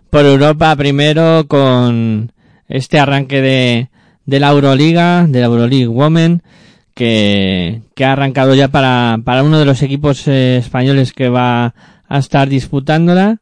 por 0.10 0.26
Europa 0.26 0.74
primero 0.78 1.46
con 1.46 2.32
este 2.70 3.00
arranque 3.02 3.42
de, 3.42 3.90
de 4.26 4.40
la 4.40 4.52
Euroliga, 4.52 5.28
de 5.28 5.42
la 5.42 5.48
Euroleague 5.48 5.90
Women, 5.90 6.42
que, 6.94 7.82
ha 8.00 8.12
arrancado 8.14 8.56
ya 8.56 8.70
para, 8.70 9.20
para 9.26 9.44
uno 9.44 9.60
de 9.60 9.66
los 9.66 9.82
equipos 9.82 10.26
eh, 10.30 10.56
españoles 10.56 11.12
que 11.12 11.28
va 11.28 11.76
a 12.08 12.18
estar 12.18 12.48
disputándola. 12.48 13.42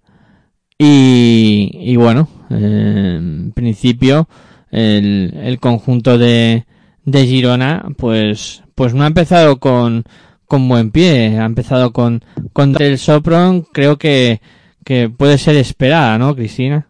Y, 0.80 1.78
y 1.80 1.95
bueno, 1.95 2.28
eh, 2.49 3.18
en 3.20 3.52
principio 3.52 4.28
el, 4.72 5.32
el 5.44 5.60
conjunto 5.60 6.18
de, 6.18 6.66
de 7.06 7.28
Girona, 7.28 7.86
pues, 7.98 8.64
pues 8.74 8.95
no 8.95 9.03
ha 9.03 9.08
empezado 9.08 9.60
con, 9.60 10.06
con 10.52 10.68
buen 10.68 10.91
pie. 10.91 11.40
Ha 11.40 11.45
empezado 11.45 11.94
con, 11.94 12.26
con 12.52 12.76
el 12.82 12.98
Sopron. 12.98 13.61
Creo 13.72 13.98
que, 13.98 14.41
que 14.84 15.10
puede 15.10 15.38
ser 15.38 15.56
esperada, 15.56 16.18
¿no, 16.18 16.36
Cristina? 16.36 16.90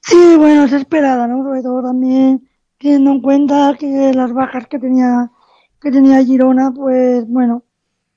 Sí, 0.00 0.34
bueno, 0.38 0.64
es 0.64 0.72
esperada, 0.72 1.26
¿no? 1.26 1.44
Sobre 1.44 1.62
todo 1.62 1.82
también 1.82 2.48
teniendo 2.78 3.10
en 3.10 3.20
cuenta 3.20 3.76
que 3.78 4.14
las 4.14 4.32
bajas 4.32 4.66
que 4.66 4.78
tenía, 4.78 5.30
que 5.78 5.90
tenía 5.90 6.24
Girona, 6.24 6.72
pues 6.72 7.28
bueno, 7.28 7.64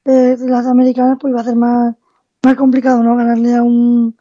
eh, 0.06 0.38
las 0.40 0.66
americanas 0.66 1.18
pues 1.20 1.32
iba 1.32 1.42
a 1.42 1.44
ser 1.44 1.58
más, 1.58 1.94
más 2.42 2.56
complicado, 2.56 3.04
¿no? 3.04 3.18
Ganarle 3.18 3.54
a 3.54 3.64
un, 3.64 4.16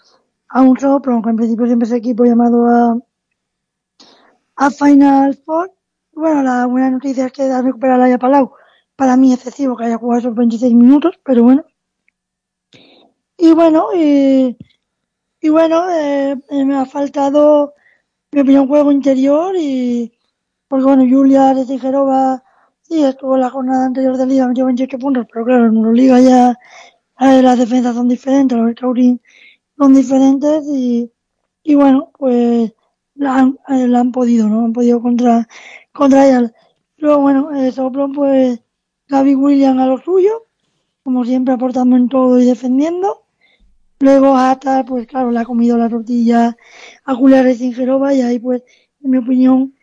a 0.48 0.60
un 0.60 0.76
Sopron, 0.76 1.22
que 1.22 1.30
en 1.30 1.36
principio 1.36 1.66
siempre 1.66 1.86
es 1.86 1.92
equipo 1.92 2.24
llamado 2.24 2.66
a, 2.66 2.98
a 4.56 4.70
Final 4.70 5.38
Four. 5.46 5.70
Bueno, 6.14 6.42
la 6.42 6.66
buena 6.66 6.90
noticia 6.90 7.26
es 7.26 7.32
que 7.32 7.44
ha 7.44 7.62
recuperado 7.62 8.02
a 8.02 8.06
Laia 8.06 8.18
Palau 8.18 8.50
para 8.96 9.16
mí 9.16 9.32
excesivo 9.32 9.76
que 9.76 9.84
haya 9.84 9.98
jugado 9.98 10.20
esos 10.20 10.34
26 10.34 10.74
minutos, 10.74 11.18
pero 11.24 11.42
bueno. 11.44 11.64
Y 13.36 13.52
bueno, 13.52 13.88
y, 13.94 14.56
y 15.40 15.48
bueno, 15.50 15.90
eh, 15.90 16.36
eh, 16.50 16.64
me 16.64 16.76
ha 16.76 16.86
faltado, 16.86 17.74
mi 18.32 18.40
opinión, 18.42 18.68
juego 18.68 18.92
interior 18.92 19.54
y, 19.58 20.12
porque 20.68 20.84
bueno, 20.86 21.04
Julia 21.08 21.54
de 21.54 21.66
Tijerova, 21.66 22.44
sí, 22.82 23.04
estuvo 23.04 23.36
la 23.38 23.50
jornada 23.50 23.86
anterior 23.86 24.16
de 24.18 24.26
liga, 24.26 24.48
metió 24.48 24.66
28 24.66 24.98
puntos, 24.98 25.26
pero 25.32 25.44
claro, 25.46 25.66
en 25.66 25.76
Euroliga 25.76 26.20
ya 26.20 26.58
eh, 27.20 27.42
las 27.42 27.58
defensas 27.58 27.94
son 27.96 28.08
diferentes, 28.08 28.58
los 28.58 28.72
scouting 28.72 29.20
son 29.78 29.94
diferentes 29.94 30.64
y, 30.68 31.12
y 31.64 31.74
bueno, 31.76 32.10
pues 32.18 32.74
la 33.16 33.36
han, 33.38 33.58
eh, 33.68 33.88
la 33.88 34.00
han 34.00 34.12
podido, 34.12 34.48
¿no? 34.48 34.64
Han 34.66 34.72
podido 34.72 35.02
contra, 35.02 35.48
contra 35.92 36.26
ella. 36.28 36.52
Luego, 36.98 37.22
bueno, 37.22 37.52
eh, 37.54 37.72
Soplon, 37.72 38.12
pues, 38.12 38.60
Gaby 39.08 39.34
Williams 39.34 39.80
a 39.80 39.86
lo 39.86 39.98
suyo, 39.98 40.46
como 41.02 41.24
siempre 41.24 41.54
aportando 41.54 41.96
en 41.96 42.08
todo 42.08 42.40
y 42.40 42.44
defendiendo. 42.44 43.24
Luego 44.00 44.36
Hata, 44.36 44.84
pues 44.84 45.06
claro, 45.06 45.30
le 45.30 45.40
ha 45.40 45.44
comido 45.44 45.78
la 45.78 45.88
tortilla 45.88 46.56
a 47.04 47.14
Julia 47.14 47.42
Rezingerova 47.42 48.12
y 48.14 48.22
ahí 48.22 48.38
pues, 48.38 48.62
en 49.02 49.10
mi 49.10 49.18
opinión, 49.18 49.74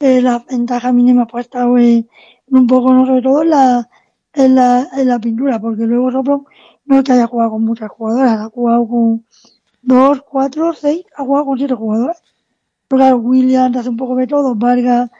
eh, 0.00 0.20
la 0.22 0.44
ventaja 0.50 0.92
mínima 0.92 1.26
pues 1.26 1.48
en, 1.52 1.78
en 1.78 2.08
un 2.46 2.66
poco, 2.66 2.92
no 2.92 3.06
sobre 3.06 3.22
todo 3.22 3.42
en 3.42 3.50
la, 3.50 3.88
en 4.34 4.54
la, 4.54 4.88
en 4.96 5.08
la 5.08 5.18
pintura, 5.18 5.60
porque 5.60 5.86
luego 5.86 6.10
Sopron 6.10 6.44
no 6.84 6.98
es 6.98 7.04
que 7.04 7.12
haya 7.12 7.26
jugado 7.26 7.52
con 7.52 7.64
muchas 7.64 7.90
jugadoras, 7.90 8.40
ha 8.40 8.50
jugado 8.50 8.88
con 8.88 9.26
dos, 9.82 10.22
cuatro, 10.22 10.72
seis, 10.72 11.04
ha 11.16 11.24
jugado 11.24 11.46
con 11.46 11.58
siete 11.58 11.74
jugadoras. 11.74 12.22
Pero 12.88 13.00
claro, 13.00 13.16
Williams 13.18 13.76
hace 13.76 13.88
un 13.88 13.96
poco 13.96 14.16
de 14.16 14.26
todo, 14.26 14.54
Vargas 14.54 15.10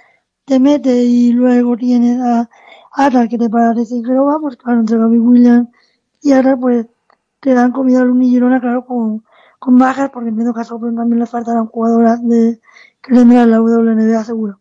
te 0.45 0.59
mete 0.59 1.05
y 1.05 1.32
luego 1.32 1.77
tienes 1.77 2.20
a 2.20 2.51
Ahora 2.93 3.29
que 3.29 3.39
te 3.39 3.49
parece 3.49 4.03
que 4.03 4.12
lo 4.12 4.25
va, 4.25 4.39
pues 4.41 4.57
claro, 4.57 4.81
entre 4.81 4.99
Gaby 4.99 5.19
Williams 5.19 5.69
y 6.23 6.33
ahora 6.33 6.57
pues 6.57 6.87
te 7.41 7.55
dan 7.55 7.73
comida 7.73 8.03
al 8.03 8.12
Girona, 8.21 8.61
claro, 8.61 8.85
con, 8.85 9.25
con 9.59 9.79
bajas, 9.79 10.11
porque 10.11 10.29
entiendo 10.29 10.53
que 10.53 10.61
a 10.61 10.65
Sopron 10.65 10.97
también 10.97 11.21
le 11.21 11.27
faltarán 11.27 11.67
jugadoras 11.67 12.27
de 12.27 12.61
que 13.01 13.15
tendrán 13.15 13.51
la 13.51 13.62
WNBA 13.62 14.25
seguro. 14.25 14.59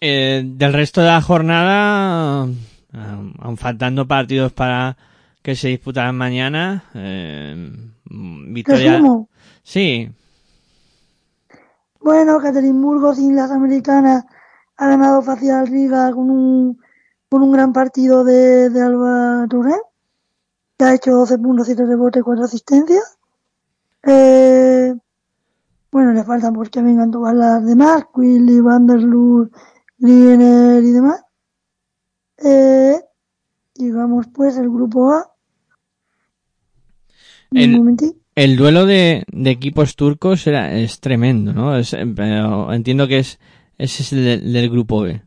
Eh, 0.00 0.42
del 0.44 0.72
resto 0.72 1.00
de 1.00 1.06
la 1.06 1.22
jornada, 1.22 2.46
eh, 2.46 3.32
aún 3.38 3.56
faltando 3.56 4.06
partidos 4.06 4.52
para 4.52 4.96
que 5.42 5.54
se 5.54 5.68
disputaran 5.68 6.16
mañana, 6.16 6.84
eh, 6.94 7.72
victoria. 8.04 9.00
Sí, 9.62 10.10
Bueno, 12.00 12.38
Caterinburgo 12.40 13.14
sin 13.14 13.34
las 13.34 13.50
americanas 13.50 14.24
ha 14.76 14.88
ganado 14.88 15.22
fácil 15.22 15.50
al 15.50 15.66
Riga 15.66 16.12
con 16.12 16.30
un, 16.30 16.78
con 17.28 17.42
un 17.42 17.52
gran 17.52 17.72
partido 17.72 18.24
de, 18.24 18.70
de 18.70 18.82
Alba 18.82 19.46
Touré, 19.48 19.74
que 20.78 20.84
ha 20.84 20.94
hecho 20.94 21.12
12 21.12 21.38
puntos, 21.38 21.66
7 21.66 21.84
rebotes, 21.86 22.22
4 22.22 22.44
asistencias. 22.44 23.18
Eh, 24.04 24.94
bueno, 25.90 26.12
le 26.12 26.24
faltan 26.24 26.52
pues 26.54 26.70
que 26.70 26.82
vengan 26.82 27.10
todas 27.10 27.34
las 27.34 27.64
demás, 27.64 28.04
Quilly, 28.14 28.60
Vanderloor, 28.60 29.50
Greener 29.98 30.84
y 30.84 30.90
demás. 30.92 31.22
Eh, 32.38 33.00
digamos 33.74 34.26
pues 34.32 34.56
el 34.58 34.68
grupo 34.70 35.10
A. 35.12 35.32
El- 37.50 38.56
duelo 38.56 38.84
de, 38.84 39.24
de 39.32 39.50
equipos 39.50 39.96
turcos 39.96 40.46
era, 40.46 40.76
es 40.78 41.00
tremendo, 41.00 41.54
¿no? 41.54 41.76
Es, 41.76 41.96
pero 42.14 42.72
entiendo 42.74 43.08
que 43.08 43.18
es, 43.20 43.38
ese 43.78 44.02
es 44.02 44.12
el 44.12 44.24
del, 44.24 44.52
del 44.52 44.70
grupo 44.70 45.00
B. 45.00 45.22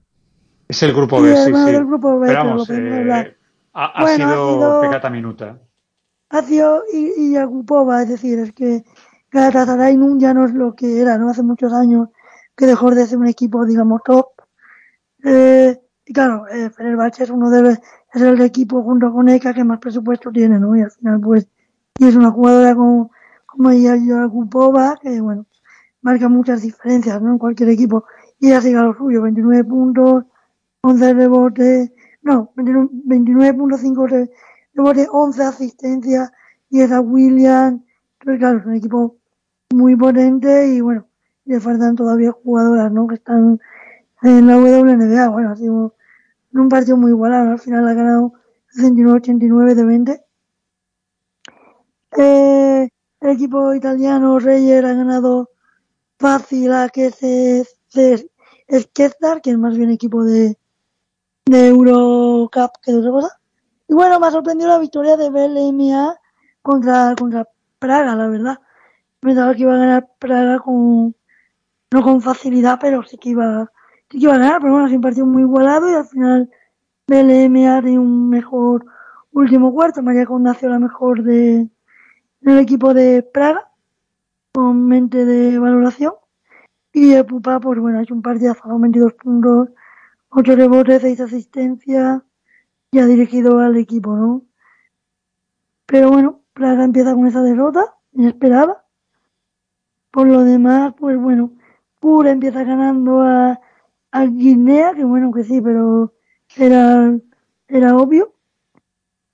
Es 0.70 0.84
el 0.84 0.94
grupo 0.94 1.20
B, 1.20 1.36
sí, 1.36 1.52
sí. 1.52 1.72
grupo 1.86 2.20
B, 2.20 2.28
Pero 2.28 2.44
vamos, 2.46 2.70
eh, 2.70 3.36
ha, 3.74 3.86
ha 3.86 4.02
Bueno, 4.04 4.26
ha 4.26 4.30
sido 4.30 4.54
sido- 4.54 4.82
pecata 4.82 5.10
minuta. 5.10 5.58
Lazio 6.32 6.84
y, 6.94 7.12
y 7.18 7.32
Yakupova, 7.34 8.04
es 8.04 8.10
decir, 8.10 8.38
es 8.38 8.54
que 8.54 8.84
Galatasaray 9.32 9.98
ya 10.20 10.34
no 10.36 10.46
es 10.46 10.54
lo 10.54 10.76
que 10.76 11.02
era, 11.02 11.18
¿no? 11.18 11.30
Hace 11.30 11.42
muchos 11.42 11.74
años 11.74 12.10
que 12.56 12.68
dejó 12.68 12.92
de 12.92 13.08
ser 13.08 13.18
un 13.18 13.28
equipo, 13.28 13.66
digamos, 13.66 14.02
top. 14.06 14.28
Eh, 15.24 15.76
y 16.06 16.14
claro, 16.14 16.48
eh, 16.48 16.70
Fenerbahce 16.70 17.24
es 17.24 17.32
uno 17.32 17.50
de 17.50 17.62
los, 17.64 17.74
es 18.14 18.22
el 18.22 18.40
equipo 18.42 18.84
junto 18.84 19.12
con 19.12 19.28
ECA 19.28 19.56
que 19.56 19.64
más 19.64 19.80
presupuesto 19.80 20.32
tiene, 20.32 20.60
¿no? 20.60 20.76
Y 20.76 20.82
al 20.82 20.92
final, 20.92 21.20
pues, 21.20 21.48
y 21.98 22.06
es 22.08 22.16
una 22.16 22.30
jugadora 22.30 22.76
como, 22.76 23.12
como 23.48 23.72
ella, 23.72 23.96
Yakupova, 23.96 24.98
que 25.02 25.20
bueno, 25.20 25.48
marca 26.04 26.30
muchas 26.30 26.62
diferencias, 26.62 27.20
¿no? 27.24 27.32
En 27.32 27.38
cualquier 27.40 27.70
equipo. 27.70 28.06
Y 28.40 28.48
ella 28.50 28.62
sigue 28.62 28.78
a 28.78 28.84
lo 28.84 28.94
suyo, 28.96 29.24
29 29.24 29.64
puntos, 29.64 30.26
11 30.82 31.14
rebotes, 31.14 31.92
no, 32.22 32.52
29 32.56 32.90
29.5 33.54 34.08
re- 34.08 34.32
rebotes, 34.74 35.08
11 35.12 35.44
asistencias, 35.44 36.32
y 36.70 36.82
esa 36.82 37.02
Williams, 37.02 37.82
entonces 38.20 38.40
claro, 38.40 38.60
es 38.60 38.66
un 38.66 38.76
equipo 38.76 39.18
muy 39.72 39.96
potente 39.96 40.68
y 40.68 40.82
bueno, 40.82 41.08
le 41.46 41.60
faltan 41.60 41.96
todavía 41.96 42.32
jugadoras, 42.32 42.92
¿no? 42.92 43.08
Que 43.08 43.16
están 43.16 43.60
en 44.24 44.48
la 44.48 44.58
WNBA, 44.58 45.30
bueno, 45.30 45.52
ha 45.52 45.56
sido 45.56 45.96
un 46.54 46.70
partido 46.70 46.98
muy 46.98 47.12
igualado, 47.12 47.52
al 47.52 47.60
final 47.60 47.88
ha 47.88 47.94
ganado 47.94 48.34
69-89 48.76 49.76
de 49.76 49.84
20. 49.84 50.24
Eh, 52.18 52.90
el 53.22 53.30
equipo 53.30 53.74
italiano 53.74 54.40
Reyer 54.40 54.86
ha 54.86 54.94
ganado 54.94 55.50
fácil 56.18 56.74
a 56.74 56.90
que 56.90 57.12
se, 57.12 57.66
se 57.88 58.30
Skezdar, 58.72 59.42
que 59.42 59.52
es 59.52 59.58
más 59.58 59.78
bien 59.78 59.90
equipo 59.90 60.24
de, 60.24 60.58
de 61.50 61.68
Eurocup 61.68 62.72
que 62.82 62.92
de 62.92 63.00
otra 63.00 63.12
cosa. 63.12 63.40
Y 63.88 63.94
bueno, 63.94 64.20
me 64.20 64.28
ha 64.28 64.32
sorprendido 64.32 64.70
la 64.70 64.78
victoria 64.78 65.18
de 65.18 65.30
BLMA 65.30 66.16
contra, 66.62 67.16
contra 67.18 67.48
Praga, 67.80 68.16
la 68.16 68.28
verdad. 68.28 68.60
Pensaba 69.20 69.56
que 69.56 69.64
iba 69.64 69.74
a 69.74 69.80
ganar 69.80 70.08
Praga 70.20 70.60
con, 70.60 71.16
no 71.92 72.04
con 72.04 72.22
facilidad, 72.22 72.78
pero 72.80 73.04
sí 73.04 73.18
que 73.18 73.30
iba, 73.30 73.72
sí 74.12 74.20
que 74.20 74.26
iba 74.26 74.36
a 74.36 74.38
ganar, 74.38 74.62
pero 74.62 74.74
bueno, 74.74 74.88
es 74.88 74.94
un 74.94 75.02
partido 75.02 75.26
muy 75.26 75.42
igualado 75.42 75.90
y 75.90 75.96
al 75.96 76.06
final 76.06 76.50
BLMA 77.08 77.82
tiene 77.82 78.00
un 78.00 78.30
mejor 78.30 78.86
último 79.32 79.74
cuarto. 79.74 80.04
María 80.04 80.26
Condacio 80.26 80.70
la 80.70 80.78
mejor 80.78 81.24
de, 81.24 81.68
del 82.42 82.60
equipo 82.60 82.94
de 82.94 83.24
Praga, 83.24 83.72
con 84.52 84.88
mente 84.88 85.26
de 85.26 85.58
valoración. 85.58 86.14
Y 86.94 87.14
el 87.14 87.26
Pupa, 87.26 87.60
pues 87.60 87.80
bueno, 87.80 88.00
ha 88.00 88.04
hecho 88.04 88.14
un 88.14 88.22
partidazo, 88.22 88.62
con 88.62 88.82
22 88.82 89.14
puntos, 89.14 89.70
8 90.30 90.56
rebotes, 90.56 91.02
6 91.02 91.20
asistencias, 91.22 92.22
y 92.92 93.00
ha 93.00 93.06
dirigido 93.06 93.60
al 93.60 93.78
equipo, 93.78 94.16
¿no? 94.16 94.46
Pero 95.86 96.10
bueno, 96.12 96.42
Praga 96.54 96.84
empieza 96.84 97.14
con 97.14 97.28
esa 97.28 97.42
derrota, 97.42 97.96
inesperada. 98.14 98.86
Por 100.12 100.28
lo 100.28 100.44
demás, 100.44 100.94
pues 100.98 101.18
bueno, 101.20 101.52
Pura 102.00 102.32
empieza 102.32 102.64
ganando 102.64 103.22
a, 103.22 103.60
a 104.12 104.26
Guinea, 104.26 104.94
que 104.94 105.04
bueno 105.04 105.32
que 105.32 105.44
sí, 105.44 105.62
pero 105.62 106.14
era, 106.56 107.18
era 107.68 107.98
obvio. 107.98 108.34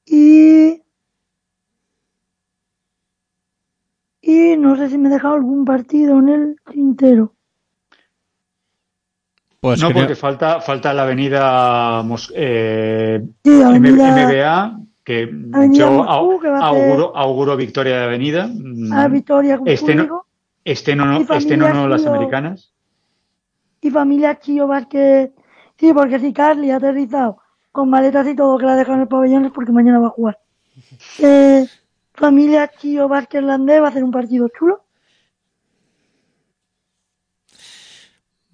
Y, 0.06 0.84
y 4.22 4.58
no 4.58 4.76
sé 4.76 4.90
si 4.90 4.98
me 4.98 5.10
he 5.10 5.12
dejado 5.14 5.36
algún 5.36 5.66
partido 5.66 6.20
en 6.20 6.30
el 6.30 6.62
tintero. 6.72 7.35
Pues 9.66 9.82
no, 9.82 9.88
creo- 9.88 10.02
porque 10.02 10.16
falta, 10.16 10.62
falta 10.62 10.94
la 10.94 11.02
avenida, 11.02 12.04
Mos- 12.04 12.32
eh, 12.36 13.20
Sí, 13.44 13.50
MBA, 13.50 14.78
que 15.04 15.24
Avenida 15.54 15.86
yo 15.86 15.92
Moscú, 15.92 16.12
au- 16.12 16.40
que 16.40 16.48
ser- 16.50 16.56
auguro, 16.62 17.18
auguro 17.18 17.58
victoria 17.58 17.98
de 17.98 18.04
avenida. 18.04 18.48
Mm, 18.48 18.94
A 18.94 19.08
Victoria 19.08 19.58
con 19.58 19.68
Este 19.68 19.96
no, 19.96 20.24
este 20.64 20.96
no, 20.96 21.06
no, 21.08 21.20
Y 21.22 21.26
este 21.36 21.58
no, 21.58 21.74
no 21.74 21.88
las 21.88 22.06
americanas. 22.06 22.74
Y 23.82 23.90
familia 23.90 24.38
Chío 24.40 24.68
Vázquez. 24.68 25.32
Sí, 25.80 25.92
porque 25.94 26.20
si 26.20 26.32
Carly 26.32 26.70
ha 26.70 26.76
aterrizado 26.76 27.40
con 27.72 27.90
maletas 27.90 28.28
y 28.28 28.36
todo 28.36 28.60
que 28.60 28.68
la 28.68 28.76
dejan 28.76 28.98
en 28.98 29.02
el 29.02 29.08
pabellón 29.08 29.46
es 29.46 29.52
porque 29.52 29.72
mañana 29.72 29.98
va 29.98 30.08
a 30.10 30.12
jugar. 30.12 30.38
Eh, 31.18 31.66
familia 32.14 32.70
Chío 32.78 33.08
Vázquez 33.08 33.42
Landé 33.42 33.80
va 33.80 33.88
a 33.88 33.90
hacer 33.90 34.04
un 34.04 34.12
partido 34.12 34.48
chulo. 34.50 34.84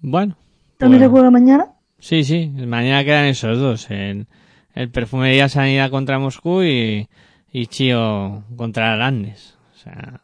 Bueno. 0.00 0.36
También 0.82 1.02
se 1.02 1.08
juega 1.08 1.30
mañana. 1.30 1.66
Sí, 1.98 2.24
sí, 2.24 2.48
mañana 2.48 3.04
quedan 3.04 3.26
esos 3.26 3.58
dos. 3.58 3.90
El, 3.90 4.26
el 4.74 4.90
Perfumería 4.90 5.48
Sanidad 5.48 5.90
contra 5.90 6.18
Moscú 6.18 6.62
y, 6.62 7.08
y 7.52 7.66
Chío 7.66 8.44
contra 8.56 8.92
Arandes. 8.92 9.56
O 9.74 9.78
sea, 9.78 10.22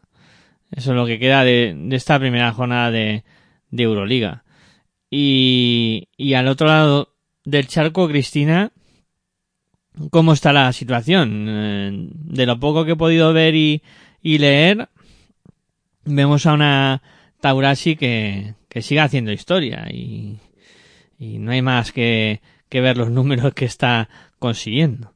eso 0.71 0.91
es 0.91 0.95
lo 0.95 1.05
que 1.05 1.19
queda 1.19 1.43
de, 1.43 1.75
de 1.77 1.95
esta 1.95 2.19
primera 2.19 2.51
jornada 2.51 2.91
de, 2.91 3.23
de 3.71 3.83
Euroliga. 3.83 4.43
Y, 5.09 6.09
y 6.17 6.33
al 6.33 6.47
otro 6.47 6.67
lado 6.67 7.15
del 7.45 7.67
charco, 7.67 8.07
Cristina, 8.07 8.71
¿cómo 10.11 10.33
está 10.33 10.53
la 10.53 10.71
situación? 10.73 11.45
Eh, 11.47 11.91
De 12.11 12.45
lo 12.45 12.59
poco 12.59 12.85
que 12.85 12.91
he 12.91 12.95
podido 12.97 13.31
ver 13.33 13.55
y, 13.55 13.81
y 14.21 14.37
leer, 14.37 14.89
vemos 16.05 16.45
a 16.45 16.53
una 16.53 17.01
Taurasi 17.39 17.95
que, 17.95 18.53
que 18.67 18.81
sigue 18.81 18.99
haciendo 18.99 19.31
historia 19.31 19.87
y, 19.89 20.37
y 21.19 21.37
no 21.37 21.51
hay 21.51 21.61
más 21.61 21.91
que, 21.91 22.41
que 22.69 22.81
ver 22.81 22.97
los 22.97 23.11
números 23.11 23.53
que 23.53 23.65
está 23.65 24.09
consiguiendo. 24.39 25.13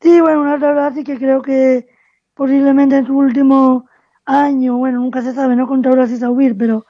Sí, 0.00 0.20
bueno, 0.20 0.42
una 0.42 0.58
tabla 0.58 0.92
sí 0.92 1.04
que 1.04 1.16
creo 1.16 1.40
que 1.40 1.86
posiblemente 2.34 2.96
en 2.96 3.06
su 3.06 3.16
último 3.16 3.86
año, 4.26 4.76
bueno, 4.76 4.98
nunca 5.00 5.22
se 5.22 5.32
sabe, 5.32 5.54
no 5.56 5.68
contra 5.68 5.92
Brasil 5.92 6.16
y 6.16 6.18
Saubir, 6.18 6.58
pero 6.58 6.84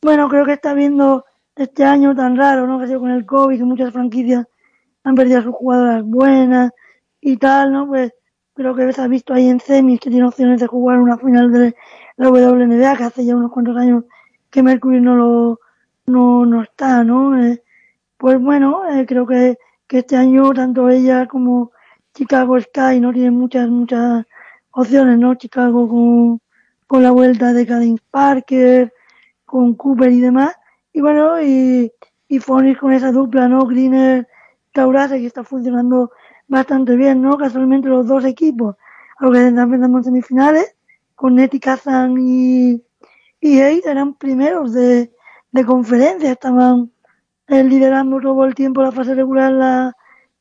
bueno, 0.00 0.28
creo 0.28 0.46
que 0.46 0.54
está 0.54 0.72
viendo 0.72 1.26
este 1.54 1.84
año 1.84 2.16
tan 2.16 2.36
raro, 2.36 2.66
¿no? 2.66 2.78
Que 2.78 2.84
ha 2.84 2.88
sido 2.88 3.00
con 3.00 3.10
el 3.10 3.26
COVID, 3.26 3.58
que 3.58 3.64
muchas 3.64 3.92
franquicias 3.92 4.46
han 5.04 5.14
perdido 5.14 5.40
a 5.40 5.42
sus 5.42 5.54
jugadoras 5.54 6.02
buenas 6.02 6.72
y 7.20 7.36
tal, 7.36 7.72
¿no? 7.72 7.86
Pues 7.86 8.12
creo 8.54 8.74
que 8.74 8.92
se 8.92 9.02
ha 9.02 9.08
visto 9.08 9.34
ahí 9.34 9.48
en 9.48 9.60
semis 9.60 10.00
que 10.00 10.10
tiene 10.10 10.26
opciones 10.26 10.60
de 10.60 10.66
jugar 10.66 10.98
una 10.98 11.18
final 11.18 11.52
de 11.52 11.76
la 12.16 12.30
WNBA, 12.30 12.96
que 12.96 13.04
hace 13.04 13.24
ya 13.24 13.36
unos 13.36 13.52
cuantos 13.52 13.76
años 13.76 14.04
que 14.50 14.62
Mercury 14.62 15.00
no 15.00 15.14
lo, 15.14 15.59
no, 16.10 16.44
no 16.46 16.62
está, 16.62 17.04
¿no? 17.04 17.40
Eh, 17.42 17.62
pues 18.16 18.40
bueno, 18.40 18.82
eh, 18.90 19.06
creo 19.06 19.26
que, 19.26 19.58
que 19.86 19.98
este 19.98 20.16
año 20.16 20.52
tanto 20.52 20.88
ella 20.90 21.26
como 21.26 21.72
Chicago 22.14 22.60
Sky 22.60 23.00
no 23.00 23.12
tienen 23.12 23.34
muchas, 23.34 23.68
muchas 23.68 24.26
opciones, 24.72 25.18
¿no? 25.18 25.34
Chicago 25.36 25.88
con, 25.88 26.40
con 26.86 27.02
la 27.02 27.10
vuelta 27.12 27.52
de 27.52 27.66
Cadence 27.66 28.02
Parker, 28.10 28.92
con 29.44 29.74
Cooper 29.74 30.12
y 30.12 30.20
demás. 30.20 30.54
Y 30.92 31.00
bueno, 31.00 31.40
y, 31.42 31.92
y 32.28 32.38
Phoenix 32.40 32.78
con 32.78 32.92
esa 32.92 33.12
dupla, 33.12 33.48
¿no? 33.48 33.64
Greener, 33.66 34.28
Taurase, 34.72 35.18
que 35.18 35.26
está 35.26 35.44
funcionando 35.44 36.10
bastante 36.48 36.96
bien, 36.96 37.22
¿no? 37.22 37.38
Casualmente 37.38 37.88
los 37.88 38.06
dos 38.06 38.24
equipos 38.24 38.76
a 39.18 39.24
los 39.24 39.34
que 39.34 39.48
están 39.48 39.72
en 39.72 40.04
semifinales, 40.04 40.74
con 41.14 41.34
Neti 41.36 41.60
Kazan 41.60 42.16
y, 42.18 42.82
y 43.40 43.58
eran 43.58 44.14
primeros 44.14 44.72
de, 44.72 45.12
de 45.52 45.64
conferencia, 45.64 46.32
estaban 46.32 46.92
eh, 47.48 47.64
liderando 47.64 48.20
todo 48.20 48.44
el 48.44 48.54
tiempo 48.54 48.82
la 48.82 48.92
fase 48.92 49.14
regular 49.14 49.50
en 49.50 49.58
la 49.58 49.96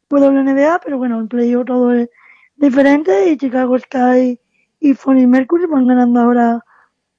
WNBA, 0.09 0.79
pero 0.83 0.97
bueno, 0.97 1.19
en 1.19 1.27
playoff 1.27 1.65
todo 1.65 1.91
es 1.93 2.09
diferente 2.55 3.31
y 3.31 3.37
Chicago 3.37 3.77
Sky 3.77 4.39
y 4.79 4.93
Phoenix 4.93 5.27
Mercury 5.27 5.65
van 5.65 5.87
ganando 5.87 6.19
ahora 6.19 6.65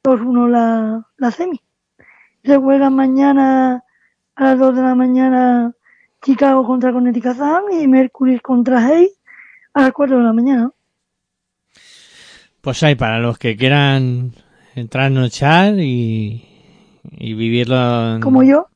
2-1 0.03 0.49
la, 0.49 1.09
la 1.17 1.31
semi. 1.31 1.61
Se 2.45 2.57
juegan 2.57 2.95
mañana 2.95 3.85
a 4.35 4.45
las 4.45 4.59
2 4.59 4.77
de 4.77 4.83
la 4.83 4.95
mañana 4.95 5.73
Chicago 6.23 6.67
contra 6.67 6.93
Connecticut 6.93 7.37
Sun 7.37 7.73
y 7.73 7.87
Mercury 7.87 8.41
contra 8.41 8.85
Hayes 8.85 9.19
a 9.75 9.83
las 9.83 9.93
4 9.93 10.19
de 10.19 10.23
la 10.23 10.33
mañana. 10.33 10.71
Pues 12.61 12.83
hay 12.83 12.95
para 12.95 13.19
los 13.19 13.39
que 13.39 13.57
quieran 13.57 14.33
trasnochar 14.91 15.75
y, 15.79 16.50
y 17.11 17.35
vivirlo. 17.35 18.15
en- 18.17 18.21
Como 18.21 18.43
yo, 18.43 18.69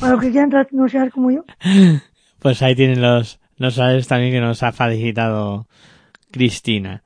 para 0.00 0.12
los 0.12 0.20
que 0.20 0.30
quieran 0.30 0.50
trasnochar 0.50 1.10
como 1.10 1.30
yo. 1.30 1.44
Pues 2.38 2.60
ahí 2.62 2.74
tienen 2.74 3.00
los, 3.00 3.38
los 3.56 3.74
sabes 3.76 4.08
también 4.08 4.32
que 4.32 4.40
nos 4.40 4.64
ha 4.64 4.72
felicitado 4.72 5.68
Cristina. 6.32 7.04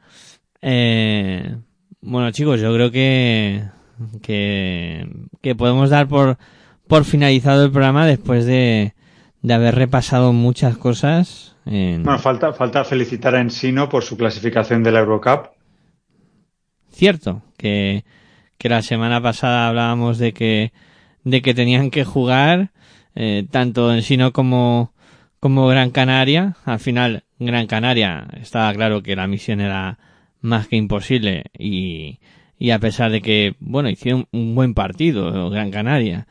Eh, 0.62 1.56
bueno 2.00 2.30
chicos, 2.30 2.58
yo 2.60 2.72
creo 2.72 2.90
que, 2.90 3.62
que, 4.22 5.06
que 5.42 5.54
podemos 5.54 5.90
dar 5.90 6.08
por, 6.08 6.38
por 6.88 7.04
finalizado 7.04 7.66
el 7.66 7.70
programa 7.70 8.06
después 8.06 8.46
de, 8.46 8.94
de 9.42 9.54
haber 9.54 9.74
repasado 9.74 10.32
muchas 10.32 10.78
cosas. 10.78 11.54
En... 11.66 12.02
Bueno, 12.02 12.18
falta, 12.18 12.54
falta 12.54 12.82
felicitar 12.84 13.34
a 13.34 13.40
Ensino 13.42 13.90
por 13.90 14.04
su 14.04 14.16
clasificación 14.16 14.82
de 14.82 14.92
la 14.92 15.00
Eurocup. 15.00 15.48
Cierto, 16.92 17.42
que, 17.58 18.04
que 18.59 18.69
la 18.69 18.83
semana 18.83 19.20
pasada 19.20 19.69
hablábamos 19.69 20.19
de 20.19 20.33
que, 20.33 20.73
de 21.24 21.43
que 21.43 21.55
tenían 21.55 21.91
que 21.91 22.05
jugar, 22.05 22.70
eh, 23.15 23.45
tanto 23.51 23.93
en 23.95 24.03
Sino 24.03 24.33
como, 24.33 24.93
como 25.41 25.66
Gran 25.66 25.91
Canaria. 25.91 26.57
Al 26.65 26.78
final, 26.78 27.24
Gran 27.39 27.66
Canaria 27.66 28.27
estaba 28.41 28.73
claro 28.74 29.03
que 29.03 29.16
la 29.16 29.27
misión 29.27 29.61
era 29.61 29.99
más 30.41 30.69
que 30.69 30.77
imposible 30.77 31.45
y, 31.59 32.19
y 32.59 32.70
a 32.70 32.78
pesar 32.78 33.11
de 33.11 33.20
que, 33.23 33.55
bueno, 33.61 33.89
hicieron 33.91 34.27
un 34.33 34.55
buen 34.55 34.74
partido, 34.74 35.51
Gran 35.51 35.70
Canaria. 35.70 36.27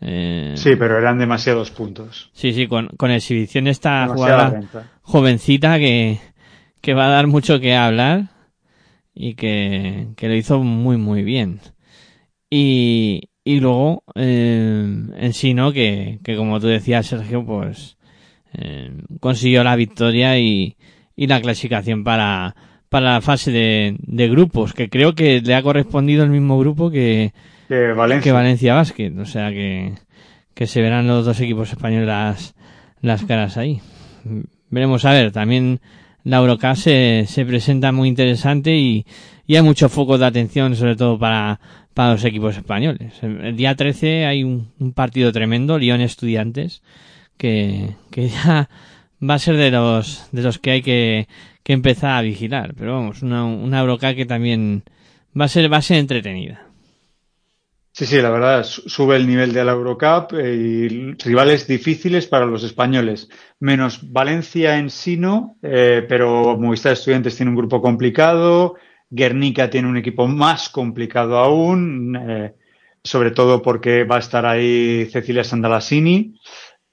Eh, 0.00 0.52
Sí, 0.56 0.76
pero 0.76 0.98
eran 0.98 1.18
demasiados 1.18 1.70
puntos. 1.70 2.30
sí, 2.34 2.52
sí, 2.52 2.66
con, 2.66 2.88
con 2.96 3.10
exhibición 3.10 3.66
esta 3.68 4.02
Demasiada 4.02 4.50
renta. 4.50 4.90
jovencita 5.02 5.78
que, 5.78 6.18
que 6.80 6.94
va 6.94 7.06
a 7.06 7.10
dar 7.10 7.26
mucho 7.26 7.58
que 7.60 7.74
hablar 7.74 8.24
y 9.14 9.34
que, 9.34 10.08
que 10.16 10.28
lo 10.28 10.34
hizo 10.34 10.60
muy 10.62 10.96
muy 10.96 11.22
bien. 11.22 11.60
Y, 12.50 13.30
y 13.44 13.60
luego, 13.60 14.04
eh, 14.14 14.86
en 15.16 15.32
sí, 15.32 15.54
¿no? 15.54 15.72
Que, 15.72 16.18
que 16.22 16.36
como 16.36 16.60
tú 16.60 16.66
decías, 16.66 17.06
Sergio, 17.06 17.44
pues 17.44 17.96
eh, 18.52 18.92
consiguió 19.20 19.64
la 19.64 19.76
victoria 19.76 20.38
y, 20.38 20.76
y 21.16 21.26
la 21.26 21.40
clasificación 21.40 22.04
para, 22.04 22.54
para 22.88 23.14
la 23.14 23.20
fase 23.20 23.50
de, 23.50 23.96
de 23.98 24.28
grupos, 24.28 24.72
que 24.72 24.88
creo 24.88 25.14
que 25.14 25.40
le 25.40 25.54
ha 25.54 25.62
correspondido 25.62 26.22
el 26.22 26.30
mismo 26.30 26.58
grupo 26.58 26.90
que, 26.90 27.32
Que 27.68 27.92
Valencia. 27.92 28.22
que 28.22 28.32
Valencia 28.32 28.74
Basket. 28.74 29.12
O 29.18 29.24
sea 29.26 29.50
que, 29.50 29.94
que 30.54 30.66
se 30.66 30.80
verán 30.80 31.06
los 31.08 31.24
dos 31.24 31.40
equipos 31.40 31.70
españoles 31.72 32.06
las, 32.06 32.54
las 33.00 33.24
caras 33.24 33.56
ahí. 33.56 33.80
Veremos 34.70 35.04
a 35.04 35.12
ver, 35.12 35.32
también 35.32 35.80
la 36.24 36.38
Eurocup 36.38 36.74
se, 36.74 37.26
se 37.28 37.44
presenta 37.44 37.92
muy 37.92 38.08
interesante 38.08 38.76
y, 38.76 39.06
y 39.46 39.56
hay 39.56 39.62
mucho 39.62 39.88
foco 39.88 40.18
de 40.18 40.26
atención, 40.26 40.74
sobre 40.74 40.96
todo 40.96 41.18
para, 41.18 41.60
para 41.92 42.12
los 42.12 42.24
equipos 42.24 42.56
españoles. 42.56 43.12
El, 43.22 43.56
día 43.56 43.74
13 43.74 44.26
hay 44.26 44.42
un, 44.42 44.70
un 44.78 44.92
partido 44.92 45.32
tremendo, 45.32 45.78
Lyon 45.78 46.00
Estudiantes, 46.00 46.82
que, 47.36 47.90
que 48.10 48.28
ya 48.28 48.68
va 49.22 49.34
a 49.34 49.38
ser 49.38 49.56
de 49.56 49.70
los, 49.70 50.28
de 50.32 50.42
los 50.42 50.58
que 50.58 50.70
hay 50.70 50.82
que, 50.82 51.28
que 51.62 51.74
empezar 51.74 52.12
a 52.12 52.22
vigilar. 52.22 52.74
Pero 52.74 52.94
vamos, 52.94 53.22
una, 53.22 53.44
una 53.44 53.80
Eurocup 53.80 54.16
que 54.16 54.26
también 54.26 54.82
va 55.38 55.44
a 55.44 55.48
ser, 55.48 55.70
va 55.72 55.78
a 55.78 55.82
ser 55.82 55.98
entretenida. 55.98 56.63
Sí, 57.96 58.06
sí, 58.06 58.20
la 58.20 58.30
verdad, 58.30 58.64
su- 58.64 58.88
sube 58.88 59.14
el 59.14 59.24
nivel 59.24 59.52
de 59.52 59.64
la 59.64 59.70
Eurocup 59.70 60.32
eh, 60.36 60.52
y 60.52 61.12
rivales 61.14 61.68
difíciles 61.68 62.26
para 62.26 62.44
los 62.44 62.64
españoles. 62.64 63.28
Menos 63.60 64.00
Valencia 64.10 64.78
en 64.78 64.90
Sino, 64.90 65.58
eh, 65.62 66.04
pero 66.08 66.58
Movistar 66.58 66.94
Estudiantes 66.94 67.36
tiene 67.36 67.50
un 67.50 67.56
grupo 67.56 67.80
complicado, 67.80 68.74
Guernica 69.08 69.70
tiene 69.70 69.86
un 69.86 69.96
equipo 69.96 70.26
más 70.26 70.70
complicado 70.70 71.38
aún, 71.38 72.16
eh, 72.16 72.54
sobre 73.04 73.30
todo 73.30 73.62
porque 73.62 74.02
va 74.02 74.16
a 74.16 74.20
estar 74.26 74.44
ahí 74.44 75.08
Cecilia 75.12 75.44
Sandalasini. 75.44 76.34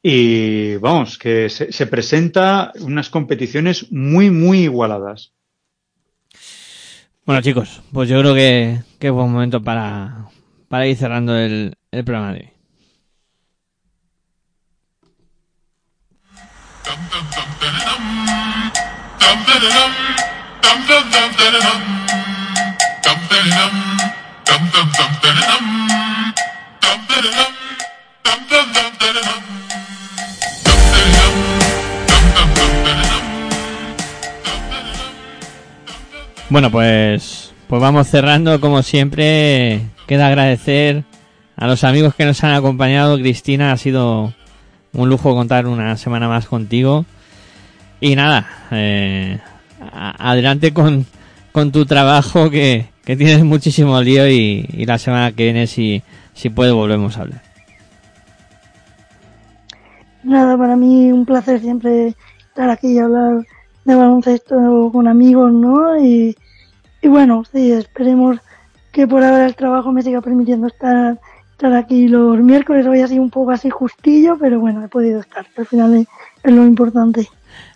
Y 0.04 0.76
vamos, 0.76 1.18
que 1.18 1.50
se, 1.50 1.72
se 1.72 1.88
presenta 1.88 2.74
unas 2.80 3.10
competiciones 3.10 3.92
muy, 3.92 4.30
muy 4.30 4.60
igualadas. 4.66 5.34
Bueno 7.26 7.42
chicos, 7.42 7.82
pues 7.92 8.08
yo 8.08 8.20
creo 8.20 8.36
que, 8.36 8.82
que 9.00 9.08
es 9.08 9.14
buen 9.14 9.32
momento 9.32 9.64
para, 9.64 10.28
para 10.72 10.88
ir 10.88 10.96
cerrando 10.96 11.38
el, 11.38 11.76
el 11.92 12.06
programa 12.06 12.32
de 12.32 12.40
hoy. 12.40 12.50
Bueno, 36.50 36.72
pues, 36.72 37.54
pues 37.68 37.82
vamos 37.82 38.08
cerrando 38.08 38.62
como 38.62 38.82
siempre. 38.84 39.82
Queda 40.12 40.28
agradecer 40.28 41.06
a 41.56 41.68
los 41.68 41.86
amigos 41.86 42.14
que 42.16 42.26
nos 42.26 42.44
han 42.44 42.52
acompañado. 42.52 43.18
Cristina, 43.18 43.72
ha 43.72 43.78
sido 43.78 44.34
un 44.92 45.08
lujo 45.08 45.34
contar 45.34 45.68
una 45.68 45.96
semana 45.96 46.28
más 46.28 46.48
contigo. 46.48 47.06
Y 48.02 48.18
nada, 48.18 48.46
eh, 48.72 49.40
adelante 49.90 50.74
con, 50.74 51.06
con 51.54 51.72
tu 51.72 51.86
trabajo 51.86 52.50
que, 52.50 52.90
que 53.06 53.16
tienes 53.16 53.46
muchísimo 53.46 54.02
lío 54.02 54.28
y, 54.28 54.68
y, 54.74 54.86
la 54.86 54.98
semana 54.98 55.32
que 55.32 55.46
viene 55.46 55.66
si, 55.66 56.04
si 56.34 56.50
puede 56.50 56.74
volvemos 56.74 57.18
a 57.18 57.22
hablar. 57.22 57.42
Nada, 60.24 60.58
para 60.58 60.76
mí 60.76 61.10
un 61.14 61.26
placer 61.26 61.62
siempre 61.62 62.16
estar 62.50 62.70
aquí 62.70 62.96
y 62.96 63.00
hablar 63.00 63.48
de 63.86 63.96
baloncesto 63.96 64.90
con 64.92 65.08
amigos, 65.08 65.54
¿no? 65.54 65.98
Y, 66.04 66.36
y 67.02 67.08
bueno, 67.08 67.46
sí, 67.50 67.72
esperemos 67.72 68.42
que 68.92 69.08
por 69.08 69.24
ahora 69.24 69.46
el 69.46 69.56
trabajo 69.56 69.92
me 69.92 70.02
siga 70.02 70.22
permitiendo 70.22 70.68
estar, 70.68 71.20
estar 71.52 71.74
aquí 71.74 72.08
los 72.08 72.38
miércoles. 72.40 72.86
Hoy 72.86 73.02
ha 73.02 73.08
sido 73.08 73.22
un 73.22 73.30
poco 73.30 73.52
así 73.52 73.70
justillo, 73.70 74.38
pero 74.40 74.60
bueno, 74.60 74.84
he 74.84 74.90
podido 74.90 75.20
estar. 75.20 75.46
Al 75.58 75.66
final 75.66 75.96
es, 76.44 76.54
lo 76.54 76.66
importante. 76.66 77.28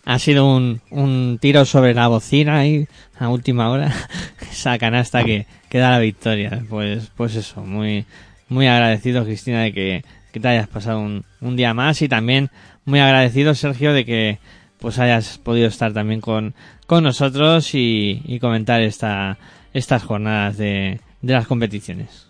Ha 0.06 0.20
sido 0.20 0.46
un, 0.46 0.82
un 0.92 1.38
tiro 1.42 1.66
sobre 1.66 1.94
la 1.94 2.08
bocina 2.08 2.60
ahí 2.60 2.88
a 3.18 3.30
última 3.30 3.70
hora. 3.70 3.92
Esa 4.52 4.78
canasta 4.78 5.24
que, 5.24 5.48
que 5.70 5.78
da 5.78 5.92
la 5.92 6.00
victoria. 6.00 6.64
Pues, 6.70 7.12
pues 7.16 7.36
eso, 7.36 7.62
muy, 7.62 8.06
muy 8.50 8.68
agradecido, 8.68 9.24
Cristina, 9.24 9.62
de 9.62 9.74
que, 9.74 10.06
que 10.32 10.40
te 10.40 10.48
hayas 10.48 10.68
pasado 10.68 11.00
un, 11.00 11.24
un 11.42 11.56
día 11.56 11.74
más 11.74 12.02
y 12.02 12.10
también 12.10 12.50
muy 12.86 13.00
agradecido, 13.00 13.56
Sergio, 13.56 13.94
de 13.94 14.06
que 14.06 14.40
pues 14.80 15.00
hayas 15.00 15.38
podido 15.40 15.68
estar 15.68 15.94
también 15.94 16.22
con, 16.22 16.54
con 16.86 17.04
nosotros 17.04 17.74
y, 17.74 18.22
y 18.26 18.40
comentar 18.40 18.82
esta, 18.82 19.38
estas 19.74 20.04
jornadas 20.04 20.58
de, 20.58 21.00
de, 21.26 21.34
las 21.34 21.48
competiciones. 21.48 22.28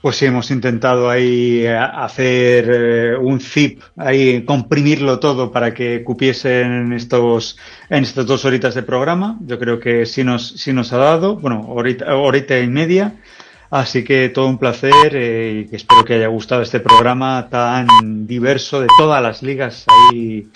Pues 0.00 0.16
sí, 0.16 0.26
hemos 0.26 0.50
intentado 0.52 1.10
ahí 1.10 1.66
hacer 1.66 2.70
eh, 2.70 3.16
un 3.16 3.40
zip, 3.40 3.82
ahí 3.96 4.44
comprimirlo 4.44 5.18
todo 5.18 5.50
para 5.50 5.74
que 5.74 6.04
cupiesen 6.04 6.72
en 6.72 6.92
estos, 6.92 7.58
en 7.90 8.04
estas 8.04 8.26
dos 8.26 8.44
horitas 8.44 8.74
de 8.76 8.84
programa. 8.84 9.36
Yo 9.40 9.58
creo 9.58 9.80
que 9.80 10.06
sí 10.06 10.22
nos, 10.22 10.46
sí 10.46 10.72
nos 10.72 10.92
ha 10.92 10.98
dado, 10.98 11.36
bueno, 11.36 11.66
horita, 11.68 12.14
horita 12.16 12.58
y 12.60 12.68
media. 12.68 13.14
Así 13.70 14.02
que 14.02 14.30
todo 14.30 14.46
un 14.46 14.56
placer 14.56 15.14
eh, 15.14 15.66
y 15.70 15.76
espero 15.76 16.04
que 16.04 16.14
haya 16.14 16.28
gustado 16.28 16.62
este 16.62 16.80
programa 16.80 17.48
tan 17.50 18.26
diverso 18.26 18.80
de 18.80 18.86
todas 18.96 19.22
las 19.22 19.42
ligas 19.42 19.84
ahí 19.88 20.48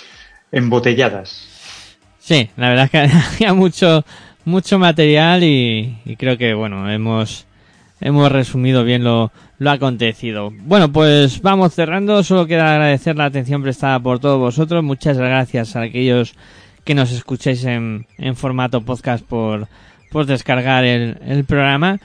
embotelladas. 0.50 1.48
Sí, 2.18 2.48
la 2.56 2.68
verdad 2.68 2.84
es 2.84 2.90
que 2.90 2.98
había 3.34 3.54
mucho, 3.54 4.04
mucho 4.44 4.78
material 4.78 5.44
y, 5.44 5.98
y, 6.04 6.16
creo 6.16 6.36
que, 6.38 6.54
bueno, 6.54 6.90
hemos, 6.90 7.46
hemos 8.00 8.30
resumido 8.30 8.84
bien 8.84 9.04
lo, 9.04 9.32
lo 9.58 9.70
acontecido. 9.70 10.52
Bueno, 10.64 10.92
pues 10.92 11.40
vamos 11.42 11.74
cerrando. 11.74 12.22
Solo 12.22 12.46
queda 12.46 12.72
agradecer 12.72 13.16
la 13.16 13.26
atención 13.26 13.62
prestada 13.62 14.00
por 14.00 14.18
todos 14.18 14.38
vosotros. 14.38 14.82
Muchas 14.82 15.18
gracias 15.18 15.76
a 15.76 15.82
aquellos 15.82 16.34
que 16.84 16.94
nos 16.94 17.12
escuchéis 17.12 17.64
en, 17.64 18.06
en 18.18 18.36
formato 18.36 18.80
podcast 18.82 19.24
por, 19.24 19.68
por 20.10 20.26
descargar 20.26 20.84
el, 20.84 21.18
el 21.26 21.44
programa. 21.44 22.00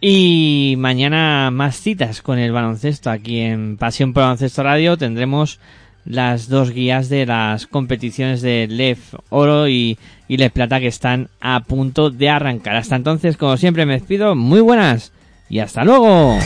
Y 0.00 0.76
mañana 0.78 1.50
más 1.50 1.76
citas 1.76 2.22
con 2.22 2.38
el 2.38 2.52
baloncesto 2.52 3.10
aquí 3.10 3.40
en 3.40 3.76
Pasión 3.76 4.12
por 4.12 4.22
Baloncesto 4.22 4.62
Radio. 4.62 4.96
Tendremos 4.96 5.60
las 6.04 6.48
dos 6.48 6.70
guías 6.70 7.08
de 7.08 7.26
las 7.26 7.66
competiciones 7.66 8.42
de 8.42 8.66
LEF 8.68 9.14
Oro 9.28 9.68
y, 9.68 9.98
y 10.28 10.36
LEF 10.36 10.52
Plata 10.52 10.80
que 10.80 10.86
están 10.86 11.28
a 11.40 11.60
punto 11.60 12.10
de 12.10 12.28
arrancar. 12.28 12.76
Hasta 12.76 12.96
entonces, 12.96 13.36
como 13.36 13.56
siempre, 13.56 13.86
me 13.86 13.94
despido. 13.94 14.34
Muy 14.34 14.60
buenas 14.60 15.12
y 15.48 15.58
hasta 15.58 15.84
luego. 15.84 16.38